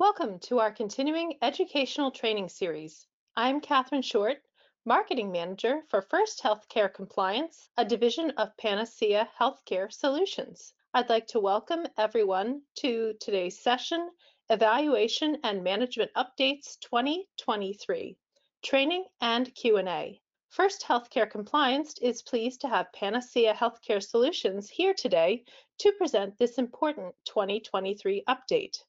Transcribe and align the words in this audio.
Welcome 0.00 0.38
to 0.42 0.60
our 0.60 0.70
continuing 0.70 1.38
educational 1.42 2.12
training 2.12 2.50
series. 2.50 3.04
I'm 3.34 3.60
Catherine 3.60 4.02
Short, 4.02 4.36
Marketing 4.84 5.32
Manager 5.32 5.82
for 5.88 6.02
First 6.02 6.40
Healthcare 6.40 6.94
Compliance, 6.94 7.68
a 7.76 7.84
division 7.84 8.30
of 8.36 8.56
Panacea 8.58 9.28
Healthcare 9.40 9.92
Solutions. 9.92 10.72
I'd 10.94 11.08
like 11.08 11.26
to 11.28 11.40
welcome 11.40 11.84
everyone 11.96 12.62
to 12.76 13.14
today's 13.18 13.58
session, 13.58 14.08
Evaluation 14.48 15.38
and 15.42 15.64
Management 15.64 16.12
Updates 16.16 16.78
2023, 16.78 18.16
Training 18.62 19.04
and 19.20 19.52
Q&A. 19.52 20.22
First 20.48 20.82
Healthcare 20.82 21.28
Compliance 21.28 21.98
is 22.00 22.22
pleased 22.22 22.60
to 22.60 22.68
have 22.68 22.92
Panacea 22.92 23.52
Healthcare 23.52 24.00
Solutions 24.00 24.70
here 24.70 24.94
today 24.94 25.44
to 25.78 25.90
present 25.90 26.38
this 26.38 26.56
important 26.56 27.16
2023 27.24 28.22
update. 28.28 28.84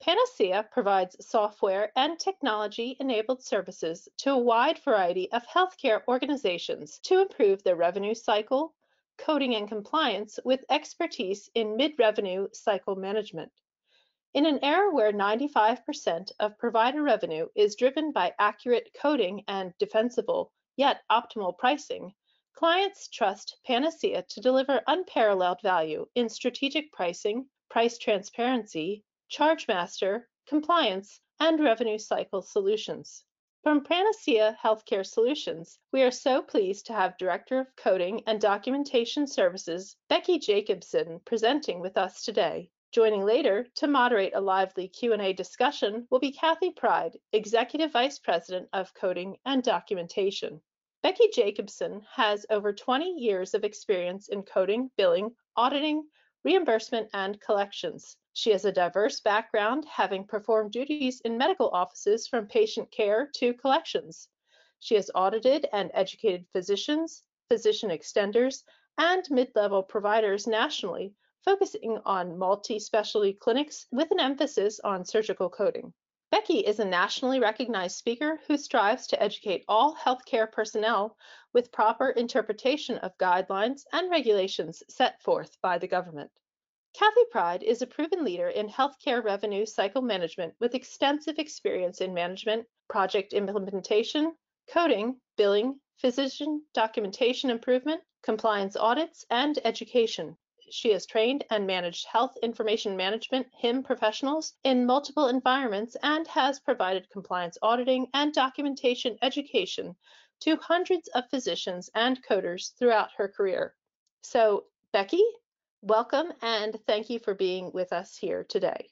Panacea 0.00 0.68
provides 0.70 1.24
software 1.24 1.92
and 1.94 2.18
technology-enabled 2.18 3.42
services 3.42 4.08
to 4.18 4.32
a 4.32 4.38
wide 4.38 4.78
variety 4.80 5.30
of 5.30 5.46
healthcare 5.46 6.02
organizations 6.08 6.98
to 7.04 7.20
improve 7.20 7.62
their 7.62 7.76
revenue 7.76 8.14
cycle, 8.14 8.74
coding 9.18 9.54
and 9.54 9.68
compliance 9.68 10.40
with 10.44 10.64
expertise 10.68 11.48
in 11.54 11.76
mid-revenue 11.76 12.48
cycle 12.52 12.96
management. 12.96 13.52
In 14.34 14.46
an 14.46 14.58
era 14.64 14.92
where 14.92 15.12
95% 15.12 16.32
of 16.40 16.58
provider 16.58 17.02
revenue 17.02 17.48
is 17.54 17.76
driven 17.76 18.10
by 18.10 18.34
accurate 18.40 18.90
coding 19.00 19.44
and 19.46 19.72
defensible, 19.78 20.52
yet 20.74 21.02
optimal 21.08 21.56
pricing, 21.56 22.12
clients 22.52 23.06
trust 23.06 23.58
Panacea 23.64 24.24
to 24.24 24.40
deliver 24.40 24.82
unparalleled 24.88 25.62
value 25.62 26.08
in 26.16 26.28
strategic 26.28 26.90
pricing, 26.90 27.48
price 27.70 27.96
transparency, 27.96 29.04
ChargeMaster, 29.36 30.26
compliance, 30.46 31.20
and 31.40 31.58
revenue 31.58 31.98
cycle 31.98 32.40
solutions. 32.40 33.24
From 33.64 33.82
Panacea 33.82 34.56
Healthcare 34.62 35.04
Solutions, 35.04 35.76
we 35.90 36.04
are 36.04 36.12
so 36.12 36.40
pleased 36.40 36.86
to 36.86 36.92
have 36.92 37.18
Director 37.18 37.58
of 37.58 37.74
Coding 37.74 38.22
and 38.28 38.40
Documentation 38.40 39.26
Services, 39.26 39.96
Becky 40.08 40.38
Jacobson, 40.38 41.18
presenting 41.24 41.80
with 41.80 41.98
us 41.98 42.24
today. 42.24 42.70
Joining 42.92 43.24
later 43.24 43.66
to 43.74 43.88
moderate 43.88 44.36
a 44.36 44.40
lively 44.40 44.86
Q&A 44.86 45.32
discussion 45.32 46.06
will 46.10 46.20
be 46.20 46.30
Kathy 46.30 46.70
Pride, 46.70 47.18
Executive 47.32 47.90
Vice 47.90 48.20
President 48.20 48.68
of 48.72 48.94
Coding 48.94 49.36
and 49.44 49.64
Documentation. 49.64 50.62
Becky 51.02 51.28
Jacobson 51.34 52.06
has 52.12 52.46
over 52.50 52.72
20 52.72 53.18
years 53.18 53.52
of 53.52 53.64
experience 53.64 54.28
in 54.28 54.44
coding, 54.44 54.92
billing, 54.96 55.34
auditing, 55.56 56.08
reimbursement, 56.44 57.10
and 57.12 57.40
collections. 57.40 58.16
She 58.36 58.50
has 58.50 58.64
a 58.64 58.72
diverse 58.72 59.20
background, 59.20 59.84
having 59.84 60.26
performed 60.26 60.72
duties 60.72 61.20
in 61.20 61.38
medical 61.38 61.70
offices 61.70 62.26
from 62.26 62.48
patient 62.48 62.90
care 62.90 63.30
to 63.36 63.54
collections. 63.54 64.28
She 64.80 64.96
has 64.96 65.08
audited 65.14 65.68
and 65.72 65.90
educated 65.94 66.44
physicians, 66.52 67.22
physician 67.48 67.90
extenders, 67.90 68.64
and 68.98 69.24
mid-level 69.30 69.84
providers 69.84 70.48
nationally, 70.48 71.14
focusing 71.44 72.00
on 72.04 72.36
multi-specialty 72.36 73.34
clinics 73.34 73.86
with 73.92 74.10
an 74.10 74.18
emphasis 74.18 74.80
on 74.80 75.04
surgical 75.04 75.48
coding. 75.48 75.92
Becky 76.32 76.58
is 76.58 76.80
a 76.80 76.84
nationally 76.84 77.38
recognized 77.38 77.96
speaker 77.96 78.40
who 78.48 78.56
strives 78.56 79.06
to 79.06 79.22
educate 79.22 79.64
all 79.68 79.94
healthcare 79.94 80.50
personnel 80.50 81.16
with 81.52 81.70
proper 81.70 82.10
interpretation 82.10 82.98
of 82.98 83.16
guidelines 83.18 83.82
and 83.92 84.10
regulations 84.10 84.82
set 84.88 85.22
forth 85.22 85.56
by 85.62 85.78
the 85.78 85.86
government. 85.86 86.32
Kathy 86.94 87.24
Pride 87.32 87.64
is 87.64 87.82
a 87.82 87.88
proven 87.88 88.22
leader 88.22 88.48
in 88.48 88.68
healthcare 88.68 89.20
revenue 89.20 89.66
cycle 89.66 90.00
management 90.00 90.54
with 90.60 90.76
extensive 90.76 91.40
experience 91.40 92.00
in 92.00 92.14
management, 92.14 92.68
project 92.88 93.32
implementation, 93.32 94.36
coding, 94.68 95.20
billing, 95.36 95.80
physician 95.96 96.62
documentation 96.72 97.50
improvement, 97.50 98.00
compliance 98.22 98.76
audits, 98.76 99.26
and 99.28 99.58
education. 99.64 100.36
She 100.70 100.92
has 100.92 101.04
trained 101.04 101.44
and 101.50 101.66
managed 101.66 102.06
health 102.06 102.36
information 102.44 102.96
management 102.96 103.48
HIM 103.58 103.82
professionals 103.82 104.54
in 104.62 104.86
multiple 104.86 105.26
environments 105.26 105.96
and 106.00 106.28
has 106.28 106.60
provided 106.60 107.10
compliance 107.10 107.58
auditing 107.60 108.08
and 108.14 108.32
documentation 108.32 109.18
education 109.20 109.96
to 110.42 110.54
hundreds 110.58 111.08
of 111.08 111.28
physicians 111.28 111.90
and 111.96 112.24
coders 112.24 112.72
throughout 112.78 113.10
her 113.16 113.26
career. 113.26 113.74
So, 114.22 114.66
Becky, 114.92 115.24
Welcome 115.86 116.32
and 116.40 116.74
thank 116.86 117.10
you 117.10 117.18
for 117.18 117.34
being 117.34 117.70
with 117.74 117.92
us 117.92 118.16
here 118.16 118.46
today. 118.48 118.88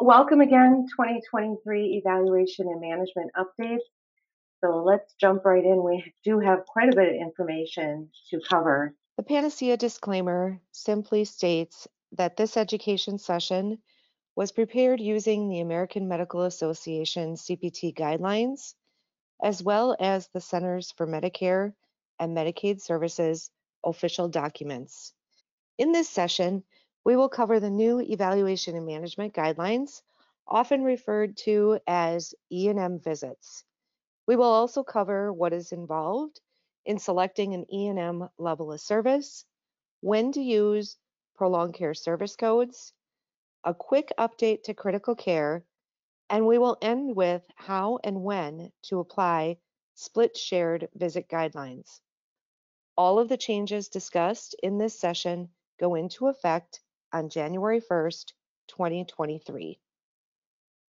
Welcome 0.00 0.40
again, 0.40 0.86
2023 0.96 2.02
Evaluation 2.02 2.66
and 2.66 2.80
Management 2.80 3.30
Updates. 3.36 3.84
So 4.64 4.82
let's 4.82 5.12
jump 5.20 5.44
right 5.44 5.62
in. 5.62 5.84
We 5.84 6.14
do 6.24 6.40
have 6.40 6.64
quite 6.64 6.90
a 6.90 6.96
bit 6.96 7.08
of 7.10 7.20
information 7.20 8.08
to 8.30 8.40
cover. 8.48 8.94
The 9.18 9.22
Panacea 9.22 9.76
disclaimer 9.76 10.58
simply 10.72 11.26
states 11.26 11.86
that 12.12 12.38
this 12.38 12.56
education 12.56 13.18
session 13.18 13.76
was 14.34 14.50
prepared 14.50 14.98
using 14.98 15.50
the 15.50 15.60
American 15.60 16.08
Medical 16.08 16.44
Association 16.44 17.34
CPT 17.34 17.94
guidelines, 17.94 18.72
as 19.44 19.62
well 19.62 19.94
as 20.00 20.30
the 20.32 20.40
Centers 20.40 20.90
for 20.96 21.06
Medicare 21.06 21.74
and 22.18 22.34
Medicaid 22.34 22.80
Services 22.80 23.50
official 23.84 24.28
documents. 24.28 25.12
In 25.80 25.92
this 25.92 26.10
session, 26.10 26.62
we 27.04 27.16
will 27.16 27.30
cover 27.30 27.58
the 27.58 27.70
new 27.70 28.00
Evaluation 28.00 28.76
and 28.76 28.84
Management 28.84 29.32
Guidelines, 29.32 30.02
often 30.46 30.84
referred 30.84 31.38
to 31.38 31.78
as 31.86 32.34
E&M 32.52 32.98
visits. 32.98 33.64
We 34.26 34.36
will 34.36 34.44
also 34.44 34.82
cover 34.82 35.32
what 35.32 35.54
is 35.54 35.72
involved 35.72 36.38
in 36.84 36.98
selecting 36.98 37.54
an 37.54 37.64
E&M 37.72 38.28
level 38.36 38.70
of 38.72 38.80
service, 38.82 39.46
when 40.02 40.32
to 40.32 40.42
use 40.42 40.98
prolonged 41.34 41.72
care 41.72 41.94
service 41.94 42.36
codes, 42.36 42.92
a 43.64 43.72
quick 43.72 44.12
update 44.18 44.64
to 44.64 44.74
critical 44.74 45.14
care, 45.14 45.64
and 46.28 46.46
we 46.46 46.58
will 46.58 46.76
end 46.82 47.16
with 47.16 47.42
how 47.56 47.98
and 48.04 48.22
when 48.22 48.70
to 48.82 48.98
apply 49.00 49.56
split 49.94 50.36
shared 50.36 50.90
visit 50.94 51.26
guidelines. 51.26 52.02
All 52.98 53.18
of 53.18 53.30
the 53.30 53.38
changes 53.38 53.88
discussed 53.88 54.54
in 54.62 54.76
this 54.76 55.00
session 55.00 55.48
go 55.80 55.94
into 55.94 56.28
effect 56.28 56.80
on 57.12 57.30
January 57.30 57.80
1st, 57.80 58.32
2023. 58.68 59.80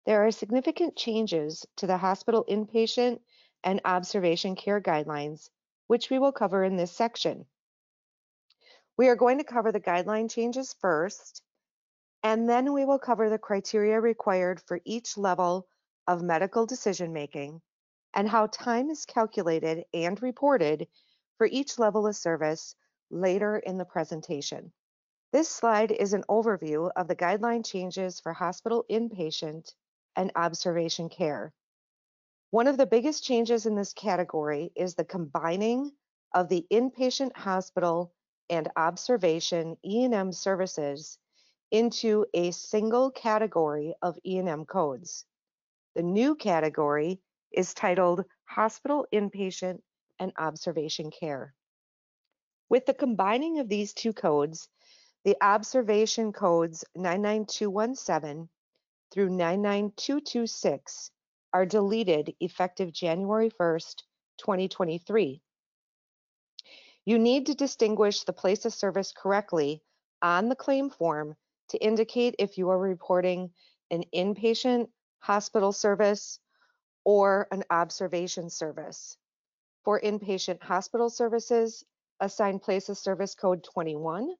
There 0.04 0.26
are 0.26 0.32
significant 0.32 0.96
changes 0.96 1.64
to 1.76 1.86
the 1.86 1.96
hospital 1.96 2.44
inpatient 2.50 3.20
and 3.62 3.80
observation 3.84 4.56
care 4.56 4.80
guidelines, 4.80 5.48
which 5.86 6.10
we 6.10 6.18
will 6.18 6.32
cover 6.32 6.64
in 6.64 6.76
this 6.76 6.90
section. 6.90 7.46
We 8.96 9.08
are 9.08 9.16
going 9.16 9.38
to 9.38 9.44
cover 9.44 9.70
the 9.70 9.80
guideline 9.80 10.28
changes 10.28 10.74
first, 10.80 11.42
and 12.24 12.48
then 12.48 12.72
we 12.72 12.84
will 12.84 12.98
cover 12.98 13.30
the 13.30 13.38
criteria 13.38 14.00
required 14.00 14.60
for 14.66 14.80
each 14.84 15.16
level 15.16 15.68
of 16.06 16.20
medical 16.20 16.66
decision 16.66 17.12
making 17.12 17.62
and 18.12 18.28
how 18.28 18.48
time 18.48 18.90
is 18.90 19.04
calculated 19.04 19.84
and 19.94 20.20
reported 20.20 20.88
for 21.38 21.46
each 21.46 21.78
level 21.78 22.06
of 22.06 22.16
service 22.16 22.74
later 23.10 23.58
in 23.58 23.78
the 23.78 23.84
presentation. 23.84 24.72
This 25.32 25.48
slide 25.48 25.92
is 25.92 26.12
an 26.12 26.24
overview 26.28 26.90
of 26.96 27.06
the 27.06 27.14
guideline 27.14 27.64
changes 27.64 28.18
for 28.18 28.32
hospital 28.32 28.84
inpatient 28.90 29.72
and 30.16 30.32
observation 30.34 31.08
care. 31.08 31.52
One 32.50 32.66
of 32.66 32.76
the 32.76 32.86
biggest 32.86 33.22
changes 33.22 33.64
in 33.64 33.76
this 33.76 33.92
category 33.92 34.72
is 34.74 34.96
the 34.96 35.04
combining 35.04 35.92
of 36.34 36.48
the 36.48 36.66
inpatient 36.68 37.36
hospital 37.36 38.12
and 38.48 38.68
observation 38.74 39.76
E&M 39.84 40.32
services 40.32 41.16
into 41.70 42.26
a 42.34 42.50
single 42.50 43.12
category 43.12 43.94
of 44.02 44.18
E&M 44.26 44.64
codes. 44.64 45.24
The 45.94 46.02
new 46.02 46.34
category 46.34 47.20
is 47.52 47.72
titled 47.72 48.24
Hospital 48.46 49.06
Inpatient 49.12 49.80
and 50.18 50.32
Observation 50.36 51.12
Care. 51.12 51.54
With 52.68 52.86
the 52.86 52.94
combining 52.94 53.60
of 53.60 53.68
these 53.68 53.92
two 53.92 54.12
codes, 54.12 54.68
the 55.24 55.36
observation 55.42 56.32
codes 56.32 56.84
99217 56.94 58.48
through 59.12 59.28
99226 59.28 61.10
are 61.52 61.66
deleted 61.66 62.34
effective 62.40 62.92
January 62.92 63.50
1st, 63.50 63.96
2023. 64.38 65.42
You 67.04 67.18
need 67.18 67.46
to 67.46 67.54
distinguish 67.54 68.22
the 68.22 68.32
place 68.32 68.64
of 68.64 68.72
service 68.72 69.12
correctly 69.12 69.82
on 70.22 70.48
the 70.48 70.56
claim 70.56 70.90
form 70.90 71.36
to 71.68 71.78
indicate 71.78 72.36
if 72.38 72.56
you 72.56 72.70
are 72.70 72.78
reporting 72.78 73.50
an 73.90 74.04
inpatient 74.14 74.88
hospital 75.18 75.72
service 75.72 76.38
or 77.04 77.48
an 77.50 77.64
observation 77.70 78.48
service. 78.48 79.16
For 79.84 80.00
inpatient 80.00 80.62
hospital 80.62 81.10
services, 81.10 81.84
assign 82.20 82.58
place 82.58 82.88
of 82.88 82.98
service 82.98 83.34
code 83.34 83.64
21 83.64 84.34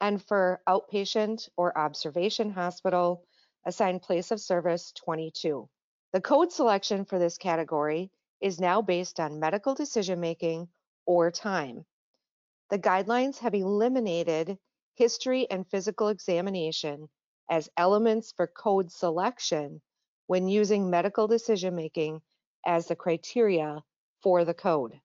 and 0.00 0.22
for 0.22 0.60
outpatient 0.68 1.48
or 1.56 1.76
observation 1.76 2.50
hospital, 2.50 3.24
assigned 3.64 4.02
place 4.02 4.30
of 4.30 4.40
service 4.40 4.92
22. 4.92 5.68
The 6.12 6.20
code 6.20 6.52
selection 6.52 7.04
for 7.04 7.18
this 7.18 7.38
category 7.38 8.10
is 8.40 8.60
now 8.60 8.82
based 8.82 9.18
on 9.18 9.40
medical 9.40 9.74
decision 9.74 10.20
making 10.20 10.68
or 11.06 11.30
time. 11.30 11.84
The 12.70 12.78
guidelines 12.78 13.38
have 13.38 13.54
eliminated 13.54 14.58
history 14.94 15.48
and 15.50 15.66
physical 15.68 16.08
examination 16.08 17.08
as 17.50 17.68
elements 17.76 18.32
for 18.32 18.46
code 18.46 18.90
selection 18.90 19.80
when 20.26 20.48
using 20.48 20.90
medical 20.90 21.28
decision 21.28 21.74
making 21.74 22.20
as 22.64 22.88
the 22.88 22.96
criteria 22.96 23.82
for 24.22 24.44
the 24.44 24.54
code. 24.54 25.00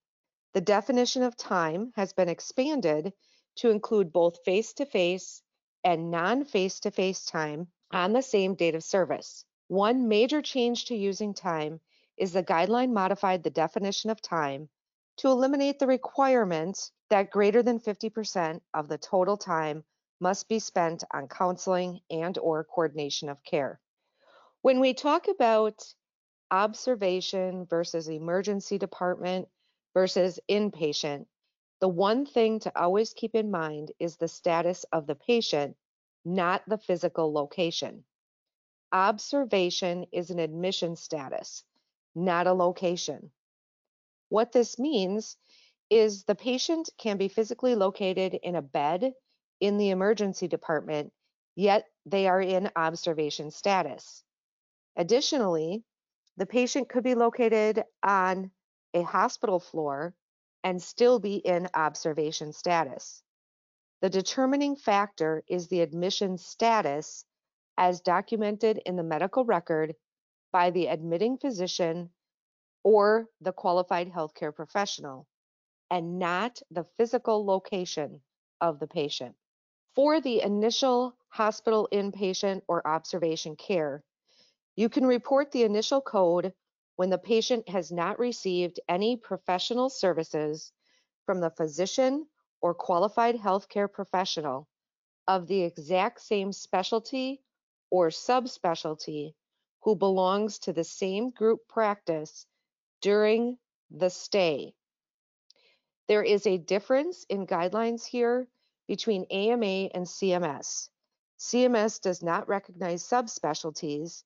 The 0.54 0.62
definition 0.62 1.24
of 1.24 1.38
time 1.38 1.94
has 1.96 2.14
been 2.14 2.30
expanded 2.30 3.14
to 3.58 3.70
include 3.70 4.12
both 4.12 4.44
face 4.44 4.74
to 4.74 4.86
face 4.86 5.42
and 5.84 6.12
non 6.12 6.46
face 6.46 6.80
to 6.82 6.92
face 6.92 7.26
time 7.26 7.68
on 7.92 8.14
the 8.14 8.22
same 8.22 8.56
date 8.56 8.76
of 8.76 8.84
service. 8.84 9.46
One 9.68 10.08
major 10.08 10.42
change 10.42 10.86
to 10.86 10.96
using 10.96 11.34
time 11.34 11.80
is 12.18 12.34
the 12.34 12.44
guideline 12.44 12.92
modified 12.92 13.44
the 13.44 13.50
definition 13.50 14.10
of 14.10 14.22
time 14.22 14.70
to 15.18 15.28
eliminate 15.28 15.80
the 15.80 15.88
requirement 15.88 16.92
that 17.10 17.32
greater 17.32 17.64
than 17.64 17.80
50% 17.80 18.62
of 18.74 18.88
the 18.88 18.98
total 18.98 19.38
time 19.38 19.84
must 20.20 20.48
be 20.48 20.60
spent 20.60 21.04
on 21.12 21.28
counseling 21.28 22.00
and 22.10 22.38
or 22.38 22.64
coordination 22.64 23.28
of 23.28 23.44
care. 23.44 23.80
When 24.62 24.80
we 24.80 24.94
talk 24.94 25.28
about 25.28 25.84
observation 26.52 27.66
versus 27.66 28.08
emergency 28.08 28.78
department 28.78 29.48
versus 29.94 30.40
inpatient, 30.50 31.26
the 31.82 31.90
one 31.90 32.28
thing 32.28 32.60
to 32.60 32.72
always 32.80 33.12
keep 33.14 33.34
in 33.34 33.50
mind 33.50 33.92
is 34.00 34.16
the 34.16 34.28
status 34.28 34.86
of 34.94 35.08
the 35.08 35.16
patient, 35.16 35.76
not 36.24 36.62
the 36.68 36.78
physical 36.78 37.34
location. 37.34 38.04
Observation 38.92 40.06
is 40.12 40.30
an 40.30 40.38
admission 40.38 40.96
status, 40.96 41.64
not 42.14 42.46
a 42.46 42.54
location. 42.54 43.32
What 44.30 44.52
this 44.52 44.78
means 44.78 45.38
is 45.90 46.24
the 46.24 46.36
patient 46.36 46.90
can 47.00 47.18
be 47.18 47.28
physically 47.28 47.74
located 47.74 48.36
in 48.36 48.56
a 48.56 48.62
bed 48.62 49.14
in 49.60 49.78
the 49.78 49.90
emergency 49.90 50.48
department, 50.48 51.12
yet 51.56 51.86
they 52.06 52.28
are 52.28 52.42
in 52.42 52.70
observation 52.76 53.50
status. 53.50 54.24
Additionally, 54.96 55.84
the 56.38 56.46
patient 56.46 56.90
could 56.90 57.04
be 57.04 57.16
located 57.16 57.84
on 58.04 58.52
a 58.94 59.02
hospital 59.02 59.60
floor 59.60 60.14
and 60.64 60.82
still 60.82 61.20
be 61.20 61.36
in 61.36 61.68
observation 61.74 62.54
status. 62.54 63.24
The 64.02 64.10
determining 64.10 64.76
factor 64.76 65.44
is 65.48 65.68
the 65.68 65.82
admission 65.82 66.38
status 66.38 67.26
as 67.78 68.02
documented 68.02 68.82
in 68.86 68.96
the 68.96 69.04
medical 69.04 69.46
record 69.46 69.96
by 70.52 70.72
the 70.72 70.88
admitting 70.88 71.38
physician 71.38 72.10
or 72.84 73.28
the 73.42 73.54
qualified 73.54 74.12
healthcare 74.12 74.54
professional, 74.54 75.28
and 75.90 76.18
not 76.18 76.60
the 76.72 76.86
physical 76.98 77.46
location 77.46 78.22
of 78.60 78.80
the 78.80 78.88
patient. 78.88 79.36
For 79.96 80.22
the 80.22 80.42
initial 80.42 81.16
hospital 81.28 81.88
inpatient 81.92 82.62
or 82.68 82.86
observation 82.88 83.56
care, 83.56 84.04
you 84.76 84.90
can 84.90 85.06
report 85.06 85.52
the 85.52 85.64
initial 85.64 86.02
code 86.02 86.54
when 87.02 87.10
the 87.10 87.18
patient 87.18 87.68
has 87.68 87.92
not 87.92 88.20
received 88.20 88.80
any 88.88 89.18
professional 89.18 89.90
services 89.90 90.72
from 91.26 91.40
the 91.40 91.50
physician 91.50 92.28
or 92.62 92.76
qualified 92.76 93.36
healthcare 93.36 93.92
professional 93.92 94.68
of 95.28 95.48
the 95.48 95.64
exact 95.64 96.22
same 96.22 96.52
specialty 96.52 97.42
or 97.90 98.10
subspecialty 98.10 99.34
who 99.80 99.96
belongs 99.96 100.60
to 100.60 100.74
the 100.74 100.84
same 100.84 101.32
group 101.32 101.62
practice 101.68 102.46
during 103.02 103.58
the 103.90 104.12
stay. 104.12 104.72
There 106.08 106.22
is 106.22 106.46
a 106.46 106.60
difference 106.60 107.26
in 107.30 107.48
guidelines 107.48 108.06
here 108.06 108.48
between 108.88 109.26
AMA 109.32 109.90
and 109.96 110.06
CMS. 110.06 110.90
CMS 111.40 112.00
does 112.00 112.22
not 112.22 112.48
recognize 112.48 113.02
subspecialties, 113.02 114.22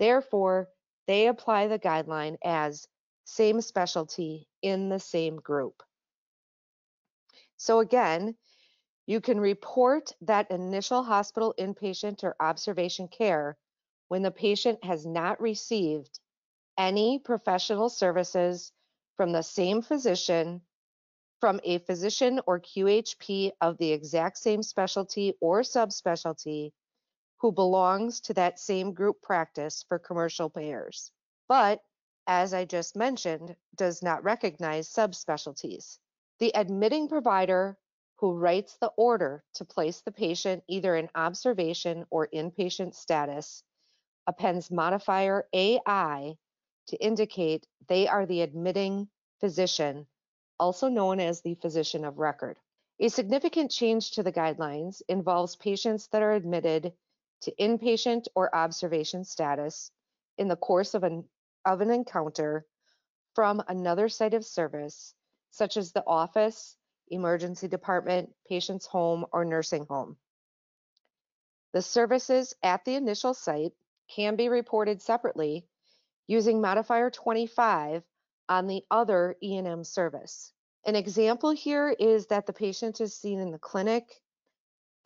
therefore, 0.00 0.68
they 1.06 1.28
apply 1.28 1.68
the 1.68 1.78
guideline 1.78 2.36
as 2.44 2.86
same 3.24 3.60
specialty 3.60 4.48
in 4.62 4.88
the 4.88 5.00
same 5.00 5.36
group. 5.36 5.82
So 7.56 7.80
again, 7.80 8.36
you 9.06 9.20
can 9.20 9.40
report 9.40 10.12
that 10.22 10.50
initial 10.50 11.02
hospital 11.02 11.54
inpatient 11.58 12.24
or 12.24 12.36
observation 12.40 13.08
care 13.08 13.56
when 14.08 14.22
the 14.22 14.30
patient 14.30 14.84
has 14.84 15.06
not 15.06 15.40
received 15.40 16.20
any 16.78 17.18
professional 17.18 17.88
services 17.88 18.72
from 19.16 19.32
the 19.32 19.42
same 19.42 19.82
physician, 19.82 20.60
from 21.40 21.60
a 21.64 21.78
physician 21.78 22.40
or 22.46 22.60
QHP 22.60 23.52
of 23.60 23.78
the 23.78 23.92
exact 23.92 24.38
same 24.38 24.62
specialty 24.62 25.34
or 25.40 25.62
subspecialty 25.62 26.72
who 27.46 27.52
belongs 27.52 28.18
to 28.18 28.34
that 28.34 28.58
same 28.58 28.92
group 28.92 29.22
practice 29.22 29.84
for 29.88 30.00
commercial 30.00 30.50
payers, 30.50 31.12
but 31.46 31.80
as 32.26 32.52
I 32.52 32.64
just 32.64 32.96
mentioned, 32.96 33.54
does 33.76 34.02
not 34.02 34.24
recognize 34.24 34.88
subspecialties. 34.92 35.98
The 36.40 36.50
admitting 36.56 37.08
provider 37.08 37.78
who 38.16 38.36
writes 38.36 38.76
the 38.80 38.90
order 38.96 39.44
to 39.54 39.64
place 39.64 40.00
the 40.00 40.10
patient 40.10 40.64
either 40.66 40.96
in 40.96 41.08
observation 41.14 42.04
or 42.10 42.26
inpatient 42.34 42.96
status 42.96 43.62
appends 44.26 44.68
modifier 44.68 45.46
AI 45.52 46.36
to 46.88 46.96
indicate 46.96 47.64
they 47.86 48.08
are 48.08 48.26
the 48.26 48.42
admitting 48.42 49.08
physician, 49.38 50.08
also 50.58 50.88
known 50.88 51.20
as 51.20 51.42
the 51.42 51.54
physician 51.54 52.04
of 52.04 52.18
record. 52.18 52.58
A 52.98 53.08
significant 53.08 53.70
change 53.70 54.10
to 54.12 54.24
the 54.24 54.32
guidelines 54.32 55.00
involves 55.08 55.54
patients 55.54 56.08
that 56.08 56.22
are 56.22 56.32
admitted 56.32 56.92
to 57.42 57.54
inpatient 57.60 58.26
or 58.34 58.54
observation 58.54 59.24
status 59.24 59.90
in 60.38 60.48
the 60.48 60.56
course 60.56 60.94
of 60.94 61.02
an, 61.02 61.24
of 61.64 61.80
an 61.80 61.90
encounter 61.90 62.66
from 63.34 63.62
another 63.68 64.08
site 64.08 64.34
of 64.34 64.44
service, 64.44 65.14
such 65.50 65.76
as 65.76 65.92
the 65.92 66.04
office, 66.06 66.76
emergency 67.08 67.68
department, 67.68 68.30
patient's 68.48 68.86
home, 68.86 69.26
or 69.32 69.44
nursing 69.44 69.86
home. 69.86 70.16
The 71.72 71.82
services 71.82 72.54
at 72.62 72.84
the 72.84 72.94
initial 72.94 73.34
site 73.34 73.72
can 74.08 74.36
be 74.36 74.48
reported 74.48 75.02
separately 75.02 75.66
using 76.26 76.60
modifier 76.60 77.10
25 77.10 78.02
on 78.48 78.66
the 78.66 78.84
other 78.90 79.36
E&M 79.42 79.84
service. 79.84 80.52
An 80.86 80.96
example 80.96 81.50
here 81.50 81.90
is 81.90 82.28
that 82.28 82.46
the 82.46 82.52
patient 82.52 83.00
is 83.00 83.14
seen 83.14 83.40
in 83.40 83.50
the 83.50 83.58
clinic 83.58 84.22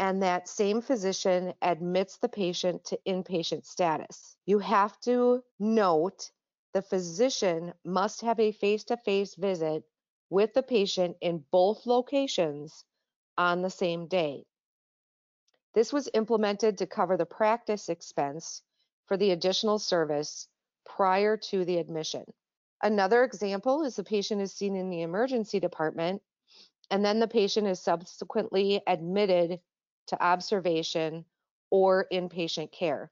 and 0.00 0.22
that 0.22 0.48
same 0.48 0.80
physician 0.80 1.52
admits 1.60 2.16
the 2.16 2.28
patient 2.28 2.82
to 2.86 2.98
inpatient 3.06 3.66
status. 3.66 4.34
You 4.46 4.58
have 4.60 4.98
to 5.00 5.44
note 5.58 6.30
the 6.72 6.80
physician 6.80 7.74
must 7.84 8.22
have 8.22 8.40
a 8.40 8.52
face-to-face 8.52 9.34
visit 9.34 9.84
with 10.30 10.54
the 10.54 10.62
patient 10.62 11.18
in 11.20 11.44
both 11.52 11.84
locations 11.84 12.82
on 13.36 13.60
the 13.60 13.68
same 13.68 14.06
day. 14.06 14.46
This 15.74 15.92
was 15.92 16.08
implemented 16.14 16.78
to 16.78 16.86
cover 16.86 17.18
the 17.18 17.26
practice 17.26 17.90
expense 17.90 18.62
for 19.06 19.18
the 19.18 19.32
additional 19.32 19.78
service 19.78 20.48
prior 20.86 21.36
to 21.36 21.66
the 21.66 21.76
admission. 21.76 22.24
Another 22.82 23.22
example 23.22 23.84
is 23.84 23.96
the 23.96 24.04
patient 24.04 24.40
is 24.40 24.54
seen 24.54 24.76
in 24.76 24.88
the 24.88 25.02
emergency 25.02 25.60
department 25.60 26.22
and 26.90 27.04
then 27.04 27.20
the 27.20 27.28
patient 27.28 27.66
is 27.66 27.80
subsequently 27.80 28.80
admitted 28.86 29.60
to 30.10 30.22
observation 30.22 31.24
or 31.70 32.06
inpatient 32.12 32.70
care. 32.72 33.10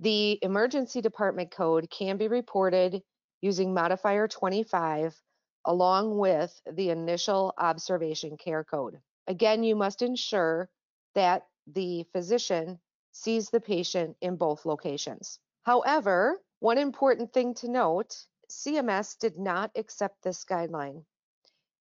The 0.00 0.38
emergency 0.42 1.00
department 1.00 1.50
code 1.50 1.88
can 1.90 2.18
be 2.18 2.28
reported 2.28 3.02
using 3.40 3.72
modifier 3.72 4.28
25 4.28 5.18
along 5.64 6.18
with 6.18 6.60
the 6.70 6.90
initial 6.90 7.52
observation 7.58 8.36
care 8.36 8.64
code. 8.64 9.00
Again, 9.26 9.64
you 9.64 9.74
must 9.74 10.02
ensure 10.02 10.70
that 11.14 11.46
the 11.66 12.04
physician 12.12 12.78
sees 13.12 13.50
the 13.50 13.60
patient 13.60 14.16
in 14.20 14.36
both 14.36 14.66
locations. 14.66 15.40
However, 15.64 16.40
one 16.60 16.78
important 16.78 17.32
thing 17.32 17.54
to 17.54 17.68
note, 17.68 18.26
CMS 18.48 19.18
did 19.18 19.38
not 19.38 19.70
accept 19.74 20.22
this 20.22 20.44
guideline. 20.44 21.04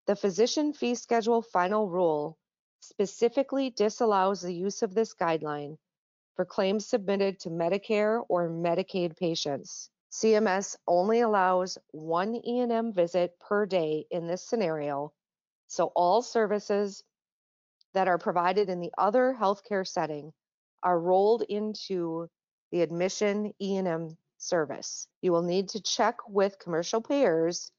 The 0.08 0.16
physician 0.16 0.74
fee 0.74 0.96
schedule 0.96 1.42
final 1.42 1.88
rule 1.88 2.38
specifically 2.88 3.70
disallows 3.70 4.42
the 4.42 4.54
use 4.54 4.82
of 4.82 4.94
this 4.94 5.14
guideline 5.14 5.78
for 6.36 6.46
claims 6.46 6.86
submitted 6.86 7.40
to 7.40 7.50
Medicare 7.50 8.24
or 8.30 8.50
Medicaid 8.50 9.18
patients. 9.18 9.90
CMS 10.12 10.78
only 10.88 11.22
allows 11.22 11.78
one 11.92 12.36
E&M 12.36 12.94
visit 12.94 13.38
per 13.40 13.66
day 13.66 14.06
in 14.12 14.28
this 14.28 14.48
scenario, 14.48 15.12
so 15.68 15.92
all 15.96 16.22
services 16.22 17.04
that 17.94 18.08
are 18.08 18.18
provided 18.18 18.70
in 18.70 18.80
the 18.80 18.92
other 18.98 19.36
healthcare 19.38 19.88
setting 19.88 20.32
are 20.84 21.00
rolled 21.00 21.42
into 21.44 22.30
the 22.72 22.82
admission 22.82 23.54
E&M 23.62 24.18
service. 24.38 25.08
You 25.22 25.32
will 25.32 25.42
need 25.42 25.70
to 25.70 25.82
check 25.82 26.18
with 26.28 26.60
commercial 26.60 27.02
payers 27.02 27.72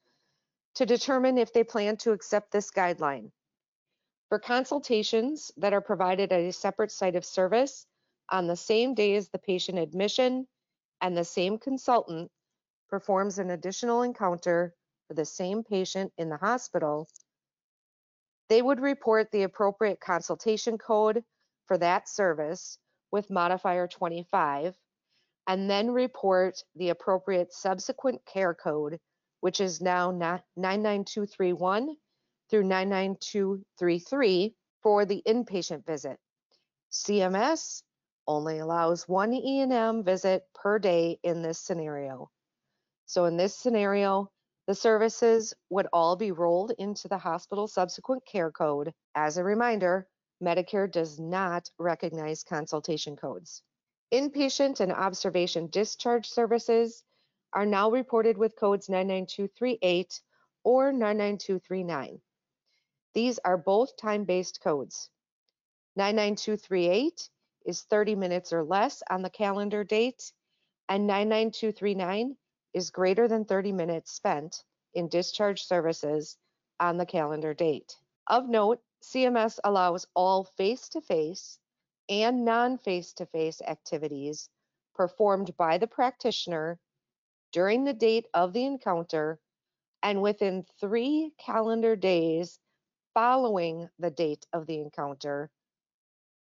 to 0.75 0.85
determine 0.85 1.37
if 1.37 1.53
they 1.53 1.63
plan 1.63 1.97
to 1.97 2.11
accept 2.11 2.51
this 2.51 2.69
guideline. 2.71 3.31
For 4.29 4.39
consultations 4.39 5.51
that 5.55 5.73
are 5.73 5.81
provided 5.81 6.33
at 6.33 6.41
a 6.41 6.51
separate 6.51 6.91
site 6.91 7.15
of 7.15 7.23
service 7.23 7.85
on 8.29 8.47
the 8.47 8.57
same 8.57 8.93
day 8.93 9.15
as 9.15 9.29
the 9.29 9.39
patient 9.39 9.79
admission 9.79 10.47
and 10.99 11.15
the 11.15 11.23
same 11.23 11.57
consultant 11.57 12.29
performs 12.89 13.39
an 13.39 13.49
additional 13.51 14.01
encounter 14.01 14.75
for 15.07 15.13
the 15.13 15.25
same 15.25 15.63
patient 15.63 16.11
in 16.17 16.29
the 16.29 16.37
hospital, 16.37 17.07
they 18.49 18.61
would 18.61 18.81
report 18.81 19.31
the 19.31 19.43
appropriate 19.43 20.01
consultation 20.01 20.77
code 20.77 21.23
for 21.65 21.77
that 21.77 22.09
service 22.09 22.77
with 23.11 23.29
modifier 23.29 23.87
25 23.87 24.75
and 25.47 25.69
then 25.69 25.91
report 25.91 26.61
the 26.75 26.89
appropriate 26.89 27.53
subsequent 27.53 28.25
care 28.25 28.53
code, 28.53 28.99
which 29.39 29.61
is 29.61 29.79
now 29.79 30.11
99231 30.11 31.95
through 32.49 32.63
99233 32.63 34.55
for 34.81 35.05
the 35.05 35.21
inpatient 35.27 35.85
visit. 35.85 36.17
CMS 36.91 37.83
only 38.27 38.59
allows 38.59 39.07
one 39.07 39.33
E&M 39.33 40.03
visit 40.03 40.43
per 40.53 40.79
day 40.79 41.19
in 41.23 41.41
this 41.41 41.59
scenario. 41.59 42.29
So 43.05 43.25
in 43.25 43.37
this 43.37 43.55
scenario, 43.55 44.29
the 44.67 44.75
services 44.75 45.53
would 45.69 45.87
all 45.93 46.17
be 46.17 46.31
rolled 46.31 46.71
into 46.77 47.07
the 47.07 47.17
hospital 47.17 47.67
subsequent 47.67 48.25
care 48.25 48.51
code. 48.51 48.93
As 49.15 49.37
a 49.37 49.43
reminder, 49.43 50.07
Medicare 50.43 50.91
does 50.91 51.19
not 51.19 51.69
recognize 51.79 52.43
consultation 52.43 53.15
codes. 53.15 53.63
Inpatient 54.13 54.81
and 54.81 54.91
observation 54.91 55.67
discharge 55.67 56.27
services 56.29 57.03
are 57.53 57.65
now 57.65 57.89
reported 57.89 58.37
with 58.37 58.57
codes 58.59 58.89
99238 58.89 60.21
or 60.63 60.91
99239. 60.91 62.21
These 63.17 63.39
are 63.39 63.57
both 63.57 63.97
time-based 63.97 64.61
codes. 64.61 65.09
99238 65.95 67.31
is 67.65 67.81
30 67.81 68.13
minutes 68.13 68.53
or 68.53 68.63
less 68.63 69.01
on 69.09 69.23
the 69.23 69.29
calendar 69.31 69.83
date, 69.83 70.31
and 70.87 71.07
99239 71.07 72.37
is 72.75 72.91
greater 72.91 73.27
than 73.27 73.43
30 73.43 73.71
minutes 73.71 74.11
spent 74.11 74.63
in 74.93 75.07
discharge 75.07 75.63
services 75.63 76.37
on 76.79 76.97
the 76.97 77.07
calendar 77.07 77.55
date. 77.55 77.95
Of 78.27 78.47
note, 78.47 78.83
CMS 79.01 79.57
allows 79.63 80.05
all 80.15 80.43
face-to-face 80.43 81.57
and 82.09 82.45
non-face-to-face 82.45 83.63
activities 83.63 84.47
performed 84.93 85.57
by 85.57 85.79
the 85.79 85.87
practitioner 85.87 86.79
during 87.51 87.83
the 87.83 87.93
date 87.93 88.27
of 88.35 88.53
the 88.53 88.65
encounter 88.67 89.39
and 90.03 90.21
within 90.21 90.67
three 90.79 91.33
calendar 91.39 91.95
days 91.95 92.59
following 93.17 93.89
the 93.97 94.11
date 94.11 94.45
of 94.53 94.67
the 94.67 94.79
encounter 94.79 95.49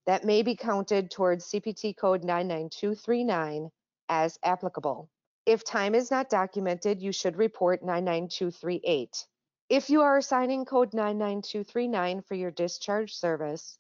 that 0.06 0.26
may 0.26 0.42
be 0.42 0.58
counted 0.58 1.10
towards 1.10 1.50
CPT 1.50 1.96
code 1.96 2.22
99239 2.26 3.70
as 4.10 4.38
applicable. 4.44 5.10
If 5.46 5.64
time 5.64 5.96
is 5.96 6.12
not 6.12 6.30
documented, 6.30 7.02
you 7.02 7.14
should 7.14 7.38
report 7.38 7.82
99238. 7.82 9.26
If 9.70 9.90
you 9.90 10.02
are 10.02 10.18
assigning 10.18 10.66
code 10.66 10.94
99239 10.94 12.24
for 12.24 12.36
your 12.36 12.52
discharge 12.52 13.14
service, 13.14 13.78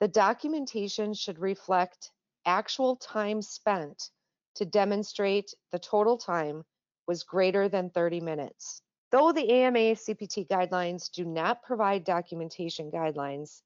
the 0.00 0.08
documentation 0.08 1.12
should 1.12 1.38
reflect 1.38 2.10
actual 2.46 2.96
time 2.96 3.42
spent 3.42 4.08
to 4.54 4.64
demonstrate 4.64 5.52
the 5.72 5.78
total 5.78 6.16
time 6.16 6.64
was 7.06 7.24
greater 7.24 7.68
than 7.68 7.90
30 7.90 8.20
minutes. 8.20 8.80
Though 9.10 9.32
the 9.32 9.50
AMA 9.50 9.96
CPT 9.96 10.46
guidelines 10.48 11.10
do 11.10 11.24
not 11.24 11.62
provide 11.62 12.04
documentation 12.04 12.90
guidelines, 12.90 13.62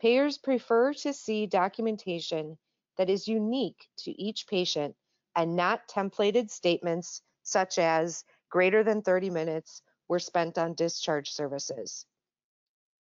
payers 0.00 0.38
prefer 0.38 0.94
to 0.94 1.12
see 1.12 1.46
documentation 1.46 2.58
that 2.96 3.10
is 3.10 3.26
unique 3.26 3.88
to 3.98 4.12
each 4.12 4.46
patient 4.46 4.94
and 5.34 5.56
not 5.56 5.88
templated 5.88 6.50
statements 6.50 7.22
such 7.42 7.78
as 7.78 8.24
greater 8.50 8.84
than 8.84 9.02
30 9.02 9.30
minutes 9.30 9.82
were 10.06 10.20
spent 10.20 10.58
on 10.58 10.74
discharge 10.74 11.30
services. 11.30 12.06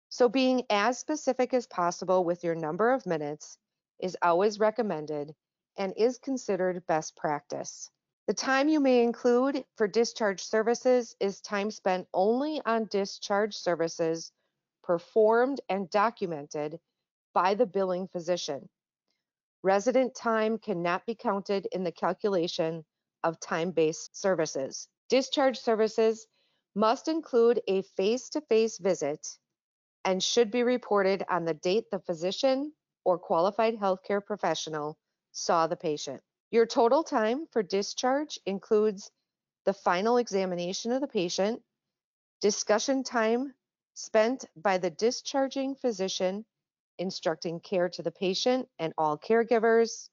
So 0.09 0.29
being 0.29 0.65
as 0.71 0.99
specific 0.99 1.55
as 1.55 1.69
possible 1.69 2.25
with 2.25 2.43
your 2.43 2.57
number 2.57 2.93
of 2.93 3.07
minutes 3.07 3.59
is 4.01 4.17
always 4.23 4.59
recommended 4.59 5.37
and 5.77 5.95
is 5.97 6.19
considered 6.19 6.85
best 6.87 7.17
practice. 7.17 7.91
The 8.31 8.35
time 8.35 8.69
you 8.69 8.79
may 8.79 9.03
include 9.03 9.65
for 9.77 9.89
discharge 9.89 10.41
services 10.41 11.17
is 11.19 11.41
time 11.41 11.69
spent 11.73 12.07
only 12.15 12.63
on 12.65 12.87
discharge 12.87 13.57
services 13.57 14.31
performed 14.85 15.61
and 15.69 15.91
documented 15.91 16.79
by 17.35 17.55
the 17.55 17.67
billing 17.67 18.07
physician. 18.07 18.69
Resident 19.65 20.15
time 20.15 20.59
cannot 20.59 21.05
be 21.07 21.17
counted 21.17 21.67
in 21.73 21.83
the 21.83 21.91
calculation 21.91 22.85
of 23.25 23.41
time-based 23.41 24.17
services. 24.17 24.87
Discharge 25.09 25.59
services 25.59 26.29
must 26.77 27.09
include 27.09 27.61
a 27.67 27.83
face-to-face 27.83 28.79
visit 28.79 29.27
and 30.05 30.23
should 30.23 30.53
be 30.53 30.63
reported 30.63 31.25
on 31.29 31.45
the 31.45 31.55
date 31.55 31.91
the 31.91 31.99
physician 31.99 32.73
or 33.05 33.19
qualified 33.19 33.77
healthcare 33.77 34.25
professional 34.25 34.97
saw 35.33 35.67
the 35.67 35.75
patient. 35.75 36.23
Your 36.51 36.67
total 36.67 37.05
time 37.05 37.47
for 37.53 37.63
discharge 37.63 38.39
includes 38.45 39.11
the 39.67 39.73
final 39.73 40.17
examination 40.17 40.91
of 40.91 41.01
the 41.01 41.07
patient, 41.07 41.63
discussion 42.41 43.05
time 43.05 43.55
spent 43.95 44.45
by 44.57 44.79
the 44.79 44.91
discharging 44.91 45.75
physician 45.77 46.45
instructing 46.99 47.61
care 47.61 47.89
to 47.89 48.03
the 48.03 48.11
patient 48.11 48.69
and 48.79 48.93
all 48.99 49.17
caregivers, 49.17 50.09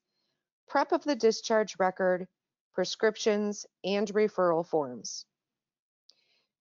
prep 0.68 0.92
of 0.92 1.04
the 1.04 1.16
discharge 1.16 1.76
record, 1.78 2.26
prescriptions, 2.72 3.66
and 3.84 4.08
referral 4.14 4.66
forms. 4.66 5.24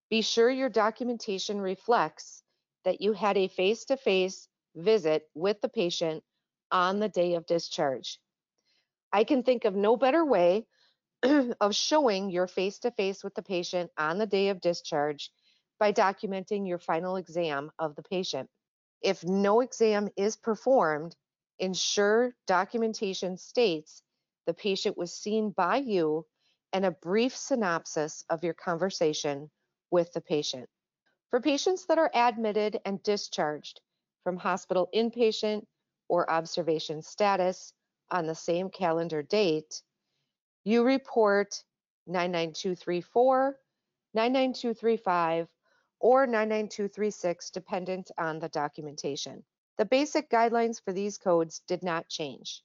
Be 0.10 0.22
sure 0.22 0.50
your 0.50 0.69
documentation 0.69 1.62
reflects 1.62 2.43
that 2.84 3.01
you 3.01 3.13
had 3.13 3.38
a 3.38 3.48
face-to-face 3.48 4.48
visit 4.75 5.24
with 5.34 5.62
the 5.62 5.69
patient 5.69 6.24
on 6.72 7.00
the 7.00 7.10
day 7.10 7.36
of 7.36 7.46
discharge. 7.46 8.19
I 9.12 9.24
can 9.24 9.44
think 9.44 9.66
of 9.66 9.76
no 9.76 9.98
better 9.98 10.26
way 10.26 10.66
of 11.62 11.76
showing 11.76 12.30
your 12.30 12.48
face-to-face 12.48 13.24
with 13.24 13.36
the 13.36 13.42
patient 13.42 13.92
on 13.98 14.18
the 14.18 14.28
day 14.28 14.50
of 14.50 14.62
discharge 14.62 15.32
by 15.80 15.92
documenting 15.94 16.68
your 16.68 16.80
final 16.80 17.16
exam 17.16 17.72
of 17.80 17.96
the 17.96 18.04
patient. 18.04 18.50
If 19.02 19.24
no 19.24 19.62
exam 19.62 20.10
is 20.18 20.36
performed, 20.36 21.16
ensure 21.60 22.34
documentation 22.46 23.38
states 23.38 24.02
the 24.46 24.54
patient 24.54 24.98
was 24.98 25.14
seen 25.14 25.52
by 25.52 25.78
you 25.78 26.26
and 26.74 26.86
a 26.86 26.92
brief 26.92 27.36
synopsis 27.36 28.24
of 28.30 28.44
your 28.44 28.54
conversation 28.54 29.50
with 29.92 30.12
the 30.14 30.22
patient. 30.22 30.70
For 31.30 31.42
patients 31.42 31.86
that 31.88 31.98
are 31.98 32.12
admitted 32.14 32.80
and 32.86 33.02
discharged 33.04 33.82
from 34.24 34.38
hospital 34.38 34.90
inpatient 34.94 35.66
or 36.08 36.30
observation 36.30 37.02
status 37.02 37.74
on 38.12 38.26
the 38.26 38.36
same 38.36 38.70
calendar 38.70 39.22
date, 39.22 39.82
you 40.64 40.84
report 40.84 41.64
99234, 42.08 43.58
99235, 44.14 45.48
or 46.00 46.28
99236 46.28 47.50
dependent 47.50 48.12
on 48.18 48.40
the 48.40 48.50
documentation. 48.50 49.44
The 49.78 49.86
basic 49.86 50.30
guidelines 50.30 50.82
for 50.84 50.94
these 50.94 51.18
codes 51.18 51.62
did 51.68 51.84
not 51.84 52.10
change. 52.10 52.64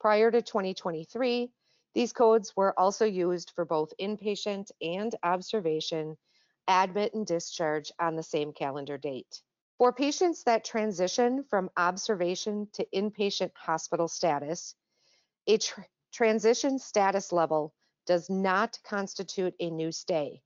Prior 0.00 0.30
to 0.30 0.42
2023, 0.42 1.52
these 1.94 2.12
codes 2.12 2.56
were 2.56 2.78
also 2.78 3.04
used 3.04 3.50
for 3.54 3.64
both 3.64 3.92
inpatient 4.00 4.70
and 4.80 5.14
observation, 5.22 6.16
admit 6.68 7.14
and 7.14 7.26
discharge 7.26 7.92
on 7.98 8.16
the 8.16 8.22
same 8.22 8.52
calendar 8.52 8.96
date. 8.96 9.42
For 9.80 9.94
patients 9.94 10.44
that 10.44 10.62
transition 10.62 11.42
from 11.44 11.70
observation 11.74 12.68
to 12.74 12.86
inpatient 12.94 13.52
hospital 13.56 14.08
status, 14.08 14.74
a 15.46 15.56
tr 15.56 15.80
transition 16.12 16.78
status 16.78 17.32
level 17.32 17.72
does 18.04 18.28
not 18.28 18.78
constitute 18.84 19.54
a 19.58 19.70
new 19.70 19.90
stay. 19.90 20.42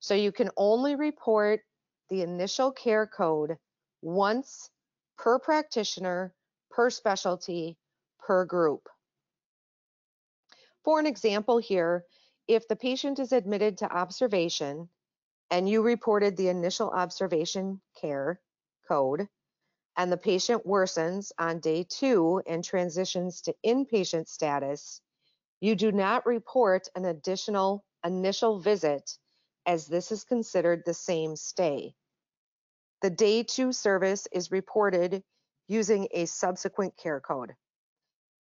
So 0.00 0.14
you 0.14 0.32
can 0.32 0.50
only 0.56 0.96
report 0.96 1.60
the 2.10 2.22
initial 2.22 2.72
care 2.72 3.06
code 3.06 3.58
once 4.02 4.70
per 5.18 5.38
practitioner, 5.38 6.34
per 6.68 6.90
specialty, 6.90 7.78
per 8.18 8.44
group. 8.44 8.88
For 10.82 10.98
an 10.98 11.06
example 11.06 11.58
here, 11.58 12.06
if 12.48 12.66
the 12.66 12.74
patient 12.74 13.20
is 13.20 13.30
admitted 13.30 13.78
to 13.78 13.96
observation 13.96 14.88
and 15.48 15.68
you 15.68 15.80
reported 15.80 16.36
the 16.36 16.48
initial 16.48 16.90
observation 16.90 17.80
care 18.00 18.40
code 18.86 19.28
and 19.96 20.10
the 20.10 20.16
patient 20.16 20.66
worsens 20.66 21.30
on 21.38 21.60
day 21.60 21.84
two 21.88 22.42
and 22.46 22.64
transitions 22.64 23.42
to 23.42 23.54
inpatient 23.64 24.28
status, 24.28 25.00
You 25.60 25.76
do 25.76 25.92
not 25.92 26.26
report 26.26 26.88
an 26.94 27.04
additional 27.04 27.84
initial 28.04 28.60
visit 28.60 29.18
as 29.66 29.86
this 29.86 30.12
is 30.12 30.24
considered 30.24 30.82
the 30.84 30.94
same 30.94 31.36
stay. 31.36 31.94
The 33.02 33.10
day 33.10 33.42
two 33.44 33.72
service 33.72 34.26
is 34.32 34.50
reported 34.50 35.22
using 35.68 36.08
a 36.10 36.26
subsequent 36.26 36.96
care 36.96 37.20
code. 37.20 37.54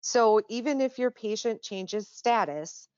So 0.02 0.42
even 0.50 0.82
if 0.82 1.00
your 1.00 1.12
patient 1.12 1.62
changes 1.62 2.10
status, 2.10 2.90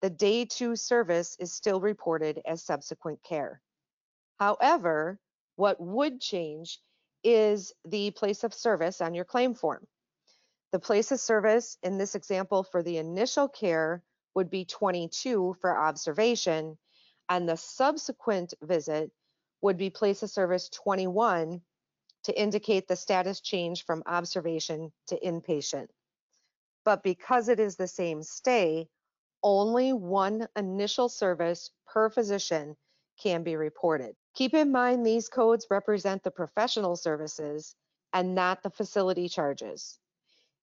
the 0.00 0.10
day 0.10 0.44
two 0.44 0.74
service 0.76 1.36
is 1.38 1.52
still 1.52 1.80
reported 1.80 2.40
as 2.46 2.64
subsequent 2.64 3.22
care. 3.22 3.60
However, 4.38 5.20
what 5.56 5.80
would 5.80 6.20
change 6.20 6.80
is 7.24 7.72
the 7.84 8.10
place 8.12 8.44
of 8.44 8.54
service 8.54 9.00
on 9.00 9.14
your 9.14 9.24
claim 9.24 9.54
form. 9.54 9.86
The 10.72 10.78
place 10.78 11.12
of 11.12 11.20
service 11.20 11.78
in 11.82 11.98
this 11.98 12.14
example 12.14 12.62
for 12.62 12.82
the 12.82 12.98
initial 12.98 13.48
care 13.48 14.02
would 14.34 14.50
be 14.50 14.64
22 14.64 15.56
for 15.60 15.78
observation, 15.78 16.78
and 17.28 17.48
the 17.48 17.56
subsequent 17.56 18.54
visit 18.62 19.10
would 19.62 19.76
be 19.76 19.90
place 19.90 20.22
of 20.22 20.30
service 20.30 20.68
21 20.68 21.60
to 22.24 22.40
indicate 22.40 22.86
the 22.86 22.96
status 22.96 23.40
change 23.40 23.84
from 23.84 24.02
observation 24.06 24.92
to 25.06 25.18
inpatient. 25.18 25.88
But 26.84 27.02
because 27.02 27.48
it 27.48 27.60
is 27.60 27.76
the 27.76 27.88
same 27.88 28.22
stay, 28.22 28.88
only 29.42 29.92
one 29.92 30.48
initial 30.56 31.08
service 31.08 31.70
per 31.86 32.10
physician 32.10 32.76
can 33.22 33.42
be 33.42 33.56
reported. 33.56 34.14
Keep 34.34 34.54
in 34.54 34.70
mind 34.70 35.04
these 35.04 35.28
codes 35.28 35.66
represent 35.70 36.22
the 36.22 36.30
professional 36.30 36.96
services 36.96 37.74
and 38.12 38.34
not 38.34 38.62
the 38.62 38.70
facility 38.70 39.28
charges. 39.28 39.98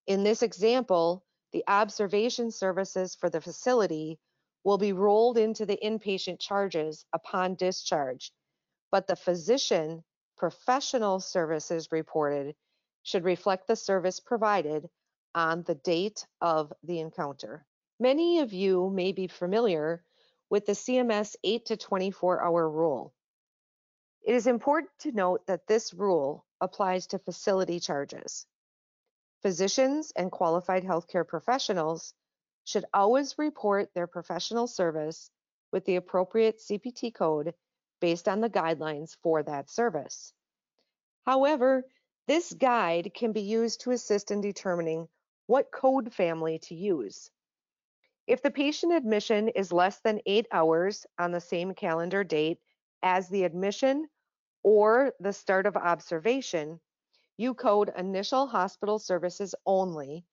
In 0.07 0.23
this 0.23 0.43
example, 0.43 1.25
the 1.51 1.63
observation 1.67 2.51
services 2.51 3.15
for 3.15 3.29
the 3.29 3.41
facility 3.41 4.19
will 4.63 4.77
be 4.77 4.93
rolled 4.93 5.37
into 5.37 5.65
the 5.65 5.79
inpatient 5.83 6.39
charges 6.39 7.05
upon 7.13 7.55
discharge, 7.55 8.31
but 8.91 9.07
the 9.07 9.15
physician 9.15 10.03
professional 10.37 11.19
services 11.19 11.91
reported 11.91 12.55
should 13.03 13.23
reflect 13.23 13.67
the 13.67 13.75
service 13.75 14.19
provided 14.19 14.89
on 15.33 15.63
the 15.63 15.75
date 15.75 16.25
of 16.41 16.73
the 16.83 16.99
encounter. 16.99 17.65
Many 17.99 18.39
of 18.39 18.51
you 18.51 18.89
may 18.89 19.11
be 19.11 19.27
familiar 19.27 20.03
with 20.49 20.65
the 20.65 20.73
CMS 20.73 21.35
8 21.43 21.65
to 21.67 21.77
24 21.77 22.43
hour 22.43 22.69
rule. 22.69 23.13
It 24.25 24.33
is 24.33 24.47
important 24.47 24.89
to 25.01 25.11
note 25.11 25.45
that 25.45 25.67
this 25.67 25.93
rule 25.93 26.47
applies 26.59 27.05
to 27.07 27.19
facility 27.19 27.79
charges. 27.79 28.47
Physicians 29.43 30.11
and 30.15 30.31
qualified 30.31 30.83
healthcare 30.83 31.27
professionals 31.27 32.11
should 32.63 32.85
always 32.91 33.37
report 33.37 33.93
their 33.93 34.07
professional 34.07 34.65
service 34.65 35.29
with 35.71 35.85
the 35.85 35.97
appropriate 35.97 36.57
CPT 36.57 37.13
code 37.13 37.53
based 38.01 38.27
on 38.27 38.41
the 38.41 38.49
guidelines 38.49 39.15
for 39.21 39.43
that 39.43 39.69
service. 39.69 40.33
However, 41.23 41.85
this 42.25 42.51
guide 42.51 43.13
can 43.13 43.31
be 43.31 43.41
used 43.41 43.81
to 43.81 43.91
assist 43.91 44.31
in 44.31 44.41
determining 44.41 45.07
what 45.45 45.71
code 45.71 46.11
family 46.11 46.57
to 46.63 46.73
use. 46.73 47.29
If 48.25 48.41
the 48.41 48.49
patient 48.49 48.91
admission 48.91 49.49
is 49.49 49.71
less 49.71 49.99
than 49.99 50.21
eight 50.25 50.47
hours 50.51 51.05
on 51.19 51.31
the 51.31 51.41
same 51.41 51.75
calendar 51.75 52.23
date 52.23 52.57
as 53.03 53.29
the 53.29 53.43
admission 53.43 54.07
or 54.65 55.13
the 55.19 55.31
start 55.31 55.67
of 55.67 55.77
observation, 55.77 56.79
you 57.37 57.53
code 57.53 57.91
initial 57.95 58.47
hospital 58.47 58.97
services 58.97 59.53
only 59.63 60.25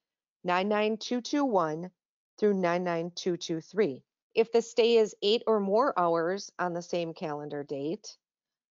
99221 0.44 1.90
through 2.38 2.54
99223. 2.54 4.02
If 4.34 4.50
the 4.50 4.62
stay 4.62 4.96
is 4.96 5.14
eight 5.20 5.42
or 5.46 5.60
more 5.60 5.92
hours 5.98 6.50
on 6.58 6.72
the 6.72 6.80
same 6.80 7.12
calendar 7.12 7.62
date 7.62 8.16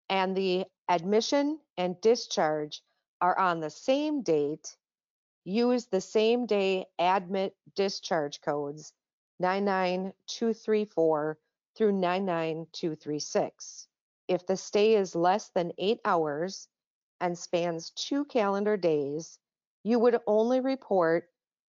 and 0.10 0.36
the 0.36 0.65
admission 0.89 1.58
and 1.78 2.02
discharge 2.02 2.84
are 3.22 3.39
on 3.39 3.62
the 3.62 3.70
same 3.70 4.24
date, 4.24 4.76
use 5.46 5.86
the 5.86 6.02
same 6.02 6.48
day 6.48 6.86
admit 7.00 7.56
discharge 7.76 8.41
codes 8.41 8.91
99234 9.39 11.38
through 11.78 11.94
99236. 11.94 13.88
If 14.28 14.46
the 14.46 14.58
stay 14.58 14.96
is 14.96 15.16
less 15.16 15.50
than 15.50 15.74
eight 15.78 16.00
hours 16.04 16.68
and 17.20 17.38
spans 17.38 17.92
two 17.92 18.26
calendar 18.26 18.76
days, 18.78 19.40
you 19.84 20.00
would 20.00 20.20
only 20.26 20.60
report 20.60 21.30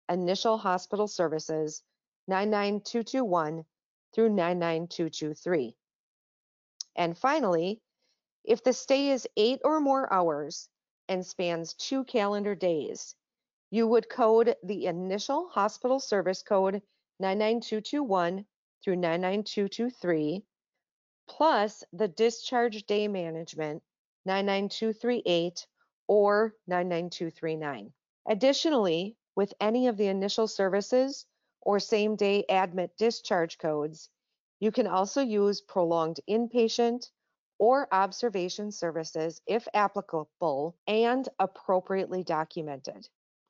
initial 0.10 0.58
hospital 0.58 1.08
services 1.08 1.84
99221 2.28 3.65
through 4.13 4.30
99223. 4.30 5.76
And 6.96 7.18
finally, 7.18 7.82
if 8.44 8.63
the 8.63 8.74
stay 8.74 9.10
is 9.10 9.28
eight 9.36 9.60
or 9.65 9.80
more 9.80 10.12
hours 10.13 10.70
and 11.10 11.26
spans 11.26 11.74
two 11.74 12.04
calendar 12.06 12.56
days, 12.56 13.15
you 13.70 13.88
would 13.88 14.10
code 14.10 14.56
the 14.63 14.86
initial 14.86 15.50
hospital 15.50 16.00
service 16.00 16.41
code 16.41 16.82
99221 17.20 18.46
through 18.84 18.96
99223, 18.96 20.46
plus 21.28 21.84
the 21.94 22.08
discharge 22.08 22.86
day 22.86 23.08
management 23.08 23.84
99238 24.26 25.68
or 26.08 26.56
99239. 26.68 27.94
Additionally, 28.28 29.16
with 29.36 29.54
any 29.60 29.88
of 29.88 29.98
the 29.98 30.08
initial 30.08 30.48
services 30.48 31.26
or 31.62 31.80
same 31.80 32.16
day 32.16 32.46
admit 32.50 32.98
discharge 32.98 33.58
codes, 33.58 34.10
you 34.60 34.72
can 34.72 34.88
also 34.88 35.22
use 35.22 35.62
prolonged 35.62 36.20
inpatient 36.30 37.10
or 37.58 37.88
observation 37.94 38.72
services 38.72 39.42
if 39.46 39.68
applicable 39.74 40.76
and 40.88 41.30
appropriately 41.40 42.24
documented. 42.24 43.08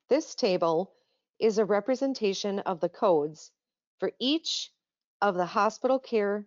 This 0.08 0.34
table 0.34 0.92
is 1.38 1.58
a 1.58 1.64
representation 1.64 2.60
of 2.60 2.80
the 2.80 2.88
codes 2.88 3.50
for 3.98 4.12
each 4.18 4.72
of 5.20 5.34
the 5.34 5.46
hospital 5.46 5.98
care 5.98 6.46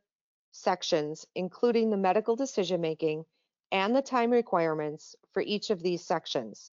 sections, 0.51 1.25
including 1.35 1.89
the 1.89 1.97
medical 1.97 2.35
decision 2.35 2.81
making 2.81 3.25
and 3.71 3.95
the 3.95 4.01
time 4.01 4.31
requirements 4.31 5.15
for 5.31 5.41
each 5.41 5.69
of 5.69 5.81
these 5.81 6.03
sections. 6.03 6.71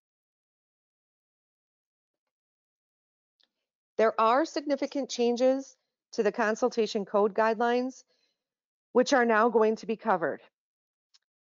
There 3.97 4.19
are 4.21 4.45
significant 4.45 5.09
changes 5.09 5.77
to 6.13 6.23
the 6.23 6.33
consultation 6.33 7.05
code 7.05 7.35
guidelines, 7.35 8.05
which 8.93 9.13
are 9.13 9.25
now 9.25 9.49
going 9.49 9.77
to 9.77 9.87
be 9.87 9.97
covered. 9.97 10.41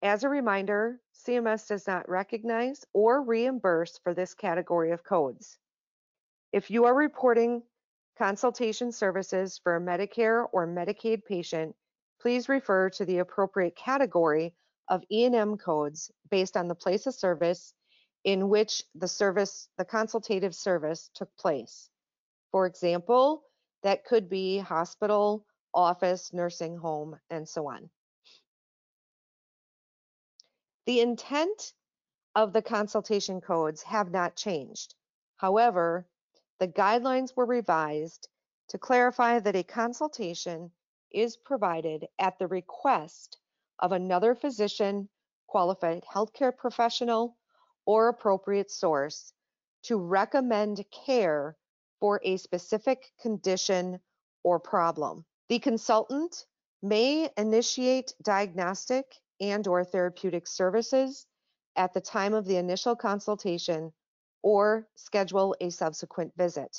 As 0.02 0.24
a 0.24 0.30
reminder, 0.30 1.00
CMS 1.26 1.68
does 1.68 1.88
not 1.88 2.08
recognize 2.08 2.86
or 2.94 3.22
reimburse 3.22 3.98
for 4.04 4.14
this 4.14 4.34
category 4.34 4.92
of 4.92 5.04
codes. 5.04 5.58
If 6.52 6.70
you 6.70 6.86
are 6.86 6.94
reporting 6.94 7.64
consultation 8.18 8.92
services 8.92 9.60
for 9.64 9.76
a 9.76 9.82
Medicare 9.82 10.48
or 10.52 10.68
Medicaid 10.68 11.26
patient, 11.26 11.76
please 12.22 12.50
refer 12.50 12.90
to 12.92 13.06
the 13.06 13.20
appropriate 13.20 13.76
category 13.76 14.54
of 14.90 15.04
E&M 15.12 15.58
codes 15.58 16.12
based 16.30 16.58
on 16.58 16.68
the 16.68 16.76
place 16.76 17.06
of 17.08 17.16
service 17.16 17.74
in 18.24 18.50
which 18.50 18.84
the 18.96 19.08
service, 19.08 19.70
the 19.78 19.86
consultative 19.86 20.56
service 20.56 21.10
took 21.14 21.30
place. 21.38 21.90
For 22.52 22.66
example, 22.66 23.44
that 23.84 24.06
could 24.06 24.30
be 24.30 24.58
hospital, 24.58 25.46
office, 25.74 26.34
nursing 26.34 26.78
home, 26.78 27.20
and 27.30 27.48
so 27.48 27.68
on. 27.70 27.90
The 30.86 31.02
intent 31.02 31.74
of 32.36 32.54
the 32.54 32.62
consultation 32.62 33.42
codes 33.42 33.84
have 33.84 34.12
not 34.12 34.36
changed. 34.36 34.96
However, 35.38 36.08
the 36.60 36.68
guidelines 36.68 37.36
were 37.36 37.46
revised 37.46 38.28
to 38.70 38.78
clarify 38.78 39.40
that 39.40 39.56
a 39.56 39.64
consultation 39.64 40.72
is 41.16 41.38
provided 41.38 42.08
at 42.20 42.38
the 42.38 42.48
request 42.48 43.38
of 43.80 43.94
another 43.94 44.36
physician, 44.36 45.10
qualified 45.48 46.04
healthcare 46.04 46.56
professional, 46.56 47.38
or 47.86 48.10
appropriate 48.10 48.70
source 48.70 49.34
to 49.84 49.98
recommend 49.98 50.84
care 51.06 51.56
for 52.00 52.20
a 52.24 52.38
specific 52.38 53.12
condition 53.22 54.00
or 54.44 54.60
problem. 54.60 55.26
The 55.50 55.60
consultant 55.60 56.46
may 56.82 57.30
initiate 57.38 58.14
diagnostic 58.22 59.06
and 59.40 59.68
or 59.68 59.84
therapeutic 59.84 60.48
services 60.48 61.26
at 61.76 61.94
the 61.94 62.02
time 62.02 62.34
of 62.34 62.46
the 62.46 62.58
initial 62.58 62.96
consultation 62.96 63.94
or 64.42 64.88
schedule 64.96 65.56
a 65.60 65.70
subsequent 65.70 66.34
visit. 66.36 66.78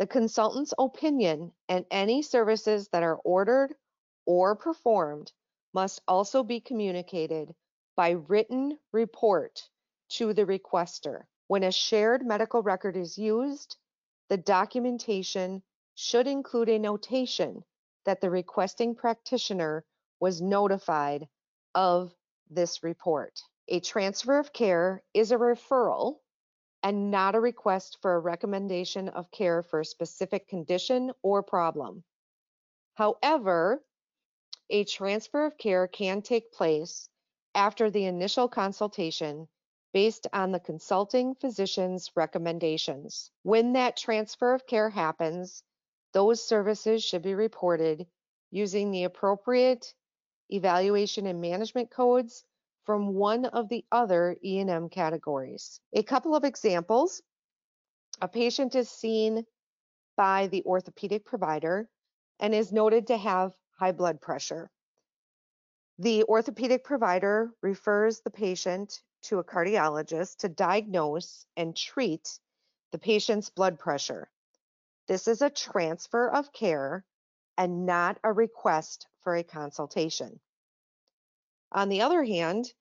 The 0.00 0.06
consultant's 0.06 0.72
opinion 0.78 1.52
and 1.68 1.84
any 1.90 2.22
services 2.22 2.88
that 2.88 3.02
are 3.02 3.16
ordered 3.16 3.74
or 4.24 4.56
performed 4.56 5.30
must 5.74 6.00
also 6.08 6.42
be 6.42 6.58
communicated 6.58 7.54
by 7.96 8.12
written 8.12 8.78
report 8.92 9.68
to 10.12 10.32
the 10.32 10.46
requester. 10.46 11.24
When 11.48 11.64
a 11.64 11.70
shared 11.70 12.24
medical 12.24 12.62
record 12.62 12.96
is 12.96 13.18
used, 13.18 13.76
the 14.30 14.38
documentation 14.38 15.62
should 15.96 16.26
include 16.26 16.70
a 16.70 16.78
notation 16.78 17.62
that 18.06 18.22
the 18.22 18.30
requesting 18.30 18.94
practitioner 18.94 19.84
was 20.18 20.40
notified 20.40 21.28
of 21.74 22.14
this 22.48 22.82
report. 22.82 23.38
A 23.68 23.80
transfer 23.80 24.38
of 24.38 24.54
care 24.54 25.02
is 25.12 25.30
a 25.30 25.36
referral 25.36 26.19
and 26.82 27.10
not 27.10 27.34
a 27.34 27.40
request 27.40 27.98
for 28.00 28.14
a 28.14 28.20
recommendation 28.20 29.08
of 29.08 29.30
care 29.30 29.62
for 29.62 29.80
a 29.80 29.84
specific 29.84 30.48
condition 30.48 31.12
or 31.22 31.42
problem. 31.42 32.02
However, 32.94 33.82
a 34.70 34.84
transfer 34.84 35.46
of 35.46 35.58
care 35.58 35.88
can 35.88 36.22
take 36.22 36.52
place 36.52 37.08
after 37.54 37.90
the 37.90 38.04
initial 38.04 38.48
consultation 38.48 39.48
based 39.92 40.26
on 40.32 40.52
the 40.52 40.60
consulting 40.60 41.34
physician's 41.34 42.10
recommendations. 42.14 43.30
When 43.42 43.72
that 43.72 43.96
transfer 43.96 44.54
of 44.54 44.66
care 44.66 44.88
happens, 44.88 45.62
those 46.12 46.42
services 46.42 47.02
should 47.02 47.22
be 47.22 47.34
reported 47.34 48.06
using 48.50 48.90
the 48.90 49.04
appropriate 49.04 49.94
evaluation 50.48 51.26
and 51.26 51.40
management 51.40 51.90
codes 51.90 52.44
from 52.84 53.14
one 53.14 53.44
of 53.44 53.68
the 53.68 53.84
other 53.92 54.36
E&M 54.42 54.88
categories. 54.88 55.80
A 55.92 56.02
couple 56.02 56.34
of 56.34 56.44
examples. 56.44 57.22
A 58.20 58.28
patient 58.28 58.74
is 58.74 58.90
seen 58.90 59.44
by 60.16 60.48
the 60.48 60.62
orthopedic 60.64 61.24
provider 61.24 61.88
and 62.38 62.54
is 62.54 62.72
noted 62.72 63.06
to 63.08 63.16
have 63.16 63.52
high 63.78 63.92
blood 63.92 64.20
pressure. 64.20 64.70
The 65.98 66.24
orthopedic 66.24 66.84
provider 66.84 67.50
refers 67.62 68.20
the 68.20 68.30
patient 68.30 69.02
to 69.22 69.38
a 69.38 69.44
cardiologist 69.44 70.38
to 70.38 70.48
diagnose 70.48 71.44
and 71.56 71.76
treat 71.76 72.38
the 72.92 72.98
patient's 72.98 73.50
blood 73.50 73.78
pressure. 73.78 74.30
This 75.08 75.28
is 75.28 75.42
a 75.42 75.50
transfer 75.50 76.28
of 76.28 76.52
care 76.52 77.04
and 77.58 77.84
not 77.84 78.18
a 78.24 78.32
request 78.32 79.06
for 79.22 79.36
a 79.36 79.42
consultation. 79.42 80.40
On 81.72 81.88
the 81.88 82.02
other 82.02 82.24
hand, 82.24 82.72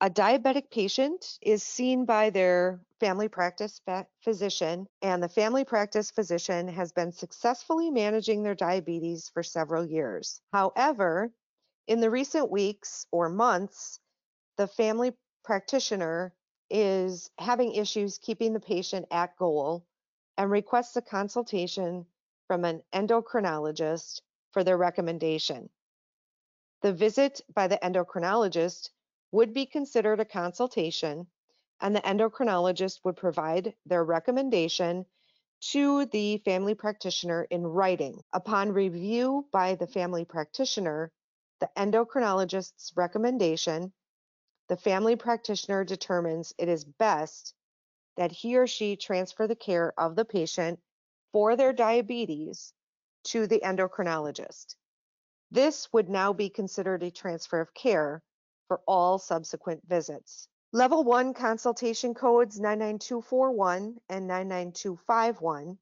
a 0.00 0.10
diabetic 0.10 0.70
patient 0.70 1.38
is 1.40 1.62
seen 1.62 2.04
by 2.04 2.28
their 2.28 2.80
family 3.00 3.28
practice 3.28 3.80
physician, 4.22 4.86
and 5.00 5.22
the 5.22 5.28
family 5.28 5.64
practice 5.64 6.10
physician 6.10 6.68
has 6.68 6.92
been 6.92 7.12
successfully 7.12 7.90
managing 7.90 8.42
their 8.42 8.54
diabetes 8.54 9.30
for 9.30 9.42
several 9.42 9.86
years. 9.86 10.42
However, 10.52 11.32
in 11.86 12.00
the 12.00 12.10
recent 12.10 12.50
weeks 12.50 13.06
or 13.10 13.28
months, 13.28 13.98
the 14.56 14.66
family 14.66 15.16
practitioner 15.42 16.34
is 16.70 17.30
having 17.38 17.74
issues 17.74 18.18
keeping 18.18 18.52
the 18.52 18.60
patient 18.60 19.06
at 19.10 19.36
goal 19.36 19.86
and 20.36 20.50
requests 20.50 20.96
a 20.96 21.02
consultation 21.02 22.06
from 22.46 22.64
an 22.64 22.82
endocrinologist 22.92 24.20
for 24.52 24.64
their 24.64 24.76
recommendation. 24.76 25.70
The 26.84 26.92
visit 26.92 27.40
by 27.54 27.66
the 27.66 27.78
endocrinologist 27.78 28.90
would 29.32 29.54
be 29.54 29.64
considered 29.64 30.20
a 30.20 30.26
consultation 30.26 31.26
and 31.80 31.96
the 31.96 32.02
endocrinologist 32.02 33.02
would 33.04 33.16
provide 33.16 33.74
their 33.86 34.04
recommendation 34.04 35.06
to 35.72 36.04
the 36.04 36.36
family 36.44 36.74
practitioner 36.74 37.44
in 37.44 37.66
writing. 37.66 38.22
Upon 38.34 38.74
review 38.74 39.48
by 39.50 39.76
the 39.76 39.86
family 39.86 40.26
practitioner, 40.26 41.10
the 41.58 41.70
endocrinologist's 41.74 42.92
recommendation, 42.94 43.94
the 44.68 44.76
family 44.76 45.16
practitioner 45.16 45.84
determines 45.84 46.52
it 46.58 46.68
is 46.68 46.84
best 46.84 47.54
that 48.18 48.30
he 48.30 48.58
or 48.58 48.66
she 48.66 48.96
transfer 48.96 49.46
the 49.46 49.56
care 49.56 49.98
of 49.98 50.16
the 50.16 50.26
patient 50.26 50.78
for 51.32 51.56
their 51.56 51.72
diabetes 51.72 52.74
to 53.22 53.46
the 53.46 53.60
endocrinologist. 53.60 54.76
This 55.54 55.88
would 55.92 56.08
now 56.08 56.32
be 56.32 56.50
considered 56.50 57.04
a 57.04 57.12
transfer 57.12 57.60
of 57.60 57.72
care 57.74 58.24
for 58.66 58.80
all 58.88 59.20
subsequent 59.20 59.86
visits. 59.86 60.48
Level 60.72 61.04
1 61.04 61.32
consultation 61.32 62.12
codes 62.12 62.58
99241 62.58 64.00
and 64.08 64.26
99251 64.26 65.78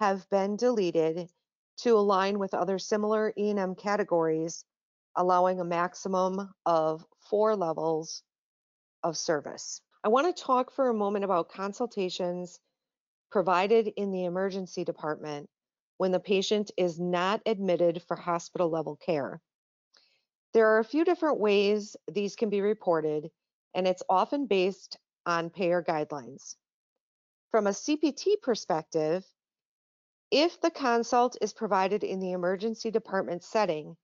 have 0.00 0.28
been 0.28 0.56
deleted 0.56 1.30
to 1.78 1.96
align 1.96 2.38
with 2.38 2.52
other 2.52 2.78
similar 2.78 3.32
E&M 3.38 3.76
categories, 3.76 4.66
allowing 5.16 5.58
a 5.58 5.64
maximum 5.64 6.52
of 6.66 7.02
four 7.30 7.56
levels 7.56 8.22
of 9.02 9.16
service. 9.16 9.80
I 10.04 10.08
want 10.08 10.36
to 10.36 10.42
talk 10.42 10.70
for 10.70 10.90
a 10.90 10.94
moment 10.94 11.24
about 11.24 11.48
consultations 11.48 12.60
provided 13.30 13.88
in 13.96 14.12
the 14.12 14.26
emergency 14.26 14.84
department 14.84 15.48
when 15.98 16.12
the 16.12 16.20
patient 16.20 16.70
is 16.76 16.98
not 16.98 17.42
admitted 17.44 18.02
for 18.02 18.16
hospital 18.16 18.70
level 18.70 18.96
care. 18.96 19.40
There 20.54 20.68
are 20.68 20.78
a 20.78 20.84
few 20.84 21.04
different 21.04 21.38
ways 21.38 21.96
these 22.10 22.36
can 22.36 22.48
be 22.48 22.62
reported, 22.62 23.30
and 23.74 23.86
it's 23.86 24.02
often 24.08 24.46
based 24.46 24.96
on 25.26 25.50
payer 25.50 25.84
guidelines. 25.86 26.56
From 27.50 27.66
a 27.66 27.70
CPT 27.70 28.40
perspective, 28.40 29.26
if 30.30 30.60
the 30.60 30.70
consult 30.70 31.36
is 31.40 31.52
provided 31.52 32.04
in 32.04 32.20
the 32.20 32.32
emergency 32.32 32.90
department 32.90 33.42
setting 33.42 33.96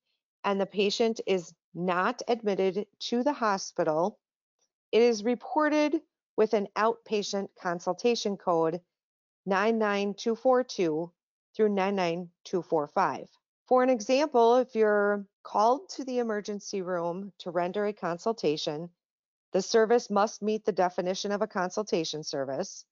and 0.42 0.61
the 0.61 0.66
patient 0.66 1.20
is 1.26 1.52
not 1.74 2.22
admitted 2.28 2.87
to 2.98 3.22
the 3.22 3.33
hospital, 3.33 4.18
it 4.92 5.02
is 5.02 5.24
reported 5.24 6.00
with 6.37 6.54
an 6.54 6.68
outpatient 6.76 7.48
consultation 7.61 8.37
code 8.37 8.80
99242 9.46 11.12
through 11.54 11.70
99245. 11.70 13.28
For 13.66 13.82
an 13.82 13.90
example, 13.90 14.56
if 14.56 14.74
you're 14.74 15.26
called 15.42 15.88
to 15.90 16.04
the 16.04 16.18
emergency 16.18 16.82
room 16.82 17.32
to 17.38 17.50
render 17.50 17.86
a 17.86 17.92
consultation, 17.92 18.90
the 19.52 19.62
service 19.62 20.10
must 20.10 20.42
meet 20.42 20.64
the 20.64 20.72
definition 20.72 21.30
of 21.32 21.40
a 21.40 21.46
consultation 21.46 22.24
service, 22.24 22.84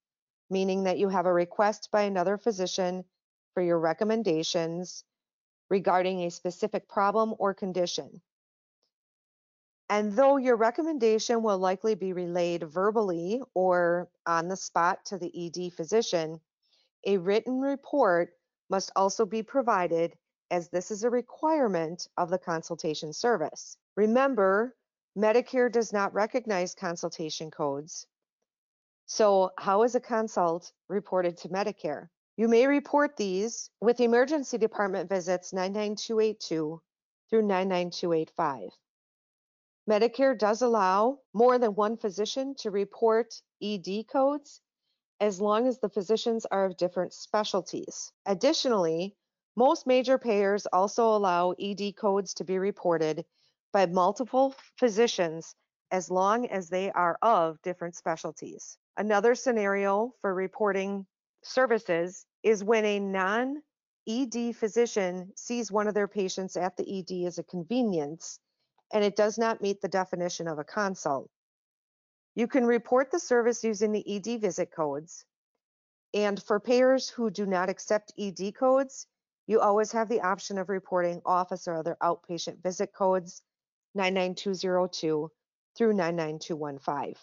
meaning 0.48 0.84
that 0.84 0.98
you 0.98 1.08
have 1.08 1.26
a 1.26 1.32
request 1.32 1.88
by 1.90 2.02
another 2.02 2.38
physician 2.38 3.04
for 3.54 3.62
your 3.62 3.78
recommendations 3.78 5.04
regarding 5.68 6.20
a 6.20 6.30
specific 6.30 6.88
problem 6.88 7.34
or 7.38 7.52
condition. 7.54 8.20
And 9.90 10.12
though 10.12 10.36
your 10.36 10.56
recommendation 10.56 11.42
will 11.42 11.58
likely 11.58 11.94
be 11.94 12.12
relayed 12.12 12.62
verbally 12.62 13.42
or 13.52 14.08
on 14.24 14.48
the 14.48 14.56
spot 14.56 15.04
to 15.06 15.18
the 15.18 15.30
ED 15.34 15.72
physician, 15.74 16.40
a 17.04 17.18
written 17.18 17.60
report 17.60 18.30
must 18.72 18.90
also 18.96 19.26
be 19.26 19.42
provided 19.42 20.16
as 20.50 20.70
this 20.70 20.90
is 20.90 21.04
a 21.04 21.10
requirement 21.10 22.08
of 22.16 22.30
the 22.30 22.38
consultation 22.38 23.12
service. 23.12 23.76
Remember, 23.96 24.74
Medicare 25.14 25.70
does 25.70 25.92
not 25.92 26.14
recognize 26.14 26.74
consultation 26.74 27.50
codes. 27.50 28.06
So 29.04 29.50
how 29.58 29.82
is 29.82 29.94
a 29.94 30.00
consult 30.00 30.72
reported 30.88 31.36
to 31.38 31.50
Medicare? 31.50 32.08
You 32.38 32.48
may 32.48 32.66
report 32.66 33.14
these 33.18 33.68
with 33.82 34.00
emergency 34.00 34.56
department 34.56 35.10
visits 35.10 35.52
99282 35.52 36.80
through 37.28 37.42
99285. 37.42 38.70
Medicare 39.86 40.38
does 40.38 40.62
allow 40.62 41.18
more 41.34 41.58
than 41.58 41.74
one 41.74 41.98
physician 41.98 42.54
to 42.60 42.70
report 42.70 43.34
ED 43.60 44.08
codes 44.10 44.62
as 45.22 45.40
long 45.40 45.68
as 45.68 45.78
the 45.78 45.88
physicians 45.88 46.44
are 46.46 46.64
of 46.64 46.76
different 46.76 47.12
specialties. 47.12 48.10
Additionally, 48.26 49.14
most 49.54 49.86
major 49.86 50.18
payers 50.18 50.66
also 50.72 51.14
allow 51.14 51.52
ED 51.52 51.94
codes 51.96 52.34
to 52.34 52.44
be 52.44 52.58
reported 52.58 53.24
by 53.72 53.86
multiple 53.86 54.52
physicians 54.78 55.54
as 55.92 56.10
long 56.10 56.46
as 56.48 56.68
they 56.68 56.90
are 56.90 57.16
of 57.22 57.62
different 57.62 57.94
specialties. 57.94 58.76
Another 58.96 59.36
scenario 59.36 60.12
for 60.20 60.34
reporting 60.34 61.06
services 61.44 62.26
is 62.42 62.64
when 62.64 62.84
a 62.84 62.98
non 62.98 63.62
ED 64.08 64.56
physician 64.56 65.30
sees 65.36 65.70
one 65.70 65.86
of 65.86 65.94
their 65.94 66.08
patients 66.08 66.56
at 66.56 66.76
the 66.76 66.98
ED 66.98 67.28
as 67.28 67.38
a 67.38 67.44
convenience 67.44 68.40
and 68.92 69.04
it 69.04 69.14
does 69.14 69.38
not 69.38 69.62
meet 69.62 69.80
the 69.80 69.88
definition 69.88 70.48
of 70.48 70.58
a 70.58 70.64
consult. 70.64 71.30
You 72.34 72.46
can 72.48 72.64
report 72.64 73.10
the 73.10 73.20
service 73.20 73.62
using 73.62 73.92
the 73.92 74.16
ED 74.16 74.40
visit 74.40 74.70
codes. 74.70 75.24
And 76.14 76.42
for 76.42 76.60
payers 76.60 77.08
who 77.08 77.30
do 77.30 77.46
not 77.46 77.68
accept 77.68 78.12
ED 78.18 78.54
codes, 78.54 79.06
you 79.46 79.60
always 79.60 79.92
have 79.92 80.08
the 80.08 80.20
option 80.20 80.58
of 80.58 80.68
reporting 80.68 81.20
office 81.26 81.68
or 81.68 81.74
other 81.74 81.96
outpatient 82.02 82.62
visit 82.62 82.92
codes 82.92 83.42
99202 83.94 85.30
through 85.76 85.92
99215. 85.92 87.14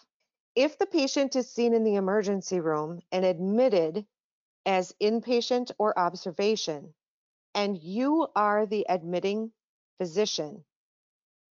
If 0.54 0.78
the 0.78 0.86
patient 0.86 1.36
is 1.36 1.52
seen 1.52 1.74
in 1.74 1.84
the 1.84 1.94
emergency 1.94 2.60
room 2.60 3.00
and 3.10 3.24
admitted 3.24 4.06
as 4.66 4.94
inpatient 5.00 5.70
or 5.78 5.98
observation, 5.98 6.94
and 7.54 7.78
you 7.78 8.28
are 8.36 8.66
the 8.66 8.86
admitting 8.88 9.52
physician, 9.98 10.64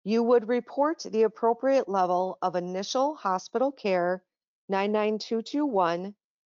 you 0.04 0.22
would 0.22 0.48
report 0.48 1.00
the 1.00 1.24
appropriate 1.24 1.88
level 1.88 2.38
of 2.40 2.56
initial 2.56 3.14
hospital 3.16 3.72
care 3.72 4.22
99221 4.68 6.14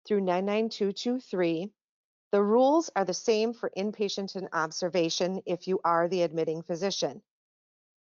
through 0.06 0.22
99223 0.22 1.72
The 2.32 2.44
rules 2.44 2.90
are 2.96 3.06
the 3.06 3.14
same 3.14 3.54
for 3.54 3.72
inpatient 3.78 4.36
and 4.36 4.50
observation 4.54 5.42
if 5.46 5.68
you 5.68 5.80
are 5.84 6.08
the 6.08 6.24
admitting 6.24 6.62
physician. 6.64 7.22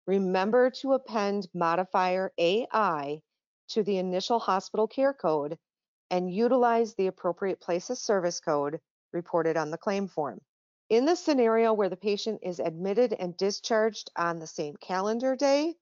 Remember 0.06 0.70
to 0.70 0.94
append 0.94 1.48
modifier 1.54 2.32
AI 2.36 3.22
to 3.68 3.82
the 3.82 3.98
initial 3.98 4.38
hospital 4.38 4.88
care 4.88 5.14
code 5.14 5.58
and 6.10 6.32
utilize 6.32 6.94
the 6.94 7.06
appropriate 7.06 7.60
place 7.60 7.88
of 7.90 7.98
service 7.98 8.40
code 8.40 8.80
reported 9.12 9.56
on 9.56 9.70
the 9.70 9.78
claim 9.78 10.08
form. 10.08 10.40
In 10.90 11.04
the 11.04 11.14
scenario 11.14 11.72
where 11.72 11.88
the 11.88 11.96
patient 11.96 12.40
is 12.42 12.58
admitted 12.58 13.12
and 13.12 13.36
discharged 13.36 14.10
on 14.16 14.40
the 14.40 14.46
same 14.48 14.74
calendar 14.76 15.36
day, 15.36 15.76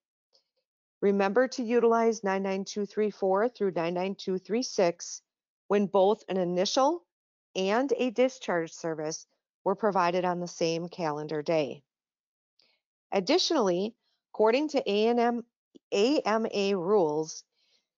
remember 1.00 1.48
to 1.48 1.62
utilize 1.62 2.22
99234 2.22 3.48
through 3.48 3.70
99236 3.70 5.22
when 5.66 5.86
both 5.86 6.24
an 6.28 6.36
initial 6.36 7.06
and 7.56 7.90
a 7.96 8.10
discharge 8.10 8.70
service 8.70 9.26
were 9.64 9.74
provided 9.74 10.26
on 10.26 10.40
the 10.40 10.46
same 10.46 10.90
calendar 10.90 11.40
day. 11.40 11.82
Additionally, 13.10 13.94
according 14.34 14.68
to 14.68 14.82
A&M, 14.86 15.42
AMA 15.90 16.76
rules, 16.76 17.44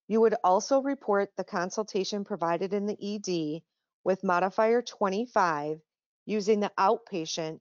you 0.06 0.20
would 0.20 0.36
also 0.44 0.80
report 0.80 1.32
the 1.36 1.42
consultation 1.42 2.24
provided 2.24 2.72
in 2.72 2.86
the 2.86 2.96
ED 3.02 3.62
with 4.04 4.22
modifier 4.22 4.80
25 4.80 5.80
using 6.26 6.60
the 6.60 6.72
outpatient 6.78 7.60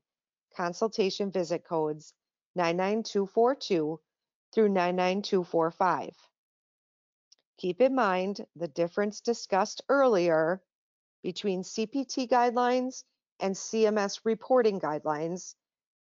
consultation 0.55 1.31
visit 1.31 1.63
codes 1.63 2.13
99242 2.55 3.99
through 4.53 4.69
99245. 4.69 6.09
Keep 7.57 7.81
in 7.81 7.95
mind 7.95 8.45
the 8.55 8.67
difference 8.67 9.21
discussed 9.21 9.81
earlier 9.89 10.61
between 11.23 11.63
CPT 11.63 12.27
guidelines 12.27 13.03
and 13.39 13.55
CMS 13.55 14.21
reporting 14.23 14.79
guidelines 14.79 15.55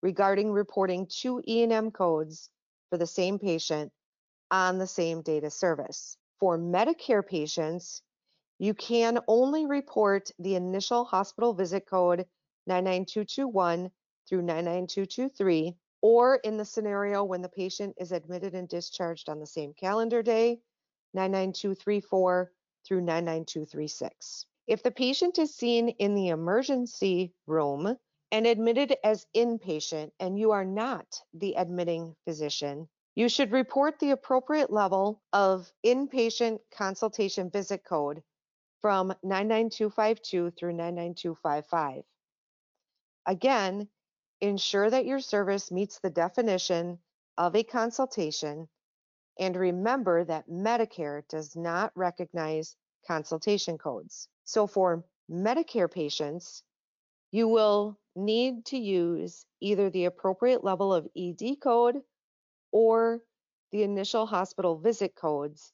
regarding 0.02 0.50
reporting 0.50 1.06
two 1.06 1.42
E&M 1.46 1.90
codes 1.90 2.50
for 2.90 2.98
the 2.98 3.06
same 3.06 3.38
patient 3.38 3.92
on 4.50 4.78
the 4.78 4.86
same 4.86 5.22
data 5.22 5.50
service. 5.50 6.16
For 6.40 6.58
Medicare 6.58 7.26
patients, 7.26 8.02
you 8.58 8.74
can 8.74 9.18
only 9.28 9.66
report 9.66 10.30
the 10.38 10.56
initial 10.56 11.04
hospital 11.04 11.54
visit 11.54 11.86
code 11.86 12.26
99221 12.66 13.90
through 14.28 14.42
99223, 14.42 15.76
or 16.00 16.36
in 16.36 16.56
the 16.56 16.64
scenario 16.64 17.24
when 17.24 17.42
the 17.42 17.48
patient 17.48 17.94
is 17.98 18.12
admitted 18.12 18.54
and 18.54 18.68
discharged 18.68 19.28
on 19.28 19.38
the 19.38 19.46
same 19.46 19.72
calendar 19.74 20.22
day, 20.22 20.60
99234 21.14 22.52
through 22.84 23.00
99236. 23.00 24.46
If 24.66 24.82
the 24.82 24.90
patient 24.90 25.38
is 25.38 25.54
seen 25.54 25.88
in 25.88 26.14
the 26.14 26.28
emergency 26.28 27.34
room 27.46 27.96
and 28.30 28.46
admitted 28.46 28.96
as 29.04 29.26
inpatient 29.36 30.12
and 30.20 30.38
you 30.38 30.52
are 30.52 30.64
not 30.64 31.20
the 31.34 31.54
admitting 31.54 32.16
physician, 32.24 32.88
you 33.14 33.28
should 33.28 33.52
report 33.52 33.98
the 33.98 34.12
appropriate 34.12 34.72
level 34.72 35.20
of 35.32 35.70
inpatient 35.84 36.60
consultation 36.70 37.50
visit 37.50 37.84
code 37.84 38.22
from 38.80 39.08
99252 39.22 40.50
through 40.52 40.72
99255. 40.72 42.04
Again, 43.26 43.88
ensure 44.40 44.90
that 44.90 45.06
your 45.06 45.20
service 45.20 45.70
meets 45.70 46.00
the 46.00 46.10
definition 46.10 46.98
of 47.38 47.54
a 47.54 47.62
consultation 47.62 48.68
and 49.38 49.56
remember 49.56 50.24
that 50.24 50.48
Medicare 50.48 51.26
does 51.28 51.56
not 51.56 51.92
recognize 51.94 52.76
consultation 53.06 53.78
codes. 53.78 54.28
So 54.44 54.66
for 54.66 55.04
Medicare 55.30 55.90
patients, 55.90 56.62
you 57.30 57.48
will 57.48 57.98
need 58.14 58.66
to 58.66 58.76
use 58.76 59.46
either 59.60 59.88
the 59.88 60.04
appropriate 60.04 60.62
level 60.62 60.92
of 60.92 61.08
ED 61.16 61.60
code 61.62 62.02
or 62.72 63.20
the 63.70 63.82
initial 63.82 64.26
hospital 64.26 64.76
visit 64.76 65.14
codes, 65.14 65.72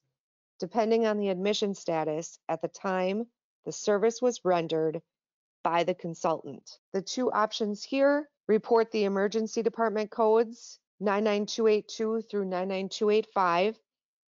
depending 0.59 1.05
on 1.05 1.17
the 1.17 1.29
admission 1.29 1.73
status 1.73 2.39
at 2.47 2.61
the 2.61 2.67
time 2.69 3.27
the 3.65 3.71
service 3.71 4.21
was 4.21 4.45
rendered 4.45 5.01
by 5.63 5.83
the 5.83 5.93
consultant. 5.93 6.79
The 6.93 7.01
two 7.01 7.31
options 7.31 7.83
here 7.83 8.29
report 8.47 8.91
the 8.91 9.03
emergency 9.03 9.61
department 9.61 10.11
codes 10.11 10.79
99282 10.99 12.21
through 12.29 12.45
99285 12.45 13.79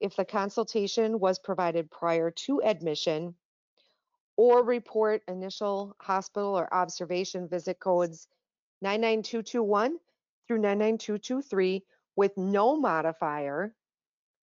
if 0.00 0.16
the 0.16 0.24
consultation 0.24 1.18
was 1.18 1.38
provided 1.38 1.90
prior 1.90 2.30
to 2.30 2.62
admission, 2.62 3.34
or 4.36 4.62
report 4.62 5.22
initial 5.26 5.96
hospital 6.00 6.56
or 6.56 6.72
observation 6.72 7.48
visit 7.48 7.80
codes 7.80 8.28
99221 8.82 9.98
through 10.46 10.58
99223 10.58 11.84
with 12.14 12.36
no 12.36 12.76
modifier 12.76 13.74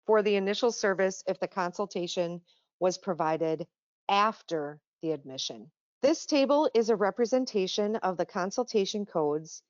for 0.05 0.21
the 0.21 0.35
initial 0.35 0.71
service 0.71 1.23
if 1.27 1.39
the 1.39 1.47
consultation 1.47 2.41
was 2.79 2.97
provided 2.97 3.65
after 4.09 4.79
the 5.01 5.11
admission. 5.11 5.71
This 6.05 6.27
table 6.27 6.69
is 6.75 6.91
a 6.91 6.95
representation 6.95 7.95
of 7.95 8.15
the 8.15 8.27
consultation 8.27 9.07
codes 9.07 9.63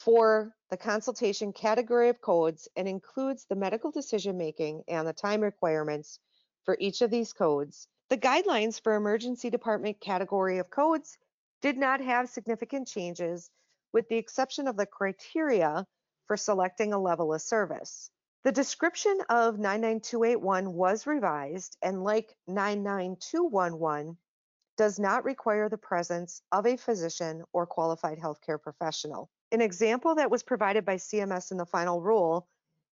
for 0.00 0.56
the 0.70 0.76
consultation 0.76 1.52
category 1.52 2.08
of 2.08 2.20
codes 2.20 2.66
and 2.74 2.88
includes 2.88 3.44
the 3.44 3.54
medical 3.54 3.92
decision 3.92 4.36
making 4.36 4.82
and 4.88 5.06
the 5.06 5.12
time 5.12 5.40
requirements 5.40 6.18
for 6.64 6.76
each 6.80 7.00
of 7.00 7.12
these 7.12 7.32
codes. 7.32 7.86
The 8.08 8.18
guidelines 8.18 8.80
for 8.82 8.96
emergency 8.96 9.50
department 9.50 10.00
category 10.00 10.58
of 10.58 10.68
codes 10.68 11.16
did 11.60 11.78
not 11.78 12.00
have 12.00 12.28
significant 12.28 12.88
changes 12.88 13.52
with 13.92 14.08
the 14.08 14.16
exception 14.16 14.66
of 14.66 14.76
the 14.76 14.86
criteria 14.86 15.86
for 16.26 16.36
selecting 16.36 16.92
a 16.92 16.98
level 16.98 17.32
of 17.32 17.40
service. 17.40 18.10
The 18.42 18.50
description 18.50 19.20
of 19.28 19.60
99281 19.60 20.72
was 20.74 21.06
revised 21.06 21.76
and 21.82 22.02
like 22.02 22.36
99211 22.48 24.18
does 24.76 24.98
not 24.98 25.24
require 25.24 25.68
the 25.68 25.78
presence 25.78 26.42
of 26.52 26.66
a 26.66 26.76
physician 26.76 27.44
or 27.52 27.66
qualified 27.66 28.18
healthcare 28.18 28.60
professional. 28.60 29.30
An 29.50 29.60
example 29.60 30.14
that 30.14 30.30
was 30.30 30.42
provided 30.42 30.84
by 30.84 30.96
CMS 30.96 31.50
in 31.50 31.58
the 31.58 31.66
final 31.66 32.00
rule 32.00 32.48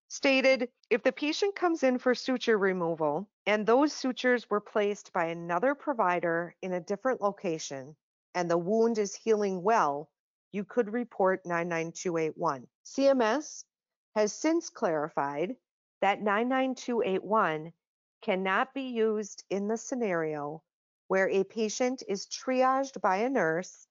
stated 0.08 0.68
if 0.90 1.02
the 1.02 1.12
patient 1.12 1.54
comes 1.54 1.82
in 1.82 1.98
for 1.98 2.14
suture 2.14 2.58
removal 2.58 3.28
and 3.46 3.64
those 3.64 3.92
sutures 3.92 4.50
were 4.50 4.60
placed 4.60 5.12
by 5.12 5.26
another 5.26 5.74
provider 5.74 6.54
in 6.62 6.72
a 6.72 6.80
different 6.80 7.20
location 7.20 7.96
and 8.34 8.50
the 8.50 8.58
wound 8.58 8.98
is 8.98 9.14
healing 9.14 9.62
well, 9.62 10.10
you 10.52 10.64
could 10.64 10.92
report 10.92 11.46
99281. 11.46 12.66
CMS 12.84 13.64
has 14.14 14.32
since 14.32 14.68
clarified 14.68 15.56
that 16.00 16.20
99281 16.20 17.72
cannot 18.22 18.74
be 18.74 18.82
used 18.82 19.44
in 19.50 19.68
the 19.68 19.76
scenario 19.76 20.62
where 21.10 21.28
a 21.28 21.42
patient 21.42 22.04
is 22.06 22.28
triaged 22.28 23.00
by 23.00 23.16
a 23.16 23.28
nurse 23.28 23.88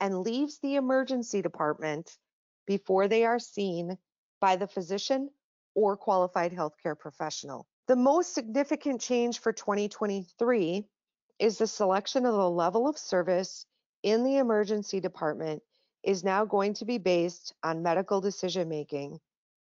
and 0.00 0.20
leaves 0.20 0.58
the 0.58 0.74
emergency 0.74 1.40
department 1.40 2.18
before 2.66 3.08
they 3.08 3.24
are 3.24 3.38
seen 3.38 3.96
by 4.38 4.54
the 4.54 4.66
physician 4.66 5.30
or 5.74 5.96
qualified 5.96 6.52
healthcare 6.52 6.98
professional. 6.98 7.66
The 7.86 7.96
most 7.96 8.34
significant 8.34 9.00
change 9.00 9.38
for 9.40 9.50
2023 9.50 10.84
is 11.38 11.56
the 11.56 11.66
selection 11.66 12.26
of 12.26 12.34
the 12.34 12.50
level 12.50 12.86
of 12.86 12.98
service 12.98 13.64
in 14.02 14.22
the 14.22 14.36
emergency 14.36 15.00
department 15.00 15.62
is 16.04 16.22
now 16.22 16.44
going 16.44 16.74
to 16.74 16.84
be 16.84 16.98
based 16.98 17.54
on 17.62 17.82
medical 17.82 18.20
decision 18.20 18.68
making, 18.68 19.18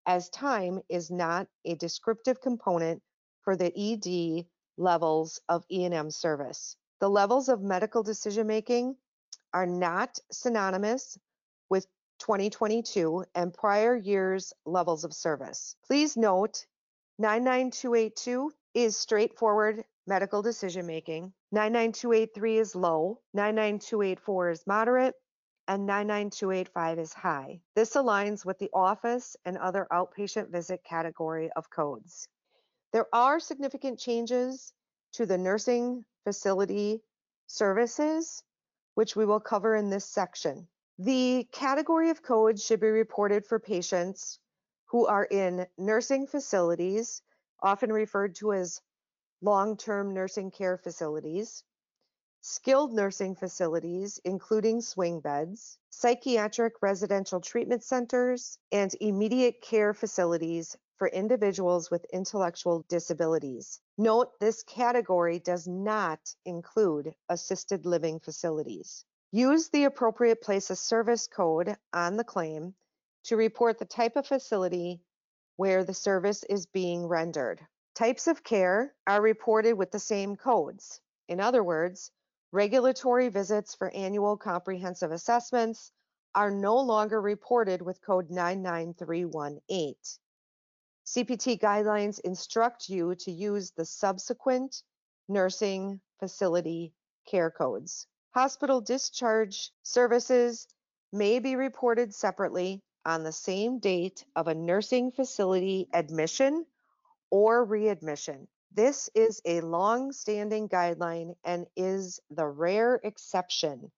as 0.08 0.28
time 0.30 0.80
is 0.90 1.12
not 1.12 1.48
a 1.66 1.76
descriptive 1.76 2.42
component 2.42 3.04
for 3.44 3.56
the 3.56 3.72
ED 3.78 4.48
levels 4.80 5.40
of 5.50 5.64
E&M 5.70 6.10
service. 6.10 6.76
The 7.00 7.10
levels 7.10 7.48
of 7.48 7.62
medical 7.62 8.04
decision 8.04 8.48
making 8.48 8.98
are 9.54 9.66
not 9.66 10.20
synonymous 10.32 11.18
with 11.70 11.88
2022 12.20 13.26
and 13.34 13.54
prior 13.54 13.96
years 13.96 14.54
levels 14.66 15.06
of 15.06 15.14
service. 15.14 15.76
Please 15.88 16.18
note 16.18 16.66
99282 17.18 18.52
is 18.74 18.98
straightforward 18.98 19.84
medical 20.08 20.42
decision 20.42 20.86
making, 20.86 21.32
99283 21.52 22.58
is 22.58 22.76
low, 22.76 23.22
99284 23.34 24.50
is 24.50 24.68
moderate, 24.68 25.16
and 25.68 25.86
99285 25.86 27.00
is 27.00 27.14
high. 27.14 27.62
This 27.76 27.94
aligns 27.94 28.44
with 28.44 28.60
the 28.60 28.72
office 28.74 29.38
and 29.46 29.58
other 29.58 29.88
outpatient 29.92 30.50
visit 30.50 30.84
category 30.84 31.50
of 31.56 31.70
codes. 31.70 32.28
There 32.92 33.08
are 33.14 33.40
significant 33.40 34.00
changes 34.00 34.74
to 35.14 35.26
the 35.26 35.38
nursing 35.38 36.06
facility 36.30 37.02
services, 37.48 38.44
which 38.94 39.16
we 39.16 39.26
will 39.26 39.40
cover 39.40 39.76
in 39.76 39.90
this 39.90 40.06
section. 40.06 40.68
The 41.00 41.48
category 41.52 42.12
of 42.12 42.22
codes 42.22 42.64
should 42.64 42.80
be 42.80 42.90
reported 42.90 43.48
for 43.48 43.60
patients 43.60 44.38
who 44.92 45.08
are 45.08 45.26
in 45.26 45.66
nursing 45.76 46.28
facilities, 46.28 47.24
often 47.64 47.92
referred 47.92 48.36
to 48.36 48.54
as 48.54 48.80
long-term 49.42 50.14
nursing 50.14 50.52
care 50.52 50.78
facilities, 50.78 51.64
skilled 52.42 52.94
nursing 52.94 53.34
facilities, 53.34 54.20
including 54.24 54.82
swing 54.82 55.22
beds, 55.22 55.80
psychiatric 55.90 56.74
residential 56.84 57.42
treatment 57.42 57.84
centers, 57.84 58.60
and 58.72 58.94
immediate 59.02 59.64
care 59.64 59.96
facilities 59.96 60.78
for 61.00 61.08
individuals 61.08 61.90
with 61.90 62.06
intellectual 62.12 62.86
disabilities. 62.90 63.80
Note 63.98 64.38
this 64.40 64.64
category 64.64 65.40
does 65.40 65.66
not 65.66 66.20
include 66.46 67.16
assisted 67.30 67.86
living 67.86 68.20
facilities. 68.20 69.06
Use 69.32 69.70
the 69.70 69.86
appropriate 69.86 70.42
place 70.42 70.70
of 70.70 70.78
service 70.78 71.26
code 71.26 71.76
on 71.94 72.18
the 72.18 72.24
claim 72.24 72.76
to 73.24 73.38
report 73.38 73.80
the 73.80 73.86
type 73.86 74.18
of 74.18 74.28
facility 74.28 75.02
where 75.56 75.84
the 75.84 75.94
service 75.94 76.44
is 76.44 76.66
being 76.66 77.08
rendered. 77.08 77.66
Types 77.96 78.28
of 78.28 78.44
care 78.44 78.94
are 79.08 79.22
reported 79.22 79.74
with 79.74 79.92
the 79.92 80.00
same 80.00 80.36
codes. 80.36 81.00
In 81.28 81.40
other 81.40 81.64
words, 81.64 82.12
regulatory 82.52 83.30
visits 83.30 83.74
for 83.74 83.90
annual 83.92 84.36
comprehensive 84.36 85.12
assessments 85.12 85.92
are 86.36 86.52
no 86.52 86.78
longer 86.78 87.22
reported 87.22 87.82
with 87.82 88.02
code 88.02 88.30
99318. 88.30 89.96
CPT 91.10 91.60
guidelines 91.60 92.20
instruct 92.20 92.88
you 92.88 93.16
to 93.16 93.32
use 93.32 93.72
the 93.72 93.84
subsequent 93.84 94.84
nursing 95.28 96.00
facility 96.20 96.94
care 97.26 97.50
codes. 97.50 98.06
Hospital 98.36 98.80
discharge 98.80 99.72
services 99.82 100.68
may 101.12 101.40
be 101.40 101.56
reported 101.56 102.14
separately 102.14 102.84
on 103.08 103.24
the 103.24 103.32
same 103.32 103.80
date 103.80 104.24
of 104.36 104.48
a 104.48 104.54
nursing 104.54 105.12
facility 105.12 105.88
admission 105.94 106.64
or 107.32 107.66
readmission. 107.66 108.48
This 108.72 109.10
is 109.16 109.42
a 109.46 109.62
long-standing 109.62 110.70
guideline 110.70 111.36
and 111.44 111.66
is 111.76 112.20
the 112.30 112.46
rare 112.46 113.00
exception 113.04 113.92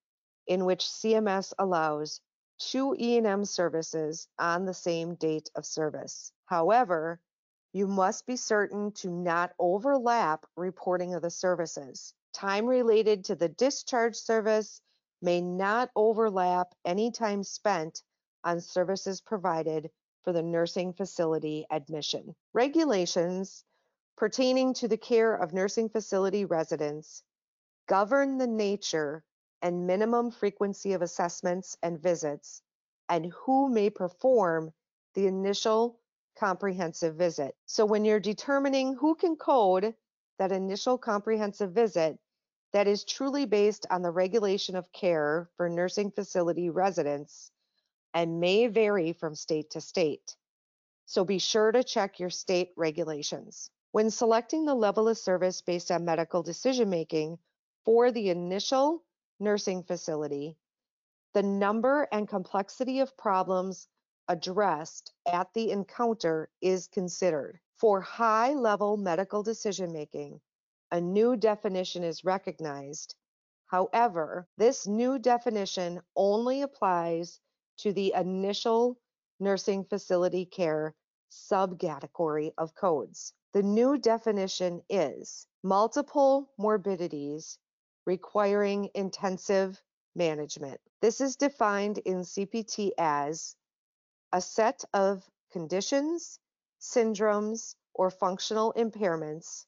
in 0.48 0.64
which 0.64 0.86
CMS 0.86 1.52
allows 1.60 2.22
two 2.58 2.96
E&M 2.98 3.44
services 3.44 4.30
on 4.40 4.64
the 4.64 4.74
same 4.74 5.16
date 5.16 5.50
of 5.56 5.66
service. 5.66 6.32
However, 6.52 7.22
you 7.72 7.88
must 7.88 8.26
be 8.26 8.36
certain 8.36 8.92
to 8.96 9.10
not 9.10 9.54
overlap 9.58 10.46
reporting 10.58 11.14
of 11.14 11.22
the 11.22 11.30
services. 11.30 12.14
Time 12.34 12.66
related 12.66 13.24
to 13.24 13.36
the 13.36 13.48
discharge 13.48 14.18
service 14.18 14.82
may 15.22 15.40
not 15.40 15.92
overlap 15.96 16.76
any 16.84 17.10
time 17.10 17.42
spent 17.44 18.04
on 18.44 18.60
services 18.60 19.22
provided 19.22 19.92
for 20.26 20.34
the 20.34 20.44
nursing 20.44 20.92
facility 20.92 21.66
admission. 21.72 22.36
Regulations 22.52 23.64
pertaining 24.18 24.74
to 24.74 24.90
the 24.90 24.98
care 24.98 25.34
of 25.34 25.54
nursing 25.54 25.88
facility 25.88 26.44
residents 26.44 27.24
govern 27.88 28.38
the 28.38 28.48
nature 28.48 29.24
and 29.62 29.88
minimum 29.88 30.32
frequency 30.32 30.92
of 30.92 31.02
assessments 31.02 31.78
and 31.82 31.98
visits, 32.02 32.62
and 33.08 33.32
who 33.32 33.70
may 33.70 33.90
perform 33.90 34.74
the 35.14 35.28
initial 35.28 36.01
comprehensive 36.38 37.16
visit. 37.16 37.56
So 37.66 37.86
when 37.86 38.06
you're 38.06 38.20
determining 38.20 38.96
who 38.96 39.16
can 39.16 39.36
code 39.36 39.94
that 40.40 40.52
initial 40.52 40.98
comprehensive 40.98 41.72
visit, 41.72 42.18
that 42.74 42.88
is 42.88 43.04
truly 43.04 43.46
based 43.46 43.86
on 43.90 44.02
the 44.02 44.12
regulation 44.12 44.76
of 44.76 44.92
care 44.92 45.50
for 45.58 45.70
nursing 45.70 46.12
facility 46.12 46.70
residents 46.70 47.52
and 48.14 48.40
may 48.40 48.68
vary 48.68 49.14
from 49.14 49.36
state 49.36 49.72
to 49.72 49.82
state. 49.82 50.36
So 51.06 51.26
be 51.26 51.40
sure 51.40 51.72
to 51.72 51.84
check 51.84 52.20
your 52.20 52.30
state 52.30 52.72
regulations. 52.78 53.70
When 53.92 54.10
selecting 54.10 54.66
the 54.66 54.76
level 54.76 55.10
of 55.10 55.18
service 55.18 55.62
based 55.62 55.92
on 55.92 56.06
medical 56.06 56.44
decision 56.44 56.90
making 56.90 57.40
for 57.84 58.12
the 58.12 58.30
initial 58.30 59.04
nursing 59.40 59.84
facility, 59.84 60.56
the 61.34 61.44
number 61.44 62.08
and 62.12 62.28
complexity 62.28 63.02
of 63.02 63.18
problems 63.18 63.88
addressed 64.32 65.12
at 65.30 65.54
the 65.54 65.72
encounter 65.72 66.50
is 66.62 66.88
considered. 66.88 67.60
For 67.76 68.00
high 68.00 68.54
level 68.54 68.96
medical 68.96 69.44
decision 69.44 69.92
making, 69.92 70.40
a 70.90 71.02
new 71.02 71.36
definition 71.36 72.06
is 72.06 72.24
recognized. 72.24 73.16
However, 73.68 74.48
this 74.58 74.88
new 74.88 75.20
definition 75.20 76.02
only 76.16 76.62
applies 76.62 77.42
to 77.80 77.92
the 77.92 78.14
initial 78.16 78.98
nursing 79.42 79.84
facility 79.84 80.46
care 80.46 80.96
subcategory 81.30 82.54
of 82.58 82.74
codes. 82.74 83.34
The 83.52 83.64
new 83.64 83.98
definition 83.98 84.82
is 84.90 85.46
multiple 85.62 86.54
morbidities 86.58 87.58
requiring 88.06 88.90
intensive 88.94 89.82
management. 90.16 90.80
This 91.02 91.20
is 91.20 91.36
defined 91.36 91.98
in 91.98 92.22
CPT 92.22 92.92
as 92.98 93.58
a 94.34 94.42
set 94.42 94.84
of 94.94 95.24
conditions, 95.52 96.40
syndromes, 96.80 97.76
or 97.94 98.10
functional 98.10 98.74
impairments 98.78 99.66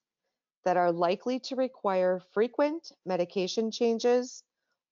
that 0.65 0.77
are 0.77 0.91
likely 0.91 1.39
to 1.39 1.55
require 1.55 2.21
frequent 2.33 2.91
medication 3.05 3.71
changes 3.71 4.43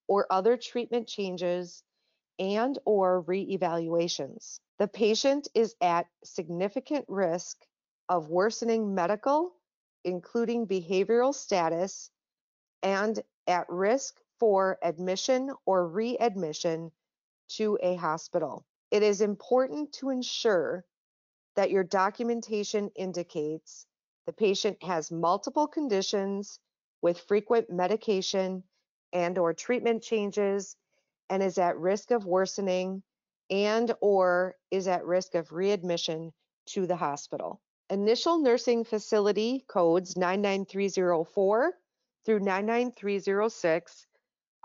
or 0.07 0.27
other 0.29 0.57
treatment 0.57 1.07
changes 1.07 1.83
and 2.39 2.77
or 2.85 3.23
reevaluations. 3.23 4.59
The 4.79 4.87
patient 4.87 5.47
is 5.53 5.75
at 5.79 6.07
significant 6.23 7.05
risk 7.07 7.57
of 8.09 8.29
worsening 8.29 8.93
medical, 8.93 9.53
including 10.03 10.67
behavioral 10.67 11.33
status, 11.33 12.09
and 12.83 13.21
at 13.47 13.69
risk 13.69 14.15
for 14.39 14.77
admission 14.83 15.53
or 15.65 15.87
readmission 15.87 16.91
to 17.49 17.77
a 17.81 17.95
hospital. 17.95 18.65
It 18.91 19.03
is 19.03 19.21
important 19.21 19.93
to 19.93 20.09
ensure 20.09 20.85
that 21.55 21.71
your 21.71 21.83
documentation 21.83 22.91
indicates 22.95 23.85
the 24.25 24.33
patient 24.33 24.83
has 24.83 25.11
multiple 25.11 25.65
conditions 25.67 26.59
with 27.01 27.21
frequent 27.21 27.69
medication 27.69 28.63
and 29.13 29.37
or 29.37 29.53
treatment 29.53 30.03
changes 30.03 30.75
and 31.29 31.41
is 31.41 31.57
at 31.57 31.77
risk 31.77 32.11
of 32.11 32.25
worsening 32.25 33.01
and 33.49 33.93
or 34.01 34.55
is 34.69 34.87
at 34.87 35.05
risk 35.05 35.35
of 35.35 35.51
readmission 35.51 36.33
to 36.67 36.85
the 36.85 36.95
hospital. 36.95 37.61
Initial 37.89 38.39
nursing 38.39 38.83
facility 38.83 39.65
codes 39.67 40.15
99304 40.15 41.73
through 42.25 42.39
99306 42.39 44.05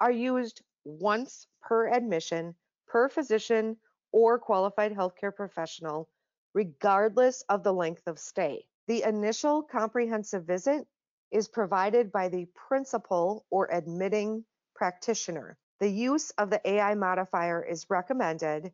are 0.01 0.11
used 0.11 0.63
once 0.85 1.47
per 1.63 1.89
admission 1.89 2.55
per 2.87 3.09
physician 3.09 3.77
or 4.17 4.39
qualified 4.39 4.95
healthcare 4.95 5.37
professional, 5.37 6.09
regardless 6.55 7.43
of 7.51 7.63
the 7.63 7.73
length 7.75 8.07
of 8.07 8.19
stay. 8.19 8.65
The 8.89 9.03
initial 9.03 9.63
comprehensive 9.63 10.47
visit 10.47 10.89
is 11.31 11.49
provided 11.49 12.11
by 12.11 12.31
the 12.31 12.47
principal 12.55 13.45
or 13.51 13.71
admitting 13.71 14.43
practitioner. 14.75 15.59
The 15.81 15.91
use 15.91 16.31
of 16.39 16.49
the 16.49 16.67
AI 16.67 16.95
modifier 16.95 17.63
is 17.63 17.91
recommended 17.91 18.73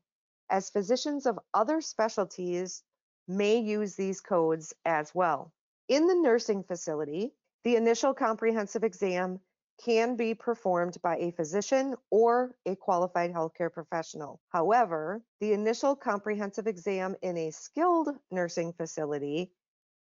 as 0.49 0.71
physicians 0.71 1.27
of 1.27 1.41
other 1.53 1.81
specialties 1.81 2.85
may 3.27 3.57
use 3.57 3.97
these 3.97 4.21
codes 4.21 4.73
as 4.85 5.13
well. 5.13 5.53
In 5.89 6.07
the 6.07 6.15
nursing 6.15 6.63
facility, 6.63 7.33
the 7.65 7.75
initial 7.75 8.15
comprehensive 8.15 8.85
exam 8.85 9.41
can 9.85 10.17
be 10.17 10.35
performed 10.35 10.97
by 11.03 11.17
a 11.19 11.33
physician 11.33 11.95
or 12.11 12.55
a 12.67 12.77
qualified 12.77 13.33
healthcare 13.33 13.73
professional. 13.73 14.41
However, 14.51 15.23
the 15.41 15.53
initial 15.53 15.97
comprehensive 15.97 16.67
exam 16.67 17.17
in 17.23 17.37
a 17.37 17.51
skilled 17.51 18.09
nursing 18.31 18.73
facility 18.73 19.51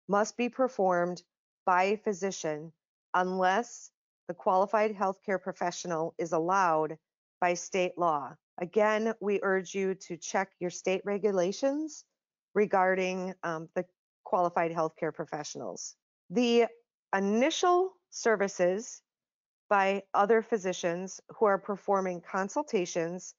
must 0.07 0.35
be 0.37 0.49
performed 0.49 1.23
by 1.65 1.83
a 1.83 1.97
physician 1.97 2.73
unless 3.13 3.91
the 4.27 4.33
qualified 4.33 4.95
healthcare 4.95 5.41
professional 5.41 6.13
is 6.17 6.33
allowed 6.33 6.97
by 7.39 7.53
state 7.53 7.97
law. 7.97 8.35
Again, 8.59 9.13
we 9.21 9.39
urge 9.41 9.73
you 9.73 9.95
to 9.95 10.17
check 10.17 10.51
your 10.59 10.69
state 10.69 11.01
regulations 11.05 12.03
regarding 12.53 13.33
um, 13.43 13.69
the 13.75 13.85
qualified 14.23 14.71
healthcare 14.71 15.13
professionals. 15.13 15.95
The 16.29 16.67
initial 17.15 17.93
services 18.09 19.01
by 19.69 20.03
other 20.13 20.41
physicians 20.41 21.21
who 21.37 21.45
are 21.45 21.59
performing 21.59 22.21
consultations 22.21 23.35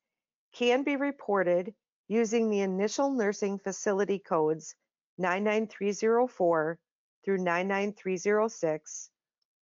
can 0.52 0.84
be 0.84 0.96
reported 0.96 1.74
using 2.08 2.50
the 2.50 2.60
initial 2.60 3.10
nursing 3.10 3.58
facility 3.58 4.18
codes 4.18 4.74
99304 5.18 6.78
through 7.24 7.38
99306 7.38 9.10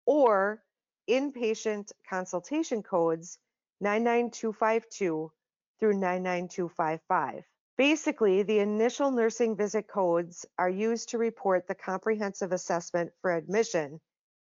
or 0.05 0.61
inpatient 1.09 1.91
consultation 2.09 2.83
codes 2.83 3.37
99252 3.79 5.31
through 5.79 5.93
99255. 5.93 7.43
Basically, 7.77 8.43
the 8.43 8.59
initial 8.59 9.09
nursing 9.09 9.55
visit 9.55 9.87
codes 9.87 10.45
are 10.59 10.69
used 10.69 11.09
to 11.09 11.17
report 11.17 11.67
the 11.67 11.75
comprehensive 11.75 12.51
assessment 12.51 13.11
for 13.21 13.31
admission 13.31 13.99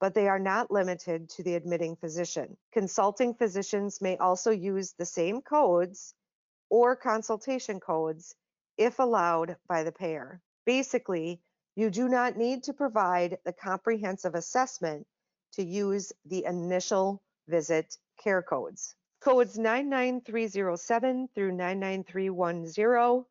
but 0.01 0.15
they 0.15 0.27
are 0.27 0.39
not 0.39 0.71
limited 0.71 1.29
to 1.29 1.43
the 1.43 1.53
admitting 1.53 1.95
physician. 1.95 2.57
Consulting 2.73 3.35
physicians 3.35 4.01
may 4.01 4.17
also 4.17 4.49
use 4.49 4.93
the 4.93 5.05
same 5.05 5.41
codes 5.41 6.15
or 6.71 6.95
consultation 6.95 7.79
codes 7.79 8.35
if 8.77 8.97
allowed 8.97 9.55
by 9.69 9.83
the 9.83 9.91
payer. 9.91 10.41
Basically, 10.65 11.39
you 11.75 11.91
do 11.91 12.09
not 12.09 12.35
need 12.35 12.63
to 12.63 12.73
provide 12.73 13.37
the 13.45 13.53
comprehensive 13.53 14.33
assessment 14.33 15.05
to 15.53 15.63
use 15.63 16.11
the 16.25 16.45
initial 16.45 17.21
visit 17.47 17.95
care 18.17 18.41
codes. 18.41 18.95
Codes 19.19 19.59
99307 19.59 21.29
through 21.35 21.51
99310 21.51 23.25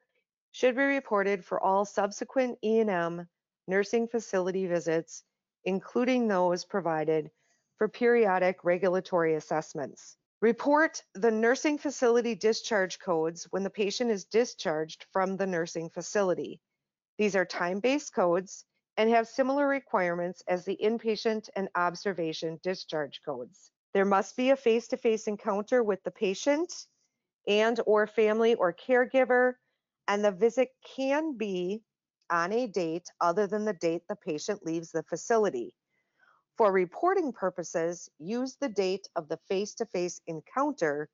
should 0.52 0.76
be 0.76 0.82
reported 0.82 1.44
for 1.44 1.58
all 1.58 1.84
subsequent 1.84 2.58
E&M 2.62 3.26
nursing 3.66 4.06
facility 4.06 4.66
visits, 4.66 5.24
including 5.64 6.28
those 6.28 6.64
provided 6.64 7.30
for 7.76 7.88
periodic 7.88 8.64
regulatory 8.64 9.34
assessments. 9.34 10.16
Report 10.42 11.02
the 11.14 11.30
nursing 11.30 11.76
facility 11.76 12.34
discharge 12.34 12.98
codes 12.98 13.46
when 13.50 13.62
the 13.62 13.70
patient 13.70 14.10
is 14.10 14.24
discharged 14.24 15.06
from 15.12 15.36
the 15.36 15.46
nursing 15.46 15.90
facility. 15.90 16.60
These 17.18 17.36
are 17.36 17.44
time-based 17.44 18.14
codes 18.14 18.64
and 18.96 19.10
have 19.10 19.28
similar 19.28 19.68
requirements 19.68 20.42
as 20.48 20.64
the 20.64 20.78
inpatient 20.82 21.48
and 21.56 21.68
observation 21.74 22.58
discharge 22.62 23.20
codes. 23.24 23.70
There 23.92 24.04
must 24.04 24.36
be 24.36 24.50
a 24.50 24.56
face-to-face 24.56 25.26
encounter 25.26 25.82
with 25.82 26.02
the 26.04 26.10
patient 26.10 26.72
and 27.46 27.80
or 27.86 28.06
family 28.06 28.54
or 28.54 28.72
caregiver, 28.74 29.54
and 30.08 30.24
the 30.24 30.32
visit 30.32 30.68
can 30.96 31.36
be 31.36 31.82
on 32.30 32.52
a 32.52 32.66
date 32.66 33.10
other 33.20 33.46
than 33.46 33.64
the 33.64 33.72
date 33.72 34.02
the 34.08 34.16
patient 34.16 34.64
leaves 34.64 34.92
the 34.92 35.02
facility. 35.02 35.74
For 36.56 36.72
reporting 36.72 37.32
purposes, 37.32 38.08
use 38.18 38.56
the 38.60 38.68
date 38.68 39.08
of 39.16 39.28
the 39.28 39.38
face-to-face 39.48 40.20
encounter 40.26 41.08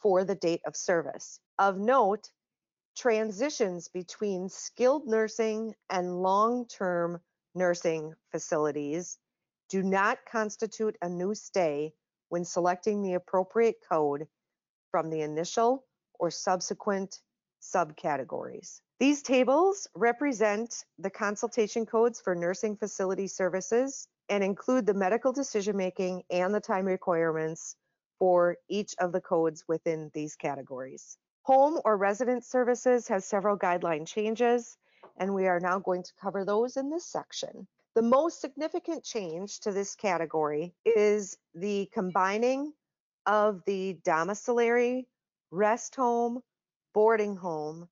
for 0.00 0.24
the 0.24 0.34
date 0.34 0.62
of 0.66 0.76
service. 0.76 1.40
Of 1.58 1.78
note, 1.78 2.30
transitions 2.96 3.88
between 3.88 4.48
skilled 4.48 5.06
nursing 5.06 5.74
and 5.90 6.22
long-term 6.22 7.20
nursing 7.54 8.14
facilities 8.30 9.18
do 9.68 9.82
not 9.82 10.18
constitute 10.30 10.96
a 11.02 11.08
new 11.08 11.34
stay 11.34 11.94
when 12.28 12.44
selecting 12.44 13.02
the 13.02 13.14
appropriate 13.14 13.76
code 13.90 14.26
from 14.90 15.10
the 15.10 15.22
initial 15.22 15.84
or 16.18 16.30
subsequent 16.30 17.18
subcategories. 17.62 18.80
These 19.02 19.22
tables 19.22 19.88
represent 19.96 20.84
the 20.96 21.10
consultation 21.10 21.86
codes 21.86 22.20
for 22.20 22.36
nursing 22.36 22.76
facility 22.76 23.26
services 23.26 24.06
and 24.28 24.44
include 24.44 24.86
the 24.86 24.94
medical 24.94 25.32
decision 25.32 25.76
making 25.76 26.22
and 26.30 26.54
the 26.54 26.60
time 26.60 26.84
requirements 26.84 27.74
for 28.20 28.58
each 28.68 28.94
of 29.00 29.10
the 29.10 29.20
codes 29.20 29.64
within 29.66 30.12
these 30.14 30.36
categories. 30.36 31.18
Home 31.46 31.80
or 31.84 31.96
resident 31.96 32.44
services 32.44 33.08
has 33.08 33.24
several 33.24 33.58
guideline 33.58 34.06
changes, 34.06 34.78
and 35.16 35.34
we 35.34 35.48
are 35.48 35.58
now 35.58 35.80
going 35.80 36.04
to 36.04 36.12
cover 36.20 36.44
those 36.44 36.76
in 36.76 36.88
this 36.88 37.04
section. 37.04 37.66
The 37.96 38.02
most 38.02 38.40
significant 38.40 39.02
change 39.02 39.58
to 39.62 39.72
this 39.72 39.96
category 39.96 40.76
is 40.84 41.36
the 41.56 41.90
combining 41.92 42.72
of 43.26 43.64
the 43.66 43.98
domiciliary, 44.04 45.08
rest 45.50 45.96
home, 45.96 46.40
boarding 46.94 47.34
home, 47.34 47.88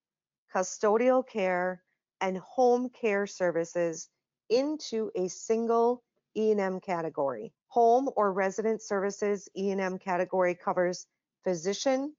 custodial 0.54 1.26
care, 1.26 1.82
and 2.20 2.38
home 2.38 2.88
care 2.90 3.26
services 3.26 4.08
into 4.48 5.10
a 5.16 5.28
single 5.28 6.02
E&M 6.36 6.80
category. 6.80 7.52
Home 7.68 8.10
or 8.16 8.32
resident 8.32 8.82
services 8.82 9.48
E&M 9.56 9.98
category 9.98 10.54
covers 10.54 11.06
physician 11.44 12.14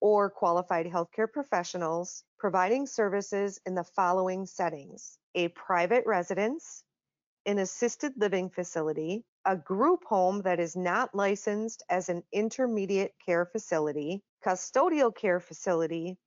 or 0.00 0.30
qualified 0.30 0.86
healthcare 0.86 1.30
professionals 1.30 2.24
providing 2.38 2.86
services 2.86 3.60
in 3.66 3.74
the 3.74 3.84
following 3.84 4.46
settings. 4.46 5.18
A 5.34 5.48
private 5.48 6.04
residence, 6.06 6.82
an 7.46 7.58
assisted 7.58 8.12
living 8.16 8.50
facility, 8.50 9.24
a 9.44 9.56
group 9.56 10.04
home 10.04 10.42
that 10.42 10.60
is 10.60 10.76
not 10.76 11.14
licensed 11.14 11.82
as 11.88 12.08
an 12.08 12.22
intermediate 12.32 13.14
care 13.24 13.46
facility, 13.46 14.22
custodial 14.44 15.14
care 15.14 15.40
facility, 15.40 16.18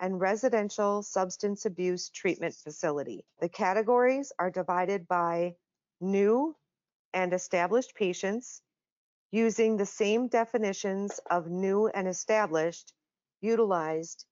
and 0.00 0.20
residential 0.20 1.02
substance 1.02 1.66
abuse 1.66 2.10
treatment 2.10 2.54
facility. 2.54 3.24
The 3.40 3.48
categories 3.48 4.32
are 4.38 4.50
divided 4.50 5.06
by 5.08 5.54
new 6.00 6.56
and 7.12 7.32
established 7.32 7.94
patients 7.94 8.60
using 9.30 9.76
the 9.76 9.86
same 9.86 10.28
definitions 10.28 11.20
of 11.30 11.48
new 11.48 11.88
and 11.88 12.06
established 12.08 12.92
utilized 13.40 14.26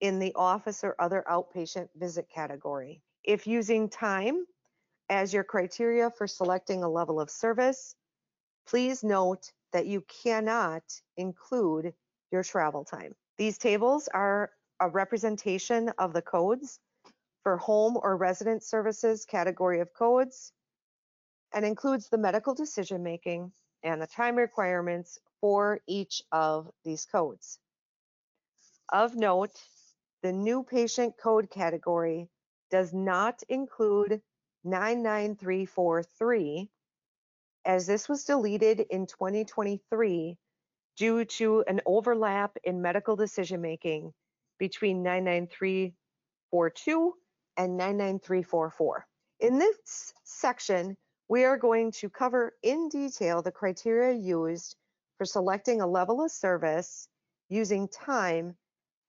in 0.00 0.18
the 0.18 0.32
office 0.34 0.84
or 0.84 0.94
other 0.98 1.24
outpatient 1.30 1.88
visit 1.96 2.28
category. 2.28 3.02
If 3.24 3.46
using 3.46 3.88
time 3.88 4.46
as 5.08 5.32
your 5.32 5.44
criteria 5.44 6.10
for 6.10 6.26
selecting 6.26 6.82
a 6.82 6.88
level 6.88 7.20
of 7.20 7.30
service, 7.30 7.94
please 8.66 9.02
note 9.02 9.52
that 9.72 9.86
you 9.86 10.04
cannot 10.22 10.82
include 11.16 11.94
your 12.30 12.42
travel 12.42 12.84
time. 12.84 13.14
These 13.38 13.58
tables 13.58 14.08
are 14.12 14.50
a 14.80 14.88
representation 14.88 15.88
of 15.98 16.12
the 16.12 16.22
codes 16.22 16.78
for 17.42 17.56
home 17.56 17.98
or 18.00 18.16
resident 18.16 18.62
services 18.62 19.24
category 19.24 19.80
of 19.80 19.92
codes 19.94 20.52
and 21.52 21.64
includes 21.64 22.08
the 22.08 22.18
medical 22.18 22.54
decision 22.54 23.02
making 23.02 23.50
and 23.82 24.00
the 24.02 24.06
time 24.06 24.36
requirements 24.36 25.18
for 25.40 25.80
each 25.86 26.22
of 26.32 26.70
these 26.84 27.06
codes. 27.06 27.58
Of 28.92 29.16
note, 29.16 29.58
the 30.22 30.32
new 30.32 30.62
patient 30.62 31.16
code 31.16 31.48
category 31.50 32.28
does 32.70 32.92
not 32.92 33.42
include 33.48 34.20
99343 34.64 36.68
as 37.64 37.86
this 37.86 38.08
was 38.08 38.24
deleted 38.24 38.80
in 38.80 39.06
2023 39.06 40.36
due 40.96 41.24
to 41.24 41.62
an 41.68 41.80
overlap 41.86 42.56
in 42.64 42.82
medical 42.82 43.14
decision 43.14 43.60
making 43.60 44.12
between 44.58 45.02
99342 45.02 47.14
and 47.56 47.76
99344. 47.76 49.06
In 49.40 49.58
this 49.58 50.12
section, 50.24 50.96
we 51.28 51.44
are 51.44 51.56
going 51.56 51.92
to 51.92 52.08
cover 52.08 52.54
in 52.62 52.88
detail 52.88 53.42
the 53.42 53.52
criteria 53.52 54.18
used 54.18 54.76
for 55.18 55.24
selecting 55.24 55.80
a 55.80 55.86
level 55.86 56.24
of 56.24 56.30
service 56.30 57.08
using 57.48 57.88
time 57.88 58.56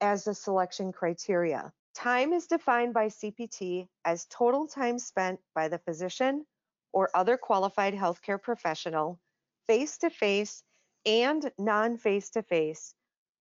as 0.01 0.23
the 0.23 0.33
selection 0.33 0.91
criteria. 0.91 1.71
Time 1.95 2.33
is 2.33 2.47
defined 2.47 2.93
by 2.93 3.07
CPT 3.07 3.87
as 4.05 4.25
total 4.29 4.67
time 4.67 4.99
spent 4.99 5.39
by 5.53 5.67
the 5.67 5.79
physician 5.79 6.45
or 6.93 7.09
other 7.13 7.37
qualified 7.37 7.93
healthcare 7.93 8.41
professional 8.41 9.19
face-to-face 9.67 10.63
and 11.05 11.51
non-face-to-face 11.57 12.93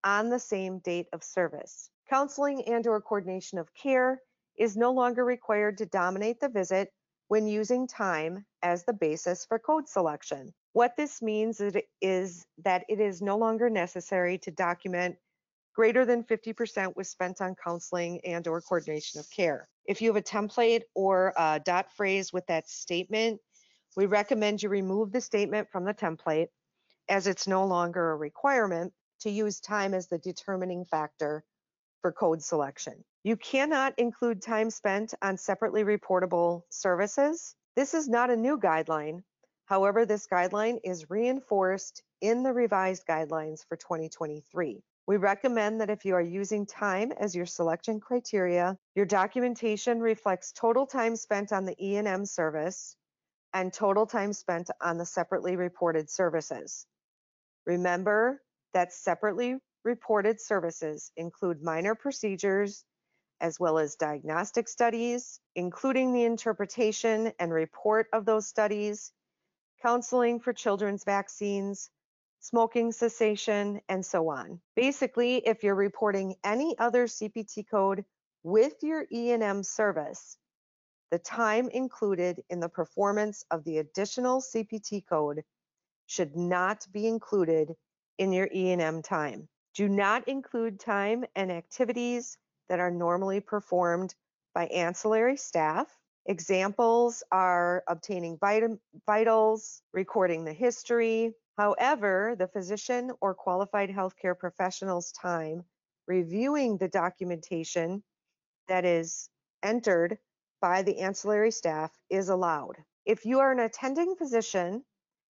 on 0.04 0.28
the 0.28 0.38
same 0.38 0.78
date 0.80 1.06
of 1.12 1.24
service. 1.24 1.90
Counseling 2.10 2.64
and 2.66 2.86
or 2.86 3.00
coordination 3.00 3.58
of 3.58 3.68
care 3.74 4.20
is 4.58 4.76
no 4.76 4.92
longer 4.92 5.24
required 5.24 5.78
to 5.78 5.86
dominate 5.86 6.40
the 6.40 6.48
visit 6.48 6.90
when 7.28 7.46
using 7.46 7.86
time 7.86 8.46
as 8.62 8.84
the 8.84 8.92
basis 8.94 9.44
for 9.44 9.58
code 9.58 9.88
selection. 9.88 10.52
What 10.72 10.96
this 10.96 11.20
means 11.20 11.60
is 12.00 12.46
that 12.64 12.84
it 12.88 13.00
is 13.00 13.20
no 13.20 13.36
longer 13.36 13.68
necessary 13.68 14.38
to 14.38 14.50
document 14.50 15.16
greater 15.74 16.06
than 16.06 16.24
50% 16.24 16.96
was 16.96 17.08
spent 17.08 17.40
on 17.40 17.54
counseling 17.62 18.20
and 18.24 18.48
or 18.48 18.60
coordination 18.62 19.20
of 19.20 19.30
care. 19.30 19.68
If 19.84 20.00
you 20.00 20.08
have 20.08 20.16
a 20.16 20.22
template 20.22 20.82
or 20.94 21.34
a 21.36 21.60
dot 21.62 21.92
phrase 21.92 22.32
with 22.32 22.46
that 22.46 22.68
statement, 22.68 23.40
we 23.96 24.06
recommend 24.06 24.62
you 24.62 24.70
remove 24.70 25.12
the 25.12 25.20
statement 25.20 25.68
from 25.70 25.84
the 25.84 25.94
template 25.94 26.48
as 27.08 27.26
it's 27.26 27.46
no 27.46 27.66
longer 27.66 28.12
a 28.12 28.16
requirement 28.16 28.92
to 29.20 29.30
use 29.30 29.60
time 29.60 29.94
as 29.94 30.08
the 30.08 30.18
determining 30.18 30.84
factor 30.84 31.44
for 32.00 32.12
code 32.12 32.42
selection. 32.42 33.04
You 33.24 33.36
cannot 33.36 33.98
include 33.98 34.42
time 34.42 34.70
spent 34.70 35.14
on 35.20 35.36
separately 35.36 35.84
reportable 35.84 36.62
services. 36.70 37.54
This 37.76 37.94
is 37.94 38.08
not 38.08 38.30
a 38.30 38.36
new 38.36 38.58
guideline. 38.58 39.22
However, 39.66 40.06
this 40.06 40.26
guideline 40.26 40.80
is 40.82 41.10
reinforced 41.10 42.02
in 42.20 42.42
the 42.42 42.52
revised 42.52 43.06
guidelines 43.06 43.66
for 43.68 43.76
2023. 43.76 44.82
We 45.06 45.16
recommend 45.16 45.80
that 45.80 45.90
if 45.90 46.04
you 46.04 46.14
are 46.14 46.20
using 46.20 46.66
time 46.66 47.12
as 47.12 47.34
your 47.34 47.46
selection 47.46 47.98
criteria, 47.98 48.76
your 48.94 49.06
documentation 49.06 50.00
reflects 50.00 50.52
total 50.52 50.86
time 50.86 51.16
spent 51.16 51.52
on 51.52 51.64
the 51.64 51.76
E&M 51.82 52.26
service 52.26 52.94
and 53.54 53.72
total 53.72 54.06
time 54.06 54.32
spent 54.32 54.70
on 54.80 54.98
the 54.98 55.06
separately 55.06 55.56
reported 55.56 56.10
services. 56.10 56.86
Remember 57.66 58.42
that 58.74 58.92
separately 58.92 59.56
reported 59.88 60.38
services 60.38 61.10
include 61.16 61.62
minor 61.62 61.94
procedures 61.94 62.84
as 63.40 63.58
well 63.58 63.78
as 63.78 63.94
diagnostic 63.94 64.68
studies, 64.68 65.40
including 65.54 66.12
the 66.12 66.24
interpretation 66.24 67.32
and 67.38 67.52
report 67.52 68.06
of 68.12 68.26
those 68.26 68.46
studies, 68.46 69.12
counseling 69.80 70.40
for 70.40 70.52
children's 70.52 71.04
vaccines, 71.04 71.88
smoking 72.40 72.92
cessation, 72.92 73.80
and 73.88 74.04
so 74.04 74.28
on. 74.28 74.60
Basically, 74.76 75.36
if 75.36 75.62
you're 75.62 75.74
reporting 75.74 76.34
any 76.44 76.76
other 76.78 77.06
CPT 77.06 77.64
code 77.70 78.04
with 78.42 78.74
your 78.82 79.06
E&M 79.10 79.62
service, 79.62 80.36
the 81.10 81.18
time 81.18 81.70
included 81.70 82.42
in 82.50 82.60
the 82.60 82.68
performance 82.68 83.42
of 83.50 83.64
the 83.64 83.78
additional 83.78 84.42
CPT 84.42 85.02
code 85.08 85.42
should 86.06 86.36
not 86.36 86.86
be 86.92 87.06
included 87.06 87.74
in 88.18 88.32
your 88.32 88.48
E&M 88.52 89.02
time. 89.02 89.48
Do 89.74 89.88
not 89.88 90.26
include 90.28 90.80
time 90.80 91.24
and 91.36 91.52
activities 91.52 92.36
that 92.68 92.80
are 92.80 92.90
normally 92.90 93.40
performed 93.40 94.14
by 94.54 94.66
ancillary 94.66 95.36
staff. 95.36 95.86
Examples 96.26 97.22
are 97.32 97.84
obtaining 97.88 98.38
vitals, 99.06 99.82
recording 99.92 100.44
the 100.44 100.52
history. 100.52 101.34
However, 101.56 102.34
the 102.38 102.48
physician 102.48 103.12
or 103.20 103.34
qualified 103.34 103.90
healthcare 103.90 104.38
professional's 104.38 105.12
time 105.12 105.64
reviewing 106.06 106.76
the 106.78 106.88
documentation 106.88 108.02
that 108.66 108.84
is 108.84 109.28
entered 109.62 110.18
by 110.60 110.82
the 110.82 110.98
ancillary 111.00 111.50
staff 111.50 111.92
is 112.10 112.28
allowed. 112.28 112.76
If 113.06 113.24
you 113.24 113.40
are 113.40 113.52
an 113.52 113.60
attending 113.60 114.16
physician 114.16 114.84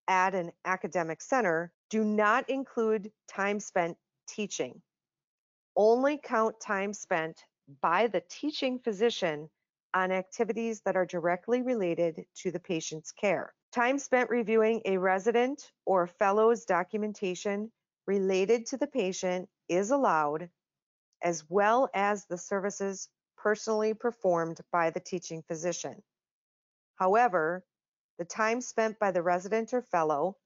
at 0.09 0.35
an 0.35 0.53
academic 0.65 1.23
center, 1.23 1.73
do 1.91 2.05
not 2.05 2.51
include 2.51 3.13
time 3.29 3.61
spent 3.61 3.97
teaching. 4.27 4.83
Only 5.77 6.19
count 6.19 6.61
time 6.61 6.93
spent 6.93 7.45
by 7.81 8.07
the 8.07 8.23
teaching 8.29 8.79
physician 8.79 9.49
on 9.95 10.11
activities 10.11 10.81
that 10.83 10.97
are 10.97 11.07
directly 11.07 11.63
related 11.63 12.25
to 12.37 12.51
the 12.51 12.61
patient's 12.61 13.13
care. 13.13 13.55
Time 13.73 13.99
spent 13.99 14.31
reviewing 14.31 14.83
a 14.85 14.99
resident 14.99 15.71
or 15.87 16.07
fellow's 16.07 16.65
documentation 16.65 17.71
related 18.07 18.67
to 18.67 18.77
the 18.77 18.87
patient 18.87 19.49
is 19.69 19.91
allowed, 19.91 20.51
as 21.23 21.45
well 21.49 21.89
as 21.95 22.27
the 22.27 22.39
services 22.39 23.09
personally 23.37 23.95
performed 23.95 24.61
by 24.71 24.91
the 24.91 25.01
teaching 25.01 25.43
physician. 25.43 26.03
However, 26.97 27.65
the 28.19 28.25
time 28.25 28.61
spent 28.61 28.99
by 28.99 29.11
the 29.11 29.23
resident 29.23 29.73
or 29.73 29.83
fellow 29.83 30.37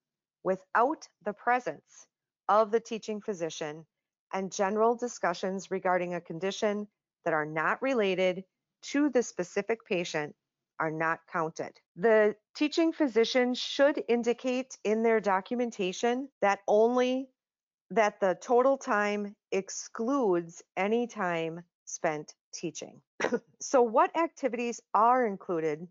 without 0.45 1.09
the 1.25 1.33
presence 1.33 2.07
of 2.49 2.71
the 2.71 2.81
teaching 2.81 3.21
physician 3.21 3.85
and 4.33 4.53
general 4.53 4.95
discussions 4.95 5.71
regarding 5.71 6.15
a 6.15 6.21
condition 6.21 6.87
that 7.25 7.35
are 7.35 7.47
not 7.47 7.81
related 7.83 8.45
to 8.83 9.09
the 9.09 9.23
specific 9.23 9.85
patient 9.85 10.35
are 10.79 10.91
not 10.91 11.21
counted. 11.33 11.73
The 11.97 12.37
teaching 12.55 12.93
physician 12.93 13.55
should 13.55 14.03
indicate 14.09 14.77
in 14.85 15.03
their 15.03 15.21
documentation 15.21 16.29
that 16.43 16.61
only 16.69 17.29
that 17.91 18.21
the 18.21 18.37
total 18.41 18.77
time 18.77 19.35
excludes 19.53 20.63
any 20.77 21.07
time 21.07 21.63
spent 21.85 22.35
teaching. 22.53 23.01
so 23.61 23.83
what 23.83 24.17
activities 24.17 24.81
are 24.93 25.27
included 25.27 25.87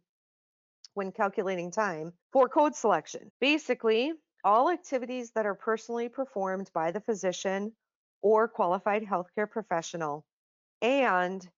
when 0.94 1.12
calculating 1.12 1.72
time 1.72 2.14
for 2.32 2.48
code 2.48 2.76
selection? 2.76 3.32
Basically, 3.40 4.14
all 4.46 4.70
activities 4.70 5.32
that 5.32 5.46
are 5.46 5.56
personally 5.56 6.08
performed 6.08 6.70
by 6.74 6.92
the 6.92 7.02
physician 7.02 7.74
or 8.22 8.48
qualified 8.48 9.04
healthcare 9.04 9.50
professional 9.50 10.24
and 10.82 11.50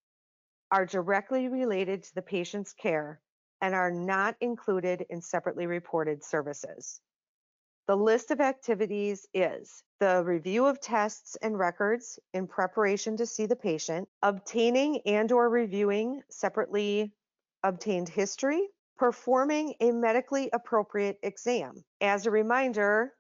are 0.72 0.86
directly 0.86 1.50
related 1.50 2.04
to 2.04 2.16
the 2.16 2.22
patient's 2.22 2.74
care 2.74 3.22
and 3.62 3.76
are 3.76 3.92
not 3.92 4.36
included 4.40 5.06
in 5.10 5.22
separately 5.22 5.68
reported 5.68 6.24
services. 6.24 7.02
The 7.88 7.96
list 7.96 8.32
of 8.32 8.42
activities 8.42 9.28
is 9.34 9.84
the 10.00 10.24
review 10.24 10.66
of 10.66 10.80
tests 10.80 11.38
and 11.42 11.58
records 11.58 12.20
in 12.34 12.48
preparation 12.48 13.18
to 13.18 13.26
see 13.26 13.46
the 13.46 13.56
patient, 13.56 14.10
obtaining 14.22 15.02
and 15.06 15.32
or 15.32 15.50
reviewing 15.50 16.22
separately 16.30 17.14
obtained 17.64 18.10
history, 18.10 18.68
performing 18.98 19.76
a 19.80 19.92
medically 19.92 20.50
appropriate 20.54 21.20
exam. 21.24 21.84
As 22.02 22.26
a 22.26 22.32
reminder, 22.32 23.14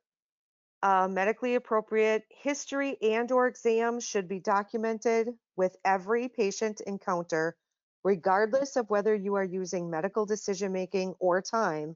a 0.82 1.08
medically 1.10 1.56
appropriate 1.56 2.24
history 2.30 2.98
and 3.02 3.32
or 3.32 3.48
exam 3.48 4.00
should 4.00 4.28
be 4.28 4.40
documented 4.40 5.30
with 5.56 5.76
every 5.86 6.30
patient 6.30 6.82
encounter, 6.82 7.56
regardless 8.04 8.76
of 8.76 8.90
whether 8.90 9.16
you 9.16 9.36
are 9.36 9.44
using 9.44 9.90
medical 9.90 10.26
decision 10.26 10.72
making 10.72 11.14
or 11.20 11.42
time 11.42 11.96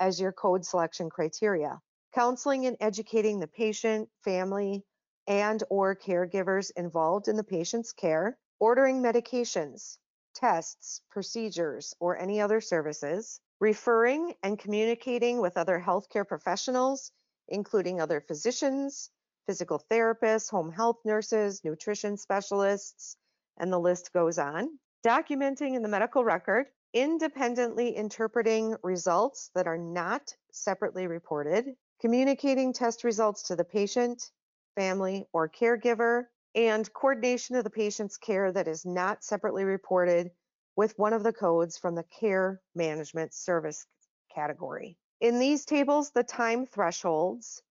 as 0.00 0.20
your 0.20 0.32
code 0.32 0.64
selection 0.64 1.08
criteria 1.10 1.80
counseling 2.12 2.66
and 2.66 2.76
educating 2.80 3.40
the 3.40 3.46
patient, 3.46 4.08
family, 4.22 4.84
and 5.26 5.62
or 5.70 5.96
caregivers 5.96 6.70
involved 6.76 7.28
in 7.28 7.36
the 7.36 7.44
patient's 7.44 7.92
care, 7.92 8.36
ordering 8.60 9.02
medications, 9.02 9.98
tests, 10.34 11.00
procedures, 11.10 11.94
or 12.00 12.16
any 12.16 12.40
other 12.40 12.60
services, 12.60 13.40
referring 13.60 14.34
and 14.42 14.58
communicating 14.58 15.40
with 15.40 15.56
other 15.56 15.82
healthcare 15.84 16.26
professionals, 16.26 17.12
including 17.48 18.00
other 18.00 18.20
physicians, 18.20 19.10
physical 19.46 19.82
therapists, 19.90 20.50
home 20.50 20.72
health 20.72 20.98
nurses, 21.04 21.62
nutrition 21.64 22.16
specialists, 22.16 23.16
and 23.58 23.72
the 23.72 23.78
list 23.78 24.12
goes 24.12 24.38
on. 24.38 24.78
Documenting 25.06 25.74
in 25.74 25.82
the 25.82 25.88
medical 25.88 26.24
record, 26.24 26.66
independently 26.94 27.96
interpreting 27.96 28.76
results 28.82 29.50
that 29.54 29.66
are 29.66 29.78
not 29.78 30.34
separately 30.52 31.06
reported, 31.06 31.74
communicating 32.00 32.72
test 32.72 33.04
results 33.04 33.44
to 33.44 33.56
the 33.56 33.64
patient, 33.64 34.30
family, 34.76 35.26
or 35.32 35.48
caregiver, 35.48 36.24
and 36.54 36.92
coordination 36.92 37.56
of 37.56 37.64
the 37.64 37.70
patient's 37.70 38.16
care 38.16 38.52
that 38.52 38.68
is 38.68 38.84
not 38.84 39.24
separately 39.24 39.64
reported 39.64 40.30
with 40.76 40.98
one 40.98 41.12
of 41.12 41.22
the 41.22 41.32
codes 41.32 41.78
from 41.78 41.94
the 41.94 42.04
care 42.20 42.60
management 42.74 43.34
service 43.34 43.86
category. 44.34 44.96
In 45.20 45.38
these 45.38 45.64
tables, 45.64 46.10
the 46.10 46.24
time 46.24 46.66
thresholds 46.66 47.62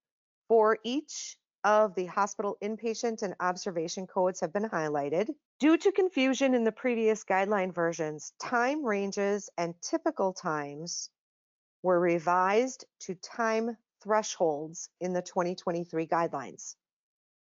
for 0.48 0.78
each 0.84 1.38
of 1.64 1.94
the 1.96 2.06
hospital 2.08 2.58
inpatient 2.62 3.22
and 3.22 3.36
observation 3.40 4.08
codes 4.08 4.40
have 4.40 4.54
been 4.54 4.70
highlighted. 4.70 5.30
Due 5.60 5.78
to 5.78 5.92
confusion 5.92 6.54
in 6.54 6.64
the 6.64 6.72
previous 6.72 7.24
guideline 7.24 7.74
versions, 7.74 8.34
time 8.40 8.84
ranges 8.84 9.50
and 9.58 9.76
typical 9.82 10.34
times 10.34 11.10
were 11.84 12.00
revised 12.00 12.86
to 13.00 13.16
time 13.16 13.78
thresholds 14.02 14.90
in 15.00 15.14
the 15.14 15.22
2023 15.22 16.08
guidelines. 16.08 16.76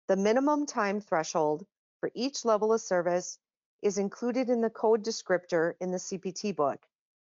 The 0.10 0.16
minimum 0.16 0.66
time 0.66 1.02
threshold 1.02 1.68
for 2.00 2.10
each 2.16 2.44
level 2.44 2.74
of 2.74 2.82
service 2.82 3.38
is 3.84 4.00
included 4.00 4.50
in 4.50 4.60
the 4.60 4.72
code 4.72 5.04
descriptor 5.04 5.76
in 5.80 5.92
the 5.92 6.00
CPT 6.00 6.56
book, 6.56 6.84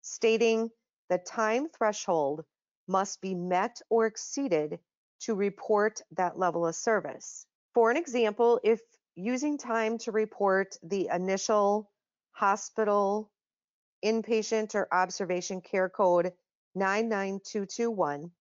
stating 0.01 0.69
the 1.07 1.17
time 1.17 1.69
threshold 1.69 2.43
must 2.85 3.21
be 3.21 3.33
met 3.33 3.81
or 3.89 4.05
exceeded 4.05 4.77
to 5.21 5.35
report 5.35 6.01
that 6.17 6.37
level 6.37 6.67
of 6.67 6.75
service. 6.75 7.45
For 7.73 7.91
an 7.91 7.95
example, 7.95 8.59
if 8.61 8.81
using 9.15 9.57
time 9.57 9.97
to 9.99 10.11
report 10.11 10.77
the 10.83 11.07
initial 11.13 11.89
hospital 12.31 13.31
inpatient 14.03 14.75
or 14.75 14.93
observation 14.93 15.61
care 15.61 15.87
code 15.87 16.33
99221 16.75 18.31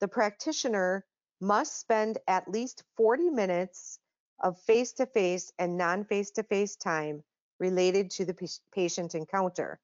the 0.00 0.08
practitioner 0.08 1.04
must 1.40 1.78
spend 1.78 2.18
at 2.26 2.48
least 2.48 2.84
40 2.96 3.30
minutes 3.30 3.98
of 4.40 4.60
face-to-face 4.62 5.52
and 5.58 5.76
non-face-to-face 5.76 6.76
time 6.76 7.22
related 7.58 8.10
to 8.10 8.24
the 8.24 8.58
patient 8.72 9.14
encounter. 9.14 9.80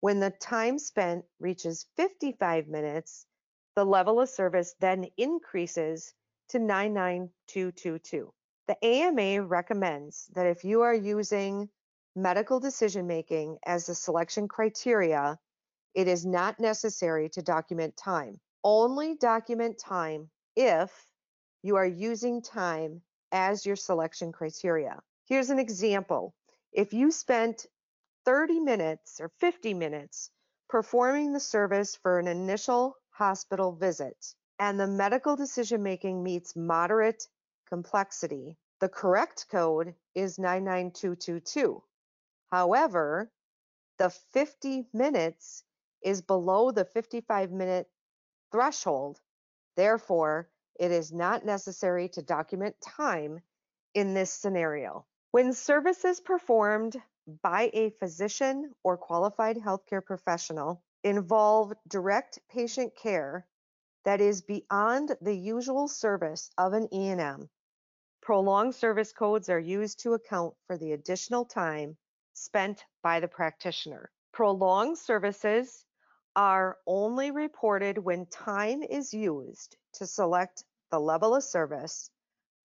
When 0.00 0.20
the 0.20 0.30
time 0.30 0.78
spent 0.78 1.24
reaches 1.38 1.86
55 1.96 2.68
minutes, 2.68 3.26
the 3.76 3.84
level 3.84 4.20
of 4.20 4.28
service 4.28 4.74
then 4.80 5.06
increases 5.16 6.12
to 6.48 6.58
99222. 6.58 8.32
The 8.68 8.84
AMA 8.84 9.42
recommends 9.46 10.28
that 10.34 10.46
if 10.46 10.64
you 10.64 10.82
are 10.82 10.94
using 10.94 11.68
medical 12.14 12.60
decision 12.60 13.06
making 13.06 13.58
as 13.64 13.86
the 13.86 13.94
selection 13.94 14.48
criteria, 14.48 15.38
it 15.94 16.08
is 16.08 16.26
not 16.26 16.60
necessary 16.60 17.28
to 17.30 17.42
document 17.42 17.96
time. 17.96 18.38
Only 18.64 19.16
document 19.16 19.78
time 19.78 20.30
if 20.56 20.90
you 21.62 21.76
are 21.76 21.86
using 21.86 22.42
time 22.42 23.02
as 23.30 23.64
your 23.64 23.76
selection 23.76 24.32
criteria. 24.32 25.00
Here's 25.26 25.50
an 25.50 25.58
example. 25.58 26.34
If 26.72 26.92
you 26.92 27.10
spent 27.10 27.66
30 28.24 28.60
minutes 28.60 29.20
or 29.20 29.30
50 29.40 29.74
minutes 29.74 30.30
performing 30.68 31.32
the 31.32 31.40
service 31.40 31.96
for 31.96 32.18
an 32.18 32.28
initial 32.28 32.96
hospital 33.10 33.72
visit 33.72 34.34
and 34.58 34.78
the 34.78 34.86
medical 34.86 35.36
decision 35.36 35.82
making 35.82 36.22
meets 36.22 36.56
moderate 36.56 37.26
complexity, 37.68 38.56
the 38.80 38.88
correct 38.88 39.46
code 39.50 39.94
is 40.14 40.38
99222. 40.38 41.82
However, 42.50 43.30
the 43.98 44.10
50 44.10 44.88
minutes 44.92 45.62
is 46.02 46.22
below 46.22 46.70
the 46.70 46.84
55 46.84 47.52
minute 47.52 47.88
threshold. 48.50 49.20
Therefore, 49.76 50.48
it 50.78 50.90
is 50.90 51.12
not 51.12 51.44
necessary 51.44 52.08
to 52.10 52.22
document 52.22 52.80
time 52.80 53.40
in 53.94 54.14
this 54.14 54.32
scenario. 54.32 55.06
When 55.30 55.52
services 55.52 56.20
performed 56.20 57.00
by 57.42 57.70
a 57.72 57.90
physician 57.90 58.74
or 58.82 58.96
qualified 58.96 59.56
healthcare 59.56 60.04
professional 60.04 60.82
involve 61.04 61.72
direct 61.88 62.38
patient 62.48 62.94
care 62.96 63.46
that 64.04 64.20
is 64.20 64.42
beyond 64.42 65.16
the 65.20 65.36
usual 65.36 65.88
service 65.88 66.50
of 66.58 66.72
an 66.72 66.92
E&M, 66.92 67.48
prolonged 68.20 68.74
service 68.74 69.12
codes 69.12 69.48
are 69.48 69.58
used 69.58 70.00
to 70.00 70.14
account 70.14 70.54
for 70.66 70.76
the 70.76 70.92
additional 70.92 71.44
time 71.44 71.96
spent 72.34 72.84
by 73.02 73.20
the 73.20 73.28
practitioner. 73.28 74.10
Prolonged 74.32 74.98
services 74.98 75.84
are 76.34 76.78
only 76.86 77.30
reported 77.30 77.98
when 77.98 78.26
time 78.26 78.82
is 78.82 79.12
used 79.12 79.76
to 79.92 80.06
select 80.06 80.64
the 80.90 81.00
level 81.00 81.34
of 81.34 81.44
service 81.44 82.10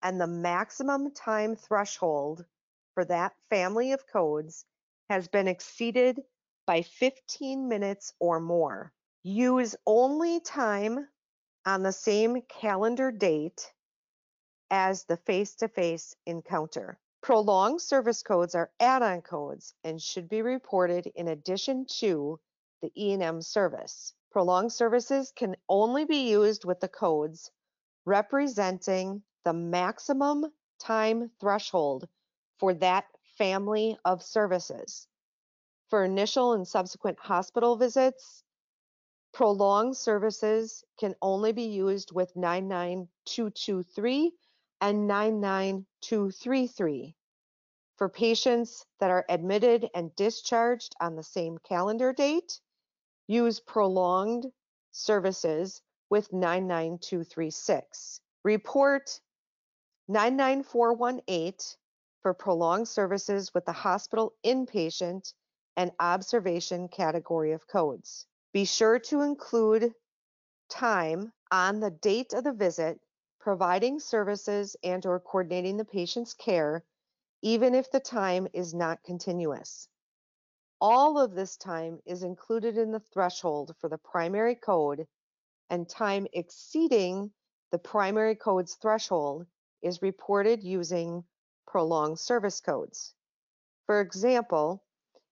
and 0.01 0.20
the 0.20 0.28
maximum 0.28 1.11
time 1.11 1.55
threshold 1.55 2.45
for 2.93 3.05
that 3.05 3.36
family 3.49 3.91
of 3.91 4.07
codes 4.07 4.65
has 5.09 5.28
been 5.28 5.47
exceeded 5.47 6.22
by 6.65 6.82
15 6.82 7.68
minutes 7.68 8.13
or 8.20 8.39
more. 8.39 8.91
Use 9.24 9.76
only 9.86 10.39
time 10.39 11.07
on 11.65 11.84
the 11.84 11.91
same 11.91 12.41
calendar 12.43 13.11
date 13.11 13.72
as 14.70 15.03
the 15.05 15.18
face-to-face 15.18 16.15
encounter. 16.26 16.97
Prolonged 17.22 17.82
service 17.82 18.22
codes 18.24 18.55
are 18.55 18.72
add-on 18.80 19.22
codes 19.22 19.74
and 19.84 20.01
should 20.01 20.30
be 20.30 20.41
reported 20.41 21.07
in 21.07 21.28
addition 21.28 21.86
to 21.99 22.39
the 22.82 22.91
E&M 22.95 23.41
service. 23.41 24.13
Prolonged 24.32 24.71
services 24.71 25.34
can 25.36 25.55
only 25.67 26.05
be 26.05 26.30
used 26.30 26.63
with 26.65 26.80
the 26.80 26.88
codes 26.88 27.51
representing 28.05 29.23
the 29.43 29.53
maximum 29.53 30.45
time 30.80 31.32
threshold 31.39 32.07
for 32.59 32.75
that 32.75 33.05
family 33.38 33.97
of 34.05 34.23
services. 34.23 35.07
For 35.89 36.03
initial 36.03 36.53
and 36.53 36.67
subsequent 36.67 37.19
hospital 37.19 37.78
visits, 37.78 38.43
prolonged 39.34 39.97
services 39.97 40.84
can 40.99 41.15
only 41.21 41.51
be 41.51 41.65
used 41.65 42.11
with 42.11 42.36
99223 42.36 44.34
and 44.82 45.07
99233. 45.07 47.15
For 47.97 48.09
patients 48.09 48.86
that 48.99 49.11
are 49.11 49.25
admitted 49.28 49.89
and 49.95 50.15
discharged 50.15 50.95
on 51.01 51.15
the 51.15 51.23
same 51.23 51.57
calendar 51.57 52.13
date, 52.13 52.59
use 53.28 53.59
prolonged 53.59 54.51
services 54.91 55.82
with 56.09 56.32
99236. 56.32 58.21
Report 58.43 59.19
99418 60.07 61.53
for 62.21 62.34
prolonged 62.34 62.88
services 62.88 63.53
with 63.53 63.65
the 63.65 63.73
hospital 63.73 64.34
inpatient 64.45 65.34
and 65.75 65.91
observation 65.99 66.88
category 66.88 67.51
of 67.51 67.67
codes. 67.67 68.25
Be 68.53 68.65
sure 68.65 68.99
to 68.99 69.21
include 69.21 69.93
time 70.69 71.32
on 71.51 71.80
the 71.80 71.91
date 71.91 72.34
of 72.34 72.43
the 72.43 72.53
visit, 72.53 72.99
providing 73.39 73.99
services 73.99 74.75
and 74.84 75.05
or 75.05 75.19
coordinating 75.19 75.78
the 75.78 75.86
patient's 75.86 76.34
care, 76.34 76.84
even 77.41 77.75
if 77.75 77.91
the 77.91 77.99
time 77.99 78.47
is 78.53 78.73
not 78.73 79.03
continuous. 79.03 79.88
All 80.80 81.17
of 81.17 81.34
this 81.34 81.57
time 81.57 82.01
is 82.05 82.21
included 82.21 82.78
in 82.78 82.91
the 82.91 82.99
threshold 82.99 83.75
for 83.80 83.89
the 83.89 83.97
primary 83.97 84.55
code 84.55 85.07
and 85.69 85.89
time 85.89 86.28
exceeding 86.34 87.34
the 87.71 87.80
primary 87.80 88.36
code's 88.36 88.75
threshold 88.75 89.47
is 89.82 90.01
reported 90.01 90.63
using 90.63 91.25
prolonged 91.65 92.19
service 92.19 92.61
codes. 92.61 93.15
For 93.88 94.01
example, 94.01 94.84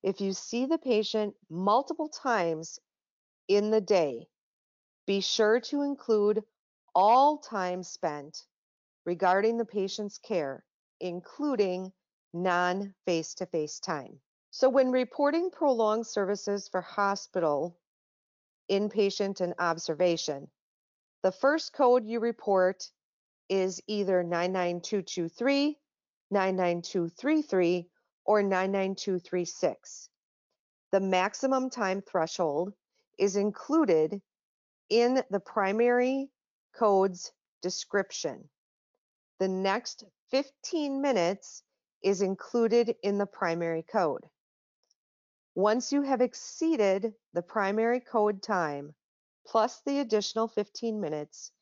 if 0.01 0.19
you 0.19 0.33
see 0.33 0.65
the 0.65 0.77
patient 0.77 1.35
multiple 1.49 2.09
times 2.09 2.79
in 3.47 3.69
the 3.69 3.81
day, 3.81 4.27
be 5.05 5.21
sure 5.21 5.59
to 5.59 5.83
include 5.83 6.43
all 6.95 7.37
time 7.37 7.83
spent 7.83 8.47
regarding 9.05 9.57
the 9.57 9.65
patient's 9.65 10.17
care, 10.17 10.65
including 10.99 11.93
non 12.33 12.95
face 13.05 13.35
to 13.35 13.45
face 13.45 13.79
time. 13.79 14.19
So, 14.57 14.69
when 14.69 14.89
reporting 14.89 15.51
prolonged 15.51 16.07
services 16.07 16.69
for 16.69 16.79
hospital, 16.79 17.77
inpatient, 18.71 19.41
and 19.41 19.53
observation, 19.59 20.49
the 21.23 21.33
first 21.33 21.73
code 21.73 22.05
you 22.05 22.21
report 22.21 22.89
is 23.49 23.81
either 23.87 24.23
99223, 24.23 25.77
99233, 26.31 27.89
or 28.23 28.41
99236. 28.41 30.09
The 30.93 31.01
maximum 31.01 31.69
time 31.69 32.01
threshold 32.01 32.71
is 33.19 33.35
included 33.35 34.21
in 34.87 35.21
the 35.31 35.41
primary 35.41 36.29
code's 36.73 37.33
description. 37.61 38.47
The 39.39 39.49
next 39.49 40.05
15 40.31 41.01
minutes 41.01 41.61
is 42.01 42.21
included 42.21 42.95
in 43.03 43.17
the 43.17 43.27
primary 43.27 43.83
code. 43.83 44.25
Once 45.55 45.91
you 45.93 46.01
have 46.01 46.19
exceeded 46.19 47.15
the 47.31 47.41
primary 47.41 48.01
code 48.01 48.43
time 48.43 48.93
plus 49.45 49.79
the 49.85 49.99
additional 49.99 50.49
15 50.49 50.99
minutes, 50.99 51.53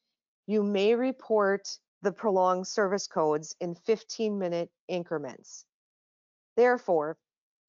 you 0.48 0.64
may 0.64 0.96
report 0.96 1.78
the 2.02 2.12
prolonged 2.12 2.68
service 2.68 3.06
codes 3.06 3.56
in 3.60 3.76
15 3.76 4.40
minute 4.40 4.72
increments. 4.88 5.66
Therefore, 6.56 7.20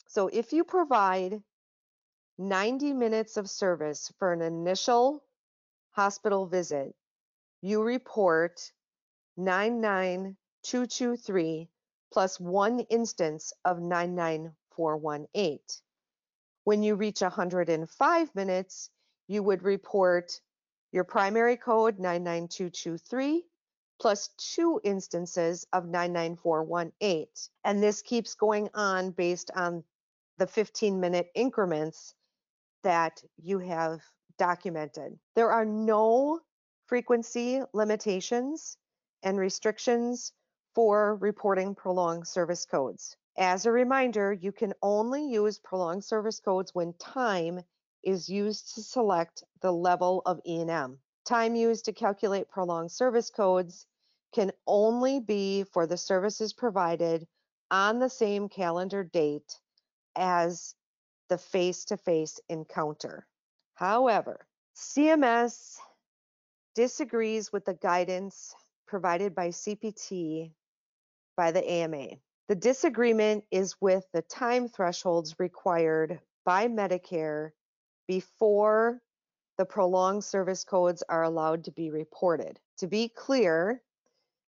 so 0.06 0.28
if 0.28 0.54
you 0.54 0.64
provide 0.64 1.42
90 2.38 2.94
minutes 2.94 3.36
of 3.36 3.50
service 3.50 4.10
for 4.18 4.32
an 4.32 4.40
initial 4.40 5.22
hospital 5.90 6.46
visit, 6.46 6.96
you 7.60 7.82
report 7.82 8.72
99223 9.36 11.68
plus 12.10 12.40
one 12.40 12.80
instance 12.80 13.52
of 13.64 13.80
99418. 13.80 15.60
When 16.64 16.82
you 16.82 16.94
reach 16.94 17.20
105 17.20 18.34
minutes, 18.34 18.90
you 19.28 19.42
would 19.42 19.62
report 19.62 20.40
your 20.92 21.04
primary 21.04 21.56
code 21.56 21.98
99223 21.98 23.44
plus 24.00 24.28
two 24.38 24.80
instances 24.82 25.66
of 25.72 25.86
99418. 25.86 27.26
And 27.64 27.82
this 27.82 28.02
keeps 28.02 28.34
going 28.34 28.68
on 28.74 29.10
based 29.10 29.50
on 29.54 29.84
the 30.38 30.46
15 30.46 31.00
minute 31.00 31.30
increments 31.34 32.14
that 32.82 33.22
you 33.42 33.58
have 33.58 34.00
documented. 34.38 35.18
There 35.34 35.50
are 35.50 35.64
no 35.64 36.40
frequency 36.86 37.62
limitations 37.72 38.76
and 39.22 39.38
restrictions 39.38 40.32
for 40.74 41.16
reporting 41.16 41.74
prolonged 41.74 42.26
service 42.26 42.66
codes. 42.66 43.16
As 43.36 43.66
a 43.66 43.72
reminder, 43.72 44.32
you 44.32 44.52
can 44.52 44.74
only 44.80 45.26
use 45.26 45.58
prolonged 45.58 46.04
service 46.04 46.38
codes 46.38 46.74
when 46.74 46.92
time 46.94 47.60
is 48.04 48.28
used 48.28 48.74
to 48.74 48.82
select 48.82 49.42
the 49.60 49.72
level 49.72 50.22
of 50.24 50.40
E&M. 50.46 50.98
Time 51.24 51.56
used 51.56 51.86
to 51.86 51.92
calculate 51.92 52.48
prolonged 52.48 52.92
service 52.92 53.30
codes 53.30 53.86
can 54.32 54.52
only 54.66 55.20
be 55.20 55.64
for 55.64 55.86
the 55.86 55.96
services 55.96 56.52
provided 56.52 57.26
on 57.70 57.98
the 57.98 58.10
same 58.10 58.48
calendar 58.48 59.02
date 59.02 59.58
as 60.14 60.74
the 61.28 61.38
face-to-face 61.38 62.38
encounter. 62.48 63.26
However, 63.74 64.46
CMS 64.76 65.76
disagrees 66.74 67.52
with 67.52 67.64
the 67.64 67.74
guidance 67.74 68.54
provided 68.86 69.34
by 69.34 69.48
CPT 69.48 70.52
by 71.36 71.50
the 71.50 71.68
AMA. 71.68 72.08
The 72.46 72.54
disagreement 72.54 73.44
is 73.50 73.80
with 73.80 74.04
the 74.12 74.20
time 74.20 74.68
thresholds 74.68 75.40
required 75.40 76.20
by 76.44 76.68
Medicare 76.68 77.52
before 78.06 79.00
the 79.56 79.64
prolonged 79.64 80.24
service 80.24 80.62
codes 80.62 81.02
are 81.08 81.22
allowed 81.22 81.64
to 81.64 81.72
be 81.72 81.90
reported. 81.90 82.60
To 82.78 82.86
be 82.86 83.08
clear, 83.08 83.82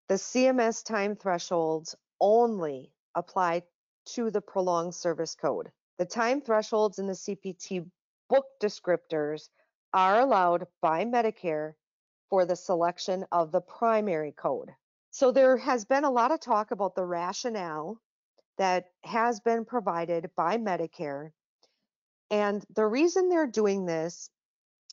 the 0.08 0.14
CMS 0.14 0.82
time 0.82 1.16
thresholds 1.16 1.94
only 2.18 2.94
apply 3.14 3.64
to 4.06 4.30
the 4.30 4.40
prolonged 4.40 4.94
service 4.94 5.34
code. 5.34 5.70
The 5.98 6.06
time 6.06 6.40
thresholds 6.40 6.98
in 6.98 7.06
the 7.06 7.12
CPT 7.12 7.90
book 8.30 8.46
descriptors 8.58 9.50
are 9.92 10.20
allowed 10.20 10.66
by 10.80 11.04
Medicare 11.04 11.74
for 12.30 12.46
the 12.46 12.56
selection 12.56 13.26
of 13.30 13.52
the 13.52 13.60
primary 13.60 14.32
code. 14.32 14.74
So 15.12 15.30
there 15.30 15.58
has 15.58 15.84
been 15.84 16.04
a 16.04 16.10
lot 16.10 16.32
of 16.32 16.40
talk 16.40 16.70
about 16.70 16.94
the 16.94 17.04
rationale 17.04 18.00
that 18.56 18.86
has 19.04 19.40
been 19.40 19.66
provided 19.66 20.30
by 20.34 20.56
Medicare. 20.56 21.32
And 22.30 22.64
the 22.74 22.86
reason 22.86 23.28
they're 23.28 23.46
doing 23.46 23.84
this 23.84 24.30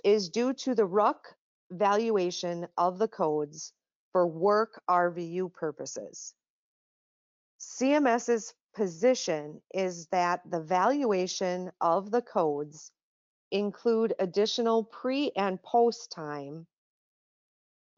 is 0.03 0.29
due 0.29 0.53
to 0.53 0.75
the 0.75 0.85
RUC 0.85 1.15
valuation 1.71 2.67
of 2.77 2.99
the 2.99 3.07
codes 3.07 3.71
for 4.11 4.27
work 4.27 4.81
RVU 4.89 5.53
purposes. 5.53 6.33
CMS's 7.59 8.53
position 8.75 9.61
is 9.73 10.07
that 10.07 10.41
the 10.49 10.61
valuation 10.61 11.71
of 11.79 12.11
the 12.11 12.21
codes 12.21 12.91
include 13.51 14.13
additional 14.19 14.83
pre 14.83 15.31
and 15.37 15.63
post 15.63 16.11
time, 16.11 16.67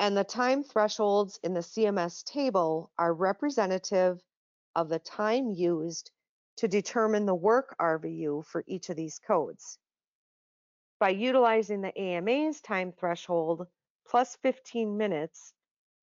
and 0.02 0.18
the 0.18 0.24
time 0.24 0.64
thresholds 0.64 1.40
in 1.44 1.54
the 1.54 1.60
CMS 1.60 2.24
table 2.24 2.92
are 2.98 3.14
representative 3.14 4.20
of 4.76 4.90
the 4.90 4.98
time 4.98 5.52
used 5.52 6.10
to 6.58 6.68
determine 6.68 7.28
the 7.28 7.36
work 7.36 7.76
RVU 7.80 8.44
for 8.44 8.64
each 8.66 8.90
of 8.90 8.96
these 8.96 9.20
codes. 9.20 9.78
By 11.00 11.10
utilizing 11.10 11.82
the 11.82 11.96
AMA's 11.96 12.62
time 12.62 12.92
threshold 12.92 13.68
plus 14.08 14.36
15 14.38 14.98
minutes 14.98 15.54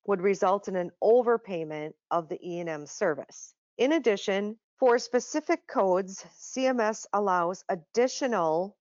would 0.07 0.21
result 0.21 0.69
in 0.69 0.77
an 0.77 0.93
overpayment 1.03 1.95
of 2.09 2.29
the 2.29 2.39
E&M 2.41 2.87
service. 2.87 3.53
In 3.79 3.91
addition, 3.91 4.61
for 4.79 5.01
specific 5.01 5.67
codes, 5.67 6.25
CMS 6.39 7.05
allows 7.13 7.65
additional 7.69 8.77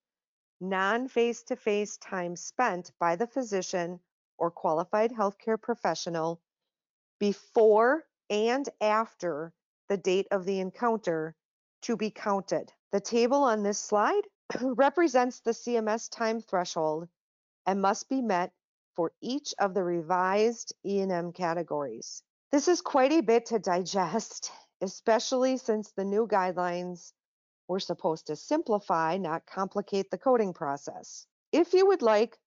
non-face-to-face 0.61 1.97
time 1.97 2.35
spent 2.35 2.91
by 2.99 3.15
the 3.15 3.25
physician 3.25 3.99
or 4.37 4.51
qualified 4.51 5.11
healthcare 5.11 5.61
professional 5.61 6.41
before 7.19 8.03
and 8.29 8.67
after 8.81 9.53
the 9.89 9.97
date 9.97 10.27
of 10.31 10.45
the 10.45 10.59
encounter 10.59 11.35
to 11.81 11.95
be 11.95 12.11
counted. 12.11 12.71
The 12.91 12.99
table 12.99 13.43
on 13.43 13.63
this 13.63 13.79
slide 13.79 14.23
represents 14.61 15.39
the 15.39 15.51
CMS 15.51 16.09
time 16.09 16.41
threshold 16.41 17.07
and 17.65 17.81
must 17.81 18.09
be 18.09 18.21
met 18.21 18.51
for 18.95 19.11
each 19.21 19.53
of 19.59 19.73
the 19.73 19.83
revised 19.83 20.73
E&M 20.85 21.31
categories. 21.31 22.23
This 22.51 22.67
is 22.67 22.81
quite 22.81 23.11
a 23.11 23.21
bit 23.21 23.47
to 23.47 23.59
digest, 23.59 24.51
especially 24.81 25.57
since 25.57 25.91
the 25.91 26.05
new 26.05 26.27
guidelines 26.27 27.13
were 27.67 27.79
supposed 27.79 28.27
to 28.27 28.35
simplify, 28.35 29.17
not 29.17 29.45
complicate 29.45 30.09
the 30.09 30.17
coding 30.17 30.53
process. 30.53 31.27
If 31.51 31.73
you 31.73 31.85
would 31.87 32.01
like 32.01 32.37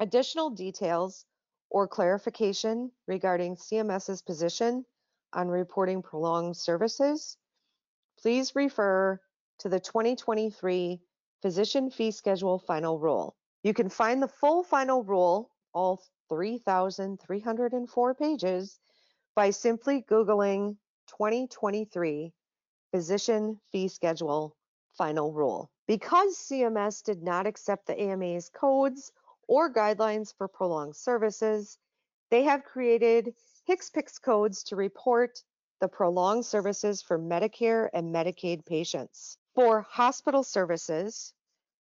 additional 0.00 0.50
details 0.50 1.24
or 1.70 1.88
clarification 1.88 2.90
regarding 3.06 3.56
CMS's 3.56 4.22
position 4.22 4.84
on 5.32 5.48
reporting 5.48 6.02
prolonged 6.02 6.56
services, 6.56 7.36
please 8.20 8.54
refer 8.54 9.20
to 9.58 9.68
the 9.68 9.80
2023 9.80 11.00
Physician 11.42 11.90
Fee 11.90 12.10
Schedule 12.10 12.58
Final 12.58 12.98
Rule. 12.98 13.36
You 13.62 13.74
can 13.74 13.88
find 13.88 14.22
the 14.22 14.28
full 14.28 14.62
final 14.62 15.02
rule, 15.02 15.50
all 15.72 16.02
3,304 16.28 18.14
pages, 18.14 18.78
by 19.34 19.50
simply 19.50 20.02
Googling 20.02 20.76
2023 21.08 22.32
Physician 22.92 23.60
Fee 23.72 23.88
Schedule 23.88 24.56
Final 24.96 25.32
Rule. 25.32 25.70
Because 25.86 26.38
CMS 26.38 27.02
did 27.02 27.22
not 27.22 27.46
accept 27.46 27.86
the 27.86 28.00
AMA's 28.00 28.48
codes 28.48 29.12
or 29.48 29.72
guidelines 29.72 30.34
for 30.36 30.48
prolonged 30.48 30.96
services, 30.96 31.78
they 32.30 32.42
have 32.44 32.64
created 32.64 33.34
HCPCS 33.68 34.22
codes 34.22 34.62
to 34.64 34.76
report 34.76 35.42
the 35.80 35.88
prolonged 35.88 36.46
services 36.46 37.02
for 37.02 37.18
Medicare 37.18 37.88
and 37.92 38.14
Medicaid 38.14 38.64
patients. 38.66 39.38
For 39.54 39.82
hospital 39.82 40.42
services, 40.42 41.34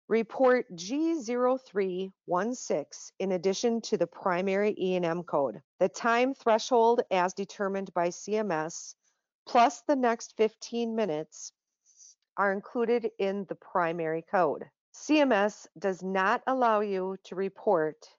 report 0.08 0.66
G0316 0.76 3.12
in 3.20 3.32
addition 3.32 3.82
to 3.82 3.98
the 3.98 4.08
primary 4.08 4.74
E&M 4.78 5.24
code. 5.24 5.62
The 5.80 5.90
time 5.90 6.34
threshold 6.34 7.02
as 7.10 7.34
determined 7.34 7.94
by 7.94 8.10
CMS 8.10 8.96
plus 9.48 9.82
the 9.88 9.96
next 9.96 10.36
15 10.38 10.96
minutes 10.96 11.54
are 12.38 12.52
included 12.52 13.10
in 13.20 13.46
the 13.50 13.56
primary 13.56 14.22
code. 14.22 14.66
CMS 14.94 15.68
does 15.80 16.04
not 16.04 16.44
allow 16.46 16.82
you 16.82 17.18
to 17.24 17.36
report 17.36 18.10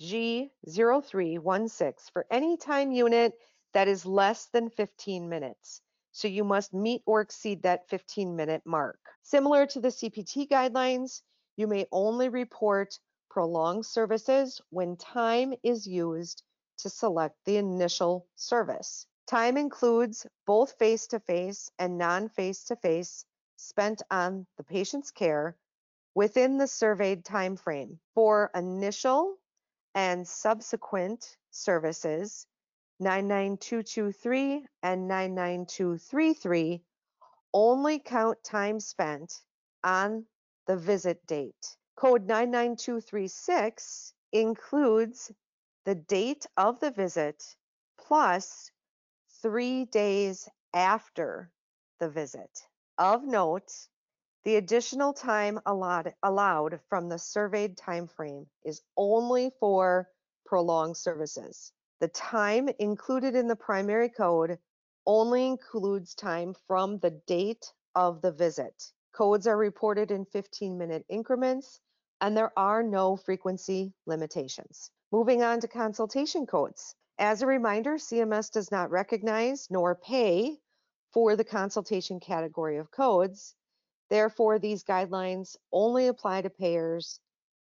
G0316 0.00 2.10
for 2.12 2.24
any 2.30 2.56
time 2.56 2.92
unit 2.92 3.34
that 3.72 3.88
is 3.88 4.06
less 4.06 4.46
than 4.46 4.70
15 4.70 5.28
minutes. 5.28 5.82
So 6.12 6.28
you 6.28 6.44
must 6.44 6.72
meet 6.72 7.02
or 7.04 7.20
exceed 7.20 7.62
that 7.62 7.88
15 7.88 8.36
minute 8.36 8.62
mark. 8.64 8.98
Similar 9.22 9.66
to 9.66 9.80
the 9.80 9.88
CPT 9.88 10.48
guidelines, 10.48 11.22
you 11.56 11.66
may 11.66 11.86
only 11.90 12.28
report 12.28 12.98
prolonged 13.28 13.84
services 13.84 14.60
when 14.70 14.96
time 14.96 15.52
is 15.62 15.86
used 15.86 16.44
to 16.78 16.88
select 16.88 17.36
the 17.44 17.56
initial 17.56 18.26
service. 18.36 19.06
Time 19.26 19.56
includes 19.56 20.26
both 20.46 20.78
face-to-face 20.78 21.70
and 21.78 21.98
non-face-to-face 21.98 23.24
spent 23.56 24.00
on 24.10 24.46
the 24.56 24.64
patient's 24.64 25.10
care 25.10 25.56
within 26.18 26.58
the 26.58 26.66
surveyed 26.66 27.24
time 27.24 27.54
frame. 27.54 27.96
For 28.12 28.50
initial 28.52 29.36
and 29.94 30.26
subsequent 30.26 31.36
services, 31.52 32.44
99223 32.98 34.66
and 34.82 35.06
99233 35.06 36.82
only 37.54 38.00
count 38.00 38.36
time 38.42 38.80
spent 38.80 39.32
on 39.84 40.24
the 40.66 40.76
visit 40.76 41.24
date. 41.28 41.76
Code 41.94 42.26
99236 42.26 44.12
includes 44.32 45.30
the 45.84 45.94
date 45.94 46.46
of 46.56 46.80
the 46.80 46.90
visit 46.90 47.44
plus 47.96 48.72
three 49.40 49.84
days 49.84 50.48
after 50.74 51.52
the 52.00 52.10
visit. 52.10 52.50
Of 52.98 53.22
note, 53.22 53.70
the 54.48 54.56
additional 54.56 55.12
time 55.12 55.60
allowed, 55.66 56.14
allowed 56.22 56.80
from 56.88 57.06
the 57.10 57.18
surveyed 57.18 57.76
time 57.76 58.06
frame 58.06 58.46
is 58.64 58.80
only 58.96 59.52
for 59.60 60.08
prolonged 60.46 60.96
services. 60.96 61.70
The 62.00 62.08
time 62.08 62.70
included 62.78 63.36
in 63.36 63.46
the 63.46 63.56
primary 63.56 64.08
code 64.08 64.58
only 65.04 65.46
includes 65.46 66.14
time 66.14 66.54
from 66.66 66.98
the 67.00 67.10
date 67.26 67.74
of 67.94 68.22
the 68.22 68.32
visit. 68.32 68.90
Codes 69.12 69.46
are 69.46 69.58
reported 69.58 70.10
in 70.10 70.24
15 70.24 70.78
minute 70.78 71.04
increments 71.10 71.82
and 72.22 72.34
there 72.34 72.58
are 72.58 72.82
no 72.82 73.18
frequency 73.18 73.92
limitations. 74.06 74.90
Moving 75.12 75.42
on 75.42 75.60
to 75.60 75.68
consultation 75.68 76.46
codes. 76.46 76.94
As 77.18 77.42
a 77.42 77.46
reminder, 77.46 77.96
CMS 77.96 78.50
does 78.50 78.70
not 78.70 78.90
recognize 78.90 79.68
nor 79.70 79.94
pay 79.94 80.58
for 81.12 81.36
the 81.36 81.44
consultation 81.44 82.18
category 82.18 82.78
of 82.78 82.90
codes. 82.90 83.54
Therefore, 84.10 84.58
these 84.58 84.84
guidelines 84.84 85.56
only 85.70 86.06
apply 86.06 86.42
to 86.42 86.50
payers 86.50 87.20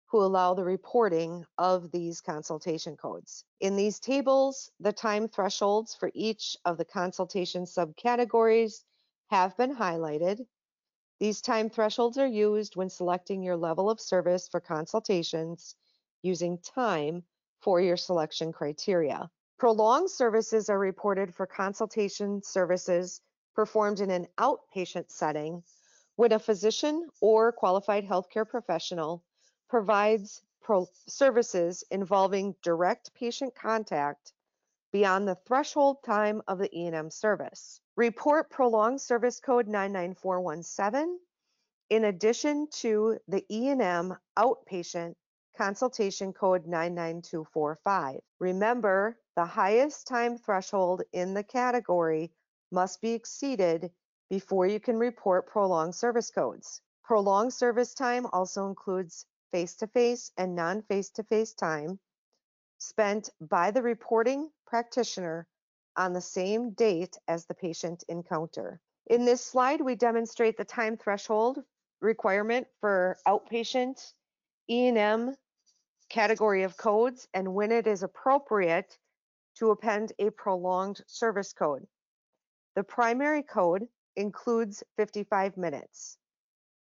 who 0.07 0.23
allow 0.23 0.53
the 0.53 0.63
reporting 0.63 1.45
of 1.57 1.91
these 1.91 2.19
consultation 2.19 2.97
codes. 2.97 3.45
In 3.59 3.75
these 3.75 3.99
tables, 3.99 4.69
the 4.79 4.91
time 4.91 5.27
thresholds 5.27 5.95
for 5.95 6.11
each 6.13 6.57
of 6.65 6.77
the 6.77 6.85
consultation 6.85 7.63
subcategories 7.63 8.83
have 9.29 9.55
been 9.55 9.75
highlighted. 9.75 10.45
These 11.19 11.41
time 11.41 11.69
thresholds 11.69 12.17
are 12.17 12.27
used 12.27 12.75
when 12.75 12.89
selecting 12.89 13.43
your 13.43 13.55
level 13.55 13.89
of 13.89 14.01
service 14.01 14.47
for 14.49 14.59
consultations 14.59 15.75
using 16.23 16.57
time 16.57 17.23
for 17.61 17.79
your 17.79 17.97
selection 17.97 18.51
criteria. 18.51 19.29
Prolonged 19.59 20.09
services 20.09 20.69
are 20.69 20.79
reported 20.79 21.33
for 21.33 21.45
consultation 21.45 22.41
services 22.43 23.21
performed 23.53 23.99
in 23.99 24.09
an 24.09 24.27
outpatient 24.37 25.11
setting 25.11 25.63
when 26.22 26.34
a 26.34 26.38
physician 26.38 27.07
or 27.19 27.51
qualified 27.51 28.07
healthcare 28.07 28.47
professional 28.47 29.24
provides 29.67 30.43
pro 30.61 30.86
services 31.07 31.84
involving 31.89 32.53
direct 32.61 33.11
patient 33.15 33.55
contact 33.55 34.32
beyond 34.91 35.28
the 35.28 35.39
threshold 35.47 35.97
time 36.05 36.39
of 36.47 36.59
the 36.59 36.69
E&M 36.80 37.09
service. 37.09 37.82
Report 37.95 38.51
prolonged 38.51 39.01
service 39.01 39.39
code 39.39 39.67
99417 39.67 41.17
in 41.89 42.03
addition 42.03 42.67
to 42.69 43.17
the 43.28 43.43
E&M 43.49 44.15
outpatient 44.38 45.15
consultation 45.57 46.34
code 46.34 46.67
99245. 46.67 48.19
Remember, 48.38 49.17
the 49.36 49.45
highest 49.45 50.05
time 50.05 50.38
threshold 50.38 51.01
in 51.13 51.34
the 51.34 51.43
category 51.43 52.32
must 52.72 53.01
be 53.01 53.13
exceeded 53.13 53.89
before 54.32 54.65
you 54.65 54.79
can 54.79 54.97
report 54.97 55.45
prolonged 55.45 55.93
service 55.93 56.32
codes. 56.32 56.79
Prolonged 57.03 57.53
service 57.53 57.93
time 57.93 58.25
also 58.32 58.67
includes 58.67 59.25
face-to-face 59.51 60.32
and 60.38 60.55
non-face-to-face 60.55 61.53
time 61.53 61.99
spent 62.77 63.29
by 63.41 63.71
the 63.71 63.82
reporting 63.82 64.49
practitioner 64.65 65.45
on 65.97 66.13
the 66.13 66.21
same 66.21 66.71
date 66.71 67.17
as 67.27 67.45
the 67.45 67.53
patient 67.53 68.05
encounter. 68.07 68.79
In 69.07 69.25
this 69.25 69.43
slide, 69.43 69.82
we 69.82 69.95
demonstrate 69.95 70.55
the 70.55 70.63
time 70.63 70.95
threshold 70.95 71.59
requirement 71.99 72.67
for 72.79 73.17
outpatient 73.27 74.13
E&M 74.69 75.36
category 76.09 76.63
of 76.63 76.77
codes, 76.77 77.27
and 77.34 77.53
when 77.53 77.73
it 77.73 77.86
is 77.86 78.01
appropriate 78.01 78.97
to 79.57 79.71
append 79.71 80.13
a 80.19 80.29
prolonged 80.29 81.01
service 81.05 81.51
code. 81.51 81.86
The 82.75 82.84
primary 82.84 83.43
code 83.43 83.89
includes 84.16 84.84
55 84.97 85.57
minutes. 85.57 86.18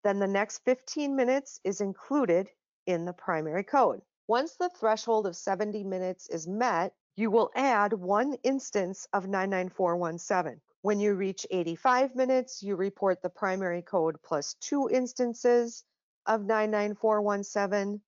Then 0.05 0.19
the 0.19 0.27
next 0.27 0.59
15 0.65 1.17
minutes 1.17 1.61
is 1.65 1.81
included 1.81 2.49
in 2.87 3.05
the 3.05 3.13
primary 3.13 3.65
code. 3.65 4.03
Once 4.29 4.57
the 4.57 4.71
threshold 4.71 5.27
of 5.27 5.37
70 5.37 5.85
minutes 5.85 6.29
is 6.29 6.47
met, 6.47 6.95
you 7.17 7.31
will 7.31 7.51
add 7.55 7.93
one 7.93 8.35
instance 8.43 9.09
of 9.13 9.27
99417. 9.27 10.61
When 10.83 11.01
you 11.01 11.15
reach 11.15 11.47
85 11.51 12.15
minutes, 12.15 12.63
you 12.63 12.77
report 12.77 13.23
the 13.23 13.31
primary 13.31 13.83
code 13.83 14.17
plus 14.23 14.55
two 14.61 14.89
instances 14.89 15.83
of 16.27 16.43
99417 16.43 18.01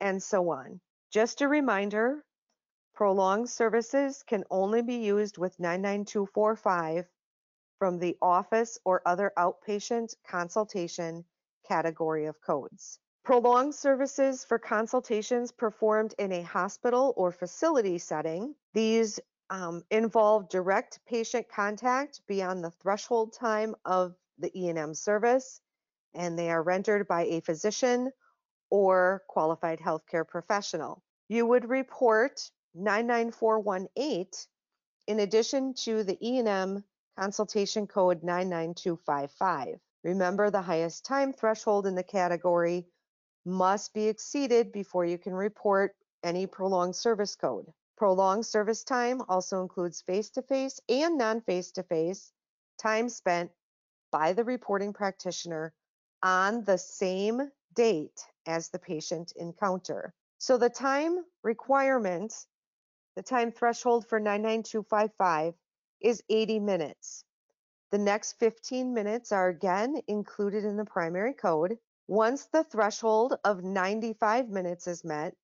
and 0.00 0.22
so 0.22 0.50
on. 0.50 0.80
Just 1.10 1.40
a 1.40 1.48
reminder, 1.48 2.24
prolonged 2.94 3.48
services 3.48 4.22
can 4.26 4.44
only 4.50 4.82
be 4.82 4.96
used 4.96 5.38
with 5.38 5.58
99245 5.58 7.08
from 7.78 7.98
the 7.98 8.16
office 8.20 8.78
or 8.84 9.02
other 9.06 9.32
outpatient 9.38 10.14
consultation 10.26 11.24
category 11.66 12.26
of 12.26 12.40
codes. 12.40 12.98
Prolonged 13.24 13.74
services 13.74 14.44
for 14.44 14.58
consultations 14.58 15.52
performed 15.52 16.14
in 16.18 16.32
a 16.32 16.42
hospital 16.42 17.12
or 17.16 17.30
facility 17.30 17.98
setting. 17.98 18.54
These 18.72 19.20
um, 19.50 19.84
involve 19.90 20.48
direct 20.48 21.00
patient 21.06 21.46
contact 21.48 22.20
beyond 22.26 22.64
the 22.64 22.70
threshold 22.70 23.34
time 23.34 23.74
of 23.84 24.14
the 24.38 24.50
E&M 24.58 24.94
service, 24.94 25.60
and 26.14 26.38
they 26.38 26.50
are 26.50 26.62
rendered 26.62 27.06
by 27.06 27.24
a 27.24 27.40
physician 27.40 28.10
or 28.70 29.22
qualified 29.28 29.80
healthcare 29.80 30.26
professional. 30.26 31.02
You 31.28 31.46
would 31.46 31.68
report 31.68 32.50
99418 32.74 34.26
in 35.06 35.20
addition 35.20 35.74
to 35.74 36.04
the 36.04 36.18
E&M 36.26 36.84
consultation 37.18 37.86
code 37.86 38.22
99255. 38.22 39.80
Remember 40.04 40.50
the 40.50 40.62
highest 40.62 41.04
time 41.04 41.32
threshold 41.32 41.84
in 41.86 41.96
the 41.96 42.02
category 42.02 42.86
must 43.44 43.92
be 43.92 44.06
exceeded 44.06 44.70
before 44.70 45.04
you 45.04 45.18
can 45.18 45.34
report 45.34 45.96
any 46.22 46.46
prolonged 46.46 46.94
service 46.94 47.34
code. 47.34 47.66
Prolonged 47.96 48.46
service 48.46 48.84
time 48.84 49.20
also 49.28 49.62
includes 49.62 50.02
face-to-face 50.02 50.78
and 50.88 51.18
non-face-to-face 51.18 52.32
time 52.80 53.08
spent 53.08 53.50
by 54.12 54.32
the 54.32 54.44
reporting 54.44 54.92
practitioner 54.92 55.72
on 56.22 56.62
the 56.62 56.78
same 56.78 57.50
date 57.74 58.20
as 58.46 58.68
the 58.68 58.78
patient 58.78 59.32
encounter. 59.34 60.14
So 60.38 60.56
the 60.56 60.70
time 60.70 61.24
requirement, 61.42 62.32
the 63.16 63.22
time 63.22 63.50
threshold 63.50 64.06
for 64.06 64.20
99255 64.20 65.54
is 66.00 66.22
80 66.28 66.60
minutes. 66.60 67.24
The 67.90 67.98
next 67.98 68.34
15 68.34 68.92
minutes 68.92 69.32
are 69.32 69.48
again 69.48 70.00
included 70.06 70.64
in 70.64 70.76
the 70.76 70.84
primary 70.84 71.34
code. 71.34 71.78
Once 72.06 72.46
the 72.46 72.64
threshold 72.64 73.38
of 73.44 73.64
95 73.64 74.48
minutes 74.48 74.86
is 74.86 75.04
met, 75.04 75.34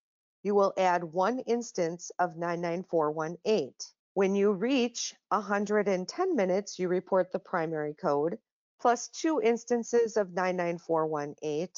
you 0.43 0.55
will 0.55 0.75
add 0.77 1.05
one 1.05 1.39
instance 1.41 2.11
of 2.19 2.37
99418. 2.37 3.73
When 4.13 4.35
you 4.35 4.53
reach 4.53 5.15
110 5.31 6.37
minutes, 6.37 6.79
you 6.79 6.89
report 6.89 7.33
the 7.33 7.39
primary 7.39 7.95
code 7.95 8.39
plus 8.81 9.09
two 9.09 9.41
instances 9.41 10.17
of 10.19 10.33
99418 10.35 11.69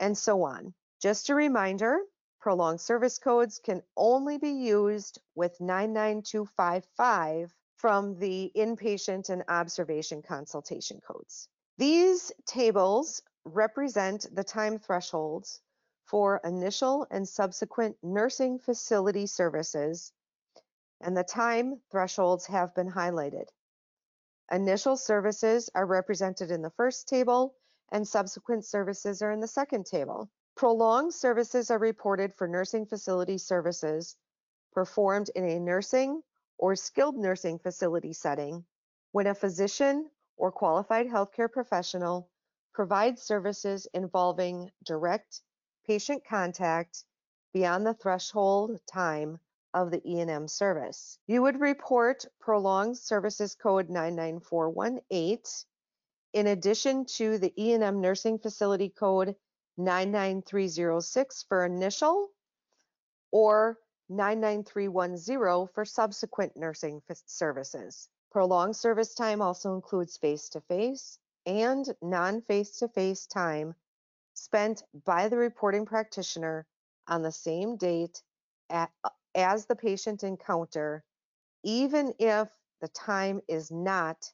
and 0.00 0.18
so 0.18 0.42
on. 0.42 0.74
Just 1.00 1.28
a 1.28 1.34
reminder, 1.34 2.00
prolonged 2.40 2.80
service 2.80 3.18
codes 3.18 3.60
can 3.60 3.82
only 3.96 4.38
be 4.38 4.50
used 4.50 5.20
with 5.36 5.60
99255 5.60 7.54
from 7.78 8.18
the 8.18 8.52
inpatient 8.56 9.30
and 9.30 9.44
observation 9.48 10.20
consultation 10.20 11.00
codes. 11.00 11.48
These 11.78 12.32
tables 12.44 13.22
represent 13.44 14.26
the 14.34 14.44
time 14.44 14.78
thresholds 14.78 15.60
for 16.04 16.40
initial 16.42 17.06
and 17.10 17.28
subsequent 17.28 17.96
nursing 18.02 18.58
facility 18.58 19.26
services, 19.26 20.12
and 21.00 21.16
the 21.16 21.22
time 21.22 21.80
thresholds 21.90 22.46
have 22.46 22.74
been 22.74 22.90
highlighted. 22.90 23.46
Initial 24.50 24.96
services 24.96 25.70
are 25.74 25.86
represented 25.86 26.50
in 26.50 26.62
the 26.62 26.70
first 26.70 27.08
table, 27.08 27.54
and 27.92 28.08
subsequent 28.08 28.64
services 28.64 29.22
are 29.22 29.30
in 29.30 29.40
the 29.40 29.46
second 29.46 29.86
table. 29.86 30.28
Prolonged 30.56 31.14
services 31.14 31.70
are 31.70 31.78
reported 31.78 32.34
for 32.34 32.48
nursing 32.48 32.86
facility 32.86 33.38
services 33.38 34.16
performed 34.72 35.30
in 35.36 35.44
a 35.44 35.60
nursing 35.60 36.22
or 36.58 36.76
skilled 36.76 37.16
nursing 37.16 37.58
facility 37.58 38.12
setting 38.12 38.64
when 39.12 39.26
a 39.26 39.34
physician 39.34 40.10
or 40.36 40.52
qualified 40.52 41.06
healthcare 41.06 41.50
professional 41.50 42.28
provides 42.74 43.22
services 43.22 43.88
involving 43.94 44.70
direct 44.84 45.40
patient 45.86 46.22
contact 46.24 47.04
beyond 47.52 47.86
the 47.86 47.94
threshold 47.94 48.78
time 48.86 49.38
of 49.74 49.90
the 49.90 50.02
E&M 50.04 50.48
service. 50.48 51.18
You 51.26 51.42
would 51.42 51.60
report 51.60 52.24
prolonged 52.40 52.98
services 52.98 53.54
code 53.54 53.88
99418 53.88 55.38
in 56.34 56.46
addition 56.46 57.04
to 57.06 57.38
the 57.38 57.52
E&M 57.56 58.00
nursing 58.00 58.38
facility 58.38 58.90
code 58.90 59.34
99306 59.76 61.44
for 61.48 61.64
initial 61.64 62.28
or 63.30 63.78
99310 64.08 65.68
for 65.74 65.84
subsequent 65.84 66.56
nursing 66.56 67.02
services. 67.26 68.08
Prolonged 68.30 68.76
service 68.76 69.14
time 69.14 69.42
also 69.42 69.74
includes 69.74 70.16
face-to-face 70.16 71.18
and 71.46 71.86
non-face-to-face 72.02 73.26
time 73.26 73.74
spent 74.34 74.82
by 75.04 75.28
the 75.28 75.36
reporting 75.36 75.86
practitioner 75.86 76.66
on 77.06 77.22
the 77.22 77.32
same 77.32 77.76
date 77.76 78.22
at, 78.70 78.90
as 79.34 79.66
the 79.66 79.76
patient 79.76 80.22
encounter, 80.22 81.04
even 81.64 82.14
if 82.18 82.48
the 82.80 82.88
time 82.88 83.40
is 83.48 83.70
not 83.70 84.32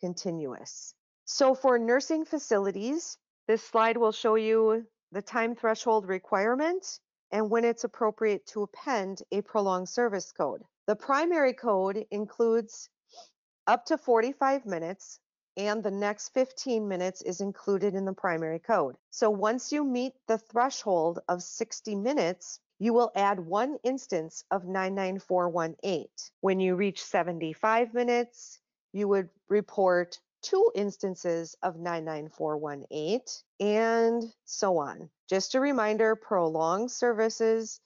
continuous. 0.00 0.94
So 1.24 1.54
for 1.54 1.78
nursing 1.78 2.24
facilities, 2.24 3.16
this 3.48 3.62
slide 3.62 3.96
will 3.96 4.12
show 4.12 4.34
you 4.34 4.86
the 5.12 5.22
time 5.22 5.54
threshold 5.54 6.06
requirement 6.06 7.00
and 7.32 7.50
when 7.50 7.64
it's 7.64 7.84
appropriate 7.84 8.46
to 8.46 8.62
append 8.62 9.22
a 9.32 9.40
prolonged 9.42 9.88
service 9.88 10.32
code. 10.32 10.62
The 10.86 10.96
primary 10.96 11.52
code 11.52 12.06
includes 12.10 12.88
up 13.66 13.84
to 13.86 13.98
45 13.98 14.66
minutes 14.66 15.20
and 15.56 15.82
the 15.82 15.90
next 15.90 16.28
15 16.34 16.86
minutes 16.86 17.22
is 17.22 17.40
included 17.40 17.94
in 17.94 18.04
the 18.04 18.12
primary 18.12 18.58
code. 18.58 18.96
So 19.10 19.30
once 19.30 19.72
you 19.72 19.84
meet 19.84 20.12
the 20.28 20.38
threshold 20.38 21.20
of 21.28 21.42
60 21.42 21.94
minutes, 21.94 22.60
you 22.78 22.92
will 22.92 23.10
add 23.16 23.40
one 23.40 23.78
instance 23.82 24.44
of 24.50 24.66
99418. 24.66 26.06
When 26.42 26.60
you 26.60 26.76
reach 26.76 27.02
75 27.02 27.94
minutes, 27.94 28.60
you 28.92 29.08
would 29.08 29.30
report 29.48 30.20
two 30.42 30.70
instances 30.74 31.56
of 31.62 31.76
99418 31.76 33.20
and 33.60 34.22
so 34.44 34.78
on. 34.78 35.08
Just 35.28 35.54
a 35.54 35.60
reminder, 35.60 36.14
prolonged 36.14 36.90
services 36.90 37.80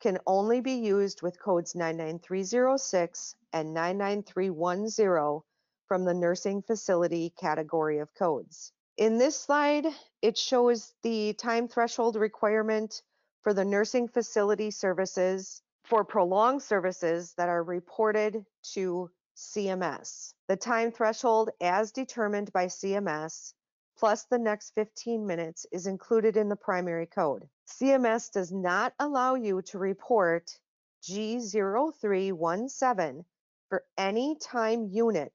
can 0.00 0.18
only 0.26 0.60
be 0.60 0.72
used 0.72 1.22
with 1.22 1.40
codes 1.40 1.74
99306 1.74 3.34
and 3.52 3.72
99310 3.72 5.42
from 5.86 6.04
the 6.04 6.12
nursing 6.12 6.60
facility 6.60 7.30
category 7.30 7.98
of 7.98 8.12
codes. 8.14 8.72
In 8.98 9.16
this 9.16 9.40
slide, 9.40 9.86
it 10.20 10.36
shows 10.36 10.92
the 11.02 11.32
time 11.34 11.66
threshold 11.66 12.16
requirement 12.16 13.02
for 13.40 13.54
the 13.54 13.64
nursing 13.64 14.08
facility 14.08 14.70
services 14.70 15.62
for 15.84 16.04
prolonged 16.04 16.62
services 16.62 17.32
that 17.34 17.48
are 17.48 17.62
reported 17.62 18.44
to 18.74 19.10
CMS. 19.36 20.34
The 20.48 20.56
time 20.56 20.92
threshold 20.92 21.50
as 21.60 21.92
determined 21.92 22.52
by 22.52 22.66
CMS 22.66 23.54
plus 23.98 24.24
the 24.24 24.38
next 24.38 24.72
15 24.74 25.26
minutes 25.26 25.66
is 25.72 25.86
included 25.86 26.36
in 26.36 26.48
the 26.48 26.56
primary 26.56 27.06
code. 27.06 27.48
CMS 27.68 28.30
does 28.30 28.52
not 28.52 28.92
allow 28.98 29.34
you 29.34 29.62
to 29.62 29.78
report 29.78 30.58
G0317 31.04 33.24
for 33.68 33.84
any 33.96 34.36
time 34.36 34.88
unit 34.88 35.32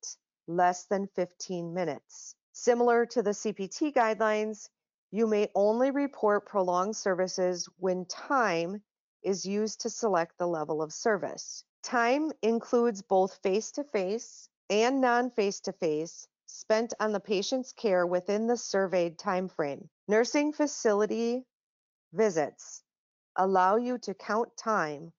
less 0.48 0.86
than 0.86 1.08
15 1.16 1.74
minutes. 1.74 2.36
Similar 2.54 3.06
to 3.08 3.22
the 3.22 3.32
CPT 3.32 3.94
guidelines, 3.94 4.70
you 5.12 5.28
may 5.28 5.50
only 5.56 5.92
report 5.92 6.46
prolonged 6.46 6.96
services 6.96 7.68
when 7.78 8.06
time 8.06 8.82
is 9.24 9.46
used 9.46 9.82
to 9.82 9.90
select 9.90 10.38
the 10.38 10.48
level 10.48 10.82
of 10.82 10.94
service. 10.94 11.64
Time 11.84 12.32
includes 12.42 13.02
both 13.02 13.40
face-to-face 13.44 14.50
and 14.70 15.02
non-face-to-face 15.02 16.28
spent 16.48 16.94
on 17.00 17.12
the 17.12 17.20
patient's 17.20 17.72
care 17.74 18.06
within 18.06 18.48
the 18.48 18.58
surveyed 18.58 19.20
time 19.20 19.48
frame. 19.48 19.90
Nursing 20.08 20.54
facility 20.54 21.46
visits 22.14 22.84
allow 23.36 23.76
you 23.76 23.98
to 24.00 24.14
count 24.14 24.50
time 24.58 25.14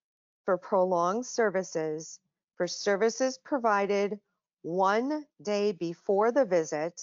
for 0.44 0.58
prolonged 0.58 1.26
services 1.26 2.18
for 2.58 2.66
services 2.66 3.38
provided 3.44 4.18
one 4.62 5.24
day 5.40 5.72
before 5.72 6.32
the 6.32 6.44
visit, 6.44 7.00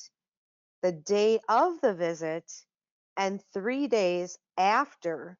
the 0.83 0.91
day 0.91 1.39
of 1.47 1.79
the 1.81 1.93
visit, 1.93 2.51
and 3.17 3.41
three 3.53 3.87
days 3.87 4.37
after 4.57 5.37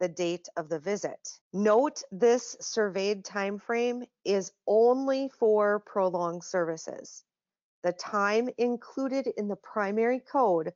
the 0.00 0.08
date 0.08 0.48
of 0.56 0.68
the 0.68 0.80
visit. 0.80 1.38
Note 1.52 2.02
this 2.10 2.56
surveyed 2.60 3.24
time 3.24 3.58
frame 3.58 4.04
is 4.24 4.50
only 4.66 5.28
for 5.38 5.78
prolonged 5.78 6.42
services. 6.42 7.22
The 7.82 7.92
time 7.92 8.48
included 8.58 9.26
in 9.26 9.48
the 9.48 9.56
primary 9.56 10.20
code 10.20 10.72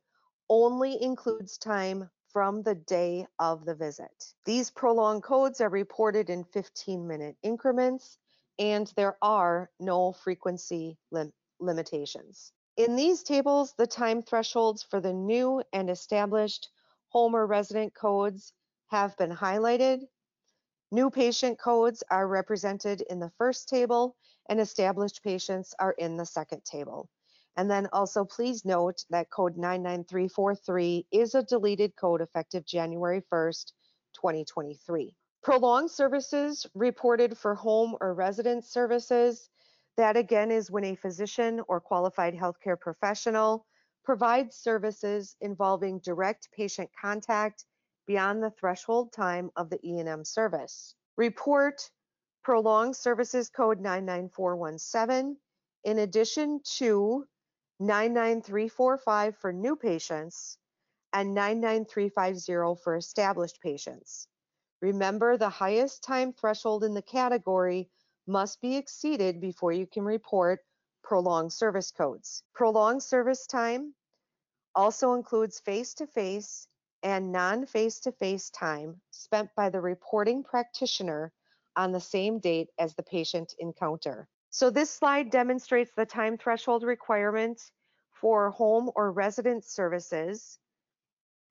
only 0.49 1.01
includes 1.01 1.57
time 1.57 2.09
from 2.27 2.63
the 2.63 2.75
day 2.75 3.25
of 3.39 3.65
the 3.65 3.75
visit. 3.75 4.33
These 4.45 4.71
prolonged 4.71 5.23
codes 5.23 5.61
are 5.61 5.69
reported 5.69 6.29
in 6.29 6.43
15 6.43 7.07
minute 7.07 7.37
increments 7.41 8.17
and 8.59 8.87
there 8.95 9.17
are 9.21 9.69
no 9.79 10.11
frequency 10.11 10.97
lim 11.11 11.31
limitations. 11.59 12.51
In 12.75 12.95
these 12.95 13.23
tables, 13.23 13.73
the 13.73 13.87
time 13.87 14.21
thresholds 14.21 14.83
for 14.83 14.99
the 14.99 15.13
new 15.13 15.63
and 15.73 15.89
established 15.89 16.69
home 17.09 17.35
or 17.35 17.47
resident 17.47 17.93
codes 17.95 18.53
have 18.87 19.17
been 19.17 19.31
highlighted. 19.31 20.07
New 20.91 21.09
patient 21.09 21.59
codes 21.59 22.01
are 22.09 22.29
represented 22.29 23.01
in 23.01 23.19
the 23.19 23.31
first 23.37 23.67
table 23.67 24.15
and 24.47 24.59
established 24.59 25.21
patients 25.21 25.75
are 25.79 25.91
in 25.91 26.15
the 26.15 26.25
second 26.25 26.63
table. 26.63 27.09
And 27.57 27.69
then 27.69 27.89
also 27.91 28.23
please 28.23 28.63
note 28.63 29.03
that 29.09 29.29
code 29.29 29.57
99343 29.57 31.07
is 31.11 31.35
a 31.35 31.43
deleted 31.43 31.93
code 31.97 32.21
effective 32.21 32.65
January 32.65 33.21
1st, 33.29 33.73
2023. 34.13 35.13
Prolonged 35.43 35.91
services 35.91 36.65
reported 36.73 37.37
for 37.37 37.53
home 37.53 37.97
or 37.99 38.13
residence 38.13 38.69
services. 38.69 39.49
That 39.97 40.15
again 40.15 40.51
is 40.51 40.71
when 40.71 40.85
a 40.85 40.95
physician 40.95 41.61
or 41.67 41.81
qualified 41.81 42.33
healthcare 42.33 42.79
professional 42.79 43.65
provides 44.05 44.55
services 44.55 45.35
involving 45.41 45.99
direct 45.99 46.49
patient 46.53 46.89
contact 46.99 47.65
beyond 48.07 48.41
the 48.41 48.49
threshold 48.49 49.11
time 49.13 49.51
of 49.55 49.69
the 49.69 49.79
E&M 49.85 50.23
service. 50.25 50.95
Report 51.17 51.89
prolonged 52.43 52.95
services 52.95 53.49
code 53.49 53.79
99417 53.81 55.37
in 55.83 55.99
addition 55.99 56.61
to 56.77 57.25
99345 57.79 59.37
for 59.37 59.53
new 59.53 59.75
patients 59.75 60.57
and 61.13 61.35
99350 61.35 62.81
for 62.81 62.95
established 62.95 63.61
patients. 63.61 64.27
Remember 64.81 65.37
the 65.37 65.49
highest 65.49 66.03
time 66.03 66.33
threshold 66.33 66.83
in 66.83 66.93
the 66.93 67.01
category 67.01 67.89
must 68.27 68.61
be 68.61 68.77
exceeded 68.77 69.41
before 69.41 69.71
you 69.71 69.87
can 69.87 70.03
report 70.03 70.59
prolonged 71.03 71.53
service 71.53 71.91
codes. 71.91 72.43
Prolonged 72.53 73.01
service 73.01 73.47
time 73.47 73.93
also 74.75 75.13
includes 75.13 75.59
face-to-face 75.59 76.67
and 77.03 77.31
non-face-to-face 77.31 78.49
time 78.51 79.01
spent 79.11 79.49
by 79.55 79.69
the 79.69 79.81
reporting 79.81 80.43
practitioner 80.43 81.31
on 81.75 81.91
the 81.91 81.99
same 81.99 82.39
date 82.39 82.69
as 82.79 82.95
the 82.95 83.03
patient 83.03 83.53
encounter. 83.59 84.27
So 84.49 84.69
this 84.69 84.89
slide 84.89 85.29
demonstrates 85.29 85.91
the 85.95 86.05
time 86.05 86.37
threshold 86.37 86.83
requirement 86.83 87.61
for 88.11 88.49
home 88.51 88.89
or 88.95 89.11
residence 89.11 89.67
services 89.67 90.57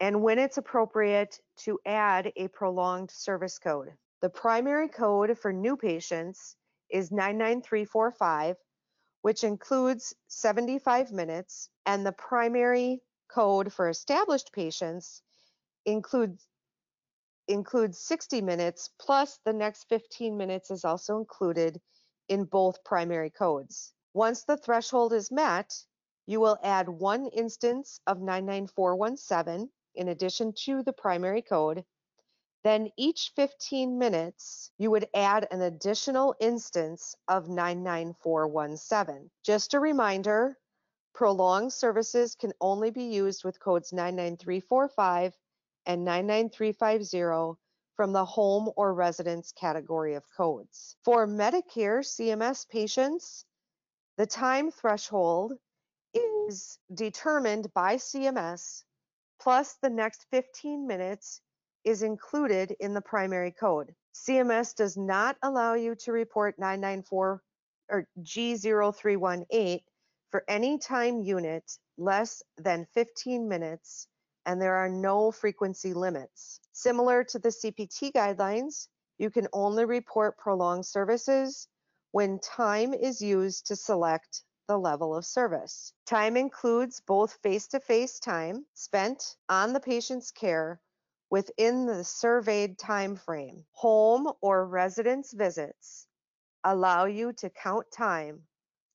and 0.00 0.22
when 0.22 0.38
it's 0.38 0.58
appropriate 0.58 1.40
to 1.56 1.78
add 1.86 2.32
a 2.36 2.48
prolonged 2.48 3.10
service 3.10 3.58
code. 3.58 3.92
The 4.20 4.28
primary 4.28 4.88
code 4.88 5.38
for 5.38 5.52
new 5.52 5.76
patients 5.76 6.56
is 6.90 7.10
99345, 7.10 8.56
which 9.22 9.44
includes 9.44 10.14
75 10.28 11.12
minutes, 11.12 11.70
and 11.86 12.04
the 12.04 12.12
primary 12.12 13.00
code 13.28 13.72
for 13.72 13.88
established 13.88 14.52
patients 14.52 15.22
includes 15.86 16.46
includes 17.48 17.98
60 18.00 18.42
minutes 18.42 18.90
plus 18.98 19.38
the 19.44 19.52
next 19.52 19.84
15 19.88 20.36
minutes 20.36 20.72
is 20.72 20.84
also 20.84 21.18
included 21.18 21.80
in 22.28 22.44
both 22.44 22.82
primary 22.82 23.30
codes. 23.30 23.92
Once 24.12 24.42
the 24.42 24.56
threshold 24.56 25.12
is 25.12 25.30
met, 25.30 25.72
you 26.26 26.40
will 26.40 26.58
add 26.64 26.88
one 26.88 27.26
instance 27.28 28.00
of 28.04 28.20
99417 28.20 29.70
in 29.94 30.08
addition 30.08 30.52
to 30.64 30.82
the 30.82 30.92
primary 30.92 31.40
code. 31.40 31.84
Then 32.64 32.90
each 32.96 33.32
15 33.36 33.96
minutes, 33.96 34.72
you 34.76 34.90
would 34.90 35.08
add 35.14 35.46
an 35.52 35.62
additional 35.62 36.34
instance 36.40 37.14
of 37.28 37.48
99417. 37.48 39.30
Just 39.44 39.72
a 39.72 39.78
reminder, 39.78 40.58
prolonged 41.14 41.72
services 41.72 42.34
can 42.34 42.52
only 42.60 42.90
be 42.90 43.04
used 43.04 43.44
with 43.44 43.60
codes 43.60 43.92
99345 43.92 45.32
and 45.86 46.04
99350 46.04 47.58
from 47.96 48.12
the 48.12 48.24
home 48.24 48.70
or 48.76 48.92
residence 48.92 49.52
category 49.52 50.14
of 50.14 50.24
codes. 50.36 50.96
For 51.04 51.26
Medicare 51.26 52.04
CMS 52.04 52.68
patients, 52.68 53.44
the 54.18 54.26
time 54.26 54.70
threshold 54.70 55.54
is 56.14 56.78
determined 56.92 57.72
by 57.74 57.96
CMS 57.96 58.84
plus 59.40 59.76
the 59.82 59.90
next 59.90 60.26
15 60.30 60.86
minutes 60.86 61.40
is 61.84 62.02
included 62.02 62.74
in 62.80 62.94
the 62.94 63.00
primary 63.00 63.52
code. 63.52 63.94
CMS 64.14 64.74
does 64.74 64.96
not 64.96 65.36
allow 65.42 65.74
you 65.74 65.94
to 65.94 66.12
report 66.12 66.58
994 66.58 67.42
or 67.90 68.08
G0318 68.22 69.80
for 70.30 70.44
any 70.48 70.78
time 70.78 71.20
unit 71.20 71.70
less 71.96 72.42
than 72.58 72.86
15 72.94 73.48
minutes 73.48 74.08
and 74.46 74.62
there 74.62 74.76
are 74.76 74.88
no 74.88 75.30
frequency 75.32 75.92
limits. 75.92 76.60
Similar 76.72 77.24
to 77.24 77.38
the 77.38 77.48
CPT 77.48 78.12
guidelines, 78.12 78.88
you 79.18 79.28
can 79.28 79.48
only 79.52 79.84
report 79.84 80.38
prolonged 80.38 80.86
services 80.86 81.68
when 82.12 82.38
time 82.38 82.94
is 82.94 83.20
used 83.20 83.66
to 83.66 83.76
select 83.76 84.44
the 84.68 84.78
level 84.78 85.14
of 85.14 85.24
service. 85.24 85.92
Time 86.06 86.36
includes 86.36 87.02
both 87.06 87.38
face-to-face 87.42 88.20
time 88.20 88.64
spent 88.74 89.36
on 89.48 89.72
the 89.72 89.80
patient's 89.80 90.30
care 90.30 90.80
within 91.30 91.86
the 91.86 92.04
surveyed 92.04 92.78
time 92.78 93.16
frame. 93.16 93.64
Home 93.72 94.32
or 94.40 94.66
residence 94.66 95.32
visits 95.32 96.06
allow 96.64 97.04
you 97.04 97.32
to 97.32 97.50
count 97.50 97.86
time 97.92 98.40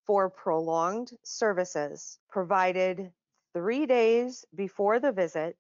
for 0.06 0.30
prolonged 0.30 1.12
services 1.24 2.20
provided 2.30 3.12
three 3.54 3.86
days 3.86 4.46
before 4.56 5.00
the 5.00 5.12
visit, 5.12 5.58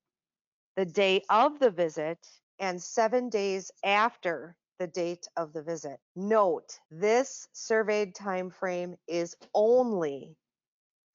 the 0.76 0.86
day 0.86 1.24
of 1.30 1.60
the 1.60 1.72
visit, 1.72 2.18
and 2.60 2.82
seven 2.82 3.30
days 3.30 3.72
after 3.84 4.56
the 4.80 4.88
date 4.88 5.28
of 5.38 5.54
the 5.54 5.62
visit. 5.62 6.00
Note, 6.16 6.80
this 6.90 7.48
surveyed 7.54 8.16
time 8.16 8.50
frame 8.50 8.96
is 9.08 9.36
only 9.54 10.36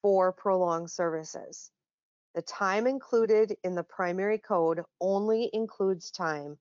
for 0.03 0.33
prolonged 0.33 0.91
services. 0.91 1.70
The 2.35 2.43
time 2.43 2.87
included 2.87 3.57
in 3.64 3.74
the 3.74 3.83
primary 3.83 4.39
code 4.39 4.83
only 5.01 5.51
includes 5.53 6.11
time 6.11 6.59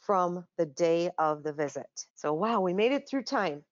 from 0.00 0.46
the 0.56 0.66
day 0.66 1.10
of 1.18 1.42
the 1.42 1.52
visit. 1.52 2.06
So 2.14 2.32
wow, 2.32 2.60
we 2.60 2.74
made 2.74 2.92
it 2.92 3.08
through 3.08 3.24
time. 3.24 3.64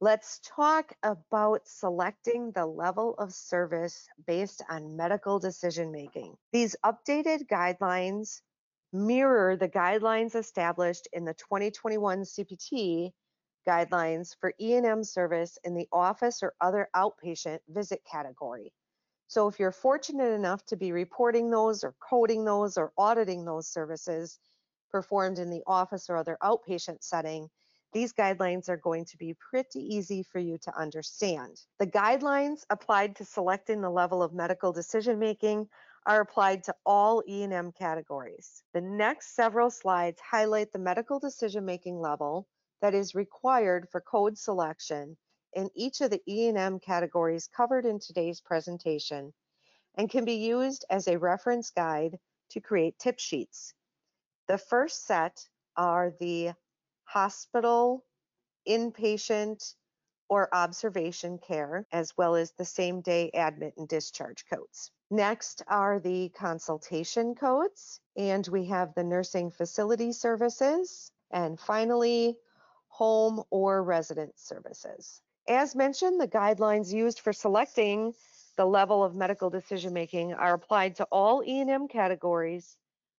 Let's 0.00 0.40
talk 0.44 0.92
about 1.02 1.66
selecting 1.66 2.50
the 2.50 2.66
level 2.66 3.14
of 3.14 3.32
service 3.32 4.06
based 4.26 4.62
on 4.68 4.96
medical 4.96 5.38
decision 5.38 5.92
making. 5.92 6.36
These 6.52 6.76
updated 6.84 7.46
guidelines 7.46 8.40
mirror 8.92 9.56
the 9.56 9.68
guidelines 9.68 10.34
established 10.34 11.08
in 11.12 11.24
the 11.24 11.34
2021 11.34 12.22
CPT 12.22 13.12
guidelines 13.66 14.36
for 14.40 14.52
E&M 14.60 15.02
service 15.02 15.58
in 15.64 15.74
the 15.74 15.88
office 15.92 16.42
or 16.42 16.54
other 16.60 16.88
outpatient 16.94 17.58
visit 17.68 18.02
category. 18.10 18.72
So 19.28 19.48
if 19.48 19.58
you're 19.58 19.72
fortunate 19.72 20.32
enough 20.32 20.64
to 20.66 20.76
be 20.76 20.92
reporting 20.92 21.50
those 21.50 21.82
or 21.82 21.94
coding 21.98 22.44
those 22.44 22.76
or 22.76 22.92
auditing 22.98 23.44
those 23.44 23.68
services 23.68 24.38
performed 24.90 25.38
in 25.38 25.50
the 25.50 25.62
office 25.66 26.10
or 26.10 26.16
other 26.16 26.36
outpatient 26.42 27.02
setting, 27.02 27.48
these 27.94 28.12
guidelines 28.12 28.68
are 28.68 28.76
going 28.76 29.04
to 29.06 29.16
be 29.16 29.34
pretty 29.34 29.78
easy 29.78 30.22
for 30.22 30.40
you 30.40 30.58
to 30.58 30.76
understand. 30.78 31.62
The 31.78 31.86
guidelines 31.86 32.64
applied 32.68 33.16
to 33.16 33.24
selecting 33.24 33.80
the 33.80 33.90
level 33.90 34.22
of 34.22 34.34
medical 34.34 34.72
decision 34.72 35.18
making 35.18 35.68
are 36.06 36.20
applied 36.20 36.64
to 36.64 36.74
all 36.84 37.22
E&M 37.26 37.72
categories. 37.72 38.62
The 38.74 38.80
next 38.80 39.34
several 39.34 39.70
slides 39.70 40.20
highlight 40.20 40.72
the 40.72 40.78
medical 40.78 41.18
decision-making 41.18 41.98
level 41.98 42.46
that 42.82 42.94
is 42.94 43.14
required 43.14 43.88
for 43.90 44.02
code 44.02 44.36
selection 44.36 45.16
in 45.54 45.70
each 45.74 46.00
of 46.00 46.10
the 46.10 46.20
E&M 46.28 46.80
categories 46.80 47.48
covered 47.56 47.86
in 47.86 47.98
today's 48.00 48.40
presentation 48.40 49.32
and 49.94 50.10
can 50.10 50.24
be 50.24 50.34
used 50.34 50.84
as 50.90 51.06
a 51.08 51.18
reference 51.18 51.70
guide 51.70 52.18
to 52.50 52.60
create 52.60 52.98
tip 52.98 53.18
sheets. 53.18 53.72
The 54.48 54.58
first 54.58 55.06
set 55.06 55.48
are 55.76 56.12
the 56.20 56.52
hospital, 57.04 58.04
inpatient, 58.68 59.74
or 60.28 60.54
observation 60.54 61.38
care, 61.38 61.86
as 61.92 62.16
well 62.16 62.34
as 62.34 62.52
the 62.52 62.64
same 62.64 63.00
day 63.00 63.30
admit 63.34 63.74
and 63.76 63.86
discharge 63.88 64.44
codes. 64.46 64.90
Next 65.10 65.62
are 65.68 66.00
the 66.00 66.30
consultation 66.30 67.34
codes, 67.34 68.00
and 68.16 68.46
we 68.48 68.64
have 68.66 68.94
the 68.94 69.04
nursing 69.04 69.50
facility 69.50 70.12
services, 70.12 71.12
and 71.30 71.60
finally, 71.60 72.38
home 72.88 73.42
or 73.50 73.82
resident 73.82 74.38
services. 74.38 75.20
As 75.46 75.74
mentioned, 75.74 76.20
the 76.20 76.28
guidelines 76.28 76.92
used 76.92 77.20
for 77.20 77.32
selecting 77.32 78.14
the 78.56 78.64
level 78.64 79.04
of 79.04 79.14
medical 79.14 79.50
decision 79.50 79.92
making 79.92 80.32
are 80.32 80.54
applied 80.54 80.96
to 80.96 81.04
all 81.10 81.42
E&M 81.44 81.88
categories 81.88 82.76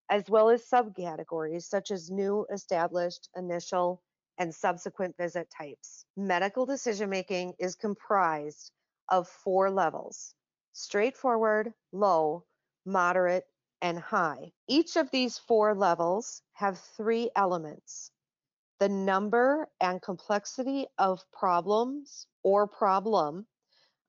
as 0.10 0.30
well 0.30 0.50
as 0.50 0.68
subcategories 0.70 1.64
such 1.64 1.92
as 1.92 2.12
new, 2.12 2.46
established, 2.52 3.30
initial, 3.36 4.02
and 4.38 4.54
subsequent 4.54 5.16
visit 5.18 5.50
types. 5.50 6.06
Medical 6.18 6.66
decision 6.66 7.10
making 7.10 7.54
is 7.60 7.76
comprised 7.76 8.72
of 9.10 9.28
four 9.28 9.70
levels 9.70 10.34
straightforward, 10.74 11.74
low, 11.94 12.44
moderate, 12.86 13.46
and 13.82 13.98
high. 13.98 14.52
Each 14.68 14.98
of 14.98 15.10
these 15.12 15.38
four 15.38 15.74
levels 15.74 16.42
have 16.54 16.80
three 16.98 17.32
elements 17.36 18.12
the 18.80 18.90
number 18.90 19.70
and 19.80 20.02
complexity 20.02 20.86
of 20.98 21.24
problems 21.32 22.28
or 22.44 22.68
problem 22.68 23.48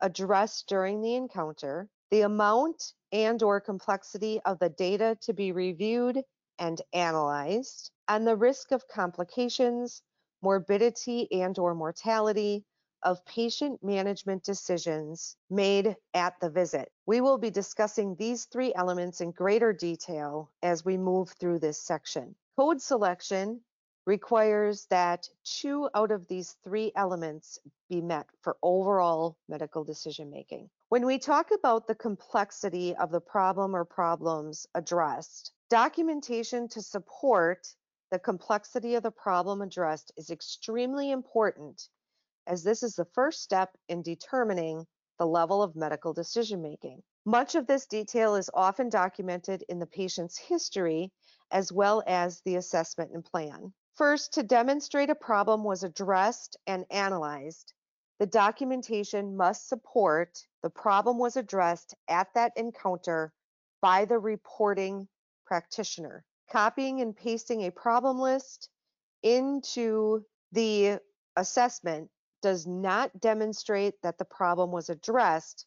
addressed 0.00 0.68
during 0.68 1.00
the 1.00 1.14
encounter, 1.14 1.88
the 2.10 2.22
amount 2.22 2.92
and 3.12 3.42
or 3.42 3.60
complexity 3.60 4.40
of 4.44 4.58
the 4.58 4.68
data 4.68 5.16
to 5.22 5.32
be 5.32 5.52
reviewed 5.52 6.22
and 6.58 6.80
analyzed, 6.92 7.90
and 8.08 8.26
the 8.26 8.36
risk 8.36 8.72
of 8.72 8.88
complications, 8.88 10.02
morbidity 10.42 11.28
and 11.32 11.58
or 11.58 11.74
mortality 11.74 12.64
of 13.02 13.24
patient 13.26 13.82
management 13.84 14.42
decisions 14.42 15.36
made 15.50 15.96
at 16.14 16.34
the 16.40 16.50
visit. 16.50 16.90
We 17.06 17.20
will 17.20 17.38
be 17.38 17.50
discussing 17.50 18.16
these 18.16 18.46
three 18.46 18.72
elements 18.74 19.20
in 19.20 19.32
greater 19.32 19.72
detail 19.72 20.50
as 20.62 20.84
we 20.84 20.96
move 20.96 21.30
through 21.38 21.58
this 21.60 21.80
section. 21.80 22.34
Code 22.56 22.80
selection 22.80 23.60
requires 24.06 24.86
that 24.86 25.28
two 25.44 25.90
out 25.94 26.12
of 26.12 26.28
these 26.28 26.56
three 26.62 26.92
elements 26.94 27.58
be 27.90 28.00
met 28.00 28.26
for 28.40 28.56
overall 28.62 29.36
medical 29.48 29.82
decision 29.82 30.30
making. 30.30 30.70
When 30.88 31.04
we 31.04 31.18
talk 31.18 31.50
about 31.50 31.88
the 31.88 31.94
complexity 31.96 32.94
of 32.94 33.10
the 33.10 33.20
problem 33.20 33.74
or 33.74 33.84
problems 33.84 34.66
addressed, 34.76 35.52
documentation 35.68 36.68
to 36.68 36.80
support 36.80 37.66
the 38.12 38.20
complexity 38.20 38.94
of 38.94 39.02
the 39.02 39.10
problem 39.10 39.60
addressed 39.60 40.12
is 40.16 40.30
extremely 40.30 41.10
important 41.10 41.88
as 42.46 42.62
this 42.62 42.84
is 42.84 42.94
the 42.94 43.04
first 43.06 43.42
step 43.42 43.76
in 43.88 44.02
determining 44.02 44.86
the 45.18 45.26
level 45.26 45.62
of 45.62 45.74
medical 45.74 46.12
decision 46.12 46.62
making. 46.62 47.02
Much 47.24 47.56
of 47.56 47.66
this 47.66 47.86
detail 47.86 48.36
is 48.36 48.48
often 48.54 48.88
documented 48.88 49.64
in 49.68 49.80
the 49.80 49.86
patient's 49.86 50.38
history 50.38 51.10
as 51.50 51.72
well 51.72 52.04
as 52.06 52.40
the 52.42 52.54
assessment 52.54 53.10
and 53.12 53.24
plan. 53.24 53.72
First, 53.96 54.34
to 54.34 54.42
demonstrate 54.42 55.08
a 55.08 55.14
problem 55.14 55.64
was 55.64 55.82
addressed 55.82 56.58
and 56.66 56.84
analyzed, 56.90 57.72
the 58.18 58.26
documentation 58.26 59.36
must 59.36 59.68
support 59.68 60.46
the 60.62 60.68
problem 60.68 61.18
was 61.18 61.36
addressed 61.36 61.94
at 62.06 62.28
that 62.34 62.52
encounter 62.56 63.32
by 63.80 64.04
the 64.04 64.18
reporting 64.18 65.08
practitioner. 65.46 66.24
Copying 66.50 67.00
and 67.00 67.16
pasting 67.16 67.62
a 67.62 67.72
problem 67.72 68.18
list 68.18 68.68
into 69.22 70.26
the 70.52 70.98
assessment 71.36 72.10
does 72.42 72.66
not 72.66 73.18
demonstrate 73.18 73.94
that 74.02 74.18
the 74.18 74.24
problem 74.26 74.72
was 74.72 74.90
addressed, 74.90 75.64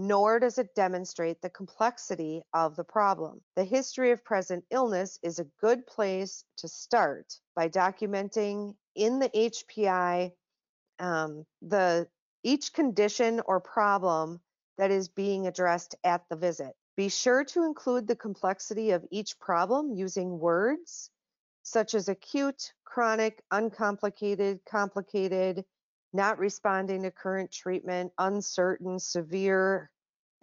nor 0.00 0.40
does 0.40 0.56
it 0.56 0.74
demonstrate 0.74 1.42
the 1.42 1.50
complexity 1.50 2.42
of 2.54 2.74
the 2.74 2.84
problem. 2.84 3.42
The 3.54 3.64
history 3.64 4.12
of 4.12 4.24
present 4.24 4.64
illness 4.70 5.18
is 5.22 5.38
a 5.38 5.50
good 5.60 5.86
place 5.86 6.42
to 6.56 6.68
start 6.68 7.38
by 7.54 7.68
documenting 7.68 8.74
in 8.94 9.18
the 9.18 9.28
HPI 9.28 10.32
um, 11.00 11.44
the 11.60 12.08
each 12.42 12.72
condition 12.72 13.42
or 13.44 13.60
problem 13.60 14.40
that 14.78 14.90
is 14.90 15.08
being 15.08 15.46
addressed 15.46 15.94
at 16.02 16.22
the 16.30 16.36
visit. 16.36 16.74
Be 16.96 17.10
sure 17.10 17.44
to 17.44 17.64
include 17.64 18.06
the 18.06 18.16
complexity 18.16 18.92
of 18.92 19.04
each 19.10 19.38
problem 19.38 19.92
using 19.92 20.38
words 20.38 21.10
such 21.62 21.94
as 21.94 22.08
acute, 22.08 22.72
chronic, 22.84 23.42
uncomplicated, 23.50 24.60
complicated, 24.64 25.66
not 26.12 26.38
responding 26.38 27.02
to 27.02 27.10
current 27.10 27.52
treatment, 27.52 28.12
uncertain, 28.18 28.98
severe, 28.98 29.90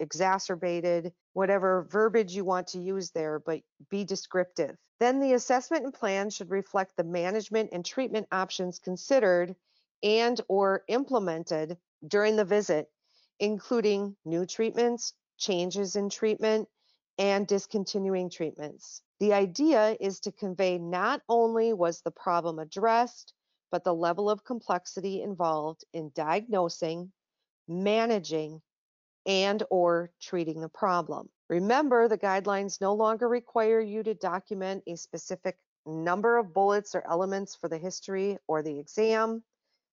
exacerbated, 0.00 1.12
whatever 1.32 1.86
verbiage 1.90 2.34
you 2.34 2.44
want 2.44 2.68
to 2.68 2.80
use 2.80 3.10
there, 3.10 3.38
but 3.38 3.60
be 3.90 4.04
descriptive. 4.04 4.76
Then 5.00 5.20
the 5.20 5.34
assessment 5.34 5.84
and 5.84 5.94
plan 5.94 6.30
should 6.30 6.50
reflect 6.50 6.96
the 6.96 7.04
management 7.04 7.70
and 7.72 7.84
treatment 7.84 8.26
options 8.32 8.78
considered 8.78 9.54
and 10.02 10.40
or 10.48 10.84
implemented 10.88 11.76
during 12.06 12.36
the 12.36 12.44
visit, 12.44 12.90
including 13.38 14.16
new 14.24 14.46
treatments, 14.46 15.14
changes 15.36 15.96
in 15.96 16.08
treatment, 16.08 16.68
and 17.18 17.46
discontinuing 17.46 18.30
treatments. 18.30 19.02
The 19.20 19.32
idea 19.32 19.96
is 20.00 20.20
to 20.20 20.32
convey 20.32 20.78
not 20.78 21.22
only 21.28 21.72
was 21.72 22.00
the 22.00 22.12
problem 22.12 22.58
addressed, 22.58 23.34
but 23.70 23.84
the 23.84 23.94
level 23.94 24.30
of 24.30 24.44
complexity 24.44 25.22
involved 25.22 25.84
in 25.92 26.10
diagnosing, 26.14 27.12
managing, 27.66 28.62
and 29.26 29.62
or 29.70 30.10
treating 30.20 30.60
the 30.60 30.68
problem. 30.68 31.28
Remember, 31.48 32.08
the 32.08 32.18
guidelines 32.18 32.80
no 32.80 32.94
longer 32.94 33.28
require 33.28 33.80
you 33.80 34.02
to 34.02 34.14
document 34.14 34.82
a 34.86 34.96
specific 34.96 35.58
number 35.86 36.36
of 36.36 36.52
bullets 36.52 36.94
or 36.94 37.06
elements 37.08 37.54
for 37.54 37.68
the 37.68 37.78
history 37.78 38.38
or 38.46 38.62
the 38.62 38.78
exam. 38.78 39.42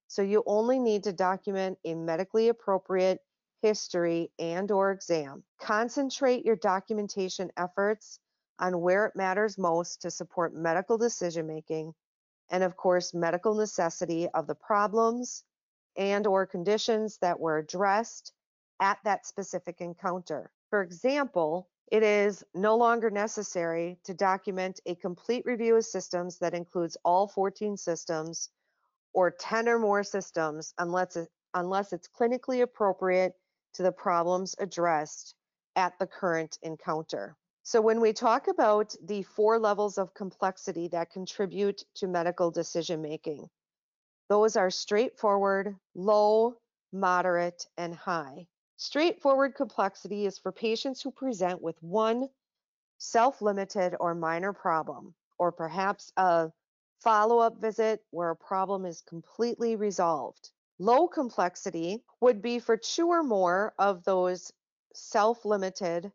So 0.08 0.22
you 0.22 0.44
only 0.46 0.80
need 0.80 1.04
to 1.04 1.14
document 1.14 1.78
a 1.86 1.96
medically 1.96 2.50
appropriate 2.50 3.20
history 3.62 4.32
and 4.38 4.70
or 4.72 4.92
exam. 4.92 5.44
Concentrate 5.60 6.46
your 6.46 6.56
documentation 6.56 7.52
efforts 7.58 8.20
on 8.60 8.80
where 8.80 9.06
it 9.08 9.16
matters 9.16 9.58
most 9.58 10.02
to 10.02 10.12
support 10.12 10.54
medical 10.54 10.98
decision 10.98 11.48
making 11.48 11.94
and 12.50 12.64
of 12.64 12.78
course 12.78 13.14
medical 13.14 13.56
necessity 13.56 14.28
of 14.34 14.48
the 14.48 14.56
problems 14.56 15.44
and 15.98 16.28
or 16.28 16.46
conditions 16.46 17.18
that 17.20 17.40
were 17.40 17.58
addressed 17.58 18.34
at 18.80 19.00
that 19.04 19.26
specific 19.26 19.82
encounter. 19.82 20.52
For 20.70 20.82
example, 20.82 21.70
it 21.92 22.04
is 22.04 22.44
no 22.54 22.76
longer 22.76 23.10
necessary 23.10 23.98
to 24.04 24.14
document 24.14 24.80
a 24.86 24.96
complete 24.96 25.46
review 25.46 25.76
of 25.76 25.86
systems 25.86 26.40
that 26.40 26.54
includes 26.54 26.98
all 27.06 27.28
14 27.28 27.78
systems 27.78 28.50
or 29.14 29.32
10 29.32 29.70
or 29.70 29.80
more 29.80 30.04
systems 30.04 30.74
unless, 30.78 31.16
it, 31.16 31.30
unless 31.54 31.94
it's 31.94 32.10
clinically 32.10 32.62
appropriate 32.62 33.34
to 33.74 33.84
the 33.84 33.92
problems 33.92 34.56
addressed 34.60 35.36
at 35.76 35.98
the 36.00 36.08
current 36.08 36.58
encounter. 36.64 37.38
So 37.68 37.82
when 37.82 38.00
we 38.00 38.14
talk 38.14 38.48
about 38.48 38.94
the 39.04 39.24
four 39.24 39.58
levels 39.58 39.98
of 39.98 40.14
complexity 40.14 40.88
that 40.90 41.10
contribute 41.10 41.84
to 41.96 42.06
medical 42.06 42.52
decision 42.52 43.02
making, 43.02 43.50
those 44.30 44.56
are 44.56 44.70
straightforward, 44.70 45.76
low, 45.96 46.58
moderate, 46.94 47.66
and 47.76 47.96
high. 47.96 48.46
Straightforward 48.78 49.56
complexity 49.56 50.28
is 50.28 50.38
for 50.38 50.52
patients 50.52 51.02
who 51.02 51.10
present 51.10 51.60
with 51.60 51.82
one 51.82 52.30
self-limited 53.00 53.96
or 54.00 54.14
minor 54.14 54.54
problem, 54.54 55.16
or 55.40 55.52
perhaps 55.52 56.12
a 56.18 56.52
follow-up 57.00 57.60
visit 57.60 58.00
where 58.12 58.30
a 58.30 58.36
problem 58.36 58.86
is 58.86 59.02
completely 59.02 59.76
resolved. 59.76 60.52
Low 60.78 61.08
complexity 61.08 62.04
would 62.22 62.44
be 62.44 62.60
for 62.60 62.78
two 62.78 63.08
or 63.08 63.24
more 63.24 63.74
of 63.80 64.04
those 64.04 64.52
self-limited 64.94 66.12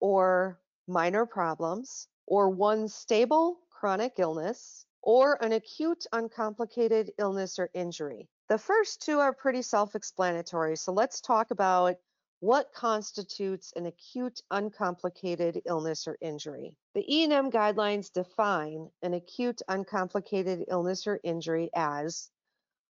or 0.00 0.58
minor 0.86 1.26
problems, 1.26 2.08
or 2.26 2.50
one 2.50 2.88
stable 2.88 3.58
chronic 3.70 4.14
illness, 4.18 4.86
or 5.02 5.42
an 5.42 5.52
acute 5.52 6.06
uncomplicated 6.12 7.12
illness 7.18 7.58
or 7.58 7.70
injury. 7.74 8.28
The 8.48 8.58
first 8.58 9.02
two 9.02 9.20
are 9.20 9.32
pretty 9.32 9.62
self-explanatory, 9.62 10.76
so 10.76 10.92
let's 10.92 11.20
talk 11.20 11.50
about 11.50 11.96
what 12.40 12.72
constitutes 12.74 13.72
an 13.76 13.86
acute 13.86 14.42
uncomplicated 14.50 15.62
illness 15.64 16.06
or 16.06 16.18
injury. 16.20 16.76
The 16.94 17.04
E&M 17.16 17.50
guidelines 17.50 18.12
define 18.12 18.90
an 19.02 19.14
acute 19.14 19.62
uncomplicated 19.68 20.64
illness 20.68 21.06
or 21.06 21.20
injury 21.24 21.70
as 21.74 22.30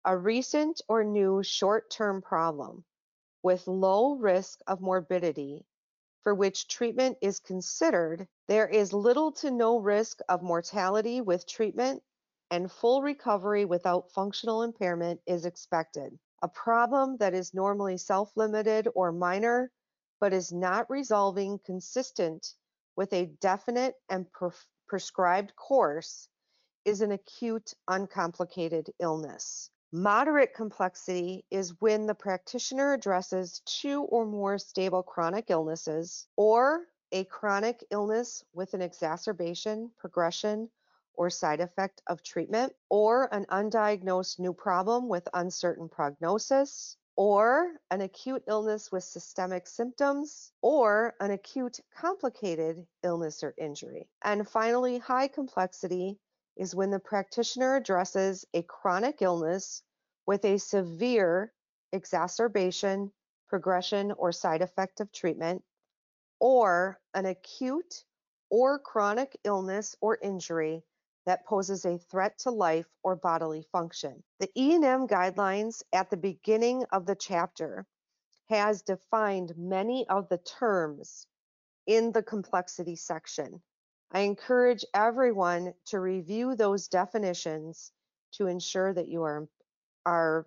a 0.05 0.17
recent 0.17 0.81
or 0.89 1.05
new 1.05 1.43
short-term 1.43 2.21
problem 2.21 2.85
with 3.43 3.69
low 3.69 4.17
risk 4.17 4.61
of 4.67 4.81
morbidity 4.81 5.65
for 6.25 6.35
which 6.35 6.67
treatment 6.69 7.17
is 7.21 7.39
considered, 7.39 8.27
there 8.49 8.67
is 8.67 8.93
little 8.93 9.31
to 9.31 9.51
no 9.51 9.79
risk 9.79 10.19
of 10.29 10.43
mortality 10.43 11.21
with 11.21 11.47
treatment, 11.47 12.03
and 12.51 12.73
full 12.73 13.03
recovery 13.03 13.65
without 13.65 14.11
functional 14.11 14.63
impairment 14.63 15.21
is 15.27 15.45
expected. 15.45 16.19
A 16.43 16.49
problem 16.49 17.19
that 17.19 17.35
is 17.35 17.55
normally 17.55 17.99
self-limited 17.99 18.89
or 18.95 19.13
minor, 19.13 19.71
but 20.21 20.33
is 20.33 20.53
not 20.53 20.89
resolving 20.91 21.59
consistent 21.65 22.55
with 22.97 23.13
a 23.13 23.27
definite 23.41 23.95
and 24.09 24.27
prescribed 24.87 25.55
course 25.57 26.29
is 26.85 27.01
an 27.01 27.13
acute 27.13 27.75
uncomplicated 27.89 28.91
illness. 29.01 29.71
Moderate 29.97 30.55
complexity 30.55 31.45
is 31.53 31.81
when 31.81 32.07
the 32.07 32.17
practitioner 32.17 32.95
addresses 32.95 33.63
two 33.65 34.03
or 34.03 34.27
more 34.27 34.59
stable 34.59 35.05
chronic 35.05 35.51
illnesses 35.51 36.27
or 36.35 36.89
a 37.13 37.23
chronic 37.23 37.85
illness 37.93 38.43
with 38.53 38.75
an 38.75 38.83
exacerbation, 38.83 39.93
progression, 39.97 40.69
or 41.15 41.31
side 41.31 41.61
effect 41.61 42.03
of 42.09 42.25
treatment, 42.25 42.73
or 42.89 43.33
an 43.33 43.47
undiagnosed 43.53 44.41
new 44.41 44.53
problem 44.53 45.09
with 45.09 45.29
uncertain 45.33 45.89
prognosis, 45.89 46.97
or 47.15 47.75
an 47.93 48.01
acute 48.01 48.43
illness 48.49 48.91
with 48.91 49.05
systemic 49.05 49.69
symptoms, 49.69 50.51
or 50.61 51.15
an 51.21 51.31
acute 51.31 51.79
complicated 51.97 52.85
illness 53.05 53.45
or 53.45 53.55
injury. 53.57 54.09
And 54.23 54.49
finally, 54.49 54.99
high 54.99 55.29
complexity 55.29 56.19
is 56.57 56.75
when 56.75 56.91
the 56.91 56.99
practitioner 56.99 57.77
addresses 57.77 58.45
a 58.55 58.63
chronic 58.63 59.23
illness 59.23 59.83
with 60.27 60.45
a 60.45 60.59
severe 60.59 61.53
exacerbation, 61.93 63.13
progression, 63.49 64.13
or 64.13 64.33
side 64.33 64.63
effect 64.63 65.01
of 65.01 65.13
treatment, 65.13 65.63
or 66.41 66.99
an 67.15 67.27
acute 67.27 68.05
or 68.51 68.79
chronic 68.79 69.37
illness 69.45 69.97
or 70.01 70.19
injury 70.23 70.83
that 71.27 71.47
poses 71.47 71.85
a 71.85 71.99
threat 71.99 72.39
to 72.39 72.51
life 72.51 72.87
or 73.03 73.17
bodily 73.17 73.65
function. 73.73 74.23
The 74.41 74.51
E&M 74.57 75.09
guidelines 75.09 75.83
at 75.93 76.11
the 76.11 76.17
beginning 76.17 76.85
of 76.93 77.07
the 77.07 77.17
chapter 77.17 77.87
has 78.49 78.83
defined 78.83 79.55
many 79.57 80.07
of 80.09 80.29
the 80.29 80.39
terms 80.39 81.27
in 81.87 82.13
the 82.13 82.23
complexity 82.23 82.97
section. 82.97 83.63
I 84.15 84.21
encourage 84.21 84.85
everyone 84.95 85.75
to 85.87 85.99
review 85.99 86.55
those 86.55 86.87
definitions 86.87 87.91
to 88.35 88.47
ensure 88.47 88.95
that 88.95 89.09
you 89.09 89.25
are, 89.25 89.49
are 90.07 90.47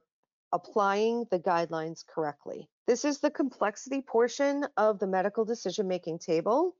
applying 0.54 1.26
the 1.32 1.40
guidelines 1.40 2.06
correctly. 2.08 2.70
This 2.88 3.04
is 3.04 3.20
the 3.20 3.30
complexity 3.30 4.02
portion 4.02 4.66
of 4.78 5.00
the 5.00 5.08
medical 5.08 5.44
decision-making 5.44 6.20
table. 6.20 6.78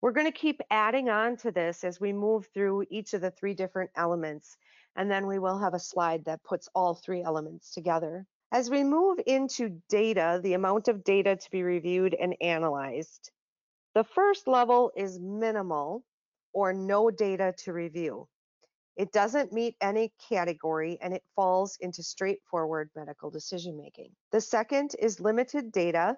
We're 0.00 0.12
going 0.12 0.30
to 0.30 0.38
keep 0.38 0.60
adding 0.70 1.08
on 1.08 1.38
to 1.38 1.50
this 1.50 1.82
as 1.82 2.00
we 2.00 2.12
move 2.12 2.46
through 2.54 2.86
each 2.88 3.14
of 3.14 3.20
the 3.20 3.32
three 3.32 3.54
different 3.54 3.90
elements, 3.96 4.56
and 4.94 5.10
then 5.10 5.26
we 5.26 5.40
will 5.40 5.58
have 5.58 5.74
a 5.74 5.80
slide 5.80 6.24
that 6.26 6.44
puts 6.44 6.68
all 6.72 6.94
three 6.94 7.20
elements 7.20 7.74
together. 7.74 8.24
As 8.52 8.70
we 8.70 8.84
move 8.84 9.18
into 9.26 9.82
data, 9.88 10.38
the 10.40 10.54
amount 10.54 10.86
of 10.86 11.02
data 11.02 11.34
to 11.34 11.50
be 11.50 11.64
reviewed 11.64 12.14
and 12.14 12.36
analyzed, 12.40 13.32
the 13.96 14.04
first 14.04 14.46
level 14.46 14.92
is 14.94 15.18
minimal 15.18 16.04
or 16.52 16.72
no 16.72 17.10
data 17.10 17.54
to 17.58 17.72
review. 17.72 18.28
It 18.96 19.12
doesn't 19.12 19.52
meet 19.52 19.76
any 19.80 20.12
category 20.28 20.98
and 21.00 21.14
it 21.14 21.22
falls 21.36 21.76
into 21.80 22.02
straightforward 22.02 22.90
medical 22.96 23.30
decision 23.30 23.76
making. 23.76 24.10
The 24.32 24.40
second 24.40 24.96
is 24.98 25.20
limited 25.20 25.70
data 25.70 26.16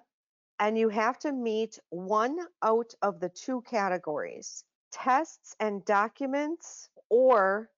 and 0.59 0.77
you 0.77 0.89
have 0.89 1.19
to 1.19 1.31
meet 1.31 1.79
one 1.89 2.37
out 2.63 2.93
of 3.01 3.19
the 3.19 3.29
two 3.29 3.61
categories 3.61 4.63
tests 4.91 5.55
and 5.59 5.85
documents 5.85 6.89
or 7.09 7.69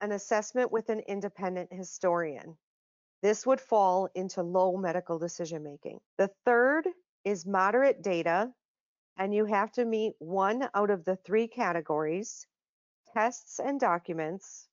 an 0.00 0.12
assessment 0.12 0.70
with 0.70 0.88
an 0.90 1.00
independent 1.00 1.72
historian. 1.72 2.56
This 3.22 3.46
would 3.46 3.60
fall 3.60 4.08
into 4.14 4.42
low 4.42 4.76
medical 4.76 5.18
decision 5.18 5.62
making. 5.62 6.00
The 6.18 6.30
third 6.44 6.88
is 7.24 7.46
moderate 7.46 8.02
data, 8.02 8.52
and 9.18 9.34
you 9.34 9.44
have 9.44 9.72
to 9.72 9.84
meet 9.84 10.14
one 10.18 10.68
out 10.74 10.90
of 10.90 11.04
the 11.04 11.16
three 11.16 11.48
categories 11.48 12.46
tests 13.14 13.60
and 13.60 13.78
documents, 13.78 14.68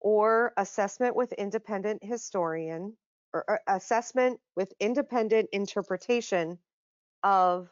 or 0.00 0.52
assessment 0.56 1.14
with 1.14 1.32
independent 1.34 2.02
historian, 2.02 2.96
or, 3.32 3.60
assessment 3.68 4.40
with 4.56 4.72
independent 4.80 5.48
interpretation 5.52 6.58
of 7.22 7.70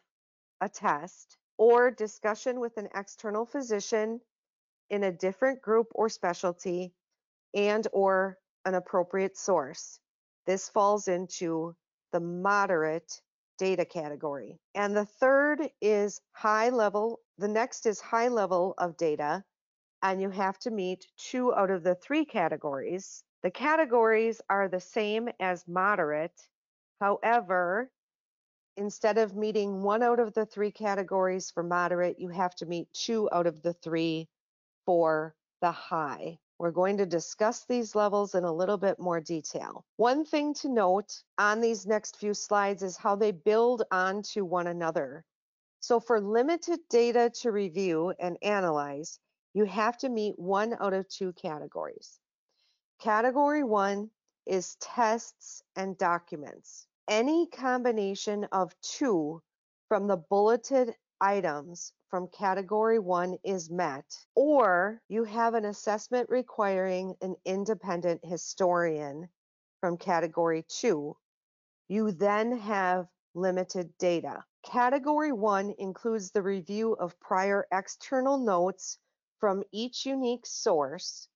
a 0.61 0.69
test 0.69 1.37
or 1.57 1.91
discussion 1.91 2.61
with 2.61 2.77
an 2.77 2.89
external 2.95 3.45
physician 3.45 4.20
in 4.91 5.05
a 5.05 5.12
different 5.12 5.61
group 5.61 5.89
or 5.95 6.09
specialty 6.09 6.93
and 7.55 7.89
or 7.93 8.39
an 8.65 8.75
appropriate 8.75 9.37
source. 9.37 9.99
This 10.47 10.69
falls 10.69 11.09
into 11.09 11.75
the 12.12 12.20
moderate 12.20 13.20
data 13.59 13.85
category. 13.85 14.59
And 14.74 14.97
the 14.97 15.05
third 15.05 15.68
is 15.80 16.20
high 16.32 16.70
level, 16.70 17.20
the 17.36 17.48
next 17.48 17.86
is 17.86 18.01
high 18.01 18.28
level 18.28 18.74
of 18.78 18.97
data, 18.97 19.44
and 20.02 20.20
you 20.22 20.30
have 20.30 20.59
to 20.60 20.70
meet 20.70 21.06
two 21.16 21.55
out 21.55 21.70
of 21.70 21.82
the 21.82 21.97
three 21.97 22.24
categories. 22.24 23.22
The 23.43 23.51
categories 23.51 24.40
are 24.48 24.68
the 24.68 24.80
same 24.80 25.28
as 25.40 25.68
moderate. 25.68 26.40
However, 27.01 27.90
instead 28.76 29.18
of 29.18 29.36
meeting 29.36 29.82
one 29.82 30.02
out 30.02 30.20
of 30.20 30.35
the 30.35 30.47
three 30.47 30.70
categories 30.70 31.51
for 31.51 31.62
moderate, 31.62 32.18
you 32.18 32.28
have 32.28 32.55
to 32.56 32.66
meet 32.66 32.89
two 32.93 33.28
out 33.32 33.47
of 33.47 33.62
the 33.62 33.72
three 33.74 34.28
for 34.86 35.35
the 35.60 35.72
high. 35.72 36.39
We're 36.59 36.70
going 36.72 36.97
to 36.98 37.06
discuss 37.06 37.64
these 37.64 37.94
levels 37.94 38.35
in 38.35 38.44
a 38.44 38.52
little 38.52 38.78
bit 38.78 38.98
more 38.98 39.20
detail. 39.20 39.85
One 39.97 40.24
thing 40.24 40.55
to 40.55 40.68
note 40.68 41.22
on 41.39 41.60
these 41.60 41.86
next 41.86 42.16
few 42.16 42.35
slides 42.35 42.82
is 42.82 42.97
how 42.97 43.16
they 43.16 43.30
build 43.30 43.85
onto 43.90 44.44
one 44.44 44.66
another. 44.66 45.24
So 45.80 46.01
for 46.01 46.20
limited 46.20 46.80
data 46.90 47.30
to 47.43 47.52
review 47.52 48.12
and 48.18 48.36
analyze, 48.43 49.20
you 49.55 49.64
have 49.64 49.97
to 49.98 50.09
meet 50.09 50.39
one 50.39 50.76
out 50.80 50.93
of 50.93 51.09
two 51.09 51.32
categories. 51.35 52.18
Category 53.01 53.62
one 53.62 54.10
is 54.47 54.76
tests 54.80 55.62
and 55.76 55.97
documents 55.97 56.89
any 57.09 57.47
combination 57.47 58.44
of 58.52 58.74
two 58.82 59.43
from 59.89 60.06
the 60.06 60.16
bulleted 60.16 60.94
items 61.20 61.93
from 62.09 62.28
category 62.28 62.99
one 62.99 63.36
is 63.45 63.70
met, 63.70 64.05
or 64.35 65.01
you 65.09 65.24
have 65.24 65.55
an 65.55 65.65
assessment 65.65 66.28
requiring 66.31 67.15
an 67.20 67.36
independent 67.45 68.24
historian 68.24 69.28
from 69.81 69.97
category 69.97 70.65
two, 70.69 71.16
you 71.89 72.12
then 72.12 72.59
have 72.59 73.09
limited 73.35 73.97
data. 73.99 74.45
Category 74.65 75.32
one 75.32 75.74
includes 75.78 76.31
the 76.31 76.43
review 76.43 76.93
of 76.95 77.19
prior 77.20 77.66
external 77.73 78.39
notes 78.39 78.99
from 79.39 79.62
each 79.73 80.05
unique 80.05 80.47
source 80.47 81.28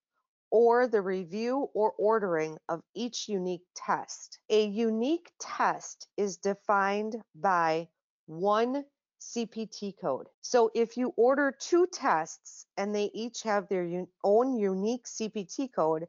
or 0.50 0.86
the 0.86 1.00
review 1.00 1.70
or 1.72 1.92
ordering 1.92 2.58
of 2.68 2.82
each 2.94 3.28
unique 3.28 3.64
test. 3.74 4.38
A 4.50 4.66
unique 4.66 5.32
test 5.40 6.08
is 6.16 6.36
defined 6.36 7.16
by 7.34 7.88
one 8.26 8.84
CPT 9.22 9.94
code. 10.00 10.28
So 10.40 10.70
if 10.74 10.96
you 10.96 11.14
order 11.16 11.52
two 11.58 11.86
tests 11.86 12.66
and 12.76 12.94
they 12.94 13.10
each 13.14 13.42
have 13.42 13.68
their 13.68 13.84
un 13.84 14.08
own 14.24 14.56
unique 14.56 15.06
CPT 15.06 15.72
code, 15.72 16.06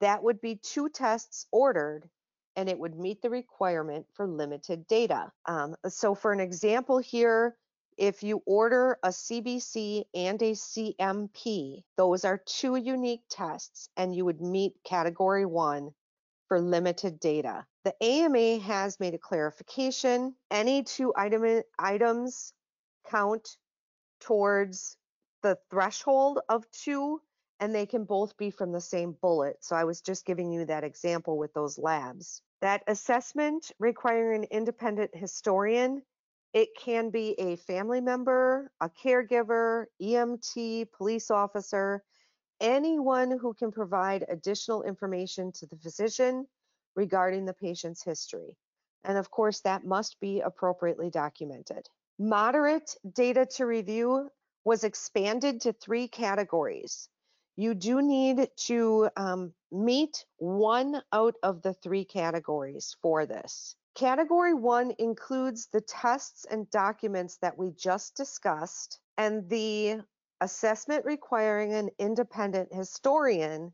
that 0.00 0.22
would 0.22 0.40
be 0.40 0.56
two 0.56 0.88
tests 0.88 1.46
ordered 1.52 2.08
and 2.56 2.68
it 2.68 2.78
would 2.78 2.98
meet 2.98 3.20
the 3.20 3.30
requirement 3.30 4.06
for 4.14 4.26
limited 4.26 4.86
data. 4.86 5.30
Um, 5.44 5.76
so 5.88 6.14
for 6.14 6.32
an 6.32 6.40
example 6.40 6.98
here, 6.98 7.56
if 7.98 8.22
you 8.22 8.42
order 8.46 8.98
a 9.02 9.08
CBC 9.08 10.04
and 10.14 10.40
a 10.42 10.52
CMP, 10.52 11.82
those 11.96 12.24
are 12.24 12.42
two 12.44 12.76
unique 12.76 13.24
tests 13.30 13.88
and 13.96 14.14
you 14.14 14.24
would 14.24 14.40
meet 14.40 14.74
category 14.84 15.46
one 15.46 15.92
for 16.48 16.60
limited 16.60 17.20
data. 17.20 17.64
The 17.84 17.94
AMA 18.02 18.58
has 18.58 19.00
made 19.00 19.14
a 19.14 19.18
clarification. 19.18 20.34
Any 20.50 20.82
two 20.82 21.12
item, 21.16 21.62
items 21.78 22.52
count 23.08 23.56
towards 24.20 24.96
the 25.42 25.58
threshold 25.70 26.40
of 26.48 26.70
two 26.70 27.20
and 27.58 27.74
they 27.74 27.86
can 27.86 28.04
both 28.04 28.36
be 28.36 28.50
from 28.50 28.72
the 28.72 28.80
same 28.80 29.16
bullet. 29.22 29.56
So 29.60 29.76
I 29.76 29.84
was 29.84 30.02
just 30.02 30.26
giving 30.26 30.52
you 30.52 30.66
that 30.66 30.84
example 30.84 31.38
with 31.38 31.54
those 31.54 31.78
labs. 31.78 32.42
That 32.60 32.82
assessment 32.86 33.72
requiring 33.78 34.42
an 34.42 34.48
independent 34.50 35.14
historian 35.14 36.02
it 36.56 36.70
can 36.74 37.10
be 37.10 37.38
a 37.38 37.56
family 37.56 38.00
member, 38.00 38.70
a 38.80 38.88
caregiver, 38.88 39.84
EMT, 40.00 40.90
police 40.90 41.30
officer, 41.30 42.02
anyone 42.60 43.30
who 43.38 43.54
can 43.54 43.72
provide 43.72 44.24
additional 44.28 44.82
information 44.82 45.52
to 45.52 45.66
the 45.66 45.76
physician 45.76 46.46
regarding 46.94 47.44
the 47.44 47.54
patient's 47.54 48.02
history. 48.02 48.56
And 49.04 49.18
of 49.18 49.30
course, 49.30 49.60
that 49.60 49.84
must 49.84 50.18
be 50.20 50.40
appropriately 50.40 51.10
documented. 51.10 51.88
Moderate 52.18 52.96
data 53.12 53.46
to 53.56 53.66
review 53.66 54.30
was 54.64 54.82
expanded 54.84 55.60
to 55.60 55.72
three 55.72 56.08
categories. 56.08 57.08
you 57.56 57.74
do 57.74 58.02
need 58.02 58.48
to 58.56 59.08
um, 59.16 59.52
meet 59.72 60.24
one 60.36 61.02
out 61.12 61.34
of 61.42 61.62
the 61.62 61.72
three 61.74 62.04
categories 62.04 62.96
for 63.00 63.26
this. 63.26 63.74
Category 63.94 64.52
one 64.52 64.92
includes 64.98 65.68
the 65.72 65.80
tests 65.80 66.44
and 66.50 66.70
documents 66.70 67.38
that 67.38 67.56
we 67.56 67.70
just 67.70 68.14
discussed 68.14 69.00
and 69.16 69.48
the 69.48 70.02
assessment 70.40 71.04
requiring 71.04 71.72
an 71.72 71.90
independent 71.98 72.72
historian 72.72 73.72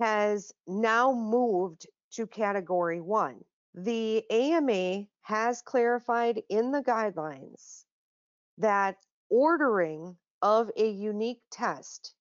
has 0.00 0.52
now 0.66 1.12
moved 1.12 1.86
to 2.12 2.26
category 2.26 3.00
one. 3.00 3.44
The 3.74 4.24
AMA 4.30 5.06
has 5.22 5.62
clarified 5.62 6.42
in 6.48 6.72
the 6.72 6.82
guidelines 6.82 7.84
that 8.58 8.96
ordering 9.30 10.16
of 10.42 10.70
a 10.76 10.88
unique 10.88 11.42
test 11.50 12.14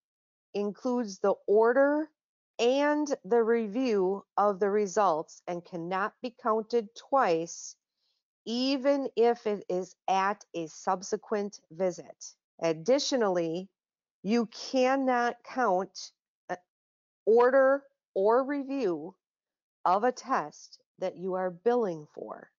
includes 0.53 1.19
the 1.19 1.33
order 1.47 2.09
and 2.59 3.07
the 3.23 3.43
review 3.43 4.25
of 4.35 4.59
the 4.59 4.69
results 4.69 5.41
and 5.47 5.63
cannot 5.63 6.13
be 6.21 6.35
counted 6.41 6.89
twice, 6.95 7.75
even 8.45 9.09
if 9.15 9.45
it 9.45 9.63
is 9.69 9.95
at 10.07 10.43
a 10.55 10.67
subsequent 10.67 11.59
visit. 11.71 12.35
Additionally, 12.61 13.69
you 14.23 14.47
cannot 14.47 15.35
count 15.43 16.11
uh, 16.49 16.55
order 17.25 17.83
or 18.15 18.43
review 18.43 19.15
of 19.85 20.03
a 20.03 20.11
test 20.11 20.79
that 20.99 21.17
you 21.17 21.35
are 21.35 21.51
billing 21.51 22.07
for. 22.13 22.49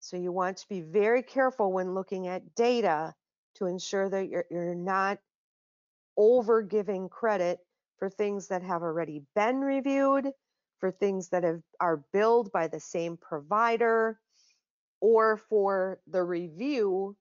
So 0.00 0.16
you 0.16 0.32
want 0.32 0.58
to 0.58 0.68
be 0.68 0.80
very 0.80 1.22
careful 1.22 1.72
when 1.72 1.94
looking 1.94 2.28
at 2.28 2.54
data 2.54 3.14
to 3.56 3.66
ensure 3.66 4.08
that 4.08 4.28
you're, 4.28 4.44
you're 4.50 4.74
not 4.74 5.18
over 6.16 6.62
giving 6.62 7.08
credit 7.08 7.58
for 7.98 8.08
things 8.08 8.48
that 8.48 8.62
have 8.62 8.82
already 8.82 9.22
been 9.34 9.60
reviewed, 9.60 10.30
for 10.78 10.90
things 10.90 11.28
that 11.30 11.44
have, 11.44 11.62
are 11.80 12.04
billed 12.12 12.52
by 12.52 12.68
the 12.68 12.80
same 12.80 13.16
provider, 13.16 14.20
or 15.00 15.36
for 15.36 15.98
the 16.06 16.22
review 16.22 17.16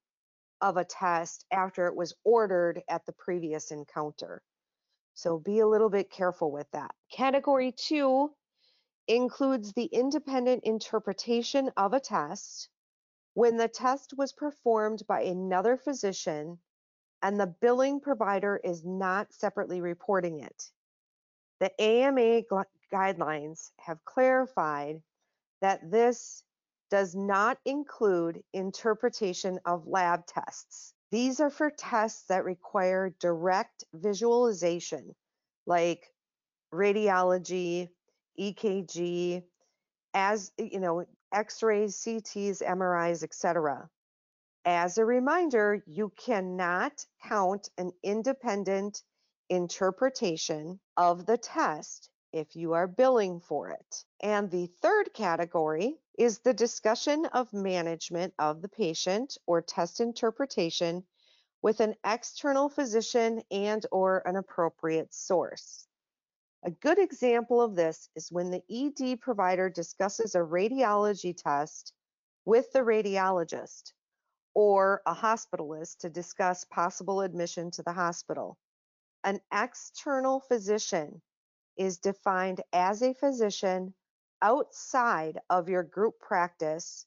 of 0.62 0.78
a 0.78 0.86
test 0.86 1.46
after 1.52 1.88
it 1.88 1.96
was 1.96 2.14
ordered 2.24 2.82
at 2.90 3.06
the 3.06 3.14
previous 3.14 3.72
encounter. 3.72 4.42
So 5.14 5.40
be 5.40 5.60
a 5.60 5.68
little 5.68 5.90
bit 5.90 6.10
careful 6.12 6.52
with 6.52 6.70
that. 6.72 6.92
Category 7.12 7.72
two 7.72 8.32
includes 9.08 9.74
the 9.74 9.86
independent 9.86 10.64
interpretation 10.64 11.72
of 11.78 11.94
a 11.94 12.00
test 12.00 12.70
when 13.34 13.58
the 13.58 13.68
test 13.68 14.14
was 14.18 14.34
performed 14.34 15.04
by 15.08 15.22
another 15.22 15.78
physician 15.78 16.58
and 17.22 17.40
the 17.40 17.54
billing 17.62 18.00
provider 18.00 18.60
is 18.64 18.84
not 18.86 19.34
separately 19.34 19.82
reporting 19.82 20.40
it. 20.40 20.72
The 21.60 21.72
AMA 21.82 22.44
guidelines 22.94 23.72
have 23.80 24.04
clarified 24.06 25.02
that 25.62 25.90
this 25.90 26.44
does 26.96 27.14
not 27.14 27.58
include 27.66 28.42
interpretation 28.54 29.60
of 29.66 29.86
lab 29.86 30.26
tests. 30.26 30.94
These 31.12 31.42
are 31.42 31.50
for 31.50 31.70
tests 31.70 32.24
that 32.30 32.46
require 32.46 33.14
direct 33.20 33.84
visualization, 33.94 35.14
like 35.66 36.10
radiology, 36.74 37.90
EKG, 38.40 39.44
as 40.14 40.54
you 40.58 40.80
know, 40.80 41.04
X-rays, 41.34 41.98
CTs, 41.98 42.64
MRIs, 42.64 43.24
etc. 43.24 43.90
As 44.64 44.98
a 44.98 45.04
reminder, 45.04 45.84
you 45.86 46.14
cannot 46.16 47.06
count 47.28 47.72
an 47.78 47.92
independent 48.04 49.04
interpretation 49.50 50.80
of 50.96 51.26
the 51.26 51.38
test 51.38 52.10
if 52.36 52.54
you 52.54 52.74
are 52.74 52.86
billing 52.86 53.40
for 53.40 53.70
it. 53.70 54.04
And 54.22 54.52
the 54.52 54.68
third 54.82 55.14
category 55.14 55.96
is 56.20 56.40
the 56.40 56.54
discussion 56.54 57.26
of 57.28 57.54
management 57.54 58.34
of 58.38 58.62
the 58.62 58.68
patient 58.68 59.38
or 59.48 59.62
test 59.62 60.02
interpretation 60.02 61.06
with 61.62 61.80
an 61.80 61.96
external 62.06 62.68
physician 62.68 63.42
and 63.52 63.86
or 63.90 64.22
an 64.28 64.36
appropriate 64.36 65.14
source. 65.14 65.88
A 66.66 66.72
good 66.72 67.00
example 67.00 67.62
of 67.62 67.76
this 67.76 68.10
is 68.18 68.32
when 68.32 68.52
the 68.52 68.64
ED 68.70 69.22
provider 69.22 69.70
discusses 69.70 70.36
a 70.36 70.40
radiology 70.40 71.34
test 71.36 71.94
with 72.44 72.70
the 72.74 72.80
radiologist 72.80 73.94
or 74.54 75.02
a 75.06 75.16
hospitalist 75.16 76.00
to 76.00 76.10
discuss 76.10 76.66
possible 76.66 77.22
admission 77.22 77.72
to 77.72 77.84
the 77.84 77.94
hospital. 77.94 78.58
An 79.24 79.40
external 79.54 80.42
physician 80.42 81.22
is 81.78 81.98
defined 81.98 82.62
as 82.74 83.02
a 83.02 83.14
physician 83.14 83.94
outside 84.42 85.40
of 85.50 85.70
your 85.70 85.84
group 85.84 86.20
practice 86.20 87.06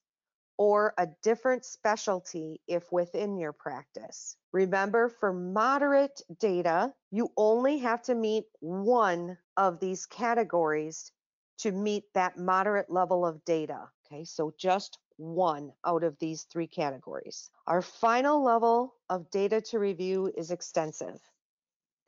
or 0.57 0.93
a 0.99 1.07
different 1.23 1.65
specialty 1.65 2.61
if 2.67 2.91
within 2.91 3.39
your 3.39 3.53
practice. 3.53 4.37
Remember, 4.53 5.09
for 5.09 5.33
moderate 5.33 6.21
data, 6.41 6.93
you 7.11 7.31
only 7.37 7.79
have 7.79 8.03
to 8.03 8.15
meet 8.15 8.45
one 8.61 9.39
of 9.57 9.79
these 9.79 10.07
categories 10.07 11.13
to 11.59 11.71
meet 11.71 12.05
that 12.15 12.39
moderate 12.39 12.91
level 12.91 13.25
of 13.25 13.45
data. 13.45 13.89
Okay, 14.07 14.25
so 14.25 14.53
just 14.59 14.99
one 15.17 15.73
out 15.85 16.03
of 16.03 16.19
these 16.19 16.45
three 16.45 16.67
categories. 16.67 17.51
Our 17.67 17.83
final 17.83 18.43
level 18.43 18.95
of 19.09 19.31
data 19.31 19.61
to 19.71 19.79
review 19.79 20.33
is 20.37 20.51
extensive. 20.51 21.21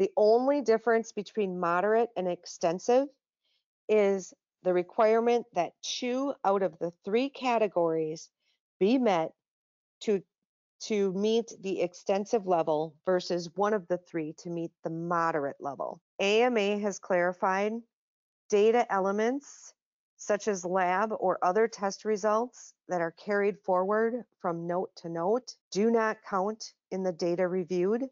The 0.00 0.10
only 0.16 0.62
difference 0.62 1.12
between 1.12 1.60
moderate 1.60 2.08
and 2.16 2.26
extensive 2.26 3.06
is 3.86 4.32
the 4.62 4.72
requirement 4.72 5.44
that 5.52 5.74
two 5.82 6.32
out 6.42 6.62
of 6.62 6.78
the 6.78 6.90
three 7.04 7.28
categories 7.28 8.30
be 8.78 8.96
met 8.96 9.34
to, 10.00 10.22
to 10.84 11.12
meet 11.12 11.52
the 11.60 11.82
extensive 11.82 12.46
level 12.46 12.96
versus 13.04 13.50
one 13.56 13.74
of 13.74 13.86
the 13.88 13.98
three 13.98 14.32
to 14.38 14.48
meet 14.48 14.70
the 14.84 14.88
moderate 14.88 15.60
level. 15.60 16.00
AMA 16.18 16.78
has 16.78 16.98
clarified 16.98 17.74
data 18.48 18.90
elements 18.90 19.74
such 20.16 20.48
as 20.48 20.64
lab 20.64 21.12
or 21.20 21.38
other 21.42 21.68
test 21.68 22.06
results 22.06 22.72
that 22.88 23.02
are 23.02 23.14
carried 23.22 23.58
forward 23.66 24.24
from 24.40 24.66
note 24.66 24.90
to 24.96 25.10
note 25.10 25.56
do 25.70 25.90
not 25.90 26.16
count 26.26 26.72
in 26.90 27.02
the 27.02 27.12
data 27.12 27.46
reviewed 27.46 28.08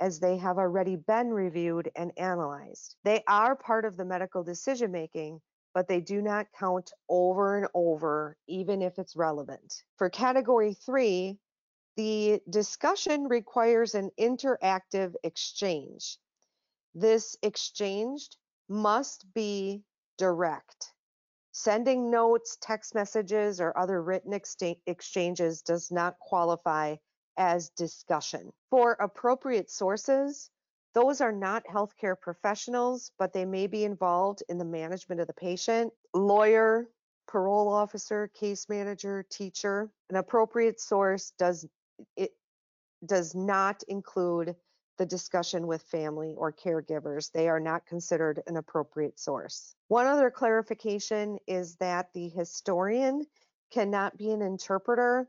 as 0.00 0.18
they 0.18 0.38
have 0.38 0.58
already 0.58 0.96
been 0.96 1.28
reviewed 1.28 1.90
and 1.94 2.10
analyzed. 2.16 2.96
They 3.04 3.22
are 3.28 3.54
part 3.54 3.84
of 3.84 3.96
the 3.96 4.04
medical 4.04 4.42
decision 4.42 4.90
making, 4.90 5.40
but 5.74 5.86
they 5.86 6.00
do 6.00 6.22
not 6.22 6.46
count 6.58 6.90
over 7.08 7.58
and 7.58 7.68
over, 7.74 8.36
even 8.48 8.82
if 8.82 8.98
it's 8.98 9.14
relevant. 9.14 9.84
For 9.96 10.10
category 10.10 10.74
three, 10.74 11.38
the 11.96 12.40
discussion 12.48 13.28
requires 13.28 13.94
an 13.94 14.10
interactive 14.18 15.14
exchange. 15.22 16.18
This 16.94 17.36
exchange 17.42 18.30
must 18.68 19.26
be 19.34 19.82
direct. 20.16 20.92
Sending 21.52 22.10
notes, 22.10 22.56
text 22.60 22.94
messages, 22.94 23.60
or 23.60 23.76
other 23.76 24.02
written 24.02 24.32
exchanges 24.86 25.62
does 25.62 25.90
not 25.90 26.18
qualify 26.20 26.96
as 27.40 27.70
discussion. 27.70 28.52
For 28.68 28.92
appropriate 29.00 29.70
sources, 29.70 30.50
those 30.94 31.22
are 31.22 31.32
not 31.32 31.64
healthcare 31.64 32.20
professionals, 32.20 33.12
but 33.18 33.32
they 33.32 33.46
may 33.46 33.66
be 33.66 33.84
involved 33.84 34.42
in 34.50 34.58
the 34.58 34.64
management 34.64 35.22
of 35.22 35.26
the 35.26 35.32
patient. 35.32 35.90
Lawyer, 36.12 36.86
parole 37.26 37.68
officer, 37.68 38.28
case 38.28 38.68
manager, 38.68 39.24
teacher. 39.30 39.90
An 40.10 40.16
appropriate 40.16 40.80
source 40.80 41.32
does 41.38 41.66
it 42.14 42.32
does 43.06 43.34
not 43.34 43.82
include 43.88 44.54
the 44.98 45.06
discussion 45.06 45.66
with 45.66 45.80
family 45.82 46.34
or 46.36 46.52
caregivers. 46.52 47.32
They 47.32 47.48
are 47.48 47.60
not 47.60 47.86
considered 47.86 48.42
an 48.46 48.58
appropriate 48.58 49.18
source. 49.18 49.74
One 49.88 50.06
other 50.06 50.30
clarification 50.30 51.38
is 51.46 51.76
that 51.76 52.12
the 52.12 52.28
historian 52.28 53.26
cannot 53.70 54.18
be 54.18 54.30
an 54.30 54.42
interpreter 54.42 55.26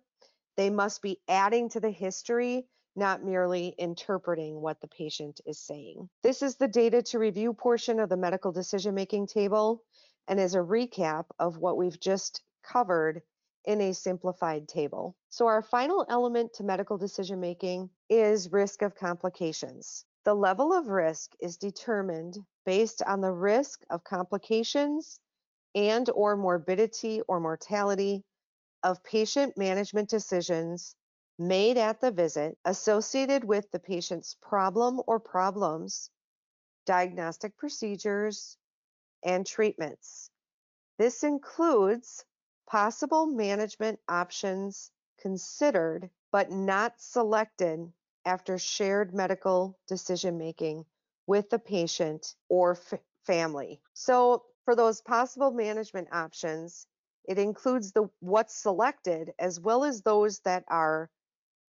they 0.57 0.69
must 0.69 1.01
be 1.01 1.19
adding 1.27 1.69
to 1.69 1.79
the 1.79 1.89
history, 1.89 2.65
not 2.95 3.23
merely 3.23 3.73
interpreting 3.77 4.59
what 4.59 4.79
the 4.81 4.87
patient 4.87 5.39
is 5.45 5.59
saying. 5.59 6.09
This 6.23 6.41
is 6.41 6.55
the 6.57 6.67
data 6.67 7.01
to 7.03 7.19
review 7.19 7.53
portion 7.53 7.99
of 7.99 8.09
the 8.09 8.17
medical 8.17 8.51
decision 8.51 8.93
making 8.95 9.27
table 9.27 9.83
and 10.27 10.39
is 10.39 10.55
a 10.55 10.59
recap 10.59 11.25
of 11.39 11.57
what 11.57 11.77
we've 11.77 11.99
just 11.99 12.41
covered 12.63 13.21
in 13.65 13.81
a 13.81 13.93
simplified 13.93 14.67
table. 14.67 15.15
So 15.29 15.47
our 15.47 15.61
final 15.61 16.05
element 16.09 16.53
to 16.55 16.63
medical 16.63 16.97
decision 16.97 17.39
making 17.39 17.89
is 18.09 18.51
risk 18.51 18.81
of 18.81 18.95
complications. 18.95 20.05
The 20.25 20.33
level 20.33 20.73
of 20.73 20.87
risk 20.87 21.31
is 21.39 21.57
determined 21.57 22.37
based 22.65 23.01
on 23.03 23.21
the 23.21 23.31
risk 23.31 23.81
of 23.89 24.03
complications 24.03 25.19
and 25.73 26.09
or 26.09 26.35
morbidity 26.35 27.21
or 27.27 27.39
mortality 27.39 28.23
of 28.83 29.03
patient 29.03 29.57
management 29.57 30.09
decisions 30.09 30.95
made 31.37 31.77
at 31.77 32.01
the 32.01 32.11
visit 32.11 32.57
associated 32.65 33.43
with 33.43 33.69
the 33.71 33.79
patient's 33.79 34.35
problem 34.41 35.01
or 35.07 35.19
problems 35.19 36.09
diagnostic 36.85 37.55
procedures, 37.57 38.57
and 39.23 39.45
treatments. 39.45 40.29
This 40.97 41.23
includes 41.23 42.25
possible 42.67 43.25
management 43.25 43.99
options 44.07 44.91
considered 45.19 46.09
but 46.31 46.49
not 46.51 46.99
selected 46.99 47.91
after 48.25 48.57
shared 48.57 49.13
medical 49.13 49.77
decision 49.87 50.37
making 50.37 50.85
with 51.27 51.49
the 51.49 51.59
patient 51.59 52.35
or 52.49 52.77
family. 53.25 53.81
So, 53.93 54.45
for 54.65 54.75
those 54.75 55.01
possible 55.01 55.51
management 55.51 56.07
options, 56.11 56.87
it 57.25 57.39
includes 57.39 57.91
the 57.91 58.09
what's 58.19 58.55
selected 58.55 59.33
as 59.39 59.59
well 59.59 59.83
as 59.83 60.01
those 60.01 60.39
that 60.41 60.63
are 60.67 61.09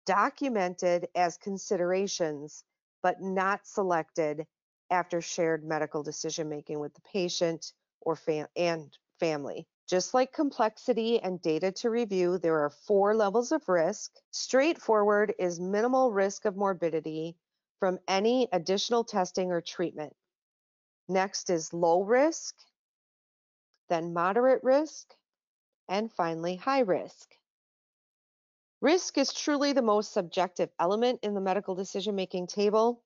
documented 0.07 1.09
as 1.15 1.37
considerations 1.39 2.65
but 3.03 3.21
not 3.21 3.67
selected 3.67 4.47
after 4.91 5.21
shared 5.21 5.65
medical 5.65 6.03
decision 6.03 6.49
making 6.49 6.79
with 6.79 6.95
the 6.95 7.01
patient 7.03 7.73
or 8.01 8.17
fam- 8.17 8.49
and 8.57 8.97
family. 9.19 9.67
Just 9.89 10.15
like 10.15 10.33
complexity 10.33 11.21
and 11.21 11.41
data 11.43 11.73
to 11.73 11.91
review, 11.91 12.39
there 12.39 12.61
are 12.61 12.71
four 12.71 13.15
levels 13.15 13.53
of 13.53 13.69
risk. 13.69 14.13
Straightforward 14.31 15.35
is 15.39 15.61
minimal 15.61 16.13
risk 16.13 16.45
of 16.45 16.57
morbidity 16.57 17.37
from 17.81 17.99
any 18.09 18.49
additional 18.53 19.05
testing 19.05 19.51
or 19.51 19.61
treatment. 19.61 20.15
Next 21.09 21.51
is 21.51 21.73
low 21.73 22.03
risk, 22.03 22.55
then 23.89 24.13
moderate 24.13 24.63
risk, 24.63 25.15
and 25.89 26.13
finally 26.13 26.57
high 26.57 26.81
risk. 26.81 27.29
Risk 28.81 29.17
is 29.17 29.33
truly 29.33 29.73
the 29.73 29.83
most 29.83 30.13
subjective 30.13 30.71
element 30.81 31.21
in 31.23 31.35
the 31.35 31.41
medical 31.41 31.75
decision 31.75 32.15
making 32.17 32.49
table, 32.49 33.03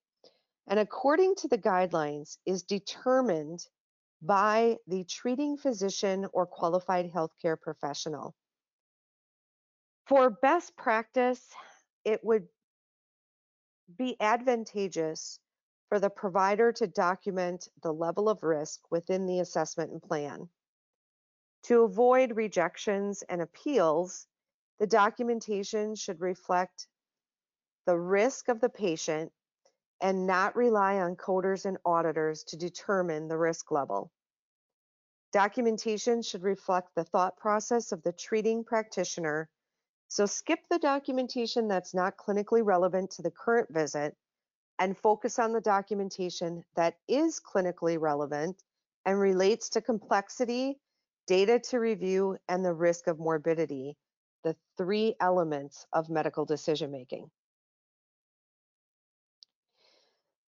and 0.67 0.79
according 0.79 1.35
to 1.37 1.49
the 1.49 1.59
guidelines, 1.59 2.39
is 2.47 2.63
determined 2.63 3.67
by 4.23 4.79
the 4.87 5.05
treating 5.05 5.57
physician 5.57 6.27
or 6.33 6.47
qualified 6.47 7.13
healthcare 7.13 7.61
professional. 7.61 8.35
For 10.07 10.31
best 10.31 10.77
practice, 10.77 11.47
it 12.05 12.25
would 12.25 12.49
be 13.99 14.17
advantageous 14.21 15.39
for 15.89 16.01
the 16.01 16.11
provider 16.11 16.73
to 16.73 16.87
document 16.87 17.69
the 17.83 17.93
level 17.93 18.29
of 18.29 18.43
risk 18.43 18.81
within 18.91 19.27
the 19.27 19.41
assessment 19.41 19.93
and 19.93 20.03
plan. 20.03 20.49
To 21.65 21.83
avoid 21.83 22.37
rejections 22.37 23.23
and 23.29 23.43
appeals, 23.43 24.27
the 24.79 24.87
documentation 24.87 25.95
should 25.95 26.21
reflect 26.21 26.87
the 27.87 27.99
risk 27.99 28.49
of 28.49 28.61
the 28.61 28.69
patient 28.69 29.33
and 30.01 30.27
not 30.27 30.55
rely 30.57 30.97
on 31.01 31.17
coders 31.17 31.65
and 31.65 31.79
auditors 31.85 32.45
to 32.45 32.57
determine 32.57 33.29
the 33.29 33.39
risk 33.39 33.71
level. 33.71 34.13
Documentation 35.33 36.23
should 36.23 36.43
reflect 36.43 36.95
the 36.95 37.05
thought 37.05 37.37
process 37.37 37.93
of 37.93 38.03
the 38.03 38.13
treating 38.13 38.65
practitioner, 38.65 39.49
so 40.09 40.27
skip 40.27 40.61
the 40.71 40.79
documentation 40.79 41.69
that's 41.69 41.95
not 41.95 42.17
clinically 42.17 42.65
relevant 42.65 43.11
to 43.13 43.23
the 43.23 43.31
current 43.31 43.69
visit 43.73 44.17
and 44.79 44.97
focus 44.97 45.39
on 45.39 45.53
the 45.53 45.61
documentation 45.61 46.65
that 46.75 46.99
is 47.09 47.41
clinically 47.41 47.99
relevant 47.99 48.63
and 49.05 49.19
relates 49.19 49.71
to 49.71 49.81
complexity, 49.81 50.79
data 51.27 51.59
to 51.59 51.79
review, 51.79 52.39
and 52.49 52.65
the 52.65 52.73
risk 52.73 53.07
of 53.07 53.19
morbidity, 53.19 53.97
the 54.45 54.57
three 54.77 55.15
elements 55.21 55.87
of 55.93 56.09
medical 56.09 56.45
decision 56.45 56.91
making. 56.91 57.31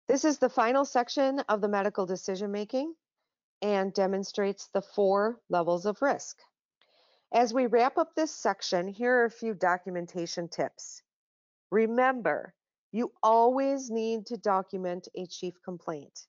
This 0.07 0.25
is 0.25 0.37
the 0.37 0.49
final 0.49 0.85
section 0.85 1.39
of 1.49 1.61
the 1.61 1.67
medical 1.67 2.05
decision 2.05 2.51
making 2.51 2.93
and 3.61 3.93
demonstrates 3.93 4.67
the 4.73 4.81
four 4.81 5.39
levels 5.49 5.85
of 5.85 6.01
risk. 6.01 6.37
As 7.33 7.53
we 7.53 7.65
wrap 7.65 7.97
up 7.97 8.13
this 8.13 8.31
section, 8.31 8.87
here 8.87 9.21
are 9.21 9.25
a 9.25 9.31
few 9.31 9.53
documentation 9.53 10.47
tips. 10.47 11.01
Remember, 11.71 12.53
you 12.91 13.11
always 13.23 13.89
need 13.89 14.27
to 14.27 14.37
document 14.37 15.07
a 15.15 15.25
chief 15.25 15.55
complaint. 15.63 16.27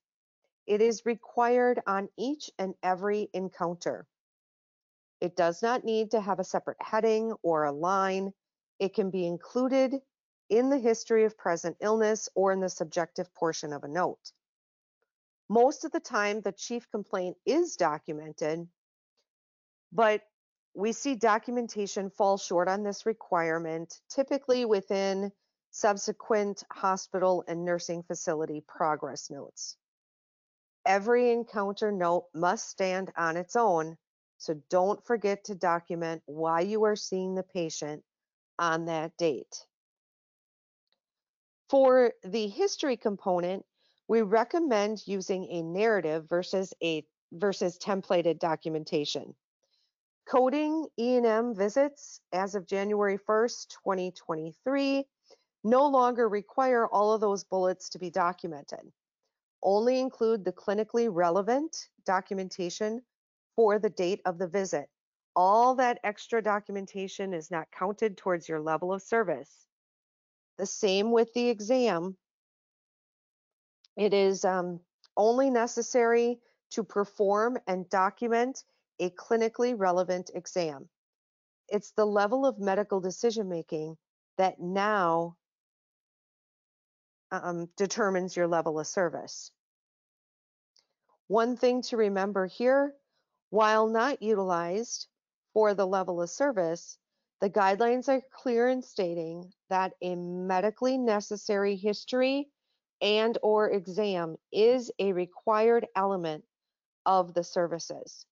It 0.65 0.81
is 0.81 1.05
required 1.05 1.81
on 1.87 2.09
each 2.17 2.49
and 2.57 2.73
every 2.81 3.29
encounter. 3.33 4.05
It 5.19 5.35
does 5.35 5.61
not 5.61 5.83
need 5.83 6.11
to 6.11 6.21
have 6.21 6.39
a 6.39 6.43
separate 6.43 6.77
heading 6.79 7.33
or 7.41 7.63
a 7.63 7.71
line. 7.71 8.33
It 8.79 8.93
can 8.93 9.09
be 9.09 9.25
included 9.25 9.95
in 10.49 10.69
the 10.69 10.77
history 10.77 11.25
of 11.25 11.37
present 11.37 11.77
illness 11.81 12.29
or 12.35 12.53
in 12.53 12.59
the 12.59 12.69
subjective 12.69 13.33
portion 13.33 13.73
of 13.73 13.83
a 13.83 13.87
note. 13.87 14.31
Most 15.49 15.85
of 15.85 15.91
the 15.91 15.99
time, 15.99 16.41
the 16.41 16.51
chief 16.51 16.89
complaint 16.91 17.37
is 17.45 17.75
documented, 17.77 18.67
but 19.91 20.21
we 20.73 20.91
see 20.91 21.15
documentation 21.15 22.09
fall 22.09 22.37
short 22.37 22.67
on 22.67 22.83
this 22.83 23.05
requirement, 23.05 23.99
typically 24.09 24.65
within 24.65 25.31
subsequent 25.71 26.63
hospital 26.71 27.43
and 27.47 27.65
nursing 27.65 28.03
facility 28.03 28.63
progress 28.67 29.29
notes. 29.29 29.75
Every 30.85 31.31
encounter 31.31 31.91
note 31.91 32.27
must 32.33 32.69
stand 32.69 33.11
on 33.17 33.37
its 33.37 33.55
own, 33.55 33.97
so 34.37 34.61
don't 34.69 35.03
forget 35.05 35.45
to 35.45 35.55
document 35.55 36.21
why 36.25 36.61
you 36.61 36.83
are 36.83 36.95
seeing 36.95 37.35
the 37.35 37.43
patient 37.43 38.03
on 38.59 38.85
that 38.85 39.15
date. 39.17 39.65
For 41.69 42.13
the 42.23 42.47
history 42.47 42.97
component, 42.97 43.65
we 44.07 44.21
recommend 44.21 45.05
using 45.05 45.45
a 45.49 45.61
narrative 45.61 46.29
versus 46.29 46.73
a 46.81 47.03
versus 47.33 47.77
templated 47.77 48.39
documentation. 48.39 49.35
Coding 50.25 50.87
E&M 50.97 51.55
visits 51.55 52.21
as 52.31 52.55
of 52.55 52.67
January 52.67 53.17
1st, 53.17 53.67
2023 53.83 55.05
no 55.63 55.87
longer 55.87 56.29
require 56.29 56.87
all 56.87 57.13
of 57.13 57.21
those 57.21 57.43
bullets 57.43 57.89
to 57.89 57.99
be 57.99 58.09
documented. 58.09 58.91
Only 59.61 59.99
include 59.99 60.45
the 60.45 60.53
clinically 60.53 61.09
relevant 61.11 61.89
documentation 62.05 63.01
for 63.57 63.79
the 63.79 63.89
date 63.89 64.21
of 64.25 64.37
the 64.37 64.47
visit. 64.47 64.87
All 65.35 65.75
that 65.75 65.99
extra 66.03 66.41
documentation 66.41 67.33
is 67.33 67.51
not 67.51 67.67
counted 67.77 68.15
towards 68.15 68.47
your 68.47 68.61
level 68.61 68.93
of 68.93 69.01
service. 69.01 69.67
The 70.57 70.65
same 70.65 71.11
with 71.11 71.33
the 71.33 71.49
exam. 71.49 72.15
It 73.97 74.13
is 74.13 74.45
um, 74.45 74.79
only 75.17 75.49
necessary 75.49 76.39
to 76.71 76.83
perform 76.83 77.57
and 77.67 77.89
document 77.89 78.63
a 78.99 79.09
clinically 79.09 79.73
relevant 79.75 80.31
exam. 80.33 80.87
It's 81.67 81.91
the 81.91 82.05
level 82.05 82.45
of 82.45 82.59
medical 82.59 82.99
decision 82.99 83.49
making 83.49 83.97
that 84.37 84.59
now 84.59 85.35
um, 87.31 87.69
determines 87.75 88.35
your 88.35 88.47
level 88.47 88.79
of 88.79 88.87
service. 88.87 89.51
One 91.27 91.57
thing 91.57 91.81
to 91.83 91.97
remember 91.97 92.45
here, 92.45 92.93
while 93.49 93.87
not 93.87 94.21
utilized 94.21 95.07
for 95.53 95.73
the 95.73 95.87
level 95.87 96.21
of 96.21 96.29
service, 96.29 96.97
the 97.39 97.49
guidelines 97.49 98.09
are 98.09 98.21
clear 98.31 98.67
in 98.67 98.81
stating 98.81 99.51
that 99.69 99.93
a 100.01 100.15
medically 100.15 100.97
necessary 100.97 101.75
history 101.75 102.49
and 103.01 103.37
or 103.43 103.69
exam 103.69 104.37
is 104.51 104.91
a 104.99 105.13
required 105.13 105.85
element 105.95 106.43
of 107.05 107.33
the 107.33 107.43
services. 107.43 108.25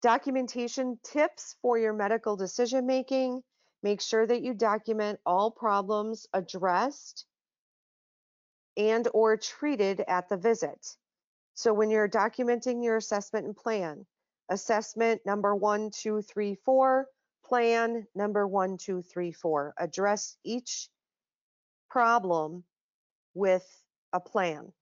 Documentation 0.00 0.98
tips 1.02 1.56
for 1.60 1.78
your 1.78 1.92
medical 1.92 2.36
decision 2.36 2.86
making. 2.86 3.42
Make 3.82 4.00
sure 4.00 4.26
that 4.26 4.42
you 4.42 4.54
document 4.54 5.20
all 5.26 5.50
problems 5.50 6.26
addressed 6.32 7.26
and 8.76 9.06
or 9.12 9.36
treated 9.36 10.02
at 10.06 10.28
the 10.28 10.36
visit. 10.36 10.96
So 11.58 11.74
when 11.74 11.90
you're 11.90 12.08
documenting 12.08 12.84
your 12.84 12.98
assessment 12.98 13.44
and 13.44 13.56
plan, 13.56 14.06
assessment 14.48 15.22
number 15.26 15.56
one, 15.56 15.90
two, 15.90 16.22
three, 16.22 16.54
four, 16.54 17.08
plan 17.44 18.06
number 18.14 18.46
one, 18.46 18.76
two, 18.76 19.02
three, 19.02 19.32
four. 19.32 19.74
Address 19.76 20.36
each 20.44 20.88
problem 21.90 22.62
with 23.34 23.66
a 24.12 24.20
plan. 24.20 24.72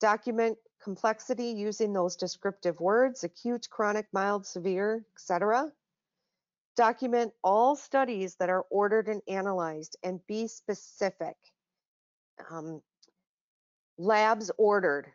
Document 0.00 0.56
complexity 0.82 1.48
using 1.48 1.92
those 1.92 2.16
descriptive 2.16 2.80
words, 2.80 3.22
acute, 3.22 3.68
chronic, 3.68 4.06
mild, 4.10 4.46
severe, 4.46 5.04
etc. 5.14 5.70
Document 6.76 7.30
all 7.44 7.76
studies 7.76 8.36
that 8.36 8.48
are 8.48 8.64
ordered 8.70 9.08
and 9.08 9.20
analyzed 9.28 9.98
and 10.02 10.26
be 10.26 10.46
specific. 10.46 11.36
Um, 12.50 12.80
labs 13.98 14.50
ordered, 14.56 15.12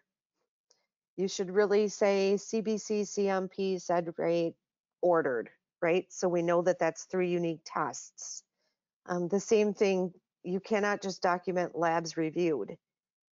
you 1.17 1.27
should 1.27 1.51
really 1.51 1.87
say 1.87 2.33
CBC, 2.35 3.01
CMP, 3.01 3.79
sed 3.81 4.13
rate 4.17 4.55
ordered, 5.01 5.49
right? 5.81 6.05
So 6.09 6.27
we 6.27 6.41
know 6.41 6.61
that 6.63 6.79
that's 6.79 7.05
three 7.05 7.29
unique 7.29 7.61
tests. 7.65 8.43
Um, 9.05 9.27
the 9.27 9.39
same 9.39 9.73
thing, 9.73 10.13
you 10.43 10.59
cannot 10.59 11.01
just 11.01 11.21
document 11.21 11.77
labs 11.77 12.17
reviewed. 12.17 12.77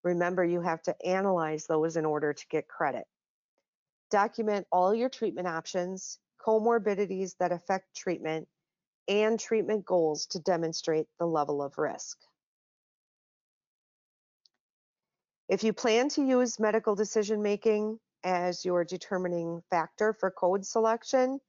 Remember, 0.04 0.44
you 0.44 0.62
have 0.62 0.82
to 0.84 0.96
analyze 1.06 1.66
those 1.66 1.98
in 1.98 2.06
order 2.06 2.34
to 2.34 2.48
get 2.50 2.68
credit. 2.68 3.06
Document 4.12 4.68
all 4.72 4.94
your 4.94 5.10
treatment 5.10 5.48
options, 5.48 6.20
comorbidities 6.46 7.36
that 7.40 7.52
affect 7.52 7.96
treatment, 7.96 8.48
and 9.08 9.40
treatment 9.40 9.86
goals 9.86 10.26
to 10.28 10.40
demonstrate 10.40 11.08
the 11.20 11.26
level 11.26 11.62
of 11.62 11.78
risk. 11.78 12.18
If 15.54 15.64
you 15.64 15.72
plan 15.72 16.10
to 16.10 16.24
use 16.24 16.60
medical 16.60 16.96
decision 16.96 17.44
making 17.44 18.00
as 18.24 18.66
your 18.66 18.84
determining 18.84 19.62
factor 19.70 20.12
for 20.12 20.32
code 20.32 20.66
selection, 20.66 21.40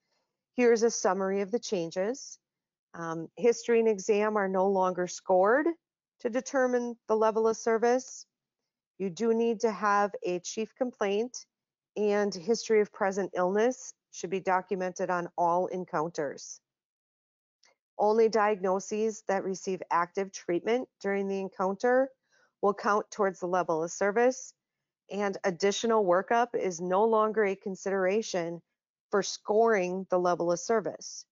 here's 0.59 0.83
a 0.83 0.91
summary 0.91 1.41
of 1.41 1.51
the 1.51 1.59
changes. 1.59 2.39
Um, 2.93 3.29
history 3.39 3.79
and 3.79 3.89
exam 3.89 4.37
are 4.37 4.47
no 4.47 4.69
longer 4.69 5.07
scored 5.07 5.69
to 6.21 6.29
determine 6.29 6.99
the 7.09 7.17
level 7.17 7.49
of 7.49 7.57
service. 7.57 8.27
You 8.99 9.09
do 9.09 9.33
need 9.33 9.61
to 9.61 9.71
have 9.71 10.11
a 10.23 10.39
chief 10.41 10.75
complaint 10.77 11.47
and 11.97 12.35
history 12.35 12.83
of 12.83 12.93
present 12.93 13.31
illness 13.35 13.95
should 14.13 14.29
be 14.29 14.41
documented 14.41 15.09
on 15.09 15.31
all 15.39 15.69
encounters. 15.69 16.61
Only 17.99 18.29
diagnoses 18.29 19.23
that 19.29 19.45
receive 19.45 19.81
active 19.91 20.31
treatment 20.31 20.91
during 21.01 21.27
the 21.27 21.41
encounter 21.41 22.11
will 22.65 22.73
count 22.73 23.11
towards 23.11 23.41
the 23.41 23.47
level 23.47 23.85
of 23.85 23.93
service, 23.93 24.55
and 25.11 25.37
additional 25.45 26.03
workup 26.03 26.55
is 26.55 26.81
no 26.81 27.05
longer 27.05 27.45
a 27.45 27.55
consideration 27.55 28.63
for 29.11 29.23
scoring 29.23 30.07
the 30.09 30.19
level 30.19 30.51
of 30.51 30.59
service. 30.59 31.27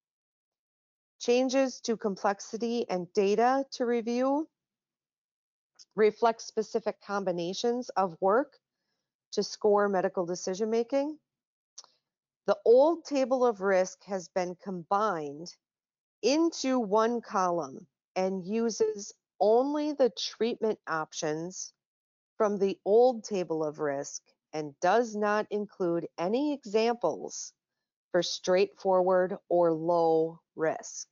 Changes 1.20 1.80
to 1.80 1.96
complexity 1.96 2.84
and 2.90 3.10
data 3.14 3.64
to 3.70 3.86
review 3.86 4.46
reflect 5.96 6.42
specific 6.42 6.96
combinations 7.00 7.88
of 7.96 8.14
work 8.20 8.58
to 9.32 9.42
score 9.42 9.88
medical 9.88 10.26
decision 10.26 10.68
making. 10.68 11.16
The 12.46 12.58
old 12.66 13.06
table 13.06 13.46
of 13.46 13.62
risk 13.62 14.04
has 14.04 14.28
been 14.28 14.54
combined 14.62 15.50
into 16.20 16.78
one 16.78 17.22
column 17.22 17.86
and 18.16 18.44
uses 18.44 19.14
only 19.42 19.92
the 19.92 20.10
treatment 20.10 20.78
options 20.86 21.74
from 22.38 22.58
the 22.58 22.78
old 22.86 23.24
table 23.24 23.62
of 23.62 23.80
risk 23.80 24.22
and 24.54 24.74
does 24.80 25.14
not 25.14 25.46
include 25.50 26.06
any 26.18 26.54
examples 26.54 27.52
for 28.12 28.22
straightforward 28.22 29.36
or 29.48 29.72
low 29.72 30.40
risk. 30.56 31.08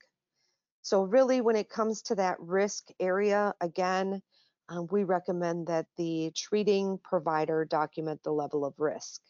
So 0.81 1.03
really 1.03 1.41
when 1.41 1.55
it 1.55 1.69
comes 1.69 2.01
to 2.03 2.15
that 2.15 2.39
risk 2.39 2.87
area, 2.99 3.53
again, 3.61 4.21
um, 4.69 4.87
we 4.91 5.03
recommend 5.03 5.67
that 5.67 5.87
the 5.97 6.31
treating 6.35 6.99
provider 7.03 7.65
document 7.65 8.23
the 8.23 8.31
level 8.31 8.63
of 8.63 8.73
risk. 8.79 9.21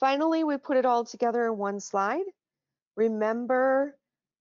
Finally, 0.00 0.44
we 0.44 0.56
put 0.58 0.76
it 0.76 0.84
all 0.84 1.04
together 1.04 1.46
in 1.46 1.56
one 1.56 1.80
slide. 1.80 2.24
Remember, 2.96 3.96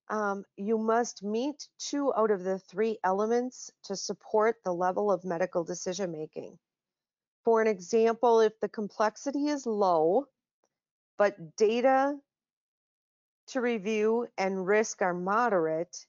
um, 0.10 0.46
you 0.56 0.78
must 0.78 1.24
meet 1.24 1.68
two 1.80 2.14
out 2.16 2.32
of 2.32 2.44
the 2.44 2.60
three 2.60 3.00
elements 3.04 3.72
to 3.86 3.96
support 3.96 4.58
the 4.64 4.74
level 4.74 5.12
of 5.12 5.26
medical 5.26 5.64
decision 5.64 6.12
making. 6.12 6.58
For 7.44 7.62
an 7.62 7.68
example, 7.68 8.40
if 8.40 8.60
the 8.60 8.70
complexity 8.70 9.48
is 9.48 9.66
low, 9.66 10.28
but 11.18 11.56
data 11.56 12.18
to 13.48 13.62
review 13.62 14.28
and 14.38 14.66
risk 14.66 15.02
are 15.02 15.14
moderate, 15.14 16.06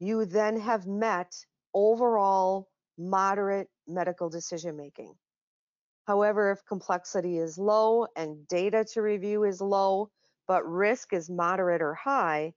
you 0.00 0.24
then 0.24 0.60
have 0.60 0.86
met 0.86 1.34
overall 1.72 2.68
moderate 2.98 3.68
medical 3.86 4.28
decision 4.28 4.76
making. 4.76 5.14
However, 6.06 6.50
if 6.50 6.64
complexity 6.66 7.38
is 7.38 7.56
low 7.56 8.06
and 8.16 8.46
data 8.48 8.84
to 8.92 9.02
review 9.02 9.44
is 9.44 9.60
low, 9.60 10.10
but 10.46 10.68
risk 10.68 11.12
is 11.12 11.30
moderate 11.30 11.80
or 11.80 11.94
high, 11.94 12.52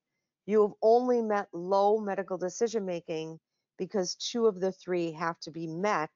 you 0.47 0.61
have 0.61 0.71
only 0.81 1.21
met 1.21 1.47
low 1.53 1.99
medical 1.99 2.37
decision 2.37 2.85
making 2.85 3.39
because 3.77 4.15
two 4.15 4.47
of 4.47 4.59
the 4.59 4.71
three 4.71 5.11
have 5.11 5.39
to 5.41 5.51
be 5.51 5.67
met 5.67 6.09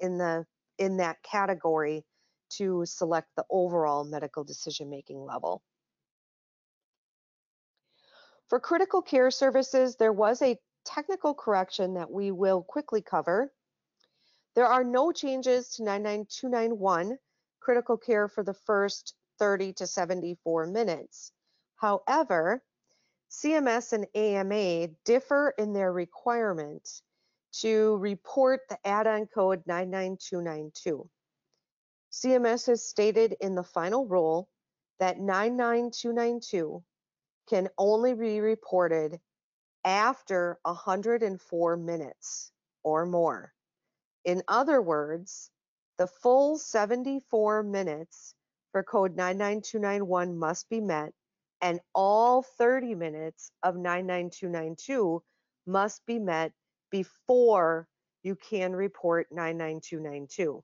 in 0.00 0.18
the 0.18 0.44
in 0.78 0.96
that 0.96 1.22
category 1.22 2.04
to 2.50 2.84
select 2.86 3.28
the 3.36 3.44
overall 3.50 4.04
medical 4.04 4.42
decision 4.42 4.88
making 4.88 5.22
level. 5.22 5.62
For 8.48 8.58
critical 8.58 9.02
care 9.02 9.30
services, 9.30 9.96
there 9.96 10.12
was 10.12 10.40
a 10.40 10.58
technical 10.86 11.34
correction 11.34 11.94
that 11.94 12.10
we 12.10 12.30
will 12.30 12.62
quickly 12.62 13.02
cover. 13.02 13.52
There 14.54 14.66
are 14.66 14.84
no 14.84 15.12
changes 15.12 15.68
to 15.74 15.84
99291 15.84 17.18
critical 17.60 17.98
care 17.98 18.28
for 18.28 18.42
the 18.42 18.54
first 18.54 19.14
30 19.38 19.74
to 19.74 19.86
74 19.86 20.66
minutes. 20.66 21.32
However, 21.76 22.62
CMS 23.30 23.92
and 23.92 24.06
AMA 24.14 24.88
differ 25.04 25.54
in 25.58 25.72
their 25.72 25.92
requirement 25.92 27.02
to 27.52 27.96
report 27.96 28.60
the 28.68 28.78
add-on 28.86 29.26
code 29.26 29.62
99292. 29.66 31.08
CMS 32.10 32.66
has 32.66 32.88
stated 32.88 33.36
in 33.40 33.54
the 33.54 33.62
final 33.62 34.06
rule 34.06 34.48
that 34.98 35.18
99292 35.18 36.82
can 37.48 37.68
only 37.78 38.14
be 38.14 38.40
reported 38.40 39.20
after 39.84 40.58
104 40.62 41.76
minutes 41.76 42.52
or 42.82 43.06
more. 43.06 43.52
In 44.24 44.42
other 44.48 44.82
words, 44.82 45.50
the 45.98 46.06
full 46.06 46.58
74 46.58 47.62
minutes 47.62 48.34
for 48.72 48.82
code 48.82 49.16
99291 49.16 50.38
must 50.38 50.68
be 50.68 50.80
met 50.80 51.12
and 51.60 51.80
all 51.94 52.42
30 52.42 52.94
minutes 52.94 53.50
of 53.62 53.76
99292 53.76 55.22
must 55.66 56.04
be 56.06 56.18
met 56.18 56.52
before 56.90 57.88
you 58.22 58.36
can 58.36 58.74
report 58.74 59.26
99292. 59.30 60.62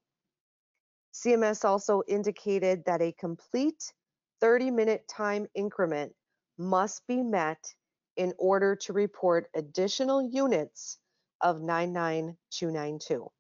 CMS 1.12 1.64
also 1.64 2.02
indicated 2.08 2.84
that 2.86 3.00
a 3.00 3.12
complete 3.12 3.92
30 4.40 4.70
minute 4.70 5.06
time 5.08 5.46
increment 5.54 6.12
must 6.58 7.06
be 7.06 7.22
met 7.22 7.74
in 8.16 8.32
order 8.38 8.76
to 8.76 8.92
report 8.92 9.48
additional 9.54 10.22
units 10.22 10.98
of 11.40 11.60
99292. 11.60 13.30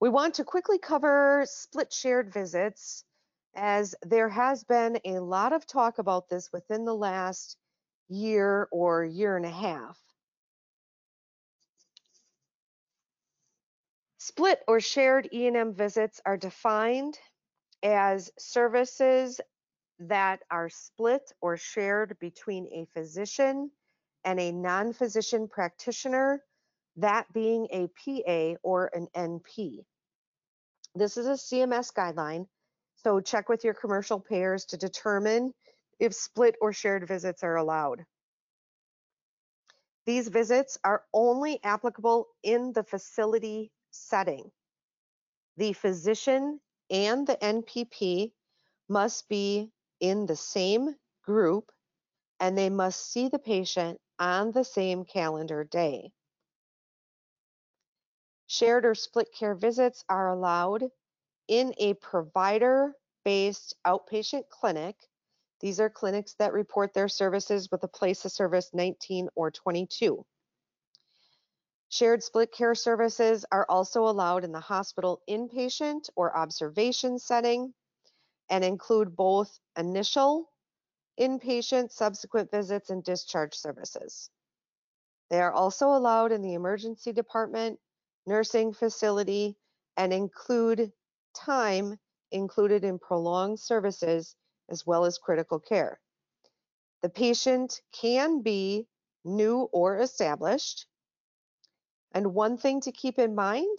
We 0.00 0.08
want 0.08 0.34
to 0.34 0.44
quickly 0.44 0.78
cover 0.78 1.44
split 1.46 1.92
shared 1.92 2.32
visits 2.32 3.04
as 3.56 3.94
there 4.02 4.28
has 4.28 4.64
been 4.64 4.98
a 5.04 5.20
lot 5.20 5.52
of 5.52 5.66
talk 5.66 5.98
about 5.98 6.28
this 6.28 6.50
within 6.52 6.84
the 6.84 6.94
last 6.94 7.56
year 8.08 8.68
or 8.70 9.04
year 9.04 9.36
and 9.36 9.46
a 9.46 9.50
half. 9.50 9.98
Split 14.18 14.60
or 14.66 14.80
shared 14.80 15.28
E&M 15.32 15.74
visits 15.74 16.20
are 16.24 16.36
defined 16.36 17.18
as 17.82 18.32
services 18.38 19.40
that 19.98 20.40
are 20.50 20.70
split 20.70 21.30
or 21.40 21.56
shared 21.56 22.18
between 22.18 22.66
a 22.68 22.86
physician 22.94 23.70
and 24.24 24.40
a 24.40 24.50
non-physician 24.50 25.48
practitioner, 25.48 26.42
that 26.96 27.30
being 27.32 27.68
a 27.70 27.88
PA 27.88 28.58
or 28.62 28.90
an 28.94 29.08
NP. 29.14 29.84
This 30.94 31.16
is 31.16 31.26
a 31.26 31.32
CMS 31.32 31.92
guideline, 31.92 32.46
so 33.04 33.20
check 33.20 33.50
with 33.50 33.64
your 33.64 33.74
commercial 33.74 34.18
payers 34.18 34.64
to 34.64 34.78
determine 34.78 35.52
if 36.00 36.14
split 36.14 36.56
or 36.60 36.72
shared 36.72 37.06
visits 37.06 37.42
are 37.42 37.56
allowed. 37.56 38.06
These 40.06 40.28
visits 40.28 40.78
are 40.82 41.04
only 41.12 41.62
applicable 41.62 42.28
in 42.42 42.72
the 42.72 42.82
facility 42.82 43.70
setting. 43.90 44.50
The 45.58 45.74
physician 45.74 46.60
and 46.90 47.26
the 47.26 47.36
NPP 47.36 48.32
must 48.88 49.28
be 49.28 49.70
in 50.00 50.24
the 50.24 50.36
same 50.36 50.94
group 51.24 51.70
and 52.40 52.56
they 52.56 52.70
must 52.70 53.12
see 53.12 53.28
the 53.28 53.38
patient 53.38 54.00
on 54.18 54.50
the 54.52 54.64
same 54.64 55.04
calendar 55.04 55.62
day. 55.62 56.10
Shared 58.46 58.86
or 58.86 58.94
split 58.94 59.28
care 59.38 59.54
visits 59.54 60.04
are 60.08 60.28
allowed 60.28 60.84
in 61.48 61.74
a 61.78 61.94
provider-based 61.94 63.74
outpatient 63.86 64.48
clinic. 64.48 64.96
These 65.60 65.80
are 65.80 65.90
clinics 65.90 66.34
that 66.34 66.52
report 66.52 66.94
their 66.94 67.08
services 67.08 67.70
with 67.70 67.82
a 67.84 67.88
place 67.88 68.24
of 68.24 68.32
service 68.32 68.70
19 68.72 69.28
or 69.34 69.50
22. 69.50 70.24
Shared 71.88 72.22
split 72.22 72.50
care 72.50 72.74
services 72.74 73.44
are 73.52 73.66
also 73.68 74.08
allowed 74.08 74.44
in 74.44 74.52
the 74.52 74.60
hospital 74.60 75.22
inpatient 75.28 76.10
or 76.16 76.36
observation 76.36 77.18
setting 77.18 77.72
and 78.50 78.64
include 78.64 79.14
both 79.14 79.60
initial 79.78 80.50
inpatient, 81.18 81.92
subsequent 81.92 82.50
visits, 82.50 82.90
and 82.90 83.04
discharge 83.04 83.54
services. 83.54 84.30
They 85.30 85.40
are 85.40 85.52
also 85.52 85.88
allowed 85.88 86.32
in 86.32 86.42
the 86.42 86.54
emergency 86.54 87.12
department, 87.12 87.78
nursing 88.26 88.72
facility, 88.72 89.56
and 89.96 90.12
include 90.12 90.92
time 91.34 91.98
included 92.30 92.84
in 92.84 92.98
prolonged 92.98 93.60
services 93.60 94.36
as 94.68 94.86
well 94.86 95.04
as 95.04 95.18
critical 95.18 95.60
care. 95.60 96.00
The 97.02 97.10
patient 97.10 97.80
can 97.92 98.40
be 98.40 98.86
new 99.24 99.68
or 99.72 99.98
established. 99.98 100.86
And 102.12 102.34
one 102.34 102.56
thing 102.56 102.80
to 102.82 102.92
keep 102.92 103.18
in 103.18 103.34
mind, 103.34 103.78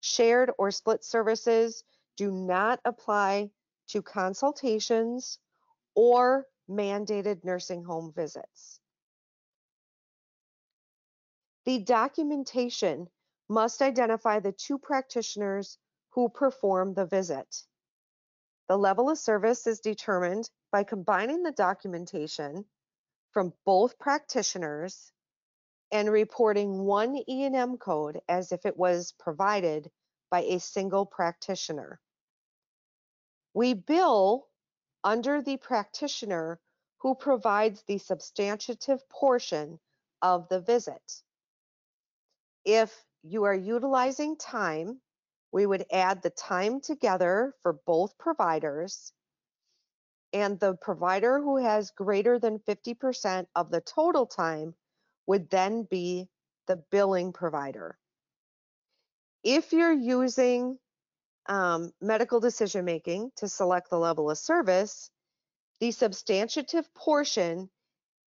shared 0.00 0.50
or 0.58 0.70
split 0.70 1.04
services 1.04 1.84
do 2.16 2.30
not 2.30 2.80
apply 2.84 3.50
to 3.88 4.02
consultations 4.02 5.38
or 5.94 6.46
mandated 6.68 7.44
nursing 7.44 7.84
home 7.84 8.12
visits. 8.14 8.80
The 11.64 11.78
documentation 11.80 13.08
must 13.48 13.82
identify 13.82 14.40
the 14.40 14.52
two 14.52 14.78
practitioners 14.78 15.78
who 16.10 16.28
perform 16.28 16.94
the 16.94 17.06
visit. 17.06 17.64
The 18.68 18.76
level 18.76 19.10
of 19.10 19.18
service 19.18 19.66
is 19.66 19.80
determined 19.80 20.48
by 20.70 20.84
combining 20.84 21.42
the 21.42 21.52
documentation 21.52 22.64
from 23.32 23.52
both 23.64 23.98
practitioners 23.98 25.12
and 25.92 26.10
reporting 26.10 26.78
one 26.84 27.16
E&M 27.28 27.76
code 27.78 28.20
as 28.28 28.52
if 28.52 28.64
it 28.64 28.76
was 28.76 29.12
provided 29.18 29.90
by 30.30 30.42
a 30.42 30.60
single 30.60 31.04
practitioner. 31.04 32.00
We 33.54 33.74
bill 33.74 34.46
under 35.02 35.42
the 35.42 35.56
practitioner 35.56 36.60
who 36.98 37.14
provides 37.14 37.82
the 37.86 37.98
substantive 37.98 39.08
portion 39.08 39.80
of 40.22 40.48
the 40.48 40.60
visit. 40.60 41.02
If 42.64 42.94
you 43.22 43.44
are 43.44 43.54
utilizing 43.54 44.36
time, 44.36 45.00
we 45.52 45.66
would 45.66 45.84
add 45.92 46.22
the 46.22 46.30
time 46.30 46.80
together 46.80 47.54
for 47.62 47.72
both 47.86 48.16
providers 48.18 49.12
and 50.32 50.60
the 50.60 50.74
provider 50.76 51.40
who 51.40 51.56
has 51.56 51.90
greater 51.90 52.38
than 52.38 52.60
50% 52.60 53.46
of 53.56 53.70
the 53.70 53.80
total 53.80 54.26
time 54.26 54.74
would 55.26 55.50
then 55.50 55.84
be 55.90 56.28
the 56.66 56.76
billing 56.90 57.32
provider. 57.32 57.98
If 59.42 59.72
you're 59.72 59.92
using 59.92 60.78
um, 61.46 61.92
medical 62.00 62.38
decision 62.38 62.84
making 62.84 63.32
to 63.36 63.48
select 63.48 63.90
the 63.90 63.98
level 63.98 64.30
of 64.30 64.38
service, 64.38 65.10
the 65.80 65.90
substantive 65.90 66.92
portion 66.94 67.70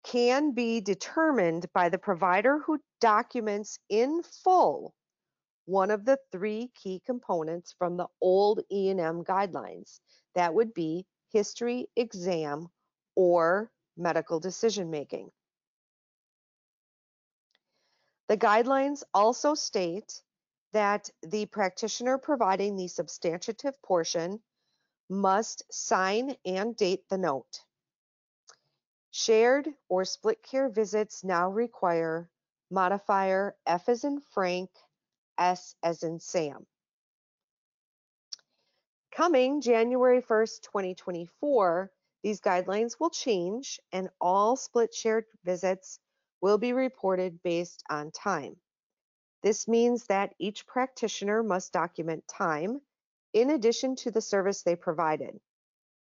can 0.03 0.51
be 0.51 0.81
determined 0.81 1.67
by 1.73 1.87
the 1.87 1.97
provider 1.97 2.59
who 2.59 2.79
documents 2.99 3.79
in 3.89 4.21
full 4.43 4.93
one 5.65 5.91
of 5.91 6.05
the 6.05 6.17
three 6.31 6.71
key 6.75 7.01
components 7.05 7.73
from 7.77 7.97
the 7.97 8.07
old 8.21 8.61
E&M 8.71 9.23
guidelines. 9.23 9.99
That 10.35 10.53
would 10.53 10.73
be 10.73 11.05
history, 11.31 11.87
exam, 11.95 12.69
or 13.15 13.71
medical 13.97 14.39
decision 14.39 14.89
making. 14.89 15.31
The 18.27 18.37
guidelines 18.37 19.03
also 19.13 19.53
state 19.53 20.21
that 20.71 21.09
the 21.21 21.45
practitioner 21.45 22.17
providing 22.17 22.75
the 22.75 22.87
substantive 22.87 23.79
portion 23.83 24.41
must 25.09 25.63
sign 25.71 26.35
and 26.45 26.75
date 26.75 27.07
the 27.09 27.17
note. 27.17 27.61
Shared 29.11 29.69
or 29.89 30.05
split 30.05 30.41
care 30.41 30.69
visits 30.69 31.23
now 31.23 31.49
require 31.49 32.29
modifier 32.71 33.55
F 33.67 33.87
as 33.87 34.03
in 34.03 34.19
Frank, 34.33 34.71
S 35.37 35.75
as 35.83 36.03
in 36.03 36.19
Sam. 36.19 36.65
Coming 39.15 39.61
January 39.61 40.21
1st, 40.21 40.61
2024, 40.63 41.91
these 42.23 42.41
guidelines 42.41 42.99
will 42.99 43.09
change 43.09 43.79
and 43.91 44.09
all 44.19 44.55
split 44.55 44.93
shared 44.93 45.25
visits 45.43 45.99
will 46.41 46.57
be 46.57 46.73
reported 46.73 47.43
based 47.43 47.83
on 47.89 48.11
time. 48.11 48.55
This 49.43 49.67
means 49.67 50.05
that 50.07 50.33
each 50.39 50.65
practitioner 50.65 51.43
must 51.43 51.73
document 51.73 52.27
time 52.27 52.81
in 53.33 53.49
addition 53.49 53.95
to 53.97 54.11
the 54.11 54.21
service 54.21 54.63
they 54.63 54.75
provided. 54.75 55.39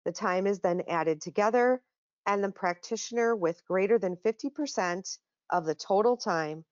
The 0.04 0.12
time 0.12 0.46
is 0.46 0.60
then 0.60 0.82
added 0.88 1.20
together 1.20 1.82
and 2.24 2.42
the 2.42 2.50
practitioner 2.50 3.34
with 3.34 3.64
greater 3.66 3.98
than 3.98 4.16
50% 4.16 5.18
of 5.50 5.64
the 5.64 5.74
total 5.74 6.16
time 6.16 6.64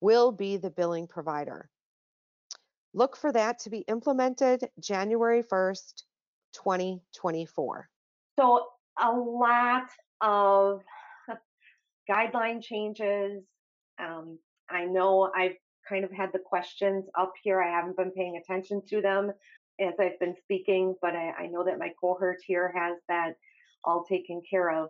will 0.00 0.32
be 0.32 0.58
the 0.58 0.70
billing 0.70 1.06
provider. 1.06 1.70
Look 2.98 3.16
for 3.16 3.30
that 3.30 3.60
to 3.60 3.70
be 3.70 3.84
implemented 3.86 4.70
January 4.80 5.44
1st, 5.44 6.02
2024. 6.52 7.88
So 8.36 8.66
a 9.00 9.12
lot 9.12 9.84
of 10.20 10.80
guideline 12.10 12.60
changes. 12.60 13.44
Um, 14.00 14.40
I 14.68 14.84
know 14.84 15.30
I've 15.32 15.54
kind 15.88 16.04
of 16.04 16.10
had 16.10 16.32
the 16.32 16.40
questions 16.40 17.04
up 17.16 17.34
here. 17.40 17.62
I 17.62 17.70
haven't 17.70 17.96
been 17.96 18.10
paying 18.10 18.36
attention 18.36 18.82
to 18.88 19.00
them 19.00 19.30
as 19.78 19.94
I've 20.00 20.18
been 20.18 20.34
speaking, 20.42 20.96
but 21.00 21.14
I, 21.14 21.30
I 21.38 21.46
know 21.46 21.64
that 21.66 21.78
my 21.78 21.92
cohort 22.00 22.38
here 22.44 22.72
has 22.74 22.96
that 23.08 23.34
all 23.84 24.02
taken 24.02 24.42
care 24.50 24.70
of. 24.72 24.88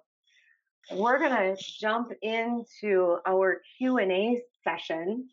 We're 0.92 1.18
going 1.18 1.32
to 1.32 1.62
jump 1.62 2.12
into 2.22 3.18
our 3.26 3.60
Q&A 3.76 4.40
session. 4.64 5.28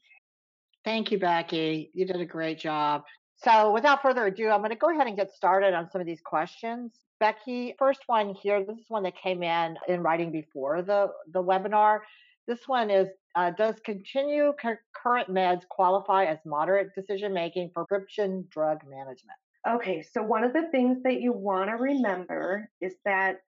Thank 0.85 1.11
you, 1.11 1.17
Becky. 1.17 1.89
You 1.95 2.05
did 2.05 2.21
a 2.21 2.25
great 2.25 2.59
job. 2.59 3.03
So 3.37 3.73
without 3.73 4.03
further 4.03 4.27
ado, 4.27 4.49
I'm 4.49 4.59
going 4.59 4.69
to 4.69 4.75
go 4.75 4.91
ahead 4.91 5.07
and 5.07 5.17
get 5.17 5.33
started 5.33 5.73
on 5.73 5.89
some 5.89 5.99
of 5.99 6.07
these 6.07 6.21
questions. 6.23 6.93
Becky, 7.19 7.73
first 7.79 8.01
one 8.05 8.35
here, 8.35 8.63
this 8.63 8.77
is 8.77 8.85
one 8.87 9.03
that 9.03 9.17
came 9.17 9.41
in 9.41 9.77
in 9.87 10.01
writing 10.01 10.31
before 10.31 10.83
the, 10.83 11.07
the 11.33 11.41
webinar. 11.41 11.99
This 12.47 12.67
one 12.67 12.91
is, 12.91 13.07
uh, 13.35 13.51
does 13.51 13.75
continue 13.83 14.53
current 14.93 15.29
meds 15.29 15.67
qualify 15.67 16.25
as 16.25 16.37
moderate 16.45 16.93
decision 16.93 17.33
making 17.33 17.71
for 17.73 17.85
prescription 17.85 18.45
drug 18.51 18.81
management? 18.87 19.37
Okay, 19.67 20.03
so 20.03 20.21
one 20.21 20.43
of 20.43 20.53
the 20.53 20.67
things 20.71 21.01
that 21.03 21.19
you 21.19 21.33
want 21.33 21.69
to 21.71 21.75
remember 21.77 22.69
is 22.79 22.93
that 23.05 23.39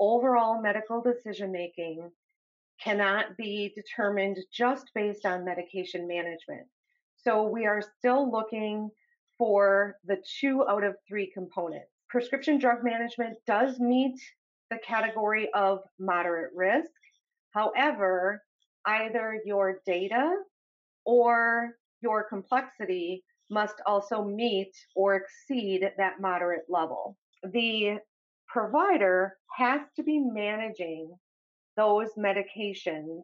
overall 0.00 0.60
medical 0.60 1.00
decision 1.00 1.52
making 1.52 2.10
cannot 2.82 3.36
be 3.36 3.72
determined 3.74 4.38
just 4.52 4.90
based 4.94 5.24
on 5.24 5.44
medication 5.44 6.06
management. 6.06 6.66
So 7.16 7.44
we 7.44 7.66
are 7.66 7.82
still 7.98 8.30
looking 8.30 8.90
for 9.38 9.96
the 10.04 10.16
two 10.40 10.66
out 10.68 10.84
of 10.84 10.96
three 11.08 11.30
components. 11.32 11.90
Prescription 12.08 12.58
drug 12.58 12.84
management 12.84 13.36
does 13.46 13.78
meet 13.78 14.20
the 14.70 14.78
category 14.86 15.48
of 15.54 15.80
moderate 15.98 16.52
risk. 16.54 16.90
However, 17.50 18.42
either 18.86 19.40
your 19.44 19.80
data 19.86 20.34
or 21.04 21.76
your 22.00 22.24
complexity 22.24 23.22
must 23.50 23.76
also 23.86 24.24
meet 24.24 24.72
or 24.96 25.14
exceed 25.16 25.88
that 25.98 26.20
moderate 26.20 26.64
level. 26.68 27.16
The 27.44 27.98
provider 28.48 29.36
has 29.56 29.80
to 29.96 30.02
be 30.02 30.18
managing 30.18 31.10
those 31.76 32.08
medications 32.18 33.22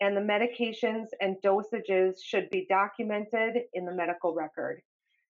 and 0.00 0.16
the 0.16 0.20
medications 0.20 1.06
and 1.20 1.36
dosages 1.44 2.16
should 2.22 2.50
be 2.50 2.66
documented 2.68 3.62
in 3.72 3.84
the 3.84 3.94
medical 3.94 4.34
record. 4.34 4.82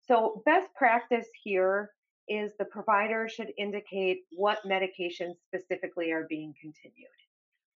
So 0.08 0.42
best 0.46 0.74
practice 0.76 1.28
here 1.44 1.92
is 2.28 2.52
the 2.58 2.66
provider 2.66 3.30
should 3.30 3.52
indicate 3.58 4.22
what 4.32 4.60
medications 4.66 5.36
specifically 5.48 6.12
are 6.12 6.26
being 6.30 6.54
continued. 6.60 7.08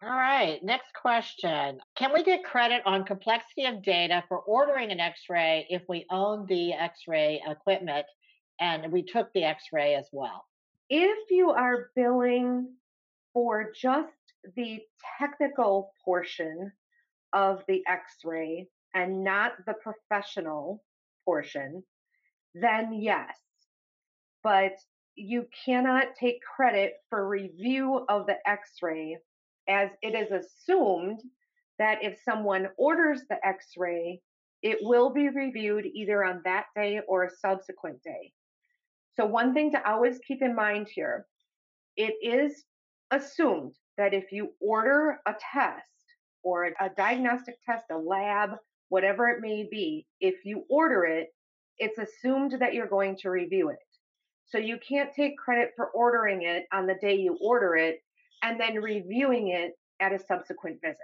All 0.02 0.08
right, 0.08 0.58
next 0.64 0.94
question. 0.94 1.78
Can 1.94 2.12
we 2.14 2.24
get 2.24 2.42
credit 2.42 2.82
on 2.86 3.04
complexity 3.04 3.66
of 3.66 3.82
data 3.82 4.24
for 4.28 4.38
ordering 4.38 4.90
an 4.90 4.98
x 4.98 5.24
ray 5.28 5.66
if 5.68 5.82
we 5.90 6.06
own 6.10 6.46
the 6.46 6.72
x 6.72 7.00
ray 7.06 7.42
equipment 7.46 8.06
and 8.58 8.90
we 8.90 9.02
took 9.02 9.30
the 9.34 9.44
x 9.44 9.64
ray 9.72 9.94
as 9.94 10.08
well? 10.10 10.46
If 10.88 11.30
you 11.30 11.50
are 11.50 11.90
billing 11.94 12.68
for 13.34 13.72
just 13.78 14.08
the 14.56 14.80
technical 15.18 15.92
portion 16.04 16.72
of 17.32 17.62
the 17.68 17.82
x-ray 17.86 18.66
and 18.94 19.22
not 19.22 19.52
the 19.66 19.74
professional 19.74 20.82
portion, 21.24 21.82
then 22.54 22.92
yes. 22.94 23.36
But 24.42 24.72
you 25.14 25.46
cannot 25.64 26.14
take 26.18 26.40
credit 26.42 26.94
for 27.08 27.28
review 27.28 28.04
of 28.08 28.26
the 28.26 28.36
x-ray 28.46 29.18
as 29.68 29.90
it 30.02 30.14
is 30.14 30.30
assumed 30.32 31.20
that 31.78 32.02
if 32.02 32.18
someone 32.24 32.68
orders 32.76 33.22
the 33.28 33.36
x-ray, 33.46 34.20
it 34.62 34.78
will 34.82 35.10
be 35.10 35.28
reviewed 35.28 35.86
either 35.86 36.24
on 36.24 36.42
that 36.44 36.66
day 36.74 37.00
or 37.08 37.24
a 37.24 37.30
subsequent 37.30 38.02
day. 38.02 38.32
So 39.14 39.26
one 39.26 39.54
thing 39.54 39.70
to 39.72 39.88
always 39.88 40.18
keep 40.26 40.42
in 40.42 40.54
mind 40.54 40.88
here, 40.92 41.26
it 41.96 42.14
is 42.22 42.64
assumed 43.10 43.74
that 44.00 44.14
if 44.14 44.32
you 44.32 44.48
order 44.60 45.20
a 45.26 45.34
test 45.52 45.84
or 46.42 46.64
a 46.64 46.88
diagnostic 46.96 47.56
test, 47.66 47.84
a 47.92 47.98
lab, 47.98 48.52
whatever 48.88 49.28
it 49.28 49.42
may 49.42 49.68
be, 49.70 50.06
if 50.20 50.36
you 50.42 50.64
order 50.70 51.04
it, 51.04 51.28
it's 51.76 51.98
assumed 51.98 52.56
that 52.60 52.72
you're 52.72 52.86
going 52.86 53.14
to 53.18 53.28
review 53.28 53.68
it. 53.68 53.76
So 54.46 54.56
you 54.56 54.78
can't 54.78 55.14
take 55.14 55.36
credit 55.36 55.72
for 55.76 55.88
ordering 55.88 56.44
it 56.44 56.64
on 56.72 56.86
the 56.86 56.94
day 56.94 57.16
you 57.16 57.36
order 57.42 57.76
it 57.76 57.98
and 58.42 58.58
then 58.58 58.76
reviewing 58.76 59.48
it 59.48 59.72
at 60.00 60.14
a 60.14 60.18
subsequent 60.18 60.80
visit. 60.82 60.96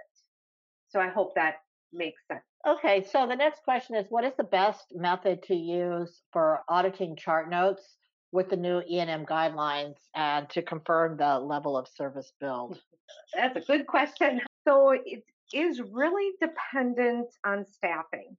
So 0.89 0.99
I 0.99 1.09
hope 1.09 1.35
that 1.35 1.57
makes 1.93 2.21
sense. 2.27 2.41
Okay, 2.67 3.05
so 3.11 3.27
the 3.27 3.35
next 3.35 3.63
question 3.63 3.95
is 3.95 4.07
what 4.09 4.23
is 4.23 4.33
the 4.37 4.43
best 4.43 4.85
method 4.91 5.43
to 5.43 5.55
use 5.55 6.23
for 6.33 6.63
auditing 6.67 7.15
chart 7.15 7.47
notes 7.47 7.83
with 8.31 8.49
the 8.49 8.57
new 8.57 8.81
E&M 8.89 9.25
guidelines 9.25 9.95
and 10.15 10.49
to 10.49 10.61
confirm 10.61 11.17
the 11.17 11.39
level 11.39 11.77
of 11.77 11.87
service 11.87 12.33
billed? 12.39 12.79
That's 13.33 13.55
a 13.57 13.61
good 13.61 13.87
question. 13.87 14.41
So 14.67 14.91
it 14.91 15.23
is 15.53 15.81
really 15.81 16.33
dependent 16.41 17.27
on 17.45 17.65
staffing. 17.65 18.35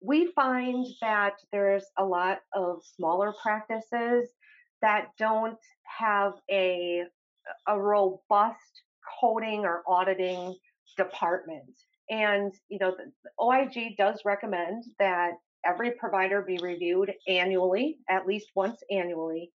We 0.00 0.30
find 0.34 0.86
that 1.00 1.34
there's 1.52 1.84
a 1.98 2.04
lot 2.04 2.38
of 2.54 2.82
smaller 2.96 3.34
practices 3.42 4.28
that 4.80 5.08
don't 5.18 5.58
have 5.98 6.34
a 6.50 7.04
a 7.66 7.80
robust 7.80 8.82
coding 9.20 9.64
or 9.64 9.82
auditing 9.86 10.54
department. 10.96 11.70
And, 12.10 12.52
you 12.68 12.78
know, 12.78 12.94
the 12.96 13.12
OIG 13.40 13.96
does 13.96 14.22
recommend 14.24 14.84
that 14.98 15.32
every 15.64 15.92
provider 15.92 16.42
be 16.42 16.58
reviewed 16.62 17.12
annually, 17.26 17.98
at 18.08 18.26
least 18.26 18.48
once 18.54 18.80
annually. 18.90 19.52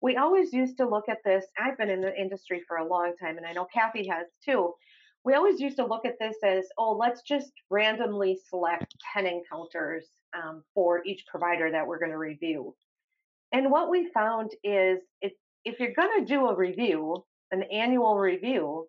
We 0.00 0.16
always 0.16 0.52
used 0.52 0.76
to 0.78 0.88
look 0.88 1.08
at 1.08 1.24
this. 1.24 1.44
I've 1.58 1.76
been 1.76 1.90
in 1.90 2.00
the 2.00 2.16
industry 2.18 2.62
for 2.68 2.76
a 2.76 2.86
long 2.86 3.14
time, 3.20 3.36
and 3.36 3.46
I 3.46 3.52
know 3.52 3.66
Kathy 3.72 4.06
has 4.08 4.26
too. 4.44 4.74
We 5.24 5.34
always 5.34 5.60
used 5.60 5.76
to 5.78 5.86
look 5.86 6.06
at 6.06 6.18
this 6.20 6.36
as, 6.44 6.66
oh, 6.78 6.92
let's 6.92 7.22
just 7.22 7.52
randomly 7.70 8.38
select 8.48 8.94
10 9.12 9.26
encounters 9.26 10.06
um, 10.34 10.62
for 10.74 11.04
each 11.04 11.24
provider 11.28 11.70
that 11.70 11.86
we're 11.86 11.98
going 11.98 12.12
to 12.12 12.18
review. 12.18 12.74
And 13.52 13.70
what 13.70 13.90
we 13.90 14.10
found 14.12 14.52
is 14.62 15.00
if, 15.20 15.32
if 15.64 15.80
you're 15.80 15.94
going 15.94 16.20
to 16.20 16.24
do 16.24 16.46
a 16.46 16.56
review, 16.56 17.24
an 17.50 17.64
annual 17.64 18.16
review, 18.16 18.86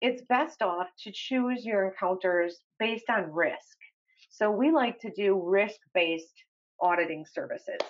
it's 0.00 0.22
best 0.28 0.62
off 0.62 0.88
to 1.04 1.12
choose 1.12 1.64
your 1.64 1.86
encounters 1.86 2.58
based 2.80 3.08
on 3.08 3.32
risk. 3.32 3.76
So 4.32 4.50
we 4.50 4.70
like 4.70 4.98
to 5.00 5.10
do 5.10 5.40
risk 5.44 5.78
based 5.94 6.42
auditing 6.80 7.26
services. 7.32 7.80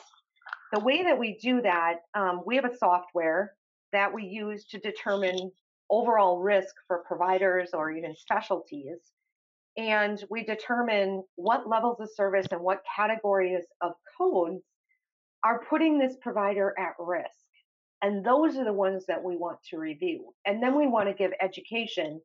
The 0.72 0.80
way 0.80 1.04
that 1.04 1.18
we 1.18 1.38
do 1.40 1.62
that, 1.62 2.00
um, 2.14 2.42
we 2.44 2.56
have 2.56 2.64
a 2.64 2.76
software 2.76 3.54
that 3.92 4.12
we 4.12 4.24
use 4.24 4.64
to 4.66 4.78
determine 4.78 5.52
overall 5.88 6.40
risk 6.40 6.74
for 6.88 7.04
providers 7.06 7.70
or 7.72 7.92
even 7.92 8.16
specialties. 8.16 8.98
And 9.76 10.22
we 10.30 10.44
determine 10.44 11.22
what 11.36 11.68
levels 11.68 12.00
of 12.00 12.10
service 12.14 12.46
and 12.50 12.60
what 12.60 12.82
categories 12.96 13.64
of 13.80 13.92
codes 14.18 14.64
are 15.44 15.64
putting 15.70 15.98
this 15.98 16.16
provider 16.20 16.74
at 16.76 16.94
risk. 16.98 17.30
And 18.02 18.24
those 18.24 18.56
are 18.56 18.64
the 18.64 18.72
ones 18.72 19.04
that 19.06 19.22
we 19.22 19.36
want 19.36 19.58
to 19.70 19.78
review. 19.78 20.34
And 20.44 20.60
then 20.60 20.76
we 20.76 20.88
want 20.88 21.08
to 21.08 21.14
give 21.14 21.32
education 21.40 22.20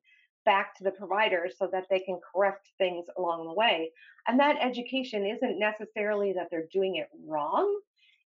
back 0.48 0.74
to 0.78 0.84
the 0.86 0.92
provider 0.92 1.50
so 1.60 1.68
that 1.74 1.84
they 1.90 2.00
can 2.00 2.20
correct 2.34 2.70
things 2.78 3.06
along 3.18 3.46
the 3.46 3.54
way. 3.54 3.92
And 4.28 4.40
that 4.40 4.56
education 4.62 5.26
isn't 5.26 5.60
necessarily 5.60 6.32
that 6.34 6.48
they're 6.50 6.70
doing 6.72 6.96
it 6.96 7.10
wrong, 7.28 7.80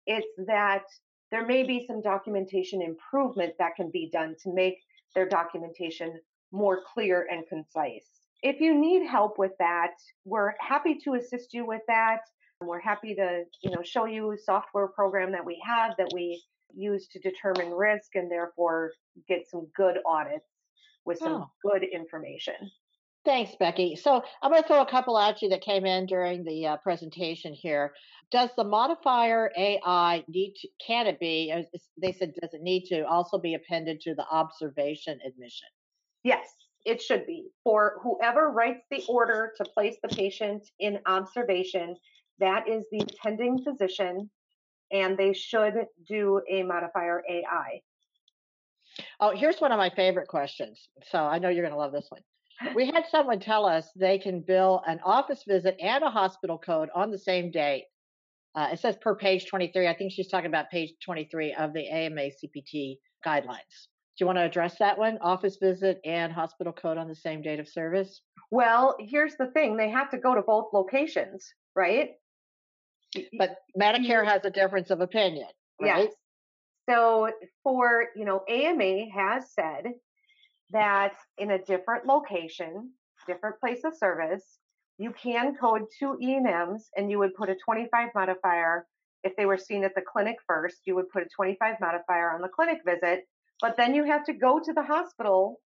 it's 0.07 0.27
that 0.47 0.85
there 1.31 1.47
may 1.47 1.63
be 1.63 1.85
some 1.87 2.01
documentation 2.01 2.81
improvement 2.81 3.53
that 3.59 3.77
can 3.77 3.91
be 3.91 4.09
done 4.11 4.35
to 4.43 4.53
make 4.53 4.79
their 5.15 5.29
documentation 5.29 6.19
more 6.53 6.81
clear 6.95 7.29
and 7.31 7.47
concise. 7.49 8.09
If 8.43 8.61
you 8.61 8.75
need 8.75 9.07
help 9.07 9.39
with 9.39 9.53
that, 9.59 9.93
we're 10.25 10.55
happy 10.59 10.99
to 11.05 11.15
assist 11.15 11.53
you 11.53 11.67
with 11.67 11.83
that. 11.89 12.21
We're 12.63 12.81
happy 12.81 13.15
to, 13.17 13.43
you 13.63 13.71
know, 13.71 13.83
show 13.83 14.07
you 14.07 14.33
a 14.33 14.39
software 14.39 14.89
program 14.89 15.33
that 15.33 15.45
we 15.45 15.63
have 15.67 15.93
that 15.99 16.11
we 16.15 16.43
use 16.75 17.09
to 17.09 17.19
determine 17.19 17.73
risk 17.73 18.15
and 18.15 18.31
therefore 18.31 18.93
get 19.29 19.47
some 19.51 19.67
good 19.77 19.99
audits 20.07 20.47
with 21.07 21.19
some 21.19 21.33
oh. 21.33 21.51
good 21.63 21.85
information. 21.85 22.55
Thanks, 23.25 23.57
Becky. 23.59 23.97
So 23.97 24.23
I'm 24.43 24.51
going 24.51 24.63
to 24.63 24.69
throw 24.69 24.83
a 24.83 24.91
couple 24.91 25.19
at 25.19 25.43
you 25.43 25.49
that 25.49 25.61
came 25.61 25.85
in 25.85 26.07
during 26.07 26.45
the 26.45 26.67
uh, 26.67 26.77
presentation 26.77 27.53
here. 27.53 27.93
Does 28.31 28.51
the 28.57 28.65
modifier 28.65 29.51
AI 29.57 30.25
need 30.29 30.55
to, 30.61 30.69
can 30.85 31.07
it 31.07 31.19
be, 31.19 31.53
they 32.01 32.13
said, 32.13 32.35
does 32.41 32.55
it 32.55 32.63
need 32.63 32.85
to 32.87 33.03
also 33.07 33.39
be 33.39 33.55
appended 33.55 34.01
to 34.03 34.15
the 34.15 34.25
observation 34.31 35.19
admission? 35.27 35.69
Yes, 36.23 36.47
it 36.85 37.03
should 37.03 37.27
be. 37.27 37.49
For 37.65 37.99
whoever 38.03 38.51
writes 38.51 38.85
the 38.91 39.03
order 39.09 39.53
to 39.57 39.65
place 39.65 39.97
the 40.03 40.09
patient 40.09 40.69
in 40.79 41.01
observation, 41.07 41.97
that 42.39 42.69
is 42.69 42.85
the 42.93 43.01
attending 43.01 43.63
physician 43.63 44.31
and 44.93 45.17
they 45.17 45.33
should 45.33 45.75
do 46.07 46.41
a 46.49 46.63
modifier 46.63 47.23
AI. 47.29 47.81
Oh, 49.21 49.35
here's 49.35 49.61
one 49.61 49.73
of 49.73 49.79
my 49.79 49.91
favorite 49.91 50.29
questions. 50.29 50.89
So 51.11 51.19
I 51.19 51.39
know 51.39 51.49
you're 51.49 51.65
going 51.65 51.75
to 51.75 51.79
love 51.79 51.93
this 51.93 52.09
one. 52.09 52.23
We 52.75 52.87
had 52.87 53.05
someone 53.11 53.41
tell 53.41 53.67
us 53.67 53.91
they 53.97 54.19
can 54.19 54.41
bill 54.41 54.83
an 54.87 55.01
office 55.05 55.45
visit 55.47 55.77
and 55.81 56.03
a 56.03 56.11
hospital 56.11 56.59
code 56.59 56.89
on 56.95 57.11
the 57.11 57.19
same 57.19 57.51
date. 57.51 57.85
Uh, 58.55 58.69
it 58.73 58.79
says 58.81 58.97
per 59.01 59.15
page 59.15 59.47
23. 59.51 59.87
I 59.87 59.95
think 59.95 60.13
she's 60.13 60.29
talking 60.29 60.47
about 60.47 60.71
page 60.71 60.95
23 61.05 61.55
of 61.55 61.75
the 61.75 61.87
AMA 61.87 62.31
CPT 62.43 62.97
guidelines. 63.25 63.89
Do 64.17 64.25
you 64.25 64.27
want 64.27 64.39
to 64.39 64.45
address 64.45 64.77
that 64.79 64.97
one? 64.97 65.19
Office 65.21 65.59
visit 65.61 66.01
and 66.07 66.33
hospital 66.33 66.73
code 66.73 66.97
on 66.97 67.07
the 67.07 67.15
same 67.15 67.43
date 67.43 67.61
of 67.61 67.69
service? 67.69 68.23
Well, 68.51 68.97
here's 68.99 69.35
the 69.37 69.49
thing 69.49 69.77
they 69.77 69.91
have 69.91 70.11
to 70.11 70.19
go 70.19 70.35
to 70.35 70.41
both 70.41 70.69
locations, 70.73 71.47
right? 71.75 72.13
But 73.39 73.57
Medicare 73.79 74.25
has 74.27 74.43
a 74.45 74.51
difference 74.51 74.91
of 74.91 75.03
opinion, 75.03 75.49
right? 75.81 76.05
Yes. 76.05 76.15
So 76.89 77.31
for, 77.63 78.07
you 78.15 78.25
know, 78.25 78.43
AMA 78.49 79.11
has 79.15 79.51
said 79.53 79.93
that 80.71 81.15
in 81.39 81.51
a 81.51 81.63
different 81.63 82.07
location, 82.07 82.93
different 83.27 83.61
place 83.61 83.81
of 83.85 83.97
service, 83.97 84.59
you 84.99 85.13
can 85.13 85.57
code 85.57 85.83
two 85.99 86.17
E&Ms 86.21 86.89
and 86.97 87.11
you 87.11 87.19
would 87.19 87.35
put 87.35 87.51
a 87.51 87.57
25 87.65 88.09
modifier. 88.15 88.87
If 89.25 89.37
they 89.37 89.47
were 89.47 89.59
seen 89.59 89.85
at 89.85 89.95
the 89.95 90.01
clinic 90.01 90.37
first, 90.47 90.79
you 90.85 90.95
would 90.95 91.11
put 91.11 91.23
a 91.23 91.29
25 91.35 91.77
modifier 91.81 92.31
on 92.31 92.41
the 92.41 92.49
clinic 92.49 92.79
visit, 92.87 93.25
but 93.61 93.77
then 93.77 93.95
you 93.95 94.05
have 94.05 94.25
to 94.27 94.33
go 94.33 94.61
to 94.61 94.73
the 94.73 94.83
hospital 94.83 95.61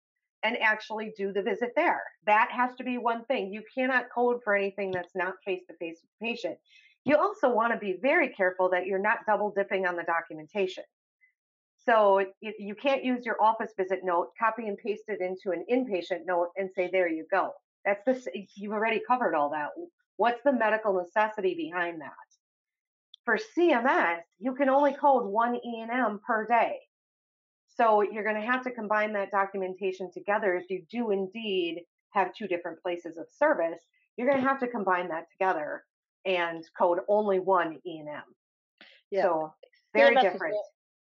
and 0.43 0.57
actually 0.57 1.13
do 1.17 1.33
the 1.33 1.41
visit 1.41 1.71
there. 1.75 2.03
That 2.25 2.49
has 2.51 2.75
to 2.75 2.83
be 2.83 2.97
one 2.97 3.25
thing. 3.25 3.51
You 3.51 3.63
cannot 3.75 4.11
code 4.13 4.41
for 4.43 4.55
anything 4.55 4.91
that's 4.91 5.15
not 5.15 5.33
face 5.43 5.63
to 5.67 5.75
face 5.77 5.99
with 6.01 6.11
the 6.19 6.27
patient. 6.27 6.57
You 7.03 7.17
also 7.17 7.49
want 7.49 7.73
to 7.73 7.79
be 7.79 7.97
very 8.01 8.29
careful 8.29 8.69
that 8.69 8.85
you're 8.85 8.99
not 8.99 9.25
double 9.25 9.51
dipping 9.55 9.87
on 9.87 9.95
the 9.95 10.03
documentation. 10.03 10.83
So 11.87 12.25
you 12.41 12.75
can't 12.75 13.05
use 13.05 13.25
your 13.25 13.41
office 13.41 13.71
visit 13.77 14.01
note, 14.03 14.31
copy 14.37 14.67
and 14.67 14.77
paste 14.77 15.03
it 15.07 15.21
into 15.21 15.51
an 15.51 15.63
inpatient 15.71 16.25
note 16.25 16.49
and 16.57 16.69
say, 16.75 16.89
there 16.91 17.07
you 17.07 17.25
go. 17.31 17.51
That's 17.85 18.03
this, 18.05 18.27
you've 18.55 18.73
already 18.73 19.01
covered 19.07 19.33
all 19.33 19.49
that. 19.51 19.69
What's 20.17 20.43
the 20.43 20.51
medical 20.51 20.93
necessity 20.93 21.55
behind 21.55 22.01
that? 22.01 22.11
For 23.23 23.37
CMS, 23.37 24.19
you 24.39 24.53
can 24.53 24.67
only 24.67 24.93
code 24.93 25.25
one 25.25 25.55
E&M 25.55 26.19
per 26.27 26.45
day. 26.45 26.79
So 27.77 28.01
you're 28.01 28.23
going 28.23 28.41
to 28.41 28.47
have 28.47 28.63
to 28.63 28.71
combine 28.71 29.13
that 29.13 29.31
documentation 29.31 30.11
together. 30.11 30.55
If 30.55 30.69
you 30.69 30.83
do 30.91 31.11
indeed 31.11 31.83
have 32.11 32.33
two 32.33 32.47
different 32.47 32.81
places 32.81 33.17
of 33.17 33.27
service, 33.31 33.79
you're 34.17 34.27
going 34.27 34.41
to 34.41 34.47
have 34.47 34.59
to 34.59 34.67
combine 34.67 35.07
that 35.09 35.27
together 35.31 35.83
and 36.25 36.65
code 36.77 36.99
only 37.07 37.39
one 37.39 37.77
E&M. 37.85 38.23
Yeah. 39.11 39.21
So 39.21 39.53
very 39.93 40.15
CMS 40.15 40.21
different. 40.21 40.55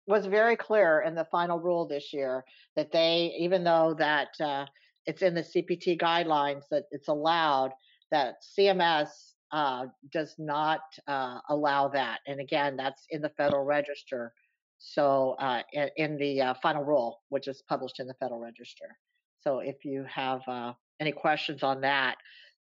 Was 0.06 0.26
very 0.26 0.58
clear 0.58 1.02
in 1.02 1.16
the 1.16 1.26
final 1.26 1.60
rule 1.60 1.88
this 1.88 2.12
year 2.12 2.44
that 2.76 2.92
they, 2.92 3.34
even 3.40 3.64
though 3.64 3.96
that 3.98 4.30
uh, 4.42 4.66
it's 5.06 5.22
in 5.22 5.34
the 5.34 5.42
CPT 5.42 6.00
guidelines 6.00 6.64
that 6.72 6.84
it's 6.92 7.08
allowed, 7.08 7.72
that 8.12 8.36
CMS 8.58 9.10
uh, 9.54 9.86
does 10.12 10.36
not 10.38 10.82
uh, 11.08 11.40
allow 11.50 11.88
that. 11.88 12.20
And 12.28 12.40
again, 12.40 12.76
that's 12.76 13.06
in 13.12 13.22
the 13.22 13.30
Federal 13.38 13.64
Register. 13.64 14.34
So 14.80 15.36
uh, 15.40 15.62
in, 15.72 15.90
in, 15.96 16.18
the 16.18 16.42
uh, 16.42 16.54
final 16.62 16.84
rule, 16.84 17.22
which 17.30 17.48
is 17.48 17.64
published 17.70 18.00
in 18.00 18.08
the 18.08 18.16
Federal 18.16 18.40
Register. 18.40 18.98
So 19.42 19.60
if 19.60 19.86
you 19.86 20.06
have 20.10 20.42
uh, 20.48 20.74
any 21.00 21.12
questions 21.12 21.64
on 21.64 21.82
that, 21.82 22.16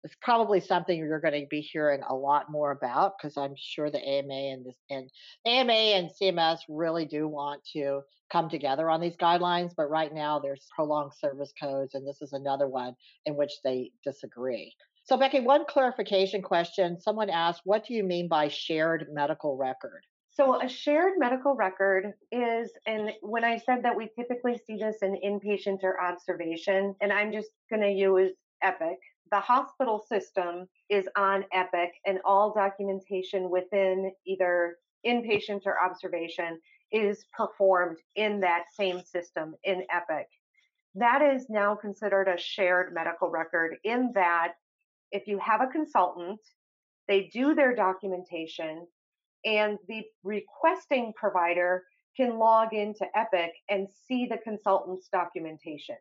it's 0.04 0.16
probably 0.22 0.60
something 0.60 0.98
you're 0.98 1.20
going 1.20 1.40
to 1.40 1.48
be 1.50 1.62
hearing 1.62 2.02
a 2.08 2.16
lot 2.16 2.50
more 2.50 2.72
about 2.72 3.14
because 3.18 3.38
I'm 3.38 3.54
sure 3.58 3.90
the 3.90 4.00
AMA 4.00 4.34
and 4.34 4.66
this 4.66 4.76
and 4.90 5.10
AMA 5.46 5.74
and 5.74 6.10
CMS 6.10 6.60
really 6.70 7.06
do 7.06 7.28
want 7.28 7.62
to 7.74 8.02
come 8.32 8.50
together 8.50 8.90
on 8.90 9.02
these 9.02 9.18
guidelines. 9.18 9.72
But 9.76 9.90
right 9.90 10.14
now, 10.14 10.40
there's 10.40 10.68
prolonged 10.74 11.14
service 11.14 11.54
codes, 11.60 11.96
and 11.96 12.08
this 12.08 12.22
is 12.22 12.34
another 12.34 12.68
one 12.68 12.96
in 13.26 13.36
which 13.36 13.52
they 13.64 13.92
disagree. 14.04 14.74
So, 15.04 15.18
Becky, 15.18 15.40
one 15.40 15.66
clarification 15.68 16.42
question. 16.42 17.00
Someone 17.02 17.30
asked, 17.30 17.62
"What 17.66 17.86
do 17.86 17.94
you 17.94 18.04
mean 18.04 18.28
by 18.28 18.48
shared 18.48 19.08
medical 19.12 19.58
record?" 19.58 20.04
So, 20.30 20.62
a 20.62 20.70
shared 20.70 21.18
medical 21.18 21.56
record 21.56 22.14
is, 22.32 22.72
and 22.86 23.12
when 23.22 23.44
I 23.44 23.58
said 23.58 23.84
that 23.84 23.98
we 23.98 24.08
typically 24.16 24.58
see 24.66 24.78
this 24.78 24.98
in 25.02 25.20
inpatient 25.26 25.84
or 25.84 26.00
observation, 26.02 26.96
and 27.02 27.12
I'm 27.12 27.34
just 27.34 27.50
going 27.70 27.82
to 27.82 27.92
use 27.92 28.32
Epic. 28.62 29.00
The 29.32 29.40
hospital 29.40 30.04
system 30.08 30.68
is 30.90 31.08
on 31.16 31.46
Epic, 31.54 31.92
and 32.06 32.20
all 32.26 32.52
documentation 32.54 33.50
within 33.50 34.12
either 34.26 34.78
inpatient 35.06 35.66
or 35.66 35.82
observation 35.84 36.60
is 36.92 37.26
performed 37.38 37.98
in 38.16 38.40
that 38.40 38.64
same 38.76 39.04
system 39.04 39.56
in 39.64 39.84
Epic. 39.94 40.28
That 40.96 41.22
is 41.22 41.46
now 41.50 41.76
considered 41.76 42.28
a 42.28 42.40
shared 42.40 42.94
medical 42.94 43.30
record 43.30 43.78
in 43.84 44.12
that 44.16 44.54
if 45.12 45.28
you 45.28 45.40
have 45.40 45.62
a 45.62 45.68
consultant, 45.68 46.40
they 47.08 47.30
do 47.32 47.54
their 47.54 47.76
documentation, 47.76 48.88
and 49.46 49.78
the 49.88 50.04
requesting 50.24 51.14
provider 51.16 51.84
can 52.18 52.40
log 52.40 52.74
into 52.74 53.06
Epic 53.16 53.52
and 53.70 53.88
see 54.08 54.26
the 54.26 54.38
consultant's 54.38 55.08
documentation. 55.10 55.96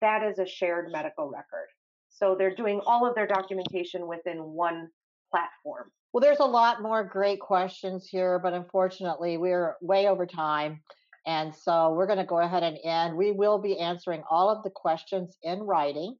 That 0.00 0.22
is 0.22 0.38
a 0.38 0.46
shared 0.46 0.90
medical 0.90 1.28
record. 1.28 1.68
So 2.12 2.36
they're 2.38 2.54
doing 2.54 2.80
all 2.86 3.08
of 3.08 3.14
their 3.14 3.26
documentation 3.26 4.06
within 4.06 4.38
one 4.38 4.88
platform. 5.30 5.90
Well, 6.12 6.20
there's 6.20 6.40
a 6.40 6.44
lot 6.44 6.82
more 6.82 7.02
great 7.02 7.40
questions 7.40 8.06
here, 8.06 8.38
but 8.38 8.52
unfortunately, 8.52 9.38
we're 9.38 9.76
way 9.80 10.06
over 10.06 10.26
time. 10.26 10.80
And 11.26 11.54
so 11.54 11.94
we're 11.94 12.06
going 12.06 12.18
to 12.18 12.24
go 12.24 12.40
ahead 12.40 12.62
and 12.62 12.78
end. 12.84 13.16
We 13.16 13.32
will 13.32 13.58
be 13.58 13.78
answering 13.78 14.22
all 14.30 14.50
of 14.50 14.62
the 14.62 14.70
questions 14.70 15.36
in 15.42 15.60
writing 15.60 16.16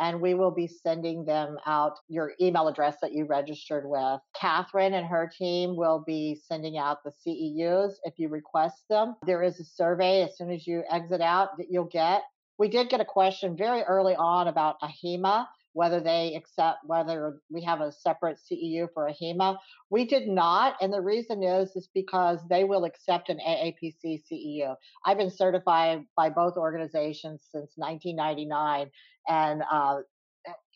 and 0.00 0.20
we 0.20 0.32
will 0.34 0.50
be 0.50 0.66
sending 0.66 1.24
them 1.26 1.58
out 1.66 1.98
your 2.08 2.32
email 2.40 2.66
address 2.68 2.96
that 3.02 3.12
you 3.12 3.26
registered 3.26 3.84
with. 3.86 4.20
Catherine 4.34 4.94
and 4.94 5.06
her 5.06 5.30
team 5.38 5.76
will 5.76 6.02
be 6.04 6.40
sending 6.48 6.78
out 6.78 7.04
the 7.04 7.12
CEUs 7.24 7.92
if 8.04 8.14
you 8.18 8.28
request 8.28 8.84
them. 8.88 9.14
There 9.26 9.42
is 9.42 9.60
a 9.60 9.64
survey 9.64 10.22
as 10.22 10.36
soon 10.38 10.50
as 10.50 10.66
you 10.66 10.82
exit 10.90 11.20
out 11.20 11.50
that 11.58 11.66
you'll 11.70 11.84
get. 11.84 12.22
We 12.60 12.68
did 12.68 12.90
get 12.90 13.00
a 13.00 13.06
question 13.06 13.56
very 13.56 13.82
early 13.82 14.14
on 14.14 14.46
about 14.46 14.76
AHIMA 14.82 15.48
whether 15.72 16.00
they 16.00 16.34
accept 16.34 16.78
whether 16.84 17.40
we 17.50 17.62
have 17.62 17.80
a 17.80 17.92
separate 17.92 18.38
CEU 18.38 18.88
for 18.92 19.08
AHIMA. 19.08 19.56
We 19.88 20.04
did 20.04 20.28
not, 20.28 20.76
and 20.80 20.92
the 20.92 21.00
reason 21.00 21.42
is 21.42 21.74
is 21.76 21.88
because 21.94 22.40
they 22.48 22.64
will 22.64 22.84
accept 22.84 23.28
an 23.28 23.38
AAPC 23.38 24.22
CEU. 24.30 24.74
I've 25.04 25.18
been 25.18 25.30
certified 25.30 26.04
by 26.16 26.30
both 26.30 26.56
organizations 26.56 27.42
since 27.52 27.72
1999, 27.76 28.90
and 29.28 29.62
uh, 29.70 30.00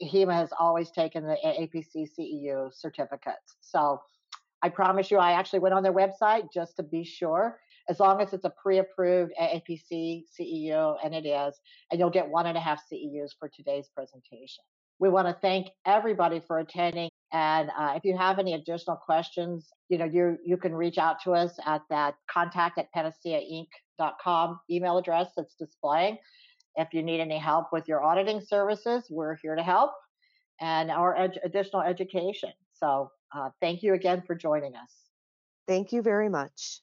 AHIMA 0.03 0.33
has 0.33 0.51
always 0.59 0.91
taken 0.91 1.25
the 1.25 1.37
AAPC 1.45 2.09
CEU 2.19 2.73
certificates. 2.73 3.57
So 3.61 4.01
I 4.63 4.69
promise 4.69 5.11
you, 5.11 5.19
I 5.19 5.33
actually 5.33 5.59
went 5.59 5.75
on 5.75 5.83
their 5.83 5.93
website 5.93 6.53
just 6.53 6.77
to 6.77 6.83
be 6.83 7.05
sure. 7.05 7.59
As 7.89 8.01
long 8.01 8.21
as 8.21 8.33
it's 8.33 8.45
a 8.45 8.53
pre-approved 8.63 9.33
AAPC 9.41 10.25
CEU, 10.39 10.97
and 11.05 11.15
it 11.15 11.27
is, 11.27 11.55
and 11.91 12.01
you'll 12.01 12.11
get 12.11 12.29
one 12.29 12.47
and 12.47 12.57
a 12.57 12.61
half 12.61 12.81
CEUs 12.91 13.31
for 13.39 13.51
today's 13.55 13.89
presentation. 13.95 14.65
We 15.01 15.09
want 15.09 15.29
to 15.29 15.37
thank 15.43 15.69
everybody 15.85 16.41
for 16.47 16.61
attending. 16.61 17.11
And 17.33 17.71
uh, 17.77 17.95
if 17.97 18.05
you 18.05 18.17
have 18.17 18.39
any 18.39 18.55
additional 18.55 18.97
questions, 18.97 19.69
you 19.89 19.99
know, 19.99 20.05
you 20.05 20.39
you 20.45 20.57
can 20.57 20.75
reach 20.75 20.99
out 20.99 21.21
to 21.25 21.33
us 21.33 21.59
at 21.67 21.83
that 21.91 22.15
contact 22.31 22.79
at 22.79 22.87
panaceainc.com 22.97 24.61
email 24.71 24.99
address 24.99 25.33
that's 25.37 25.55
displaying. 25.57 26.17
If 26.77 26.89
you 26.93 27.03
need 27.03 27.21
any 27.21 27.39
help 27.39 27.67
with 27.73 27.87
your 27.89 28.03
auditing 28.03 28.41
services, 28.41 29.07
we're 29.11 29.37
here 29.37 29.57
to 29.57 29.63
help 29.63 29.93
and 30.61 30.91
our 30.91 31.17
ed- 31.17 31.41
additional 31.45 31.83
education. 31.83 32.53
So 32.73 33.11
uh, 33.35 33.51
thank 33.61 33.83
you 33.83 33.95
again 33.95 34.23
for 34.27 34.35
joining 34.35 34.75
us. 34.75 34.91
Thank 35.67 35.93
you 35.93 36.03
very 36.03 36.29
much. 36.29 36.81